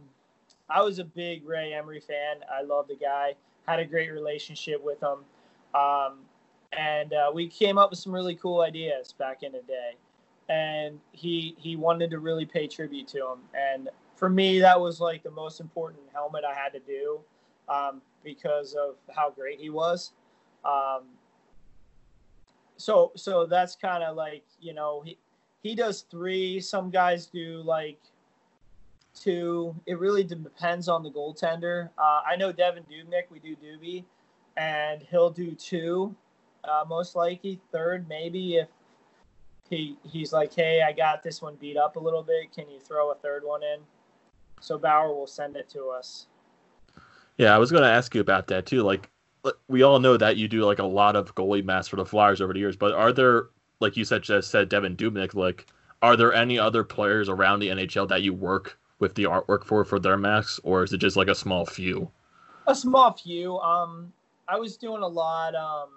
I 0.70 0.80
was 0.82 1.00
a 1.00 1.04
big 1.04 1.46
Ray 1.46 1.74
Emery 1.74 2.00
fan. 2.00 2.36
I 2.56 2.62
love 2.62 2.86
the 2.86 2.96
guy. 2.96 3.34
Had 3.66 3.80
a 3.80 3.84
great 3.84 4.12
relationship 4.12 4.82
with 4.82 5.02
him. 5.02 5.24
Um, 5.74 6.20
and 6.76 7.12
uh, 7.12 7.30
we 7.32 7.48
came 7.48 7.78
up 7.78 7.90
with 7.90 7.98
some 7.98 8.12
really 8.12 8.34
cool 8.34 8.60
ideas 8.60 9.12
back 9.12 9.42
in 9.42 9.52
the 9.52 9.62
day 9.62 9.96
and 10.48 10.98
he 11.12 11.54
he 11.58 11.76
wanted 11.76 12.10
to 12.10 12.18
really 12.18 12.46
pay 12.46 12.66
tribute 12.66 13.06
to 13.08 13.18
him. 13.18 13.38
And 13.54 13.88
for 14.16 14.28
me, 14.28 14.58
that 14.60 14.80
was 14.80 15.00
like 15.00 15.22
the 15.22 15.30
most 15.30 15.60
important 15.60 16.02
helmet 16.12 16.44
I 16.44 16.54
had 16.54 16.72
to 16.72 16.80
do 16.80 17.20
um, 17.68 18.02
because 18.24 18.74
of 18.74 18.96
how 19.14 19.30
great 19.30 19.60
he 19.60 19.70
was. 19.70 20.12
Um, 20.64 21.04
so 22.76 23.12
so 23.14 23.46
that's 23.46 23.76
kind 23.76 24.02
of 24.02 24.16
like 24.16 24.44
you 24.60 24.72
know 24.72 25.02
he 25.04 25.18
he 25.62 25.74
does 25.74 26.02
three. 26.10 26.60
Some 26.60 26.90
guys 26.90 27.26
do 27.26 27.62
like 27.62 28.00
two. 29.14 29.74
It 29.86 29.98
really 29.98 30.24
depends 30.24 30.88
on 30.88 31.02
the 31.02 31.10
goaltender. 31.10 31.90
Uh, 31.98 32.22
I 32.26 32.36
know 32.36 32.52
Devin 32.52 32.84
Dubnyk, 32.84 33.24
we 33.30 33.38
do 33.38 33.56
Doobie, 33.56 34.04
and 34.56 35.02
he'll 35.10 35.30
do 35.30 35.52
two, 35.52 36.14
uh, 36.68 36.84
most 36.88 37.16
likely 37.16 37.60
third 37.72 38.08
maybe 38.08 38.56
if 38.56 38.68
he 39.70 39.96
he's 40.10 40.32
like, 40.32 40.54
hey, 40.54 40.82
I 40.86 40.92
got 40.92 41.22
this 41.22 41.42
one 41.42 41.56
beat 41.56 41.76
up 41.76 41.96
a 41.96 42.00
little 42.00 42.22
bit. 42.22 42.52
Can 42.54 42.70
you 42.70 42.80
throw 42.80 43.10
a 43.10 43.14
third 43.14 43.44
one 43.44 43.62
in? 43.62 43.80
So 44.60 44.78
Bauer 44.78 45.14
will 45.14 45.26
send 45.26 45.56
it 45.56 45.68
to 45.70 45.88
us. 45.88 46.26
Yeah, 47.36 47.54
I 47.54 47.58
was 47.58 47.70
going 47.70 47.84
to 47.84 47.88
ask 47.88 48.14
you 48.14 48.20
about 48.20 48.48
that 48.48 48.66
too. 48.66 48.82
Like, 48.82 49.10
we 49.68 49.82
all 49.82 50.00
know 50.00 50.16
that 50.16 50.36
you 50.36 50.48
do 50.48 50.64
like 50.64 50.80
a 50.80 50.84
lot 50.84 51.14
of 51.14 51.34
goalie 51.34 51.64
masks 51.64 51.88
for 51.88 51.96
the 51.96 52.04
Flyers 52.04 52.40
over 52.40 52.52
the 52.52 52.58
years, 52.58 52.76
but 52.76 52.92
are 52.92 53.12
there, 53.12 53.46
like 53.80 53.96
you 53.96 54.04
said, 54.04 54.22
just 54.22 54.50
said 54.50 54.68
Devin 54.68 54.96
Dubnyk, 54.96 55.34
like, 55.34 55.66
are 56.02 56.16
there 56.16 56.32
any 56.32 56.58
other 56.58 56.82
players 56.82 57.28
around 57.28 57.60
the 57.60 57.68
NHL 57.68 58.08
that 58.08 58.22
you 58.22 58.32
work 58.32 58.78
with 58.98 59.14
the 59.14 59.24
artwork 59.24 59.64
for 59.64 59.84
for 59.84 60.00
their 60.00 60.16
masks, 60.16 60.60
or 60.64 60.82
is 60.82 60.92
it 60.92 60.98
just 60.98 61.16
like 61.16 61.28
a 61.28 61.34
small 61.34 61.64
few? 61.64 62.10
A 62.66 62.74
small 62.74 63.12
few. 63.12 63.58
Um, 63.58 64.12
I 64.48 64.58
was 64.58 64.76
doing 64.76 65.02
a 65.02 65.06
lot. 65.06 65.54
Um, 65.54 65.88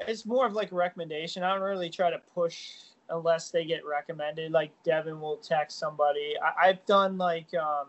it's 0.00 0.26
more 0.26 0.46
of 0.46 0.52
like 0.52 0.72
a 0.72 0.74
recommendation. 0.74 1.42
I 1.42 1.54
don't 1.54 1.62
really 1.62 1.90
try 1.90 2.10
to 2.10 2.20
push 2.34 2.72
unless 3.10 3.50
they 3.50 3.64
get 3.64 3.84
recommended. 3.84 4.52
Like 4.52 4.70
Devin 4.84 5.20
will 5.20 5.36
text 5.36 5.78
somebody. 5.78 6.34
I, 6.40 6.68
have 6.68 6.84
done 6.86 7.16
like 7.16 7.52
um, 7.54 7.88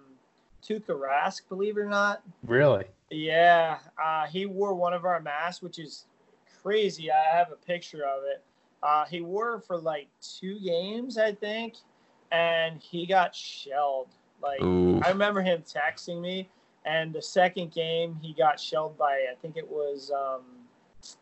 Tuukka 0.63 0.89
Rask, 0.89 1.41
believe 1.49 1.77
it 1.77 1.81
or 1.81 1.89
not. 1.89 2.21
Really? 2.45 2.85
Yeah. 3.09 3.77
Uh, 4.01 4.27
he 4.27 4.45
wore 4.45 4.73
one 4.73 4.93
of 4.93 5.05
our 5.05 5.19
masks, 5.19 5.61
which 5.61 5.79
is 5.79 6.05
crazy. 6.61 7.11
I 7.11 7.35
have 7.35 7.51
a 7.51 7.55
picture 7.55 8.03
of 8.05 8.23
it. 8.23 8.43
Uh, 8.83 9.05
he 9.05 9.21
wore 9.21 9.55
it 9.55 9.63
for 9.65 9.77
like 9.77 10.07
two 10.21 10.59
games, 10.59 11.17
I 11.17 11.33
think, 11.33 11.75
and 12.31 12.81
he 12.81 13.05
got 13.05 13.35
shelled. 13.35 14.09
Like 14.41 14.61
Ooh. 14.61 15.01
I 15.01 15.09
remember 15.09 15.41
him 15.41 15.63
texting 15.63 16.21
me, 16.21 16.47
and 16.85 17.11
the 17.11 17.21
second 17.21 17.73
game 17.73 18.19
he 18.21 18.33
got 18.33 18.59
shelled 18.59 18.97
by 18.97 19.25
I 19.31 19.35
think 19.41 19.57
it 19.57 19.67
was 19.67 20.11
um, 20.11 20.43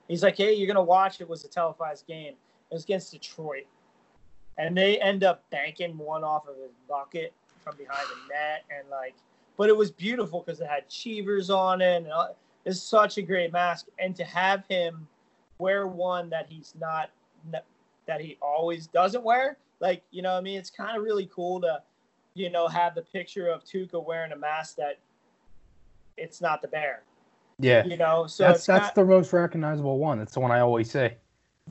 He's 0.08 0.24
like, 0.24 0.38
hey, 0.38 0.54
you're 0.54 0.68
gonna 0.68 0.82
watch. 0.82 1.22
It 1.22 1.30
was 1.30 1.44
a 1.46 1.48
televised 1.48 2.08
game. 2.08 2.34
It 2.72 2.74
was 2.74 2.84
against 2.84 3.12
Detroit, 3.12 3.66
and 4.58 4.76
they 4.76 5.00
end 5.00 5.24
up 5.24 5.44
banking 5.50 5.98
one 5.98 6.24
off 6.24 6.48
of 6.48 6.56
his 6.56 6.72
bucket 6.90 7.34
from 7.64 7.76
behind 7.78 8.08
the 8.08 8.34
net, 8.34 8.64
and 8.76 8.90
like, 8.90 9.16
but 9.58 9.70
it 9.70 9.78
was 9.78 9.92
beautiful 9.92 10.44
because 10.46 10.62
it 10.62 10.68
had 10.68 10.90
Cheevers 10.90 11.50
on 11.50 11.82
it, 11.82 11.98
and 11.98 12.08
uh, 12.08 12.28
it's 12.66 12.82
such 12.82 13.18
a 13.18 13.22
great 13.22 13.52
mask. 13.52 13.88
And 14.00 14.16
to 14.16 14.24
have 14.24 14.66
him 14.68 15.08
wear 15.58 15.88
one 15.88 16.30
that 16.30 16.48
he's 16.50 16.74
not 16.80 17.10
that 18.08 18.22
he 18.22 18.38
always 18.42 18.88
doesn't 18.88 19.24
wear, 19.24 19.58
like 19.80 20.04
you 20.12 20.22
know, 20.22 20.34
I 20.34 20.42
mean, 20.42 20.58
it's 20.58 20.70
kind 20.70 20.98
of 20.98 21.04
really 21.04 21.30
cool 21.34 21.62
to, 21.62 21.82
you 22.34 22.50
know, 22.50 22.68
have 22.68 22.96
the 22.96 23.02
picture 23.02 23.48
of 23.48 23.64
Tuukka 23.64 24.04
wearing 24.04 24.32
a 24.32 24.36
mask 24.36 24.76
that 24.78 25.00
it's 26.18 26.42
not 26.42 26.62
the 26.62 26.68
bear. 26.68 27.04
Yeah. 27.60 27.86
You 27.86 27.98
know, 27.98 28.28
so 28.28 28.44
that's 28.44 28.66
that's 28.66 28.86
not, 28.88 28.96
the 28.96 29.06
most 29.06 29.32
recognizable 29.32 29.98
one. 29.98 30.20
That's 30.20 30.34
the 30.34 30.40
one 30.40 30.52
I 30.52 30.60
always 30.60 30.92
say. 30.92 31.18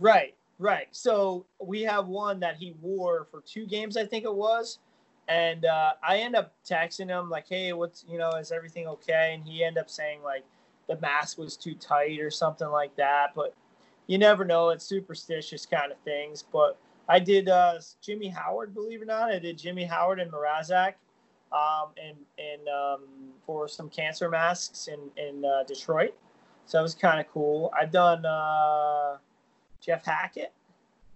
Right, 0.01 0.35
right. 0.59 0.87
So 0.93 1.47
we 1.61 1.83
have 1.83 2.09
one 2.09 2.41
that 2.41 2.57
he 2.57 2.75
wore 2.81 3.27
for 3.31 3.43
two 3.43 3.67
games, 3.67 3.97
I 3.97 4.07
think 4.07 4.25
it 4.25 4.35
was. 4.35 4.79
And 5.29 5.65
uh, 5.65 5.93
I 6.07 6.19
end 6.19 6.37
up 6.37 6.53
texting 6.69 7.09
him 7.09 7.31
like, 7.31 7.49
"Hey, 7.49 7.73
what's 7.73 8.05
you 8.09 8.19
know, 8.19 8.31
is 8.33 8.53
everything 8.53 8.87
okay?" 8.89 9.33
And 9.35 9.43
he 9.43 9.65
ended 9.65 9.81
up 9.81 9.89
saying 9.89 10.23
like 10.23 10.45
the 10.87 10.99
mask 11.01 11.39
was 11.39 11.57
too 11.57 11.75
tight 11.75 12.21
or 12.21 12.31
something 12.31 12.69
like 12.69 12.95
that. 12.97 13.35
But 13.35 13.55
you 14.07 14.19
never 14.19 14.45
know; 14.45 14.69
it's 14.71 14.85
superstitious 14.85 15.65
kind 15.65 15.91
of 15.93 15.99
things. 16.01 16.43
But 16.43 16.79
I 17.09 17.21
did 17.21 17.49
uh, 17.49 17.79
Jimmy 18.03 18.29
Howard, 18.29 18.75
believe 18.75 19.01
it 19.01 19.05
or 19.05 19.07
not. 19.07 19.31
I 19.31 19.39
did 19.39 19.57
Jimmy 19.57 19.85
Howard 19.85 20.21
and 20.21 20.31
Mrazek 20.31 20.95
um, 21.55 21.91
and 22.03 22.17
and 22.39 22.69
um, 22.69 23.01
for 23.47 23.69
some 23.69 23.89
cancer 23.89 24.29
masks 24.29 24.89
in 24.89 24.99
in 25.17 25.45
uh, 25.45 25.63
Detroit. 25.65 26.15
So 26.67 26.79
that 26.79 26.83
was 26.83 26.95
kind 26.95 27.21
of 27.21 27.29
cool. 27.29 27.73
I've 27.79 27.93
done 27.93 28.25
uh, 28.27 29.19
Jeff 29.81 30.05
Hackett. 30.05 30.53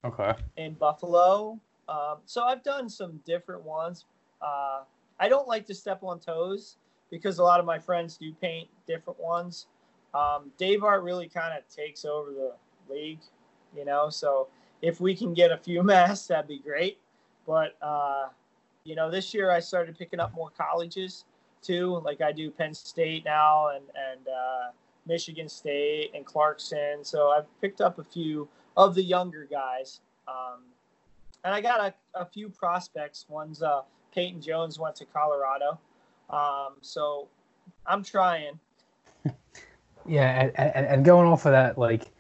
Okay. 0.05 0.33
In 0.57 0.75
Buffalo, 0.75 1.59
Um, 1.89 2.19
so 2.25 2.45
I've 2.45 2.63
done 2.63 2.89
some 2.89 3.21
different 3.25 3.65
ones. 3.65 4.05
Uh, 4.41 4.83
I 5.19 5.29
don't 5.29 5.49
like 5.49 5.67
to 5.67 5.75
step 5.75 6.05
on 6.05 6.21
toes 6.21 6.77
because 7.11 7.39
a 7.39 7.43
lot 7.43 7.59
of 7.59 7.67
my 7.67 7.79
friends 7.79 8.17
do 8.17 8.33
paint 8.35 8.69
different 8.87 9.19
ones. 9.19 9.67
Um, 10.15 10.53
Dave 10.57 10.85
Art 10.85 11.03
really 11.03 11.29
kind 11.29 11.57
of 11.59 11.67
takes 11.75 12.05
over 12.05 12.31
the 12.31 12.53
league, 12.93 13.21
you 13.77 13.85
know. 13.85 14.09
So 14.11 14.49
if 14.83 15.01
we 15.01 15.17
can 15.17 15.35
get 15.35 15.51
a 15.51 15.57
few 15.57 15.83
masks, 15.95 16.29
that'd 16.29 16.47
be 16.47 16.61
great. 16.61 16.99
But 17.47 17.77
uh, 17.83 18.29
you 18.89 18.95
know, 18.95 19.11
this 19.11 19.35
year 19.35 19.51
I 19.51 19.61
started 19.61 19.99
picking 19.99 20.19
up 20.19 20.35
more 20.35 20.49
colleges 20.57 21.25
too. 21.61 22.01
Like 22.05 22.23
I 22.23 22.33
do 22.33 22.51
Penn 22.51 22.73
State 22.73 23.25
now 23.27 23.69
and 23.69 23.85
and 23.95 24.27
uh, 24.27 24.71
Michigan 25.07 25.49
State 25.49 26.13
and 26.15 26.25
Clarkson. 26.25 27.05
So 27.05 27.29
I've 27.29 27.47
picked 27.61 27.83
up 27.83 27.99
a 27.99 28.05
few 28.05 28.49
of 28.79 28.95
the 28.95 29.03
younger 29.03 29.47
guys. 29.51 30.01
Um, 30.27 30.61
and 31.45 31.55
I 31.55 31.61
got 31.61 31.81
a, 31.81 32.21
a 32.21 32.25
few 32.25 32.49
prospects. 32.49 33.27
One's 33.29 33.63
uh, 33.63 33.83
Peyton 34.15 34.41
Jones 34.41 34.79
went 34.79 34.97
to 34.97 35.05
Colorado. 35.05 35.79
Um, 36.31 36.77
so 36.81 37.29
I'm 37.87 38.03
trying. 38.03 38.59
Yeah, 40.07 40.45
and, 40.45 40.53
and, 40.75 40.87
and 40.87 41.05
going 41.05 41.29
off 41.29 41.45
of 41.45 41.53
that, 41.53 41.77
like, 41.77 42.11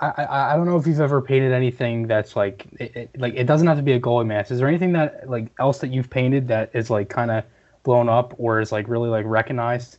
I, 0.00 0.06
I, 0.06 0.52
I 0.52 0.56
don't 0.56 0.66
know 0.66 0.76
if 0.76 0.86
you've 0.86 1.00
ever 1.00 1.20
painted 1.20 1.52
anything 1.52 2.06
that's 2.06 2.36
like 2.36 2.66
it, 2.78 2.96
it, 2.96 3.10
like 3.18 3.34
it 3.34 3.44
doesn't 3.44 3.66
have 3.66 3.76
to 3.76 3.82
be 3.82 3.92
a 3.92 4.00
goalie 4.00 4.26
mask. 4.26 4.50
Is 4.50 4.58
there 4.58 4.68
anything 4.68 4.92
that 4.92 5.28
like 5.28 5.50
else 5.58 5.78
that 5.78 5.88
you've 5.88 6.10
painted 6.10 6.48
that 6.48 6.70
is 6.74 6.90
like 6.90 7.08
kind 7.08 7.30
of 7.30 7.44
blown 7.82 8.08
up 8.08 8.34
or 8.38 8.60
is 8.60 8.72
like 8.72 8.88
really 8.88 9.08
like 9.08 9.26
recognized? 9.26 9.98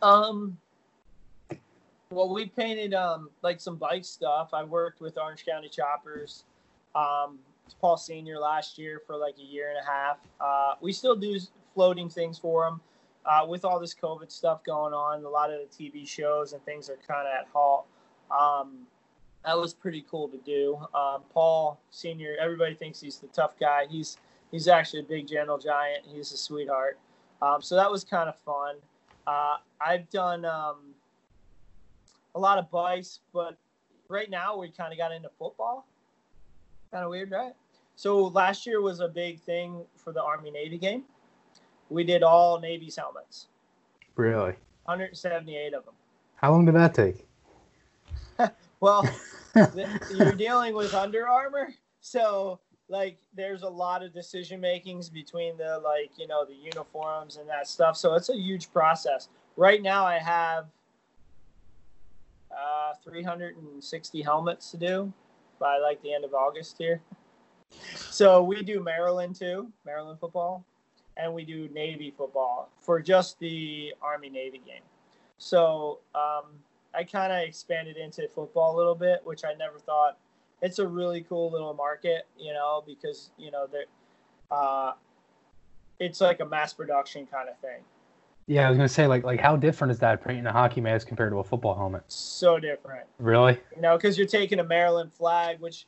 Um, 0.00 0.58
well, 2.10 2.32
we 2.32 2.46
painted 2.46 2.94
um 2.94 3.30
like 3.42 3.60
some 3.60 3.76
bike 3.76 4.04
stuff. 4.04 4.50
I 4.52 4.64
worked 4.64 5.00
with 5.00 5.18
Orange 5.18 5.44
County 5.44 5.68
Choppers, 5.68 6.44
um, 6.94 7.38
Paul 7.80 7.96
Senior 7.96 8.38
last 8.38 8.78
year 8.78 9.00
for 9.06 9.16
like 9.16 9.34
a 9.38 9.42
year 9.42 9.70
and 9.70 9.78
a 9.78 9.90
half. 9.90 10.18
Uh, 10.40 10.74
we 10.80 10.92
still 10.92 11.16
do 11.16 11.38
floating 11.74 12.08
things 12.08 12.38
for 12.38 12.64
them. 12.64 12.80
Uh, 13.24 13.46
with 13.46 13.64
all 13.64 13.78
this 13.78 13.94
COVID 13.94 14.32
stuff 14.32 14.64
going 14.64 14.92
on, 14.92 15.24
a 15.24 15.28
lot 15.28 15.48
of 15.52 15.60
the 15.60 15.84
TV 15.84 16.06
shows 16.06 16.54
and 16.54 16.64
things 16.64 16.90
are 16.90 16.98
kind 17.06 17.26
of 17.28 17.32
at 17.32 17.46
halt. 17.52 17.86
Um, 18.32 18.86
that 19.44 19.58
was 19.58 19.74
pretty 19.74 20.04
cool 20.10 20.28
to 20.28 20.38
do. 20.38 20.78
Um, 20.94 21.22
Paul 21.32 21.80
Senior, 21.90 22.36
everybody 22.40 22.74
thinks 22.74 23.00
he's 23.00 23.18
the 23.18 23.26
tough 23.28 23.58
guy. 23.58 23.86
He's 23.90 24.18
he's 24.50 24.68
actually 24.68 25.00
a 25.00 25.04
big 25.04 25.26
gentle 25.26 25.58
giant. 25.58 26.04
He's 26.06 26.32
a 26.32 26.36
sweetheart. 26.36 26.98
Um, 27.40 27.60
so 27.60 27.74
that 27.74 27.90
was 27.90 28.04
kind 28.04 28.28
of 28.28 28.38
fun. 28.38 28.76
Uh, 29.26 29.56
I've 29.80 30.08
done 30.10 30.44
um, 30.44 30.94
a 32.34 32.38
lot 32.38 32.58
of 32.58 32.70
bikes, 32.70 33.20
but 33.32 33.56
right 34.08 34.30
now 34.30 34.56
we 34.56 34.70
kind 34.70 34.92
of 34.92 34.98
got 34.98 35.12
into 35.12 35.28
football. 35.38 35.86
Kind 36.92 37.04
of 37.04 37.10
weird, 37.10 37.30
right? 37.30 37.52
So 37.96 38.26
last 38.28 38.66
year 38.66 38.80
was 38.80 39.00
a 39.00 39.08
big 39.08 39.40
thing 39.40 39.84
for 39.96 40.12
the 40.12 40.22
Army 40.22 40.50
Navy 40.50 40.78
game. 40.78 41.04
We 41.88 42.04
did 42.04 42.22
all 42.22 42.60
Navy's 42.60 42.96
helmets. 42.96 43.48
Really? 44.16 44.54
178 44.84 45.74
of 45.74 45.84
them. 45.84 45.94
How 46.36 46.50
long 46.50 46.64
did 46.64 46.74
that 46.74 46.94
take? 46.94 47.26
Well, 48.82 49.08
you're 50.12 50.32
dealing 50.32 50.74
with 50.74 50.92
Under 50.92 51.28
Armour, 51.28 51.72
so 52.00 52.58
like 52.88 53.16
there's 53.32 53.62
a 53.62 53.68
lot 53.68 54.02
of 54.02 54.12
decision 54.12 54.60
makings 54.60 55.08
between 55.08 55.56
the 55.56 55.80
like 55.84 56.10
you 56.18 56.26
know 56.26 56.44
the 56.44 56.54
uniforms 56.54 57.36
and 57.36 57.48
that 57.48 57.68
stuff. 57.68 57.96
So 57.96 58.14
it's 58.14 58.28
a 58.28 58.36
huge 58.36 58.72
process. 58.72 59.28
Right 59.56 59.80
now, 59.80 60.04
I 60.04 60.18
have 60.18 60.66
uh, 62.50 62.94
360 63.04 64.20
helmets 64.22 64.72
to 64.72 64.76
do 64.76 65.12
by 65.60 65.78
like 65.78 66.02
the 66.02 66.12
end 66.12 66.24
of 66.24 66.34
August 66.34 66.76
here. 66.76 67.00
So 67.94 68.42
we 68.42 68.64
do 68.64 68.82
Maryland 68.82 69.36
too, 69.36 69.70
Maryland 69.86 70.18
football, 70.18 70.64
and 71.16 71.32
we 71.32 71.44
do 71.44 71.68
Navy 71.68 72.12
football 72.16 72.68
for 72.80 73.00
just 73.00 73.38
the 73.38 73.94
Army 74.02 74.28
Navy 74.28 74.60
game. 74.66 74.82
So 75.38 76.00
um, 76.16 76.46
I 76.94 77.04
kind 77.04 77.32
of 77.32 77.40
expanded 77.40 77.96
into 77.96 78.28
football 78.28 78.76
a 78.76 78.76
little 78.76 78.94
bit, 78.94 79.20
which 79.24 79.44
I 79.44 79.54
never 79.54 79.78
thought. 79.78 80.18
It's 80.60 80.78
a 80.78 80.86
really 80.86 81.22
cool 81.22 81.50
little 81.50 81.74
market, 81.74 82.26
you 82.38 82.52
know, 82.52 82.84
because 82.86 83.30
you 83.36 83.50
know 83.50 83.66
that 83.66 84.54
uh, 84.54 84.92
it's 85.98 86.20
like 86.20 86.40
a 86.40 86.44
mass 86.44 86.72
production 86.72 87.26
kind 87.26 87.48
of 87.48 87.58
thing. 87.58 87.82
Yeah, 88.46 88.66
I 88.66 88.70
was 88.70 88.76
gonna 88.76 88.88
say 88.88 89.06
like 89.06 89.24
like 89.24 89.40
how 89.40 89.56
different 89.56 89.92
is 89.92 89.98
that 90.00 90.24
painting 90.24 90.46
a 90.46 90.52
hockey 90.52 90.80
mask 90.80 91.06
compared 91.06 91.32
to 91.32 91.38
a 91.38 91.44
football 91.44 91.74
helmet? 91.74 92.02
So 92.08 92.58
different. 92.58 93.06
Really? 93.18 93.58
You 93.74 93.82
know, 93.82 93.96
because 93.96 94.18
you're 94.18 94.26
taking 94.26 94.58
a 94.60 94.64
Maryland 94.64 95.12
flag, 95.12 95.60
which 95.60 95.86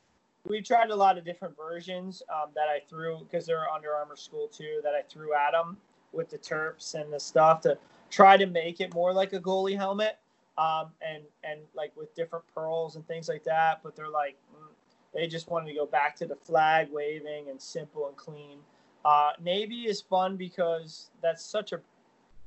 we've 0.48 0.64
tried 0.64 0.90
a 0.90 0.96
lot 0.96 1.18
of 1.18 1.24
different 1.24 1.56
versions 1.56 2.22
um, 2.32 2.50
that 2.54 2.68
I 2.68 2.80
threw 2.88 3.18
because 3.20 3.46
they're 3.46 3.68
Under 3.70 3.92
Armour 3.94 4.16
school 4.16 4.48
too 4.48 4.80
that 4.82 4.94
I 4.94 5.02
threw 5.02 5.34
at 5.34 5.52
them 5.52 5.76
with 6.12 6.30
the 6.30 6.38
Terps 6.38 6.94
and 6.94 7.12
the 7.12 7.18
stuff 7.18 7.60
to 7.62 7.76
try 8.10 8.36
to 8.36 8.46
make 8.46 8.80
it 8.80 8.94
more 8.94 9.12
like 9.12 9.32
a 9.32 9.40
goalie 9.40 9.76
helmet 9.76 10.18
um, 10.58 10.88
and 11.06 11.22
and 11.42 11.60
like 11.74 11.92
with 11.96 12.14
different 12.14 12.44
pearls 12.54 12.96
and 12.96 13.06
things 13.06 13.28
like 13.28 13.44
that. 13.44 13.80
But 13.82 13.96
they're 13.96 14.08
like 14.08 14.36
mm, 14.54 14.68
they 15.14 15.26
just 15.26 15.48
wanted 15.48 15.68
to 15.68 15.74
go 15.74 15.86
back 15.86 16.16
to 16.16 16.26
the 16.26 16.36
flag 16.36 16.88
waving 16.90 17.48
and 17.48 17.60
simple 17.60 18.08
and 18.08 18.16
clean. 18.16 18.58
Uh, 19.04 19.32
Navy 19.42 19.82
is 19.86 20.00
fun 20.00 20.36
because 20.36 21.10
that's 21.22 21.44
such 21.44 21.72
a 21.72 21.80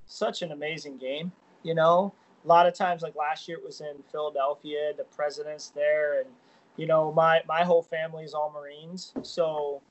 such 0.06 0.42
an 0.42 0.52
amazing 0.52 0.98
game. 0.98 1.32
You 1.64 1.76
know, 1.76 2.14
a 2.44 2.48
lot 2.48 2.66
of 2.66 2.74
times 2.74 3.02
like 3.02 3.16
last 3.16 3.48
year 3.48 3.58
it 3.58 3.64
was 3.64 3.82
in 3.82 3.96
Philadelphia, 4.12 4.94
the 4.96 5.04
president's 5.04 5.70
there, 5.70 6.22
and 6.22 6.30
you 6.76 6.88
know 6.88 7.12
my 7.12 7.42
my 7.48 7.64
whole 7.64 7.84
family 7.84 8.24
is 8.24 8.34
all 8.34 8.52
Marines, 8.52 9.14
so 9.22 9.82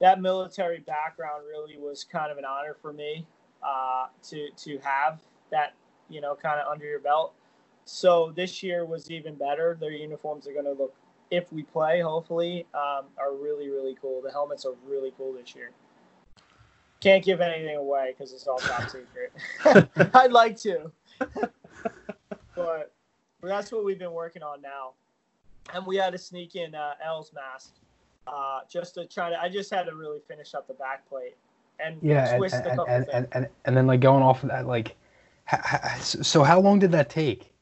that 0.00 0.20
military 0.20 0.80
background 0.80 1.44
really 1.48 1.78
was 1.78 2.04
kind 2.04 2.30
of 2.30 2.38
an 2.38 2.44
honor 2.44 2.76
for 2.80 2.92
me 2.92 3.26
uh, 3.62 4.06
to 4.22 4.48
to 4.56 4.78
have 4.78 5.20
that 5.50 5.74
you 6.08 6.20
know 6.20 6.34
kind 6.34 6.60
of 6.60 6.70
under 6.70 6.86
your 6.86 7.00
belt. 7.00 7.34
So 7.84 8.32
this 8.34 8.62
year 8.62 8.84
was 8.84 9.10
even 9.10 9.34
better. 9.34 9.76
Their 9.78 9.92
uniforms 9.92 10.46
are 10.46 10.52
going 10.52 10.64
to 10.64 10.72
look, 10.72 10.94
if 11.30 11.52
we 11.52 11.62
play, 11.62 12.00
hopefully, 12.00 12.66
um, 12.74 13.06
are 13.18 13.34
really 13.34 13.68
really 13.68 13.96
cool. 14.00 14.22
The 14.22 14.30
helmets 14.30 14.64
are 14.64 14.74
really 14.86 15.12
cool 15.16 15.32
this 15.32 15.54
year. 15.54 15.70
Can't 17.00 17.24
give 17.24 17.40
anything 17.40 17.76
away 17.76 18.14
because 18.16 18.32
it's 18.32 18.46
all 18.46 18.58
top 18.58 18.88
secret. 18.88 19.32
I'd 20.14 20.32
like 20.32 20.56
to, 20.60 20.90
but 22.54 22.92
that's 23.42 23.70
what 23.70 23.84
we've 23.84 23.98
been 23.98 24.12
working 24.12 24.42
on 24.42 24.62
now. 24.62 24.92
And 25.74 25.86
we 25.86 25.96
had 25.96 26.12
to 26.12 26.18
sneak 26.18 26.56
in 26.56 26.74
uh, 26.74 26.92
Els' 27.04 27.32
mask 27.34 27.74
uh, 28.26 28.60
just 28.70 28.94
to 28.94 29.06
try 29.06 29.28
to. 29.30 29.40
I 29.40 29.48
just 29.48 29.70
had 29.70 29.84
to 29.84 29.94
really 29.94 30.20
finish 30.26 30.54
up 30.54 30.66
the 30.66 30.74
back 30.74 31.06
plate 31.08 31.36
and 31.80 31.98
yeah, 32.02 32.36
twist 32.36 32.54
and, 32.54 32.66
a 32.66 32.70
couple 32.70 32.86
and, 32.86 33.08
and, 33.12 33.28
and, 33.32 33.48
and 33.64 33.76
then 33.76 33.86
like 33.86 34.00
going 34.00 34.22
off 34.22 34.42
of 34.42 34.50
that, 34.50 34.66
like, 34.66 34.96
ha, 35.46 35.60
ha, 35.62 35.98
so 36.00 36.42
how 36.42 36.60
long 36.60 36.78
did 36.78 36.92
that 36.92 37.10
take? 37.10 37.53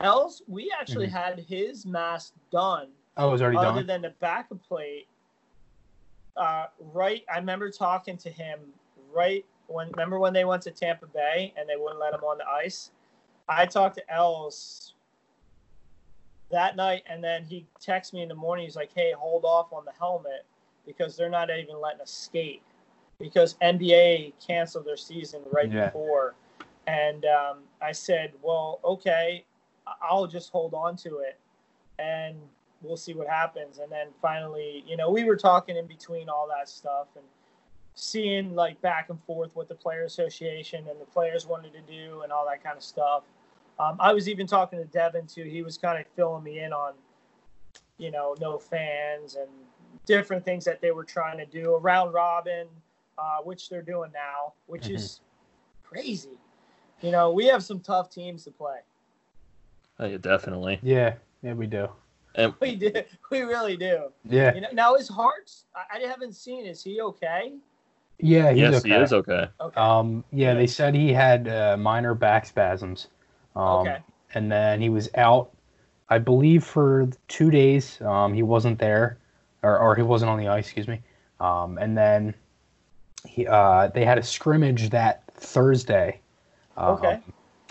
Els, 0.00 0.42
we 0.46 0.72
actually 0.78 1.06
Mhm. 1.06 1.12
had 1.12 1.38
his 1.40 1.86
mask 1.86 2.34
done 2.50 2.92
Oh, 3.16 3.28
it 3.28 3.32
was 3.32 3.42
already 3.42 3.58
other 3.58 3.66
done. 3.66 3.76
Other 3.76 3.86
than 3.86 4.02
the 4.02 4.10
back 4.10 4.48
plate. 4.66 5.08
Uh, 6.36 6.66
right, 6.80 7.24
I 7.32 7.38
remember 7.38 7.70
talking 7.70 8.16
to 8.18 8.30
him 8.30 8.60
right 9.12 9.46
when. 9.68 9.88
Remember 9.90 10.18
when 10.18 10.32
they 10.32 10.44
went 10.44 10.62
to 10.62 10.72
Tampa 10.72 11.06
Bay 11.06 11.54
and 11.56 11.68
they 11.68 11.76
wouldn't 11.76 12.00
let 12.00 12.12
him 12.12 12.24
on 12.24 12.38
the 12.38 12.48
ice? 12.48 12.90
I 13.48 13.66
talked 13.66 13.96
to 13.96 14.12
Els 14.12 14.94
that 16.50 16.74
night, 16.74 17.04
and 17.06 17.22
then 17.22 17.44
he 17.44 17.66
texts 17.80 18.12
me 18.12 18.22
in 18.22 18.28
the 18.28 18.34
morning. 18.34 18.64
He's 18.64 18.74
like, 18.74 18.92
"Hey, 18.92 19.12
hold 19.12 19.44
off 19.44 19.72
on 19.72 19.84
the 19.84 19.92
helmet 19.92 20.44
because 20.84 21.16
they're 21.16 21.30
not 21.30 21.50
even 21.50 21.80
letting 21.80 22.00
us 22.00 22.10
skate 22.10 22.62
because 23.20 23.54
NBA 23.62 24.34
canceled 24.44 24.86
their 24.86 24.96
season 24.96 25.42
right 25.52 25.70
Yeah. 25.70 25.86
before." 25.86 26.34
And 26.88 27.24
um, 27.26 27.68
I 27.80 27.92
said, 27.92 28.32
"Well, 28.42 28.80
okay, 28.84 29.44
I'll 30.02 30.26
just 30.26 30.50
hold 30.50 30.74
on 30.74 30.96
to 30.98 31.18
it, 31.18 31.38
and 31.98 32.36
we'll 32.82 32.96
see 32.96 33.14
what 33.14 33.28
happens." 33.28 33.78
And 33.78 33.90
then 33.90 34.08
finally, 34.20 34.84
you 34.86 34.96
know, 34.96 35.10
we 35.10 35.24
were 35.24 35.36
talking 35.36 35.76
in 35.76 35.86
between 35.86 36.28
all 36.28 36.48
that 36.48 36.68
stuff 36.68 37.08
and 37.16 37.24
seeing 37.94 38.54
like 38.54 38.80
back 38.80 39.08
and 39.08 39.22
forth 39.24 39.54
what 39.54 39.68
the 39.68 39.74
player 39.74 40.04
association 40.04 40.84
and 40.88 41.00
the 41.00 41.04
players 41.04 41.46
wanted 41.46 41.72
to 41.72 41.80
do 41.80 42.22
and 42.22 42.32
all 42.32 42.46
that 42.46 42.62
kind 42.62 42.76
of 42.76 42.82
stuff. 42.82 43.22
Um, 43.78 43.96
I 44.00 44.12
was 44.12 44.28
even 44.28 44.46
talking 44.46 44.78
to 44.78 44.84
Devin 44.84 45.26
too. 45.26 45.44
He 45.44 45.62
was 45.62 45.78
kind 45.78 45.98
of 45.98 46.06
filling 46.14 46.44
me 46.44 46.60
in 46.60 46.72
on, 46.72 46.94
you 47.98 48.10
know, 48.10 48.34
no 48.40 48.58
fans 48.58 49.36
and 49.36 49.48
different 50.06 50.44
things 50.44 50.64
that 50.64 50.80
they 50.80 50.90
were 50.90 51.04
trying 51.04 51.38
to 51.38 51.46
do 51.46 51.74
around 51.74 52.12
Robin, 52.12 52.66
uh, 53.18 53.38
which 53.38 53.68
they're 53.68 53.82
doing 53.82 54.10
now, 54.12 54.52
which 54.66 54.88
is 54.88 55.20
crazy. 55.82 56.38
You 57.00 57.10
know, 57.10 57.30
we 57.32 57.46
have 57.46 57.62
some 57.62 57.80
tough 57.80 58.10
teams 58.10 58.44
to 58.44 58.50
play. 58.50 58.78
Oh, 59.98 60.06
yeah, 60.06 60.16
definitely. 60.18 60.78
Yeah, 60.82 61.14
yeah, 61.42 61.52
we 61.54 61.66
do. 61.66 61.88
And 62.34 62.52
We 62.60 62.74
do. 62.76 62.90
We 63.30 63.42
really 63.42 63.76
do. 63.76 64.10
Yeah, 64.28 64.54
You 64.54 64.60
know, 64.62 64.68
now 64.72 64.94
his 64.96 65.08
Hart's. 65.08 65.64
I, 65.74 65.98
I 65.98 66.06
haven't 66.06 66.34
seen. 66.34 66.66
Is 66.66 66.82
he 66.82 67.00
okay? 67.00 67.54
yeah, 68.18 68.50
he's 68.52 68.60
yes, 68.60 68.74
okay. 68.84 68.88
he 68.88 68.94
is 68.96 69.12
okay. 69.12 69.46
Okay. 69.60 69.80
Um, 69.80 70.24
yeah, 70.32 70.54
they 70.54 70.66
said 70.66 70.94
he 70.94 71.12
had 71.12 71.48
uh, 71.48 71.76
minor 71.76 72.14
back 72.14 72.46
spasms. 72.46 73.08
Um, 73.56 73.86
Okay. 73.86 73.98
And 74.34 74.50
then 74.50 74.80
he 74.80 74.88
was 74.88 75.08
out, 75.14 75.52
I 76.08 76.18
believe, 76.18 76.64
for 76.64 77.08
two 77.28 77.50
days. 77.52 78.00
Um, 78.00 78.34
he 78.34 78.42
wasn't 78.42 78.78
there. 78.80 79.18
or, 79.62 79.78
or 79.78 79.94
he 79.94 80.02
wasn't 80.02 80.28
on 80.30 80.38
the 80.38 80.48
ice, 80.48 80.64
excuse 80.66 80.88
me. 80.88 81.00
Um, 81.38 81.78
and 81.78 81.96
then 81.96 82.34
he 83.26 83.46
uh, 83.46 83.88
they 83.94 84.04
had 84.04 84.18
a 84.18 84.22
scrimmage 84.22 84.90
that 84.90 85.22
Thursday. 85.34 86.20
Um, 86.76 86.94
Okay. 86.94 87.20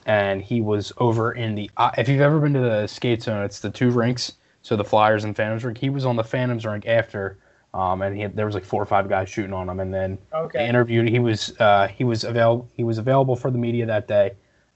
And 0.05 0.41
he 0.41 0.61
was 0.61 0.91
over 0.97 1.33
in 1.33 1.55
the. 1.55 1.69
Uh, 1.77 1.91
if 1.97 2.09
you've 2.09 2.21
ever 2.21 2.39
been 2.39 2.53
to 2.53 2.59
the 2.59 2.87
skate 2.87 3.23
zone, 3.23 3.43
it's 3.43 3.59
the 3.59 3.69
two 3.69 3.89
rinks. 3.89 4.33
So 4.61 4.75
the 4.75 4.83
Flyers 4.83 5.23
and 5.23 5.35
Phantoms 5.35 5.63
rink. 5.63 5.77
He 5.77 5.89
was 5.89 6.05
on 6.05 6.15
the 6.15 6.23
Phantoms 6.23 6.65
rink 6.65 6.85
after, 6.87 7.37
um, 7.73 8.01
and 8.01 8.15
he 8.15 8.21
had, 8.21 8.35
there 8.35 8.45
was 8.45 8.55
like 8.55 8.63
four 8.63 8.81
or 8.81 8.85
five 8.85 9.09
guys 9.09 9.27
shooting 9.29 9.53
on 9.53 9.67
him. 9.69 9.79
And 9.81 9.93
then 9.93 10.17
they 10.31 10.37
Okay. 10.37 10.67
interviewed. 10.69 11.09
He 11.09 11.19
was 11.19 11.53
uh, 11.59 11.87
he 11.87 12.03
was 12.03 12.23
avail 12.23 12.69
he 12.73 12.83
was 12.83 12.97
available 12.97 13.35
for 13.35 13.51
the 13.51 13.57
media 13.57 13.85
that 13.85 14.07
day, 14.07 14.31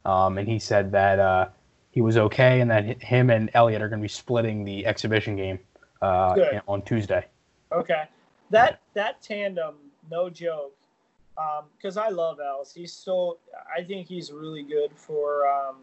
um, 0.05 0.37
and 0.37 0.47
he 0.47 0.59
said 0.59 0.91
that 0.91 1.19
uh, 1.19 1.47
he 1.91 2.01
was 2.01 2.17
okay, 2.17 2.59
and 2.61 2.69
that 2.69 3.01
him 3.01 3.29
and 3.29 3.49
Elliot 3.53 3.81
are 3.81 3.89
going 3.89 3.99
to 3.99 4.03
be 4.03 4.07
splitting 4.09 4.63
the 4.65 4.85
exhibition 4.85 5.35
game 5.35 5.59
uh, 6.01 6.59
on 6.67 6.81
Tuesday. 6.81 7.25
Okay. 7.71 8.03
That 8.49 8.79
that 8.93 9.21
tandem, 9.21 9.75
no 10.11 10.29
joke. 10.29 10.73
Because 11.77 11.97
I 11.97 12.09
love 12.09 12.39
Els. 12.39 12.73
He's 12.73 12.93
so. 12.93 13.37
I 13.75 13.83
think 13.83 14.07
he's 14.07 14.31
really 14.31 14.63
good 14.63 14.91
for 14.95 15.47
um, 15.47 15.77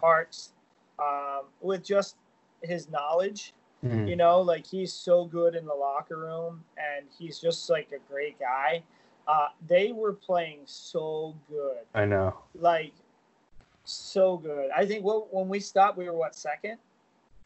Hearts. 0.00 0.52
Um, 0.98 1.42
with 1.60 1.84
just 1.84 2.16
his 2.62 2.88
knowledge, 2.90 3.54
Mhm. 3.84 4.08
you 4.08 4.14
know, 4.16 4.40
like 4.40 4.66
he's 4.66 4.92
so 4.92 5.24
good 5.24 5.54
in 5.54 5.64
the 5.66 5.74
locker 5.74 6.16
room, 6.18 6.64
and 6.76 7.06
he's 7.18 7.38
just 7.40 7.68
like 7.70 7.90
a 7.92 7.98
great 8.12 8.38
guy. 8.38 8.82
Uh, 9.26 9.48
they 9.66 9.92
were 9.92 10.12
playing 10.12 10.60
so 10.66 11.34
good, 11.48 11.78
I 11.94 12.04
know. 12.04 12.34
like 12.54 12.92
so 13.84 14.36
good. 14.36 14.70
I 14.70 14.86
think 14.86 15.04
what 15.04 15.32
when 15.32 15.48
we 15.48 15.60
stopped, 15.60 15.96
we 15.98 16.06
were 16.06 16.12
what 16.16 16.34
second? 16.34 16.78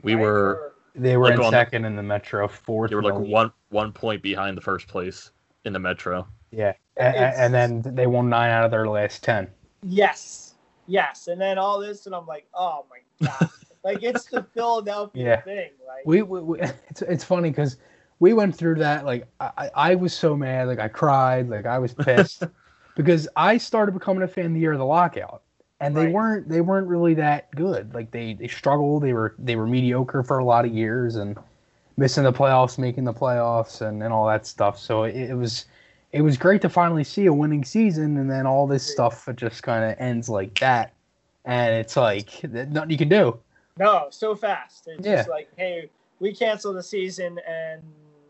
We 0.03 0.15
Right? 0.15 0.23
were 0.23 0.49
Or- 0.55 0.73
They 0.99 1.19
were 1.19 1.25
Like 1.27 1.35
in 1.35 1.41
on- 1.45 1.51
second 1.53 1.85
in 1.85 1.95
the 1.95 2.03
Metro, 2.03 2.49
fourth. 2.49 2.89
they 2.91 2.97
were 2.97 3.03
like 3.03 3.15
league. 3.15 3.31
one 3.31 3.53
one 3.69 3.93
point 3.93 4.23
behind 4.23 4.57
the 4.57 4.63
first 4.63 4.89
place 4.89 5.31
in 5.65 5.73
the 5.75 5.79
Metro. 5.79 6.27
Yeah, 6.51 6.73
and, 6.97 7.17
and 7.17 7.55
then 7.55 7.83
they 7.95 8.07
won 8.07 8.29
nine 8.29 8.51
out 8.51 8.65
of 8.65 8.71
their 8.71 8.89
last 8.89 9.23
ten. 9.23 9.49
Yes, 9.83 10.55
yes, 10.87 11.29
and 11.29 11.41
then 11.41 11.59
all 11.59 11.81
this, 11.81 12.07
and 12.07 12.15
I'm 12.15 12.27
like, 12.27 12.49
oh 12.55 12.87
my 12.91 12.99
god, 13.25 13.49
like 13.85 14.03
it's 14.03 14.27
the 14.27 14.43
Philadelphia 14.55 15.15
Yeah. 15.25 15.43
thing, 15.45 15.71
like 15.87 16.05
We, 16.05 16.23
we, 16.23 16.41
we 16.41 16.61
it's 16.89 17.03
it's 17.03 17.25
funny 17.25 17.51
because 17.51 17.79
we 18.21 18.33
went 18.35 18.57
through 18.57 18.77
that. 18.77 19.05
Like 19.05 19.29
I, 19.41 19.51
I 19.59 19.71
I 19.93 19.95
was 19.97 20.15
so 20.15 20.37
mad. 20.37 20.69
Like 20.69 20.81
I 20.81 20.89
cried. 20.89 21.49
Like 21.49 21.67
I 21.67 21.79
was 21.79 21.95
pissed 21.95 22.49
because 22.97 23.29
I 23.37 23.59
started 23.59 23.93
becoming 23.93 24.23
a 24.23 24.29
fan 24.29 24.55
the 24.55 24.61
year 24.61 24.73
of 24.73 24.79
the 24.79 24.87
lockout, 24.87 25.43
and 25.81 25.97
they 25.97 26.07
Right. 26.07 26.09
weren't 26.09 26.49
they 26.49 26.61
weren't 26.61 26.89
really 26.89 27.15
that 27.15 27.51
good. 27.55 27.95
Like 27.95 28.11
they 28.13 28.35
they 28.35 28.49
struggled. 28.49 29.03
They 29.03 29.13
were 29.13 29.35
they 29.39 29.57
were 29.57 29.67
mediocre 29.67 30.23
for 30.23 30.39
a 30.39 30.45
lot 30.45 30.65
of 30.65 30.73
years 30.75 31.17
and 31.17 31.39
missing 31.97 32.25
the 32.25 32.33
playoffs, 32.33 32.79
making 32.79 33.05
the 33.05 33.13
playoffs, 33.15 33.81
and, 33.87 34.03
and 34.03 34.13
all 34.13 34.27
that 34.29 34.47
stuff. 34.47 34.79
So 34.79 35.05
it, 35.05 35.17
it 35.17 35.35
was 35.35 35.67
it 36.13 36.23
was 36.23 36.37
great 36.37 36.63
to 36.63 36.69
finally 36.69 37.05
see 37.05 37.27
a 37.27 37.33
winning 37.33 37.65
season, 37.65 38.17
and 38.17 38.31
then 38.31 38.47
all 38.47 38.67
this 38.67 38.87
stuff 38.87 39.29
just 39.37 39.63
kind 39.63 39.85
of 39.91 39.97
ends 40.01 40.29
like 40.29 40.59
that, 40.61 40.93
and 41.45 41.75
it's 41.75 41.97
like 41.97 42.43
nothing 42.45 42.91
you 42.91 42.99
can 42.99 43.09
do. 43.09 43.39
no, 43.79 44.07
so 44.11 44.35
fast. 44.35 44.87
It's 44.89 45.07
Yeah. 45.07 45.17
just 45.17 45.29
like, 45.29 45.49
hey, 45.57 45.91
we 46.21 46.35
cancel 46.35 46.73
the 46.73 46.83
season, 46.83 47.39
and 47.47 47.83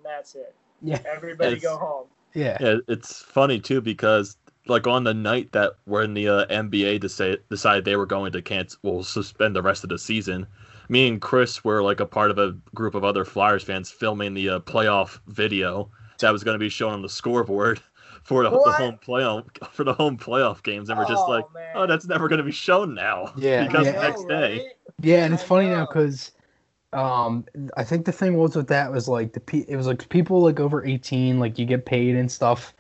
that's 0.02 0.34
it. 0.34 0.54
Yeah, 0.82 0.98
Everybody 1.06 1.56
It's- 1.56 1.62
go 1.62 1.76
home. 1.78 2.06
yeah, 2.34 2.56
Yeah, 2.60 2.76
it's 2.88 3.22
funny 3.22 3.60
too 3.60 3.80
because 3.80 4.36
like 4.68 4.86
on 4.88 5.04
the 5.04 5.14
night 5.14 5.52
that 5.52 5.74
when 5.84 6.14
the 6.14 6.28
uh, 6.28 6.46
NBA 6.46 6.98
decide, 7.00 7.38
decided 7.48 7.84
they 7.84 7.94
were 7.94 8.06
going 8.06 8.32
to 8.32 8.42
cancel, 8.42 8.78
well, 8.82 9.02
suspend 9.04 9.54
the 9.54 9.62
rest 9.62 9.84
of 9.84 9.90
the 9.90 9.98
season. 9.98 10.44
Me 10.88 11.06
and 11.06 11.20
Chris 11.20 11.62
were 11.64 11.82
like 11.82 12.00
a 12.00 12.06
part 12.06 12.32
of 12.32 12.38
a 12.38 12.56
group 12.74 12.96
of 12.96 13.04
other 13.04 13.24
Flyers 13.24 13.62
fans 13.62 13.90
filming 13.90 14.34
the 14.34 14.48
uh, 14.50 14.58
playoff 14.60 15.20
video 15.28 15.88
that 16.20 16.30
was 16.32 16.44
going 16.44 16.54
to 16.54 16.58
be 16.58 16.68
shown 16.68 16.92
on 16.92 17.02
the 17.02 17.08
scoreboard 17.08 17.80
for 18.22 18.42
the, 18.42 18.50
the 18.50 18.72
home 18.72 18.98
playoff 19.04 19.44
for 19.72 19.84
the 19.84 19.92
home 19.94 20.16
playoff 20.18 20.62
games, 20.62 20.88
and 20.88 20.98
we're 20.98 21.04
just 21.06 21.26
Oh, 21.26 21.30
like, 21.30 21.44
man. 21.54 21.72
oh, 21.76 21.86
that's 21.86 22.06
never 22.06 22.28
going 22.28 22.38
to 22.38 22.44
be 22.44 22.52
shown 22.52 22.94
now. 22.94 23.32
Yeah, 23.36 23.64
because 23.64 23.86
yeah. 23.86 24.00
next 24.00 24.24
day. 24.28 24.56
right? 24.58 24.72
Yeah, 25.02 25.24
and 25.24 25.34
it's 25.34 25.42
funny 25.42 25.68
now 25.68 25.86
because 25.86 26.32
um, 26.92 27.44
I 27.76 27.84
think 27.84 28.06
the 28.06 28.12
thing 28.12 28.36
was 28.36 28.56
with 28.56 28.68
that 28.68 28.90
was 28.92 29.08
like 29.08 29.32
the 29.32 29.40
pe- 29.40 29.64
it 29.68 29.76
was 29.76 29.86
like 29.86 30.08
people 30.08 30.42
like 30.42 30.60
over 30.60 30.84
eighteen, 30.84 31.38
like 31.40 31.58
you 31.58 31.66
get 31.66 31.86
paid 31.86 32.16
and 32.16 32.30
stuff, 32.30 32.74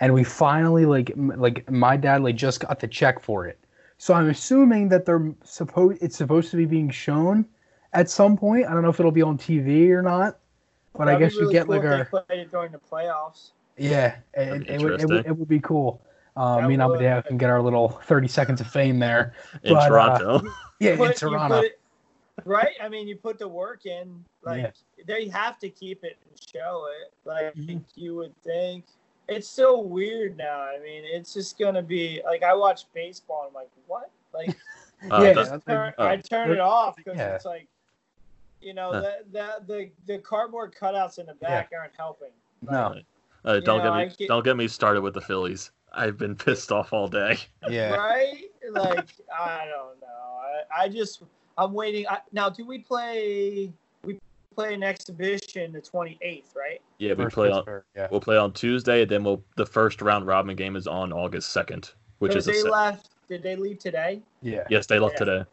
and 0.00 0.12
we 0.14 0.24
finally 0.24 0.84
like 0.86 1.10
m- 1.12 1.32
like 1.36 1.70
my 1.70 1.96
dad 1.96 2.22
like 2.22 2.36
just 2.36 2.60
got 2.60 2.80
the 2.80 2.88
check 2.88 3.20
for 3.20 3.46
it, 3.46 3.58
so 3.98 4.14
I'm 4.14 4.28
assuming 4.28 4.88
that 4.90 5.06
they're 5.06 5.32
supposed 5.44 6.02
it's 6.02 6.16
supposed 6.16 6.50
to 6.50 6.56
be 6.56 6.66
being 6.66 6.90
shown 6.90 7.46
at 7.92 8.10
some 8.10 8.36
point. 8.36 8.66
I 8.66 8.74
don't 8.74 8.82
know 8.82 8.90
if 8.90 9.00
it'll 9.00 9.12
be 9.12 9.22
on 9.22 9.38
TV 9.38 9.90
or 9.90 10.02
not, 10.02 10.38
but 10.94 11.08
I 11.08 11.12
That'd 11.12 11.18
be 11.18 11.24
guess 11.34 11.40
you 11.40 11.52
get 11.52 11.66
cool 11.66 11.76
like 11.76 11.84
if 11.84 11.90
our 11.90 11.98
they 11.98 12.26
played 12.34 12.40
it 12.40 12.50
during 12.50 12.72
the 12.72 12.78
playoffs. 12.78 13.52
yeah, 13.76 14.16
it, 14.34 14.68
it, 14.68 14.82
would, 14.82 15.00
it, 15.00 15.06
would, 15.08 15.26
it 15.26 15.36
would 15.36 15.48
be 15.48 15.60
cool. 15.60 16.00
Uh, 16.36 16.66
me 16.66 16.74
and 16.74 16.86
would. 16.88 16.96
Amadeo 16.96 17.22
can 17.22 17.36
get 17.36 17.50
our 17.50 17.60
little 17.60 17.88
thirty 17.88 18.28
seconds 18.28 18.60
of 18.60 18.66
fame 18.66 18.98
there. 18.98 19.34
in 19.62 19.74
But, 19.74 19.82
uh, 19.84 19.88
Toronto. 19.88 20.42
Yeah, 20.80 20.96
Put- 20.96 21.10
in 21.10 21.16
Toronto. 21.16 21.60
it- 21.60 21.78
right? 22.44 22.74
I 22.82 22.88
mean, 22.88 23.06
you 23.06 23.16
put 23.16 23.38
the 23.38 23.48
work 23.48 23.86
in. 23.86 24.24
Like 24.42 24.62
Yeah. 24.98 25.04
they 25.06 25.28
have 25.28 25.58
to 25.60 25.68
keep 25.68 26.04
it 26.04 26.16
and 26.28 26.40
show 26.52 26.86
it. 27.02 27.12
Like 27.28 27.54
Mhm. 27.54 27.82
you 27.94 28.14
would 28.16 28.34
think. 28.42 28.84
It's 29.28 29.48
so 29.48 29.78
weird 29.80 30.36
now. 30.36 30.60
I 30.62 30.78
mean, 30.80 31.04
it's 31.04 31.32
just 31.32 31.58
gonna 31.58 31.82
be 31.82 32.20
like 32.24 32.42
I 32.42 32.54
watch 32.54 32.84
baseball. 32.94 33.42
and 33.46 33.48
I'm 33.48 33.54
like, 33.54 33.70
what? 33.86 34.10
Like 34.34 34.56
Uh, 35.10 35.20
yeah, 35.22 35.32
does- 35.34 35.50
that's- 35.50 35.64
turn, 35.66 35.94
oh. 35.98 36.06
I 36.06 36.16
turn 36.16 36.50
it 36.50 36.60
off 36.60 36.96
because 36.96 37.16
Yeah. 37.16 37.34
it's 37.34 37.44
like, 37.44 37.68
you 38.62 38.74
know, 38.74 38.92
Huh. 38.92 39.00
the, 39.00 39.24
the 39.32 39.64
the 39.66 39.90
the 40.14 40.18
cardboard 40.18 40.74
cutouts 40.78 41.18
in 41.18 41.26
the 41.26 41.34
back 41.34 41.70
aren't 41.78 41.92
helping. 41.96 42.30
no, 42.62 42.94
uh, 43.44 43.60
don't 43.60 43.82
know, 43.84 43.94
get 43.98 44.08
me 44.08 44.14
get- 44.18 44.28
don't 44.28 44.44
get 44.44 44.56
me 44.56 44.68
started 44.68 45.02
with 45.02 45.14
the 45.14 45.20
Phillies. 45.20 45.70
I've 45.94 46.16
been 46.16 46.34
pissed 46.36 46.72
off 46.72 46.92
all 46.92 47.08
day. 47.08 47.36
yeah. 47.68 47.94
Right? 47.94 48.44
Like 48.70 49.08
I 49.38 49.66
don't 49.66 50.00
know. 50.00 50.06
I, 50.76 50.84
I 50.84 50.88
just 50.88 51.22
I'm 51.58 51.72
waiting. 51.74 52.06
I, 52.08 52.18
now, 52.32 52.48
do 52.48 52.64
we 52.66 52.78
play? 52.78 53.70
We 54.04 54.18
play 54.54 54.72
an 54.74 54.82
exhibition 54.82 55.72
the 55.72 55.80
28th, 55.82 56.54
right? 56.56 56.80
Yeah, 56.98 57.12
we 57.14 57.24
First 57.24 57.34
play 57.34 57.50
on 57.50 57.64
yeah. 57.96 58.08
we'll 58.10 58.20
play 58.20 58.36
on 58.38 58.52
Tuesday, 58.52 59.02
and 59.02 59.10
then 59.10 59.24
we'll 59.24 59.42
the 59.56 59.66
first 59.66 60.00
round 60.00 60.26
robin 60.26 60.56
game 60.56 60.76
is 60.76 60.86
on 60.86 61.12
August 61.12 61.50
second, 61.50 61.90
which 62.20 62.32
So 62.32 62.38
is 62.38 62.48
a 62.48 62.52
they 62.52 62.58
se- 62.62 62.70
left. 62.70 63.08
Did 63.28 63.42
they 63.42 63.56
leave 63.56 63.78
today? 63.78 64.20
Yeah. 64.42 64.64
yes, 64.70 64.86
they 64.86 64.98
left 64.98 65.14
Yeah. 65.14 65.24
today. 65.24 65.44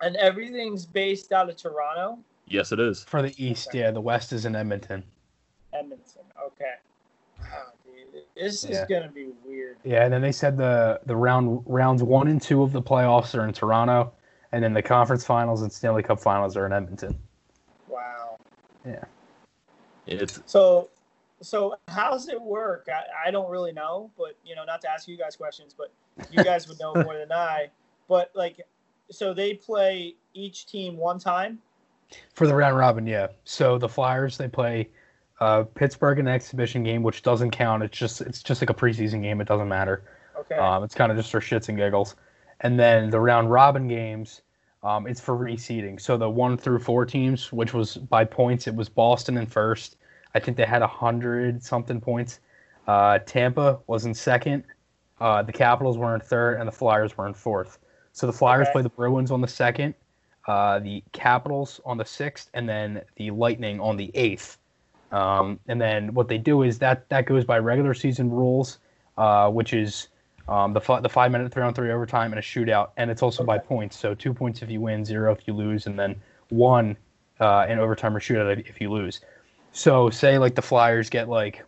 Okay. 0.00 0.06
And 0.06 0.16
everything's 0.16 0.86
based 0.86 1.32
out 1.32 1.48
of 1.48 1.56
Toronto, 1.56 2.18
Yes, 2.46 2.72
it 2.72 2.80
is. 2.80 3.04
For 3.04 3.22
the 3.22 3.32
East, 3.42 3.68
yeah. 3.72 3.92
The 3.92 4.00
West 4.00 4.32
is 4.32 4.44
in 4.44 4.56
Edmonton. 4.56 5.04
Edmonton. 5.72 6.22
Okay. 6.44 6.74
Oh, 7.42 7.70
dude, 7.84 8.24
this 8.34 8.64
Yeah. 8.64 8.70
is 8.82 8.88
gonna 8.88 9.08
be 9.08 9.28
weird. 9.44 9.76
Yeah, 9.84 10.02
and 10.04 10.12
then 10.12 10.20
they 10.20 10.32
said 10.32 10.56
the 10.56 11.00
the 11.06 11.14
round 11.14 11.62
rounds 11.64 12.02
one 12.02 12.26
and 12.26 12.42
two 12.42 12.62
of 12.64 12.72
the 12.72 12.82
playoffs 12.82 13.38
are 13.38 13.46
in 13.46 13.52
Toronto, 13.52 14.12
and 14.50 14.64
then 14.64 14.74
the 14.74 14.82
conference 14.82 15.24
finals 15.24 15.62
and 15.62 15.72
Stanley 15.72 16.02
Cup 16.02 16.18
finals 16.18 16.56
are 16.56 16.66
in 16.66 16.72
Edmonton. 16.72 17.16
Wow. 17.86 18.36
Yeah. 18.84 19.04
It's 20.08 20.42
So, 20.46 20.88
so 21.40 21.76
how's 21.86 22.28
it 22.28 22.40
work? 22.42 22.88
I, 22.92 23.28
I 23.28 23.30
don't 23.30 23.48
really 23.48 23.72
know, 23.72 24.10
but 24.18 24.36
you 24.44 24.56
know, 24.56 24.64
not 24.64 24.80
to 24.80 24.90
ask 24.90 25.06
you 25.06 25.16
guys 25.16 25.36
questions, 25.36 25.72
but 25.72 25.92
you 26.32 26.42
guys 26.42 26.66
would 26.66 26.80
know 26.80 26.94
more 27.04 27.16
than 27.16 27.30
I. 27.30 27.70
But 28.08 28.32
like, 28.34 28.60
so 29.10 29.34
they 29.34 29.54
play 29.54 30.14
each 30.34 30.66
team 30.66 30.96
one 30.96 31.18
time. 31.18 31.58
For 32.34 32.46
the 32.46 32.54
round 32.54 32.76
robin, 32.76 33.06
yeah. 33.06 33.28
So 33.44 33.78
the 33.78 33.88
Flyers 33.88 34.36
they 34.36 34.48
play 34.48 34.88
uh, 35.40 35.64
Pittsburgh 35.74 36.18
in 36.18 36.26
an 36.26 36.34
exhibition 36.34 36.82
game, 36.82 37.02
which 37.02 37.22
doesn't 37.22 37.50
count. 37.50 37.82
It's 37.82 37.96
just 37.96 38.20
it's 38.20 38.42
just 38.42 38.62
like 38.62 38.70
a 38.70 38.74
preseason 38.74 39.22
game. 39.22 39.40
It 39.40 39.48
doesn't 39.48 39.68
matter. 39.68 40.04
Okay. 40.38 40.56
Um, 40.56 40.84
it's 40.84 40.94
kind 40.94 41.12
of 41.12 41.18
just 41.18 41.30
for 41.30 41.40
shits 41.40 41.68
and 41.68 41.78
giggles. 41.78 42.16
And 42.60 42.78
then 42.78 43.10
the 43.10 43.20
round 43.20 43.50
robin 43.50 43.88
games, 43.88 44.42
um, 44.82 45.06
it's 45.06 45.20
for 45.20 45.36
reseeding. 45.36 46.00
So 46.00 46.16
the 46.16 46.28
one 46.28 46.56
through 46.56 46.80
four 46.80 47.06
teams, 47.06 47.52
which 47.52 47.72
was 47.72 47.96
by 47.96 48.24
points, 48.24 48.66
it 48.66 48.74
was 48.74 48.88
Boston 48.88 49.36
in 49.38 49.46
first. 49.46 49.96
I 50.34 50.40
think 50.40 50.56
they 50.56 50.64
had 50.64 50.82
a 50.82 50.86
hundred 50.86 51.62
something 51.62 52.00
points. 52.00 52.40
Uh, 52.86 53.18
Tampa 53.20 53.78
was 53.86 54.04
in 54.04 54.14
second. 54.14 54.64
Uh, 55.20 55.42
the 55.42 55.52
Capitals 55.52 55.98
were 55.98 56.14
in 56.14 56.20
third, 56.20 56.58
and 56.58 56.66
the 56.66 56.72
Flyers 56.72 57.16
were 57.16 57.26
in 57.26 57.34
fourth. 57.34 57.78
So 58.12 58.26
the 58.26 58.32
Flyers 58.32 58.68
Okay. 58.68 58.72
play 58.72 58.82
the 58.82 58.90
Bruins 58.90 59.30
on 59.30 59.40
the 59.40 59.48
second, 59.48 59.94
uh, 60.46 60.78
the 60.80 61.02
Capitals 61.12 61.80
on 61.84 61.96
the 61.98 62.04
sixth, 62.04 62.50
and 62.54 62.68
then 62.68 63.02
the 63.16 63.30
Lightning 63.30 63.80
on 63.80 63.96
the 63.96 64.10
eighth. 64.14 64.58
Um, 65.12 65.58
and 65.68 65.80
then 65.80 66.14
what 66.14 66.28
they 66.28 66.38
do 66.38 66.62
is 66.62 66.78
that 66.80 67.08
that 67.08 67.26
goes 67.26 67.44
by 67.44 67.58
regular 67.58 67.94
season 67.94 68.30
rules, 68.30 68.78
uh, 69.16 69.50
which 69.50 69.72
is 69.72 70.08
um, 70.48 70.72
the 70.72 70.80
fi- 70.80 71.00
the 71.00 71.08
five 71.08 71.32
minute 71.32 71.52
three 71.52 71.62
on 71.62 71.74
three 71.74 71.90
overtime 71.92 72.32
and 72.32 72.38
a 72.38 72.42
shootout, 72.42 72.90
and 72.96 73.10
it's 73.10 73.22
also 73.22 73.44
by 73.44 73.58
points. 73.58 73.96
So 73.96 74.14
two 74.14 74.32
points 74.34 74.62
if 74.62 74.70
you 74.70 74.80
win, 74.80 75.04
zero 75.04 75.32
if 75.32 75.46
you 75.46 75.54
lose, 75.54 75.86
and 75.86 75.98
then 75.98 76.20
one 76.48 76.96
uh, 77.40 77.66
in 77.68 77.78
overtime 77.78 78.16
or 78.16 78.20
shootout 78.20 78.58
if- 78.58 78.68
if 78.68 78.80
you 78.80 78.90
lose. 78.90 79.20
So 79.72 80.10
say 80.10 80.38
like 80.38 80.54
the 80.54 80.62
Flyers 80.62 81.10
get 81.10 81.28
like 81.28 81.64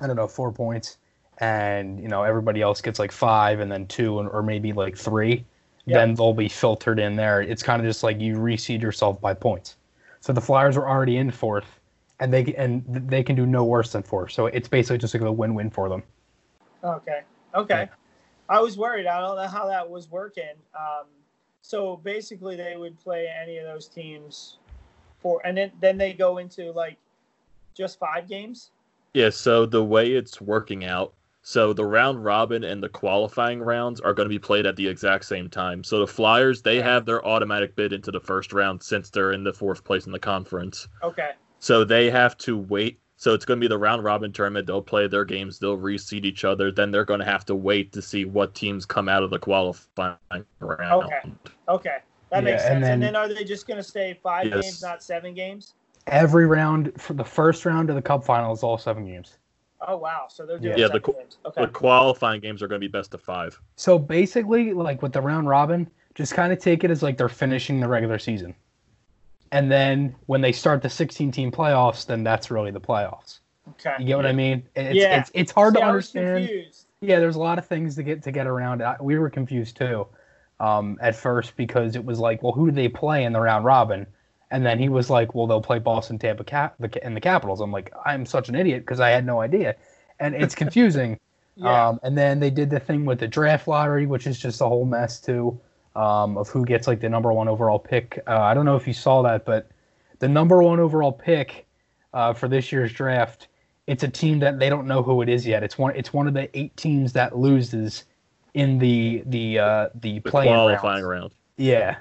I 0.00 0.06
don't 0.06 0.16
know 0.16 0.28
four 0.28 0.52
points, 0.52 0.98
and 1.38 2.00
you 2.00 2.08
know 2.08 2.22
everybody 2.22 2.60
else 2.62 2.80
gets 2.80 2.98
like 2.98 3.12
five 3.12 3.60
and 3.60 3.70
then 3.70 3.86
two 3.86 4.20
and, 4.20 4.28
or 4.28 4.42
maybe 4.42 4.72
like 4.72 4.96
three, 4.96 5.46
Yeah. 5.90 5.98
then 5.98 6.14
they'll 6.14 6.32
be 6.32 6.48
filtered 6.48 6.98
in 6.98 7.16
there. 7.16 7.42
It's 7.42 7.62
kind 7.62 7.80
of 7.80 7.86
just 7.86 8.02
like 8.02 8.20
you 8.20 8.36
reseed 8.36 8.80
yourself 8.80 9.20
by 9.20 9.34
points. 9.34 9.76
So 10.20 10.32
the 10.32 10.40
Flyers 10.40 10.76
were 10.76 10.88
already 10.88 11.16
in 11.16 11.30
fourth, 11.30 11.80
and 12.20 12.32
they 12.32 12.54
and 12.56 12.84
they 12.86 13.22
can 13.22 13.36
do 13.36 13.46
no 13.46 13.64
worse 13.64 13.92
than 13.92 14.02
four. 14.02 14.28
So 14.28 14.46
it's 14.46 14.68
basically 14.68 14.98
just 14.98 15.14
like 15.14 15.22
a 15.22 15.32
win-win 15.32 15.70
for 15.70 15.88
them. 15.88 16.02
Okay. 16.84 17.22
Okay. 17.54 17.88
I 18.48 18.60
was 18.60 18.76
worried. 18.76 19.06
I 19.06 19.20
don't 19.20 19.36
know 19.36 19.46
how 19.46 19.66
that 19.68 19.88
was 19.88 20.10
working. 20.10 20.56
Um, 20.78 21.06
so 21.62 21.96
basically, 21.96 22.56
they 22.56 22.76
would 22.76 22.98
play 22.98 23.28
any 23.28 23.58
of 23.58 23.64
those 23.64 23.86
teams 23.86 24.58
for, 25.18 25.40
and 25.44 25.56
then 25.56 25.72
then 25.80 25.98
they 25.98 26.12
go 26.12 26.38
into 26.38 26.72
like 26.72 26.96
just 27.74 27.98
five 27.98 28.28
games. 28.28 28.70
Yeah, 29.14 29.30
so 29.30 29.66
the 29.66 29.82
way 29.82 30.12
it's 30.12 30.40
working 30.40 30.84
out, 30.84 31.14
so 31.50 31.72
the 31.72 31.84
round 31.84 32.24
robin 32.24 32.62
and 32.62 32.80
the 32.80 32.88
qualifying 32.88 33.58
rounds 33.60 34.00
are 34.00 34.14
going 34.14 34.24
to 34.28 34.32
be 34.32 34.38
played 34.38 34.66
at 34.66 34.76
the 34.76 34.86
exact 34.86 35.24
same 35.24 35.50
time. 35.50 35.82
So 35.82 35.98
the 35.98 36.06
Flyers, 36.06 36.62
they 36.62 36.80
have 36.80 37.04
their 37.04 37.26
automatic 37.26 37.74
bid 37.74 37.92
into 37.92 38.12
the 38.12 38.20
first 38.20 38.52
round 38.52 38.80
since 38.80 39.10
they're 39.10 39.32
in 39.32 39.42
the 39.42 39.52
fourth 39.52 39.82
place 39.82 40.06
in 40.06 40.12
the 40.12 40.18
conference. 40.20 40.86
Okay. 41.02 41.30
So 41.58 41.82
they 41.82 42.08
have 42.08 42.36
to 42.38 42.56
wait. 42.56 43.00
So 43.16 43.34
it's 43.34 43.44
going 43.44 43.58
to 43.58 43.64
be 43.64 43.66
the 43.66 43.78
round 43.78 44.04
robin 44.04 44.32
tournament. 44.32 44.68
They'll 44.68 44.80
play 44.80 45.08
their 45.08 45.24
games. 45.24 45.58
They'll 45.58 45.76
reseed 45.76 46.24
each 46.24 46.44
other. 46.44 46.70
Then 46.70 46.92
they're 46.92 47.04
going 47.04 47.18
to 47.18 47.26
have 47.26 47.44
to 47.46 47.56
wait 47.56 47.90
to 47.94 48.00
see 48.00 48.24
what 48.24 48.54
teams 48.54 48.86
come 48.86 49.08
out 49.08 49.24
of 49.24 49.30
the 49.30 49.38
qualifying 49.40 50.16
round. 50.60 51.02
Okay. 51.04 51.32
Okay. 51.68 51.96
That 52.30 52.44
makes 52.44 52.62
sense. 52.62 52.74
and 52.76 52.84
And 52.84 53.02
then- 53.02 53.12
then, 53.12 53.16
are 53.16 53.26
they 53.26 53.42
just 53.42 53.66
going 53.66 53.76
to 53.78 53.82
stay 53.82 54.16
five 54.22 54.46
Yes. 54.46 54.62
games, 54.62 54.82
not 54.82 55.02
seven 55.02 55.34
games? 55.34 55.74
Every 56.06 56.46
round 56.46 56.92
for 56.96 57.14
the 57.14 57.24
first 57.24 57.66
round 57.66 57.90
of 57.90 57.96
the 57.96 58.02
Cup 58.02 58.22
final 58.22 58.52
is 58.52 58.62
all 58.62 58.78
seven 58.78 59.04
games. 59.04 59.36
Oh 59.86 59.96
wow! 59.96 60.26
So 60.28 60.44
they're 60.44 60.58
doing 60.58 60.76
Yeah, 60.78 60.88
the 60.88 60.94
seven 60.94 61.00
qu- 61.02 61.12
games. 61.14 61.38
Okay. 61.46 61.62
The 61.62 61.68
qualifying 61.68 62.40
games 62.40 62.62
are 62.62 62.68
going 62.68 62.80
to 62.80 62.86
be 62.86 62.90
best 62.90 63.14
of 63.14 63.22
five. 63.22 63.58
So 63.76 63.98
basically, 63.98 64.72
like 64.72 65.00
with 65.02 65.12
the 65.12 65.20
round 65.22 65.48
robin, 65.48 65.90
just 66.14 66.34
kind 66.34 66.52
of 66.52 66.58
take 66.58 66.84
it 66.84 66.90
as 66.90 67.02
like 67.02 67.16
they're 67.16 67.28
finishing 67.28 67.80
the 67.80 67.88
regular 67.88 68.18
season. 68.18 68.54
And 69.52 69.70
then 69.70 70.14
when 70.26 70.40
they 70.40 70.52
start 70.52 70.80
the 70.80 70.88
16 70.90 71.32
team 71.32 71.50
playoffs, 71.50 72.06
then 72.06 72.22
that's 72.22 72.50
really 72.50 72.70
the 72.70 72.80
playoffs. 72.80 73.40
Okay. 73.70 73.94
You 73.98 74.06
get 74.06 74.16
what 74.16 74.26
I 74.26 74.32
mean? 74.32 74.62
It's, 74.76 74.94
Yeah. 74.94 75.20
it's, 75.20 75.30
it's 75.34 75.52
hard 75.52 75.74
See, 75.74 75.80
to 75.80 75.86
understand. 75.86 76.50
Yeah, 77.00 77.18
there's 77.18 77.36
a 77.36 77.40
lot 77.40 77.58
of 77.58 77.66
things 77.66 77.96
to 77.96 78.02
get 78.02 78.22
to 78.24 78.30
get 78.30 78.46
around. 78.46 78.82
I, 78.82 78.96
we 79.00 79.18
were 79.18 79.30
confused 79.30 79.76
too 79.76 80.06
um, 80.60 80.98
at 81.00 81.16
first 81.16 81.56
because 81.56 81.96
it 81.96 82.04
was 82.04 82.18
like, 82.20 82.42
well, 82.42 82.52
who 82.52 82.66
do 82.66 82.72
they 82.72 82.88
play 82.88 83.24
in 83.24 83.32
the 83.32 83.40
round 83.40 83.64
robin? 83.64 84.06
And 84.50 84.66
then 84.66 84.78
he 84.78 84.88
was 84.88 85.08
like, 85.10 85.34
well, 85.34 85.46
they'll 85.46 85.60
play 85.60 85.78
Boston, 85.78 86.18
Tampa, 86.18 86.42
Cap, 86.44 86.74
the, 86.80 87.04
and 87.04 87.16
the 87.16 87.20
Capitals. 87.20 87.60
I'm 87.60 87.70
like, 87.70 87.92
I'm 88.04 88.26
such 88.26 88.48
an 88.48 88.56
idiot 88.56 88.82
because 88.82 88.98
I 88.98 89.10
had 89.10 89.24
no 89.24 89.40
idea, 89.40 89.76
and 90.18 90.34
it's 90.34 90.54
confusing. 90.62 91.18
Yeah. 91.56 91.88
Um, 91.88 92.00
and 92.02 92.16
then 92.16 92.40
they 92.40 92.50
did 92.50 92.70
the 92.70 92.80
thing 92.80 93.04
with 93.04 93.20
the 93.20 93.28
draft 93.28 93.68
lottery, 93.68 94.06
which 94.06 94.26
is 94.26 94.38
just 94.38 94.60
a 94.60 94.66
whole 94.66 94.86
mess 94.86 95.20
too, 95.20 95.58
um, 95.94 96.38
of 96.38 96.48
who 96.48 96.64
gets 96.64 96.86
like 96.86 97.00
the 97.00 97.08
number 97.08 97.32
one 97.32 97.48
overall 97.48 97.78
pick. 97.78 98.22
Uh, 98.26 98.38
I 98.40 98.54
don't 98.54 98.64
know 98.64 98.76
if 98.76 98.86
you 98.86 98.92
saw 98.94 99.22
that, 99.22 99.44
but 99.44 99.70
the 100.20 100.28
number 100.28 100.62
one 100.62 100.80
overall 100.80 101.12
pick 101.12 101.66
uh, 102.14 102.32
for 102.32 102.48
this 102.48 102.72
year's 102.72 102.92
draft, 102.92 103.48
it's 103.86 104.02
a 104.02 104.08
team 104.08 104.38
that 104.40 104.58
they 104.58 104.68
don't 104.68 104.86
know 104.86 105.02
who 105.02 105.22
it 105.22 105.28
is 105.28 105.46
yet. 105.46 105.62
It's 105.62 105.76
one. 105.78 105.94
It's 105.96 106.12
one 106.12 106.26
of 106.26 106.34
the 106.34 106.48
eight 106.58 106.76
teams 106.76 107.12
that 107.12 107.36
loses 107.36 108.04
in 108.54 108.78
the 108.78 109.22
the 109.26 109.58
uh, 109.58 109.88
the 109.94 110.18
The 110.20 110.20
playing 110.20 110.52
qualifying 110.52 111.04
rounds. 111.04 111.22
round. 111.22 111.32
Yeah. 111.56 111.96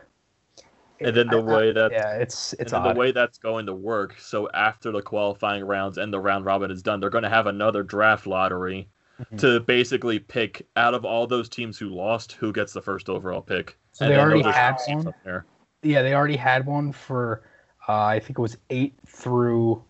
And 1.01 1.15
then 1.15 1.27
the 1.27 1.37
I- 1.37 1.39
I- 1.39 1.57
way 1.57 1.71
that 1.71 1.91
yeah, 1.91 2.11
it's 2.15 2.53
it's 2.53 2.73
odd. 2.73 2.95
the 2.95 2.99
way 2.99 3.11
that's 3.11 3.37
going 3.37 3.65
to 3.67 3.73
work. 3.73 4.19
So 4.19 4.49
after 4.53 4.91
the 4.91 5.01
qualifying 5.01 5.63
rounds 5.65 5.97
and 5.97 6.11
the 6.13 6.19
round 6.19 6.45
robin 6.45 6.71
is 6.71 6.81
done, 6.83 6.99
they're 6.99 7.09
going 7.09 7.23
to 7.23 7.29
have 7.29 7.47
another 7.47 7.83
draft 7.83 8.27
lottery 8.27 8.89
Mhm. 9.21 9.39
to 9.39 9.59
basically 9.61 10.19
pick 10.19 10.65
out 10.75 10.93
of 10.93 11.05
all 11.05 11.27
those 11.27 11.49
teams 11.49 11.77
who 11.77 11.89
lost 11.89 12.33
who 12.33 12.51
gets 12.53 12.73
the 12.73 12.81
first 12.81 13.09
overall 13.09 13.41
pick. 13.41 13.77
So 13.91 14.05
And 14.05 14.13
they 14.13 14.19
already 14.19 14.41
had 14.43 14.77
one. 14.87 15.13
there. 15.23 15.45
Yeah, 15.83 16.01
they 16.01 16.13
already 16.13 16.35
had 16.37 16.65
one 16.65 16.91
for 16.91 17.43
uh, 17.87 18.03
I 18.05 18.19
think 18.19 18.37
it 18.37 18.41
was 18.41 18.57
eight 18.69 18.93
through 19.07 19.83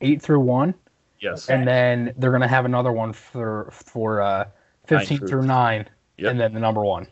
eight 0.00 0.20
through 0.22 0.40
one, 0.40 0.74
Yes. 1.20 1.48
And 1.50 1.66
then 1.66 2.14
they're 2.18 2.30
gonna 2.30 2.46
have 2.46 2.64
another 2.64 2.92
one 2.92 3.12
for 3.12 3.68
for 3.72 4.20
uh, 4.20 4.44
fifteen 4.86 5.18
through- 5.18 5.28
through 5.28 5.42
nine, 5.42 5.88
Yep. 6.18 6.30
and 6.30 6.40
then 6.40 6.52
the 6.54 6.60
number 6.60 6.84
one. 6.84 7.08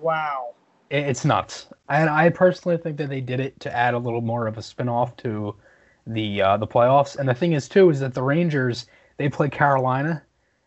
Wow. 0.00 0.54
It, 0.92 1.04
it's 1.08 1.24
nuts. 1.24 1.66
And 1.88 2.08
I 2.08 2.28
personally 2.30 2.76
think 2.76 2.96
that 2.98 3.08
they 3.08 3.20
did 3.20 3.40
it 3.40 3.58
to 3.60 3.74
add 3.76 3.94
a 3.94 3.98
little 3.98 4.20
more 4.20 4.46
of 4.46 4.58
a 4.58 4.62
spin-off 4.62 5.16
to 5.18 5.56
the 6.06 6.42
uh, 6.42 6.56
the 6.58 6.66
playoffs. 6.66 7.16
And 7.16 7.28
the 7.28 7.34
thing 7.34 7.52
is 7.52 7.68
too 7.68 7.90
is 7.90 7.98
that 8.00 8.14
the 8.14 8.22
Rangers 8.22 8.86
they 9.16 9.28
play 9.28 9.48
Carolina, 9.48 10.22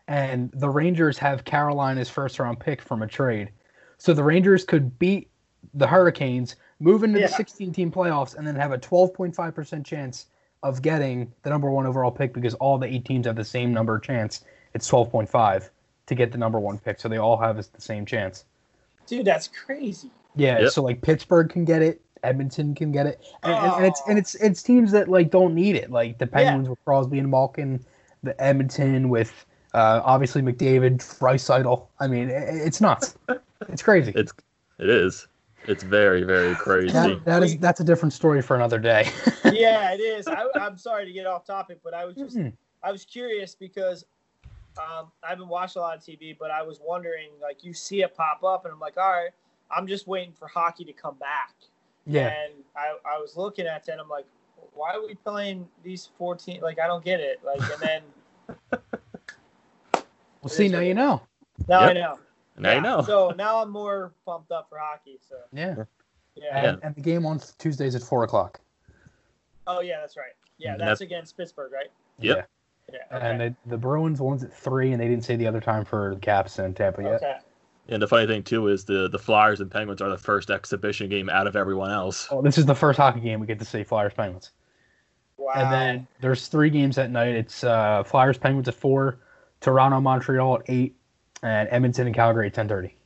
and 0.08 0.50
the 0.52 0.68
Rangers 0.68 1.18
have 1.18 1.44
Carolina's 1.44 2.08
first 2.10 2.38
round 2.38 2.60
pick 2.60 2.82
from 2.82 3.02
a 3.02 3.06
trade, 3.06 3.50
so 3.98 4.12
the 4.14 4.22
Rangers 4.22 4.64
could 4.64 4.98
beat 4.98 5.30
the 5.74 5.86
Hurricanes, 5.86 6.56
move 6.80 7.02
into 7.02 7.18
Yeah. 7.20 7.26
the 7.26 7.32
16 7.32 7.72
team 7.72 7.90
playoffs, 7.90 8.34
and 8.36 8.46
then 8.46 8.54
have 8.56 8.72
a 8.72 8.78
12.5 8.78 9.54
percent 9.54 9.84
chance 9.86 10.26
of 10.62 10.80
getting 10.82 11.32
the 11.42 11.50
number 11.50 11.70
one 11.70 11.86
overall 11.86 12.10
pick 12.10 12.32
because 12.32 12.54
all 12.54 12.78
the 12.78 12.86
eight 12.86 13.04
teams 13.04 13.26
have 13.26 13.36
the 13.36 13.44
same 13.44 13.72
number 13.72 13.98
chance. 13.98 14.44
It's 14.74 14.88
12.5 14.88 15.70
to 16.06 16.14
get 16.14 16.32
the 16.32 16.38
number 16.38 16.58
one 16.60 16.78
pick, 16.78 16.98
so 17.00 17.08
they 17.08 17.18
all 17.18 17.36
have 17.36 17.56
the 17.56 17.80
same 17.80 18.06
chance. 18.06 18.44
Dude, 19.06 19.24
that's 19.24 19.48
crazy. 19.48 20.10
Yeah, 20.34 20.60
Yep. 20.60 20.70
so 20.72 20.82
like 20.82 21.00
Pittsburgh 21.02 21.48
can 21.48 21.64
get 21.64 21.82
it, 21.82 22.00
Edmonton 22.22 22.74
can 22.74 22.92
get 22.92 23.06
it, 23.06 23.20
and, 23.42 23.52
and, 23.54 23.72
and 23.74 23.86
it's 23.86 24.00
Oh. 24.04 24.10
and 24.10 24.18
it's 24.18 24.34
it's 24.36 24.62
teams 24.62 24.92
that 24.92 25.08
like 25.08 25.30
don't 25.30 25.54
need 25.54 25.76
it, 25.76 25.90
like 25.90 26.18
the 26.18 26.26
Penguins 26.26 26.68
with 26.68 26.78
Crosby 26.84 27.18
and 27.18 27.30
Malkin, 27.30 27.84
the 28.22 28.38
Edmonton 28.42 29.08
with 29.08 29.46
uh, 29.74 30.00
obviously 30.04 30.42
McDavid, 30.42 30.98
Draisaitl. 31.18 31.86
I 32.00 32.06
mean, 32.08 32.28
it, 32.30 32.42
it's 32.66 32.80
nuts. 32.80 33.16
It's 33.68 33.82
crazy. 33.82 34.12
It's 34.14 34.32
it 34.78 34.90
is. 34.90 35.26
It's 35.66 35.82
very 35.82 36.22
very 36.24 36.54
crazy. 36.56 36.92
That, 36.92 37.24
that 37.24 37.42
is 37.42 37.56
that's 37.56 37.80
a 37.80 37.84
different 37.84 38.12
story 38.12 38.42
for 38.42 38.54
another 38.54 38.78
day. 38.78 39.08
yeah, 39.44 39.92
it 39.94 40.00
is. 40.00 40.26
I, 40.28 40.44
I'm 40.60 40.76
sorry 40.76 41.06
to 41.06 41.12
get 41.12 41.26
off 41.26 41.46
topic, 41.46 41.80
but 41.82 41.94
I 41.94 42.04
was 42.04 42.14
just 42.16 42.36
Mhm. 42.36 42.52
I 42.82 42.92
was 42.92 43.04
curious 43.06 43.54
because 43.54 44.04
um, 44.78 45.10
I 45.22 45.28
haven't 45.30 45.48
watched 45.48 45.76
a 45.76 45.80
lot 45.80 45.96
of 45.96 46.02
TV, 46.02 46.36
but 46.38 46.50
I 46.50 46.62
was 46.62 46.80
wondering 46.84 47.30
like 47.40 47.64
you 47.64 47.72
see 47.72 48.02
it 48.02 48.14
pop 48.16 48.42
up, 48.44 48.64
and 48.64 48.72
I'm 48.74 48.80
like, 48.80 48.96
all 48.96 49.10
right, 49.10 49.30
I'm 49.70 49.86
just 49.86 50.06
waiting 50.06 50.32
for 50.32 50.46
hockey 50.48 50.84
to 50.84 50.92
come 50.92 51.16
back. 51.16 51.54
yeah, 52.06 52.28
And 52.28 52.52
I, 52.76 52.96
I 53.16 53.18
was 53.18 53.36
looking 53.36 53.66
at 53.66 53.84
that, 53.86 53.92
and 53.92 54.00
I'm 54.00 54.08
like, 54.08 54.26
why 54.74 54.94
are 54.94 55.06
we 55.06 55.14
playing 55.14 55.66
these 55.82 56.10
14? 56.18 56.60
Like 56.60 56.78
I 56.78 56.86
don't 56.86 57.04
get 57.04 57.20
it. 57.20 57.40
Like 57.44 57.60
and 57.60 57.80
then 57.80 58.02
well, 59.94 60.48
see 60.48 60.68
now 60.68 60.80
you 60.80 60.94
know. 60.94 61.22
now 61.68 61.80
I 61.80 61.92
know. 61.92 62.18
Now 62.58 62.74
you 62.74 62.80
know. 62.80 63.02
So 63.02 63.32
now 63.36 63.62
I'm 63.62 63.70
more 63.70 64.12
pumped 64.24 64.50
up 64.52 64.68
for 64.68 64.78
hockey. 64.78 65.18
So 65.28 65.36
Yeah, 65.52 65.84
yeah. 66.34 66.68
and, 66.68 66.80
and 66.82 66.94
the 66.94 67.00
game 67.00 67.26
on 67.26 67.40
Tuesdays 67.58 67.94
at 67.94 68.02
four 68.02 68.24
o'clock. 68.24 68.60
Oh 69.66 69.80
yeah, 69.80 70.00
that's 70.00 70.16
right. 70.16 70.32
Yeah, 70.58 70.72
that's 70.72 70.80
that's- 70.80 71.00
against 71.00 71.36
Pittsburgh, 71.36 71.72
right? 71.72 71.90
Yep. 72.20 72.36
Yeah. 72.36 72.42
Yeah. 72.92 73.16
Okay. 73.16 73.30
And 73.30 73.40
the, 73.40 73.54
the 73.66 73.78
Bruins 73.78 74.20
one's 74.20 74.44
at 74.44 74.52
three, 74.52 74.92
and 74.92 75.00
they 75.00 75.08
didn't 75.08 75.24
say 75.24 75.36
the 75.36 75.46
other 75.46 75.60
time 75.60 75.84
for 75.84 76.14
the 76.14 76.20
Caps 76.20 76.58
and 76.58 76.76
Tampa 76.76 77.02
yet. 77.02 77.14
okay. 77.14 77.36
And 77.88 78.02
the 78.02 78.08
funny 78.08 78.26
thing 78.26 78.42
too 78.42 78.66
is 78.68 78.84
the 78.84 79.08
the 79.08 79.18
Flyers 79.18 79.60
and 79.60 79.70
Penguins 79.70 80.00
are 80.00 80.10
the 80.10 80.18
first 80.18 80.50
exhibition 80.50 81.08
game 81.08 81.28
out 81.30 81.46
of 81.46 81.54
everyone 81.54 81.90
else. 81.90 82.26
Oh, 82.30 82.42
this 82.42 82.58
is 82.58 82.66
the 82.66 82.74
first 82.74 82.96
hockey 82.96 83.20
game 83.20 83.38
we 83.38 83.46
get 83.46 83.60
to 83.60 83.64
see 83.64 83.84
Flyers 83.84 84.12
Penguins. 84.12 84.50
Wow. 85.36 85.52
And 85.54 85.72
then 85.72 86.08
there's 86.20 86.48
three 86.48 86.70
games 86.70 86.98
at 86.98 87.10
night. 87.10 87.34
It's 87.36 87.62
uh, 87.62 88.02
Flyers 88.04 88.38
Penguins 88.38 88.66
at 88.66 88.74
four, 88.74 89.20
Toronto 89.60 90.00
Montreal 90.00 90.56
at 90.56 90.62
eight, 90.66 90.96
and 91.42 91.68
Edmonton 91.70 92.06
and 92.06 92.14
Calgary 92.16 92.48
at 92.48 92.54
ten 92.54 92.68
thirty. 92.68 92.96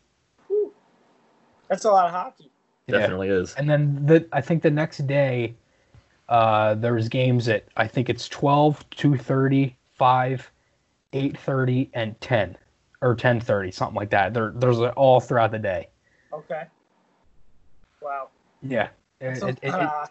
That's 1.68 1.84
a 1.84 1.90
lot 1.90 2.06
of 2.06 2.12
hockey. 2.12 2.50
Definitely 2.88 3.28
is. 3.28 3.54
And 3.54 3.68
then 3.68 4.06
the 4.06 4.26
I 4.32 4.40
think 4.40 4.62
the 4.62 4.70
next 4.70 5.06
day, 5.06 5.56
uh, 6.30 6.74
there's 6.76 7.08
games 7.08 7.48
at 7.48 7.66
I 7.76 7.86
think 7.86 8.08
it's 8.08 8.28
12, 8.28 8.88
2.30, 8.90 9.74
5, 9.94 10.50
8.30, 11.12 11.90
and 11.92 12.20
ten, 12.20 12.56
or 13.02 13.14
ten 13.14 13.40
thirty, 13.40 13.70
something 13.72 13.96
like 13.96 14.10
that. 14.10 14.32
There, 14.32 14.52
there's 14.54 14.78
all 14.78 15.20
throughout 15.20 15.50
the 15.50 15.58
day. 15.58 15.88
Okay. 16.32 16.62
Wow. 18.00 18.28
Yeah. 18.62 18.88
That's 19.18 19.42
It- 19.42 19.44
a 19.44 19.48
it- 19.48 19.58
it- 19.62 19.70
lot 19.72 20.10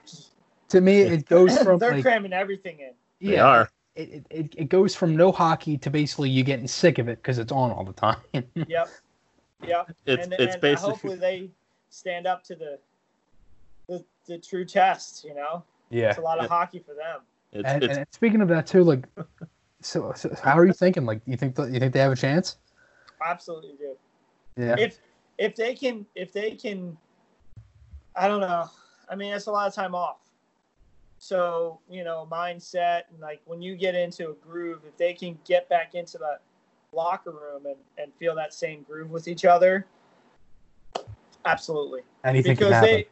to 0.70 0.82
me, 0.82 1.02
it 1.02 1.26
goes 1.30 1.58
from 1.58 1.80
They're 1.80 1.94
like, 1.94 2.04
cramming 2.04 2.34
everything 2.34 2.80
in. 2.80 2.92
They 3.22 3.34
yeah, 3.36 3.46
are. 3.46 3.70
It, 3.96 4.10
it, 4.10 4.26
it, 4.30 4.56
it 4.58 4.70
goes 4.70 4.96
from 4.96 5.16
no 5.16 5.32
hockey 5.32 5.78
to 5.80 5.90
basically 5.90 6.30
you 6.30 6.44
getting 6.44 6.68
sick 6.68 7.00
of 7.00 7.10
it 7.10 7.18
because 7.18 7.38
it's 7.40 7.52
on 7.52 7.72
all 7.72 7.84
the 7.84 7.94
time. 7.94 8.18
Yep. 8.56 8.90
Yep. 9.66 9.92
It's 10.06 10.24
and, 10.26 10.34
it's 10.34 10.54
and 10.54 10.62
basically 10.62 10.90
hopefully 10.92 11.16
they 11.16 11.50
stand 11.90 12.28
up 12.28 12.44
to 12.46 12.56
the 12.56 12.80
the, 13.88 14.06
the 14.28 14.38
true 14.38 14.64
test. 14.64 15.26
You 15.26 15.34
know, 15.36 15.64
yeah. 15.90 16.10
it's 16.10 16.18
a 16.18 16.22
lot 16.22 16.38
of 16.38 16.44
Yep. 16.44 16.50
hockey 16.52 16.80
for 16.80 16.94
them. 16.94 17.22
it's, 17.52 17.68
And, 17.68 17.84
it's 17.84 17.98
and 17.98 18.06
speaking 18.12 18.42
of 18.42 18.48
that 18.50 18.68
too, 18.68 18.84
like, 18.84 19.06
so, 19.82 20.12
so 20.16 20.34
how 20.44 20.58
are 20.58 20.66
you 20.66 20.74
thinking? 20.74 21.06
Like, 21.06 21.22
you 21.26 21.38
think 21.38 21.56
that 21.56 21.72
you 21.72 21.80
think 21.80 21.94
they 21.94 22.00
have 22.00 22.12
a 22.12 22.16
chance? 22.16 22.58
Absolutely 23.26 23.74
do. 23.78 23.96
Yeah. 24.58 24.76
If 24.78 25.00
if 25.38 25.56
they 25.56 25.74
can 25.74 26.06
if 26.16 26.32
they 26.34 26.52
can, 26.52 26.98
I 28.16 28.28
don't 28.28 28.42
know. 28.42 28.70
I 29.10 29.16
mean, 29.16 29.32
that's 29.32 29.48
a 29.48 29.52
lot 29.52 29.68
of 29.68 29.74
time 29.74 29.96
off. 29.96 30.18
So 31.18 31.80
you 31.90 32.04
know, 32.04 32.28
mindset 32.32 33.04
and 33.12 33.20
like 33.20 33.42
when 33.46 33.62
you 33.62 33.76
get 33.76 33.96
into 33.96 34.30
a 34.30 34.34
groove, 34.34 34.82
if 34.88 34.96
they 34.98 35.14
can 35.14 35.38
get 35.46 35.68
back 35.70 35.96
into 35.96 36.18
that 36.20 36.42
locker 36.92 37.32
room 37.32 37.66
and, 37.66 37.76
and 37.98 38.14
feel 38.16 38.36
that 38.36 38.54
same 38.54 38.84
groove 38.84 39.12
with 39.12 39.28
each 39.28 39.46
other, 39.46 39.86
absolutely. 41.46 42.02
Anything 42.24 42.56
can 42.56 42.68
because 42.68 42.74
happen. 42.74 42.90
they, 42.90 43.08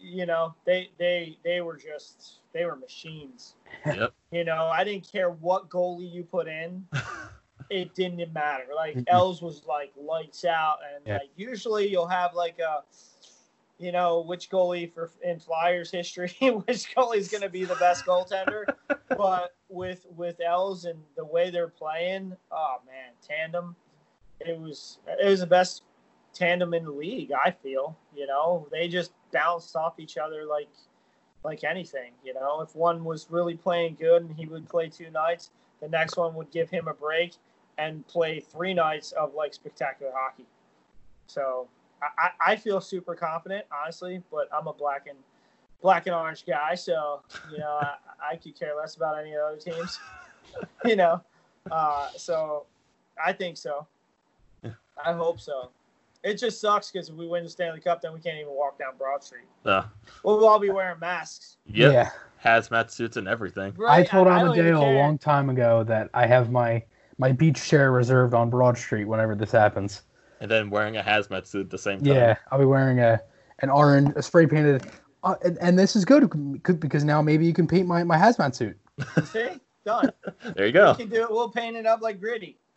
you 0.00 0.26
know, 0.26 0.54
they 0.64 0.90
they 0.98 1.38
they 1.44 1.60
were 1.60 1.76
just 1.76 2.40
they 2.52 2.64
were 2.64 2.76
machines. 2.76 3.54
Yep. 3.86 4.12
You 4.32 4.44
know, 4.44 4.66
I 4.66 4.84
didn't 4.84 5.10
care 5.10 5.30
what 5.30 5.70
goalie 5.70 6.12
you 6.12 6.22
put 6.24 6.46
in. 6.48 6.84
it 7.70 7.94
didn't 7.94 8.32
matter. 8.34 8.64
Like. 8.74 8.98
Els 9.06 9.40
was 9.40 9.62
like 9.66 9.92
lights 9.96 10.44
out, 10.44 10.78
and 10.94 11.06
Yeah. 11.06 11.18
like 11.18 11.30
usually 11.36 11.88
you'll 11.88 12.08
have 12.08 12.34
like 12.34 12.58
a, 12.58 12.82
you 13.78 13.92
know, 13.92 14.20
which 14.20 14.50
goalie 14.50 14.92
for 14.92 15.10
in 15.22 15.38
Flyers 15.38 15.90
history, 15.90 16.34
which 16.40 16.94
goalie 16.94 17.16
is 17.16 17.28
going 17.28 17.42
to 17.42 17.48
be 17.48 17.64
the 17.64 17.76
best 17.76 18.04
goaltender. 18.04 18.64
but 19.16 19.54
with 19.70 20.04
with 20.16 20.40
Els 20.40 20.84
and 20.84 20.98
the 21.16 21.24
way 21.24 21.48
they're 21.50 21.68
playing, 21.68 22.36
oh 22.50 22.76
man, 22.84 23.12
tandem, 23.26 23.74
it 24.40 24.58
was 24.58 24.98
it 25.06 25.26
was 25.26 25.40
the 25.40 25.46
best 25.46 25.84
tandem 26.36 26.74
in 26.74 26.84
the 26.84 26.90
league. 26.90 27.32
I 27.32 27.50
feel, 27.50 27.96
you 28.14 28.26
know, 28.26 28.66
they 28.70 28.88
just 28.88 29.12
bounced 29.32 29.74
off 29.74 29.98
each 29.98 30.18
other 30.18 30.44
like 30.44 30.68
like 31.44 31.64
anything. 31.64 32.12
You 32.24 32.34
know, 32.34 32.60
if 32.60 32.74
one 32.74 33.04
was 33.04 33.26
really 33.30 33.54
playing 33.54 33.96
good 33.98 34.22
and 34.22 34.36
he 34.36 34.46
would 34.46 34.68
play 34.68 34.88
two 34.88 35.10
nights, 35.10 35.50
the 35.80 35.88
next 35.88 36.16
one 36.16 36.34
would 36.34 36.50
give 36.50 36.68
him 36.70 36.88
a 36.88 36.94
break 36.94 37.34
and 37.78 38.06
play 38.06 38.40
three 38.40 38.74
nights 38.74 39.12
of 39.12 39.34
like 39.34 39.54
spectacular 39.54 40.12
hockey. 40.14 40.46
So 41.26 41.68
I, 42.02 42.30
I 42.52 42.56
feel 42.56 42.80
super 42.80 43.14
confident, 43.14 43.64
honestly, 43.72 44.22
but 44.30 44.48
I'm 44.52 44.66
a 44.66 44.72
black 44.72 45.06
and 45.08 45.18
black 45.80 46.06
and 46.06 46.14
orange 46.14 46.44
guy, 46.46 46.74
so 46.74 47.22
you 47.50 47.58
know 47.58 47.78
I, 47.80 47.94
I 48.32 48.36
could 48.36 48.58
care 48.58 48.74
less 48.76 48.96
about 48.96 49.18
any 49.18 49.36
other 49.36 49.56
teams. 49.56 49.98
you 50.84 50.96
know, 50.96 51.22
uh, 51.70 52.08
so 52.16 52.66
I 53.24 53.32
think 53.32 53.56
so. 53.56 53.86
I 55.04 55.12
hope 55.12 55.40
so. 55.40 55.70
It 56.26 56.38
just 56.38 56.60
sucks 56.60 56.90
because 56.90 57.08
if 57.08 57.14
we 57.14 57.28
win 57.28 57.44
the 57.44 57.50
Stanley 57.50 57.78
Cup, 57.80 58.02
then 58.02 58.12
we 58.12 58.18
can't 58.18 58.36
even 58.38 58.52
walk 58.52 58.80
down 58.80 58.96
Broad 58.98 59.22
Street. 59.22 59.44
Uh, 59.64 59.84
We'll 60.24 60.44
all 60.44 60.58
be 60.58 60.70
wearing 60.70 60.98
masks. 60.98 61.58
yep. 61.66 61.92
Yeah. 61.92 62.10
Hazmat 62.44 62.90
suits 62.90 63.16
and 63.16 63.28
everything. 63.28 63.72
I 63.88 64.02
told 64.02 64.26
don't 64.26 64.38
Amadeo 64.48 64.80
a 64.80 64.92
long 64.98 65.18
time 65.18 65.50
ago 65.50 65.84
that 65.84 66.10
I 66.14 66.26
have 66.26 66.50
my 66.50 66.82
my 67.18 67.30
beach 67.32 67.62
chair 67.64 67.92
reserved 67.92 68.34
on 68.34 68.50
Broad 68.50 68.76
Street 68.76 69.04
whenever 69.04 69.34
this 69.36 69.52
happens. 69.52 70.02
And 70.40 70.50
then 70.50 70.68
wearing 70.68 70.96
a 70.96 71.02
hazmat 71.02 71.46
suit 71.46 71.66
at 71.66 71.70
the 71.70 71.78
same 71.78 71.98
time. 72.00 72.08
Yeah, 72.14 72.36
I'll 72.50 72.58
be 72.58 72.64
wearing 72.66 72.98
a 73.00 73.20
an 73.60 73.70
orange, 73.70 74.12
a 74.16 74.22
spray 74.22 74.46
painted, 74.46 74.84
uh, 75.22 75.36
and, 75.44 75.56
and 75.60 75.78
this 75.78 75.94
is 75.96 76.04
good 76.04 76.28
because 76.80 77.04
now 77.04 77.22
maybe 77.22 77.46
you 77.46 77.52
can 77.54 77.66
paint 77.66 77.86
my, 77.88 78.02
my 78.04 78.16
hazmat 78.18 78.54
suit. 78.54 78.76
See, 79.24 79.48
done. 79.84 80.10
There 80.54 80.66
you 80.66 80.70
We 80.70 80.72
go. 80.72 80.94
can 80.94 81.08
do 81.08 81.22
it. 81.22 81.30
We'll 81.30 81.50
paint 81.50 81.76
it 81.76 81.86
up 81.86 82.02
like 82.02 82.20
gritty. 82.20 82.58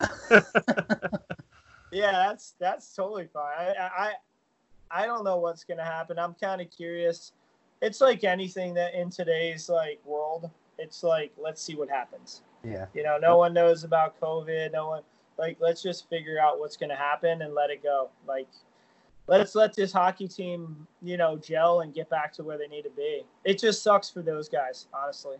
yeah, 1.92 2.12
that's 2.12 2.54
that's 2.58 2.94
totally 2.94 3.26
fine. 3.32 3.52
I 3.58 3.74
I 3.78 4.12
I 5.02 5.06
don't 5.06 5.24
know 5.24 5.36
what's 5.38 5.64
gonna 5.64 5.84
happen. 5.84 6.18
I'm 6.18 6.34
kind 6.34 6.60
of 6.60 6.70
curious. 6.70 7.32
It's 7.82 8.00
like 8.00 8.24
anything 8.24 8.74
that 8.74 8.94
in 8.94 9.10
today's 9.10 9.68
like 9.68 10.00
world, 10.04 10.50
it's 10.78 11.02
like 11.02 11.32
let's 11.38 11.62
see 11.62 11.74
what 11.76 11.88
happens. 11.88 12.42
Yeah, 12.62 12.86
You 12.92 13.02
know, 13.02 13.16
no 13.18 13.38
one 13.38 13.54
knows 13.54 13.84
about 13.84 14.20
COVID. 14.20 14.72
No 14.72 14.88
one 14.88 15.02
like 15.38 15.56
let's 15.60 15.82
just 15.82 16.08
figure 16.10 16.38
out 16.40 16.58
what's 16.60 16.76
gonna 16.76 16.96
happen 16.96 17.42
and 17.42 17.54
let 17.54 17.70
it 17.70 17.82
go. 17.82 18.10
Like 18.28 18.48
let's 19.26 19.54
let 19.54 19.74
this 19.74 19.92
hockey 19.92 20.28
team, 20.28 20.86
you 21.02 21.16
know, 21.16 21.36
gel 21.36 21.80
and 21.80 21.94
get 21.94 22.10
back 22.10 22.32
to 22.34 22.42
where 22.42 22.58
they 22.58 22.66
need 22.66 22.82
to 22.82 22.90
be. 22.90 23.24
It 23.44 23.58
just 23.58 23.82
sucks 23.82 24.10
for 24.10 24.22
those 24.22 24.48
guys, 24.48 24.86
honestly. 24.92 25.36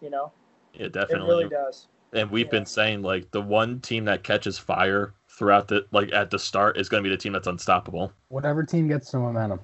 You 0.00 0.10
know, 0.10 0.32
Yeah, 0.72 0.88
definitely. 0.88 0.88
it 0.88 0.92
definitely. 0.92 1.34
really 1.34 1.48
does. 1.50 1.86
And 2.12 2.30
we've 2.30 2.46
Yeah. 2.46 2.50
been 2.50 2.66
saying 2.66 3.02
like 3.02 3.30
the 3.30 3.40
one 3.42 3.80
team 3.80 4.04
that 4.06 4.22
catches 4.22 4.58
fire 4.58 5.14
throughout 5.28 5.68
the 5.68 5.86
like 5.92 6.12
at 6.12 6.30
the 6.30 6.38
start 6.38 6.76
is 6.76 6.88
going 6.88 7.02
to 7.02 7.08
be 7.08 7.14
the 7.14 7.20
team 7.20 7.32
that's 7.32 7.46
unstoppable. 7.46 8.12
whatever 8.28 8.62
team 8.64 8.88
gets 8.88 9.10
some 9.10 9.22
momentum. 9.22 9.60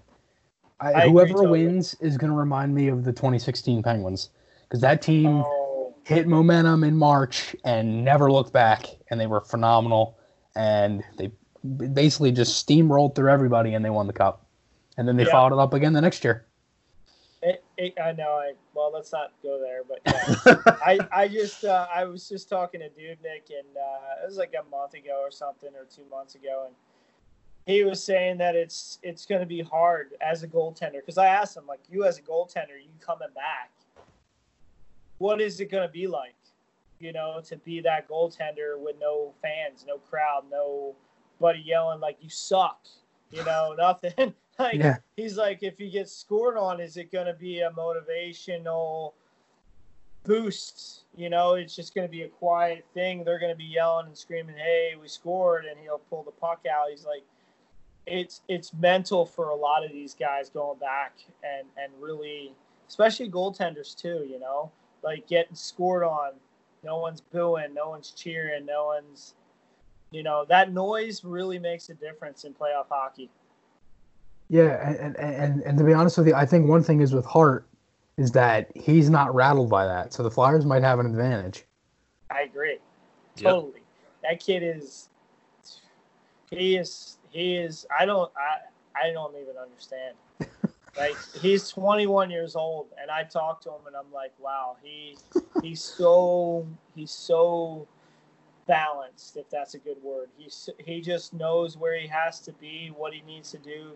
I, 0.81 0.95
I 0.95 1.05
agree 1.05 1.11
whoever 1.13 1.35
totally. 1.35 1.67
wins 1.67 1.95
is 2.01 2.17
going 2.17 2.31
to 2.31 2.37
remind 2.37 2.75
me 2.75 2.89
of 2.89 3.05
the 3.05 3.13
2016 3.13 3.83
Penguins 3.83 4.31
because 4.63 4.81
that 4.81 5.03
team 5.03 5.45
Oh, 5.45 5.95
hit 6.05 6.27
momentum 6.27 6.85
in 6.85 6.97
March 6.97 7.57
and 7.65 8.05
never 8.05 8.31
looked 8.33 8.53
back, 8.53 8.87
and 9.11 9.21
they 9.21 9.27
were 9.27 9.41
phenomenal. 9.41 10.19
And 10.57 11.05
they 11.17 11.33
basically 11.93 12.33
just 12.33 12.67
steamrolled 12.67 13.15
through 13.15 13.31
everybody, 13.31 13.75
and 13.75 13.85
they 13.85 13.91
won 13.91 14.07
the 14.07 14.13
cup. 14.13 14.47
And 14.97 15.07
then 15.07 15.17
they 15.17 15.25
Yeah. 15.25 15.33
followed 15.33 15.55
it 15.57 15.61
up 15.61 15.75
again 15.75 15.93
the 15.93 16.01
next 16.01 16.25
year. 16.25 16.47
I 17.79 18.13
know. 18.13 18.31
I 18.31 18.53
well, 18.75 18.91
let's 18.93 19.13
not 19.13 19.33
go 19.43 19.61
there. 19.61 19.83
But 19.85 20.01
yeah, 20.07 20.75
I 20.85 20.99
I 21.13 21.29
just 21.29 21.65
uh, 21.65 21.87
I 21.95 22.05
was 22.05 22.29
just 22.29 22.49
talking 22.49 22.81
to 22.81 22.89
Dudnik, 22.89 23.51
and 23.51 23.77
uh, 23.77 24.23
it 24.23 24.27
was 24.27 24.37
like 24.37 24.55
a 24.59 24.69
month 24.69 24.95
ago 24.95 25.21
or 25.23 25.31
something, 25.31 25.71
or 25.77 25.85
two 25.85 26.05
months 26.11 26.35
ago, 26.35 26.65
and 26.67 26.75
he 27.69 27.85
was 27.85 28.03
saying 28.03 28.39
that 28.39 28.57
it's 28.57 28.99
it's 29.03 29.27
going 29.27 29.43
to 29.43 29.47
be 29.47 29.61
hard 29.61 30.15
as 30.23 30.43
a 30.43 30.49
goaltender 30.49 30.95
because 30.95 31.19
I 31.19 31.27
asked 31.27 31.57
him 31.57 31.67
like, 31.67 31.81
you 31.91 32.05
as 32.05 32.19
a 32.19 32.23
goaltender, 32.23 32.81
you 32.83 32.89
coming 32.99 33.29
back, 33.35 33.71
what 35.19 35.41
is 35.41 35.61
it 35.61 35.71
going 35.71 35.87
to 35.87 35.93
be 35.93 36.07
like? 36.07 36.35
You 36.99 37.13
know, 37.13 37.43
to 37.45 37.57
be 37.59 37.81
that 37.83 38.09
goaltender 38.09 38.79
with 38.79 38.97
no 38.99 39.35
fans, 39.43 39.85
no 39.87 39.99
crowd, 39.99 40.45
nobody 40.51 41.61
yelling 41.61 42.01
like 42.01 42.17
you 42.23 42.31
suck. 42.31 42.87
You 43.31 43.45
know, 43.45 43.75
nothing. 43.79 44.35
like 44.61 44.75
Yeah. 44.77 44.97
he's 45.17 45.37
like, 45.37 45.63
if 45.63 45.79
he 45.79 45.91
gets 45.91 46.13
scored 46.13 46.57
on, 46.57 46.81
is 46.81 46.97
it 46.97 47.13
going 47.13 47.27
to 47.27 47.35
be 47.35 47.61
a 47.61 47.71
motivational 47.71 49.13
boost? 50.25 51.05
You 51.17 51.31
know, 51.31 51.55
it's 51.55 51.75
just 51.77 51.95
going 51.95 52.07
to 52.07 52.11
be 52.11 52.23
a 52.23 52.29
quiet 52.29 52.85
thing. 52.95 53.25
They're 53.25 53.39
going 53.39 53.53
to 53.53 53.57
be 53.59 53.65
yelling 53.65 54.07
and 54.07 54.17
screaming, 54.19 54.57
"Hey, 54.57 54.95
we 55.01 55.09
scored!" 55.09 55.65
and 55.65 55.79
he'll 55.81 56.01
pull 56.11 56.23
the 56.23 56.31
puck 56.33 56.65
out. 56.71 56.91
He's 56.91 57.05
like, 57.05 57.23
it's 58.07 58.43
it's 58.49 58.73
mental 58.75 59.27
for 59.27 59.51
a 59.51 59.55
lot 59.57 59.85
of 59.85 59.93
these 59.93 60.15
guys 60.15 60.49
going 60.51 60.79
back 60.79 61.15
and 61.43 61.67
and 61.77 61.93
really, 62.01 62.53
especially 62.89 63.31
goaltenders 63.31 63.97
too. 63.97 64.27
You 64.29 64.41
know, 64.41 64.71
like 65.03 65.27
getting 65.29 65.55
scored 65.57 66.05
on, 66.05 66.33
no 66.85 66.99
one's 66.99 67.21
booing, 67.21 67.75
no 67.75 67.91
one's 67.91 68.11
cheering, 68.11 68.67
no 68.67 68.87
one's, 68.87 69.35
you 70.11 70.23
know, 70.23 70.45
that 70.49 70.73
noise 70.73 71.25
really 71.25 71.59
makes 71.59 71.89
a 71.91 71.95
difference 71.95 72.45
in 72.45 72.55
playoff 72.55 72.87
hockey. 72.91 73.31
Yeah, 74.49 74.89
and, 74.89 75.17
and, 75.17 75.35
and, 75.35 75.63
and 75.63 75.79
to 75.79 75.85
be 75.85 75.93
honest 75.93 76.17
with 76.19 76.27
you, 76.27 76.35
I 76.35 76.47
think 76.47 76.69
one 76.69 76.83
thing 76.83 77.01
is 77.01 77.13
with 77.13 77.27
Hart 77.27 77.67
is 78.17 78.33
that 78.33 78.71
he's 78.75 79.11
not 79.11 79.35
rattled 79.35 79.71
by 79.71 79.87
that. 79.87 80.13
So 80.13 80.23
the 80.23 80.31
Flyers 80.31 80.65
might 80.65 80.83
have 80.83 80.99
an 80.99 81.07
advantage. 81.07 81.65
I 82.31 82.43
agree. 82.43 82.79
Yep. 83.37 83.45
Totally. 83.45 83.83
That 84.23 84.41
kid 84.41 84.63
is 84.63 85.09
he 86.51 86.77
is 86.77 87.19
he 87.31 87.57
is 87.57 87.87
I 87.97 88.05
don't 88.05 88.31
I 88.37 89.07
I 89.09 89.13
don't 89.13 89.35
even 89.37 89.57
understand. 89.57 90.17
like 90.97 91.17
he's 91.41 91.69
21 91.69 92.31
years 92.31 92.57
old 92.57 92.89
and 93.01 93.11
I 93.11 93.23
talk 93.23 93.61
to 93.63 93.71
him 93.71 93.87
and 93.87 93.95
I'm 93.95 94.13
like, 94.13 94.33
wow, 94.41 94.77
he 94.83 95.17
he's 95.63 95.83
so 95.83 96.67
he's 96.95 97.13
so 97.13 97.87
balanced 98.67 99.37
if 99.37 99.49
that's 99.49 99.75
a 99.75 99.79
good 99.79 100.03
word. 100.03 100.29
He's 100.37 100.69
he 100.85 101.01
just 101.01 101.33
knows 101.33 101.77
where 101.77 101.99
he 101.99 102.09
has 102.09 102.41
to 102.41 102.53
be, 102.53 102.93
what 102.95 103.13
he 103.13 103.23
needs 103.23 103.51
to 103.53 103.59
do. 103.59 103.93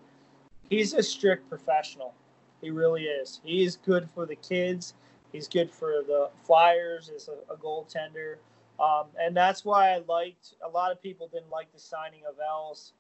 He's 0.68 0.94
a 0.94 1.02
strict 1.02 1.48
professional. 1.48 2.14
He 2.60 2.70
really 2.70 3.05
is. 3.05 3.40
He's 3.44 3.76
good 3.76 4.09
for 4.10 4.26
the 4.26 4.36
kids. 4.36 4.94
He's 5.32 5.48
good 5.48 5.70
for 5.70 6.02
the 6.06 6.30
Flyers 6.44 7.10
as 7.14 7.28
a, 7.28 7.52
a 7.52 7.56
goaltender. 7.56 8.36
Um, 8.78 9.06
and 9.20 9.36
that's 9.36 9.64
why 9.64 9.90
I 9.90 10.02
liked 10.09 10.55
a 10.64 10.68
lot 10.68 10.93
of 10.93 11.02
people 11.02 11.28
didn't 11.28 11.51
like 11.51 11.72
the 11.72 11.80
signing 11.80 12.22
of 12.28 12.36
Els 12.47 12.93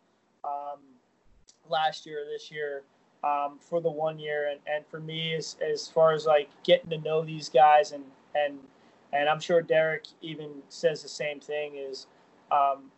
um, 0.44 0.80
last 1.68 2.06
year, 2.06 2.24
this 2.30 2.50
year 2.50 2.82
um, 3.24 3.58
for 3.60 3.80
the 3.80 3.90
one 3.90 4.18
year. 4.18 4.50
And, 4.50 4.60
and 4.66 4.86
for 4.86 5.00
me, 5.00 5.34
as, 5.34 5.56
as 5.66 5.88
far 5.88 6.12
as 6.12 6.26
like 6.26 6.50
getting 6.64 6.90
to 6.90 6.98
know 6.98 7.22
these 7.22 7.48
guys 7.48 7.92
and, 7.92 8.04
and, 8.34 8.58
and 9.12 9.28
I'm 9.28 9.40
sure 9.40 9.60
Derek 9.60 10.06
even 10.22 10.50
says 10.68 11.02
the 11.02 11.08
same 11.08 11.38
thing 11.38 11.76
is 11.76 12.06
um, 12.50 12.90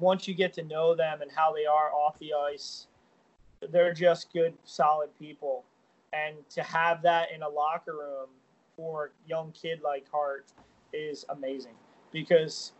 once 0.00 0.26
you 0.26 0.34
get 0.34 0.52
to 0.54 0.64
know 0.64 0.94
them 0.94 1.22
and 1.22 1.30
how 1.30 1.52
they 1.52 1.66
are 1.66 1.92
off 1.92 2.18
the 2.18 2.32
ice, 2.52 2.86
they're 3.70 3.94
just 3.94 4.32
good, 4.32 4.54
solid 4.64 5.10
people. 5.18 5.64
And 6.12 6.36
to 6.50 6.62
have 6.62 7.02
that 7.02 7.32
in 7.32 7.42
a 7.42 7.48
locker 7.48 7.92
room 7.92 8.28
for 8.76 9.06
a 9.06 9.28
young 9.28 9.52
kid 9.52 9.80
like 9.82 10.06
Hart 10.10 10.46
is 10.92 11.24
amazing 11.28 11.74
because 12.12 12.72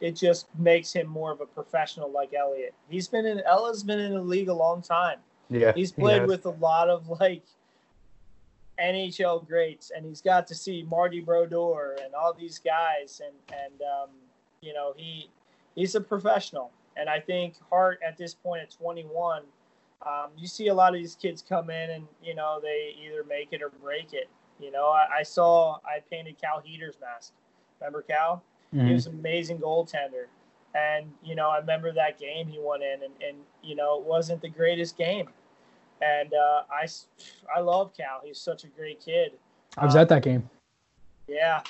it 0.00 0.12
just 0.16 0.46
makes 0.58 0.92
him 0.92 1.06
more 1.06 1.30
of 1.30 1.40
a 1.40 1.46
professional 1.46 2.10
like 2.10 2.34
Elliot. 2.34 2.74
He's 2.88 3.06
been 3.06 3.26
in 3.26 3.40
Ella's 3.40 3.82
been 3.82 4.00
in 4.00 4.14
the 4.14 4.20
league 4.20 4.48
a 4.48 4.54
long 4.54 4.82
time. 4.82 5.18
Yeah, 5.48 5.72
He's 5.74 5.92
played 5.92 6.26
with 6.26 6.46
a 6.46 6.50
lot 6.50 6.88
of 6.88 7.08
like 7.20 7.42
NHL 8.80 9.46
greats, 9.46 9.90
and 9.94 10.06
he's 10.06 10.20
got 10.20 10.46
to 10.48 10.54
see 10.54 10.84
Marty 10.88 11.20
Brodeur 11.20 11.96
and 12.02 12.14
all 12.14 12.32
these 12.32 12.58
guys, 12.58 13.20
and 13.24 13.34
and 13.52 13.80
um, 13.82 14.10
you 14.60 14.72
know 14.72 14.94
he 14.96 15.28
he's 15.74 15.94
a 15.94 16.00
professional, 16.00 16.70
and 16.96 17.08
I 17.08 17.20
think 17.20 17.54
Hart 17.68 18.00
at 18.06 18.16
this 18.16 18.34
point 18.34 18.62
at 18.62 18.70
21, 18.70 19.42
um, 20.06 20.30
you 20.36 20.46
see 20.46 20.68
a 20.68 20.74
lot 20.74 20.94
of 20.94 21.00
these 21.00 21.14
kids 21.14 21.42
come 21.46 21.70
in 21.70 21.90
and 21.90 22.06
you 22.22 22.34
know 22.34 22.58
they 22.62 22.94
either 23.04 23.24
make 23.24 23.48
it 23.52 23.62
or 23.62 23.70
break 23.82 24.12
it. 24.12 24.28
You 24.58 24.70
know, 24.70 24.88
I, 24.88 25.20
I 25.20 25.22
saw 25.22 25.76
I 25.84 26.00
painted 26.10 26.40
Cal 26.40 26.60
Heeter's 26.60 26.96
mask. 27.00 27.32
Remember 27.80 28.02
Cal? 28.02 28.42
He 28.72 28.78
Mhm. 28.78 28.92
was 28.92 29.06
an 29.06 29.14
amazing 29.14 29.58
goaltender. 29.58 30.26
And, 30.74 31.12
you 31.24 31.34
know, 31.34 31.48
I 31.50 31.58
remember 31.58 31.90
that 31.92 32.18
game 32.18 32.46
he 32.46 32.60
went 32.60 32.84
in, 32.84 33.02
and, 33.02 33.12
and 33.20 33.38
you 33.62 33.74
know, 33.74 33.98
it 33.98 34.04
wasn't 34.04 34.40
the 34.40 34.48
greatest 34.48 34.96
game. 34.96 35.28
And 36.00 36.32
uh, 36.32 36.62
I, 36.70 36.86
I 37.54 37.60
love 37.60 37.92
Cal. 37.96 38.20
He's 38.24 38.38
such 38.38 38.64
a 38.64 38.68
great 38.68 39.00
kid. 39.00 39.32
I 39.76 39.86
was 39.86 39.96
at 39.96 40.08
that 40.10 40.22
game. 40.22 40.48
Yeah, 41.26 41.62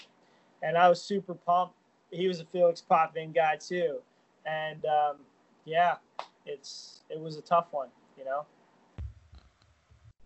and 0.62 0.77
I 0.77 0.89
was 0.89 1.02
super 1.02 1.35
pumped. 1.35 1.74
He 2.11 2.28
was 2.28 2.40
a 2.40 2.44
Felix 2.44 2.81
Potvin 2.81 3.32
guy 3.32 3.57
too, 3.57 4.01
and 4.44 4.85
um, 4.85 5.16
yeah, 5.65 5.97
it's 6.44 7.01
it 7.09 7.20
was 7.20 7.36
a 7.36 7.43
tough 7.43 7.69
one, 7.70 7.89
you 8.21 8.27
know, 8.27 8.45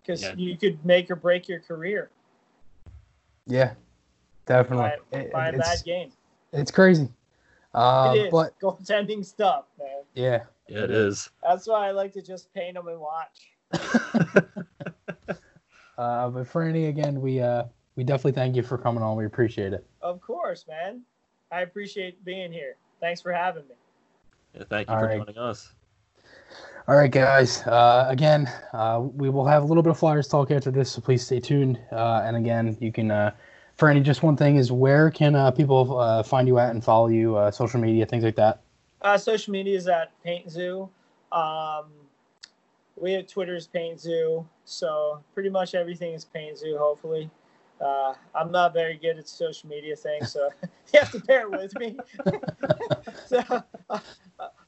because 0.02 0.22
Yeah. 0.22 0.34
you 0.36 0.58
could 0.58 0.84
make 0.84 1.10
or 1.10 1.16
break 1.16 1.48
your 1.48 1.60
career 1.60 2.10
Yeah, 3.46 3.74
definitely. 4.46 4.90
by, 5.10 5.18
It- 5.18 5.32
by 5.32 5.48
a 5.48 5.52
it's, 5.52 5.58
bad 5.58 5.84
game. 5.84 6.12
it's 6.52 6.70
crazy. 6.72 7.08
Uh, 7.72 8.12
it 8.14 8.26
is 8.26 8.30
but 8.32 8.58
goaltending 8.62 9.24
stuff, 9.24 9.66
man. 9.78 10.02
yeah, 10.14 10.44
Yeah, 10.68 10.84
it 10.84 10.90
is. 10.90 11.30
That's 11.42 11.66
why 11.68 11.88
I 11.88 11.92
like 11.92 12.12
to 12.14 12.22
just 12.22 12.52
paint 12.52 12.74
them 12.74 12.88
and 12.88 12.98
watch. 13.00 13.50
uh, 15.98 16.28
but 16.30 16.44
Franny, 16.48 16.88
again, 16.88 17.20
we 17.20 17.40
uh, 17.40 17.64
we 17.96 18.02
definitely 18.04 18.32
thank 18.32 18.56
you 18.56 18.62
for 18.62 18.78
coming 18.78 19.02
on. 19.02 19.16
We 19.16 19.26
appreciate 19.26 19.72
it. 19.72 19.86
Of 20.00 20.20
course, 20.20 20.66
man. 20.68 21.02
I 21.50 21.62
appreciate 21.62 22.24
being 22.24 22.52
here. 22.52 22.76
Thanks 23.00 23.20
for 23.20 23.32
having 23.32 23.64
me. 23.68 23.74
Yeah, 24.54 24.64
thank 24.68 24.88
you 24.88 24.94
All 24.94 25.00
for 25.00 25.06
right. 25.06 25.18
joining 25.18 25.38
us. 25.38 25.74
All 26.86 26.96
right, 26.96 27.10
guys. 27.10 27.62
Uh, 27.62 28.04
again, 28.10 28.46
uh, 28.74 29.02
we 29.16 29.30
will 29.30 29.46
have 29.46 29.62
a 29.62 29.66
little 29.66 29.82
bit 29.82 29.88
of 29.88 29.98
Flyers 29.98 30.28
talk 30.28 30.50
after 30.50 30.70
this, 30.70 30.92
so 30.92 31.00
please 31.00 31.24
stay 31.24 31.40
tuned. 31.40 31.80
Uh, 31.90 32.20
and 32.26 32.36
again, 32.36 32.76
you 32.78 32.92
can, 32.92 33.10
uh, 33.10 33.30
any 33.82 34.02
just 34.02 34.22
one 34.22 34.36
thing 34.36 34.56
is 34.56 34.70
where 34.70 35.10
can 35.10 35.34
uh, 35.34 35.50
people 35.50 35.98
uh, 35.98 36.22
find 36.22 36.46
you 36.46 36.58
at 36.58 36.72
and 36.72 36.84
follow 36.84 37.08
you, 37.08 37.40
social 37.52 37.80
media, 37.80 38.04
things 38.04 38.22
like 38.22 38.36
that? 38.36 38.60
Social 39.18 39.50
media 39.50 39.78
is 39.78 39.88
at 39.88 40.12
Paint 40.24 40.50
Zoo. 40.50 40.90
Um, 41.32 41.86
we 42.96 43.14
have 43.14 43.28
Twitter's 43.28 43.66
Paint 43.66 43.98
Zoo, 43.98 44.46
so 44.66 45.22
pretty 45.32 45.48
much 45.48 45.74
everything 45.74 46.12
is 46.12 46.26
Paint 46.26 46.58
Zoo. 46.58 46.76
Hopefully, 46.78 47.30
I'm 47.80 48.52
not 48.52 48.74
very 48.74 48.98
good 48.98 49.16
at 49.16 49.26
social 49.26 49.70
media 49.70 49.96
things, 49.96 50.32
so 50.32 50.50
you 50.92 51.00
have 51.00 51.10
to 51.12 51.20
bear 51.20 51.48
with 51.48 51.74
me. 51.78 51.96
so 53.26 53.64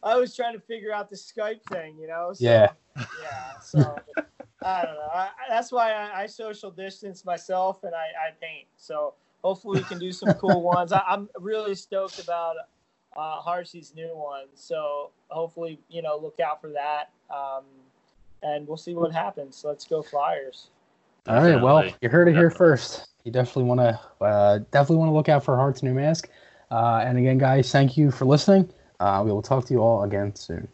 I 0.07 0.17
was 0.17 0.35
trying 0.37 0.55
to 0.55 0.61
figure 0.61 0.93
out 0.93 1.11
the 1.11 1.17
Skype 1.17 1.63
thing, 1.65 1.97
you 2.01 2.07
know. 2.07 2.33
So, 2.33 2.45
Yeah. 2.45 2.69
Yeah. 3.21 3.59
So 3.61 3.99
I 4.65 4.85
don't 4.85 4.95
know. 4.95 5.09
I, 5.13 5.25
I- 5.27 5.49
that's 5.49 5.73
why 5.73 5.93
I, 5.93 6.23
I 6.23 6.27
social 6.27 6.71
distance 6.71 7.25
myself 7.25 7.83
and 7.85 7.95
I, 7.95 8.07
I 8.29 8.31
paint. 8.41 8.67
So 8.77 9.15
hopefully 9.43 9.81
we 9.81 9.85
can 9.85 9.99
do 9.99 10.13
some 10.13 10.33
cool 10.35 10.63
ones. 10.75 10.93
I, 10.93 11.03
I'm 11.07 11.29
really 11.39 11.75
stoked 11.75 12.19
about 12.21 12.57
uh, 13.17 13.41
Hartsy's 13.41 13.93
new 13.97 14.15
one. 14.17 14.45
So 14.55 15.11
hopefully, 15.29 15.79
you 15.89 16.03
know, 16.03 16.17
look 16.17 16.39
out 16.41 16.61
for 16.61 16.71
that. 16.71 17.11
Um, 17.35 17.65
and 18.43 18.67
we'll 18.69 18.77
see 18.77 18.95
what 18.95 19.13
happens. 19.13 19.63
Let's 19.65 19.87
go 19.87 20.03
Flyers. 20.03 20.69
All 21.27 21.43
right. 21.43 21.61
Well, 21.61 21.85
you 22.01 22.09
heard 22.09 22.29
it 22.29 22.35
here 22.35 22.49
Definitely. 22.51 22.57
first. 22.57 23.09
You 23.25 23.33
definitely 23.33 23.65
want 23.65 23.81
to 23.81 24.25
uh, 24.25 24.59
definitely 24.71 24.99
want 24.99 25.09
to 25.09 25.15
look 25.15 25.29
out 25.29 25.45
for 25.45 25.57
Hart's 25.57 25.83
new 25.83 25.95
mask. 25.95 26.29
Uh, 26.71 27.03
and 27.05 27.19
again, 27.19 27.39
guys, 27.39 27.73
thank 27.73 27.97
you 27.97 28.13
for 28.13 28.25
listening. 28.25 28.71
Uh, 29.01 29.23
we 29.25 29.33
will 29.33 29.43
talk 29.43 29.67
to 29.67 29.75
you 29.75 29.81
all 29.81 30.05
again 30.05 30.35
soon. 30.35 30.69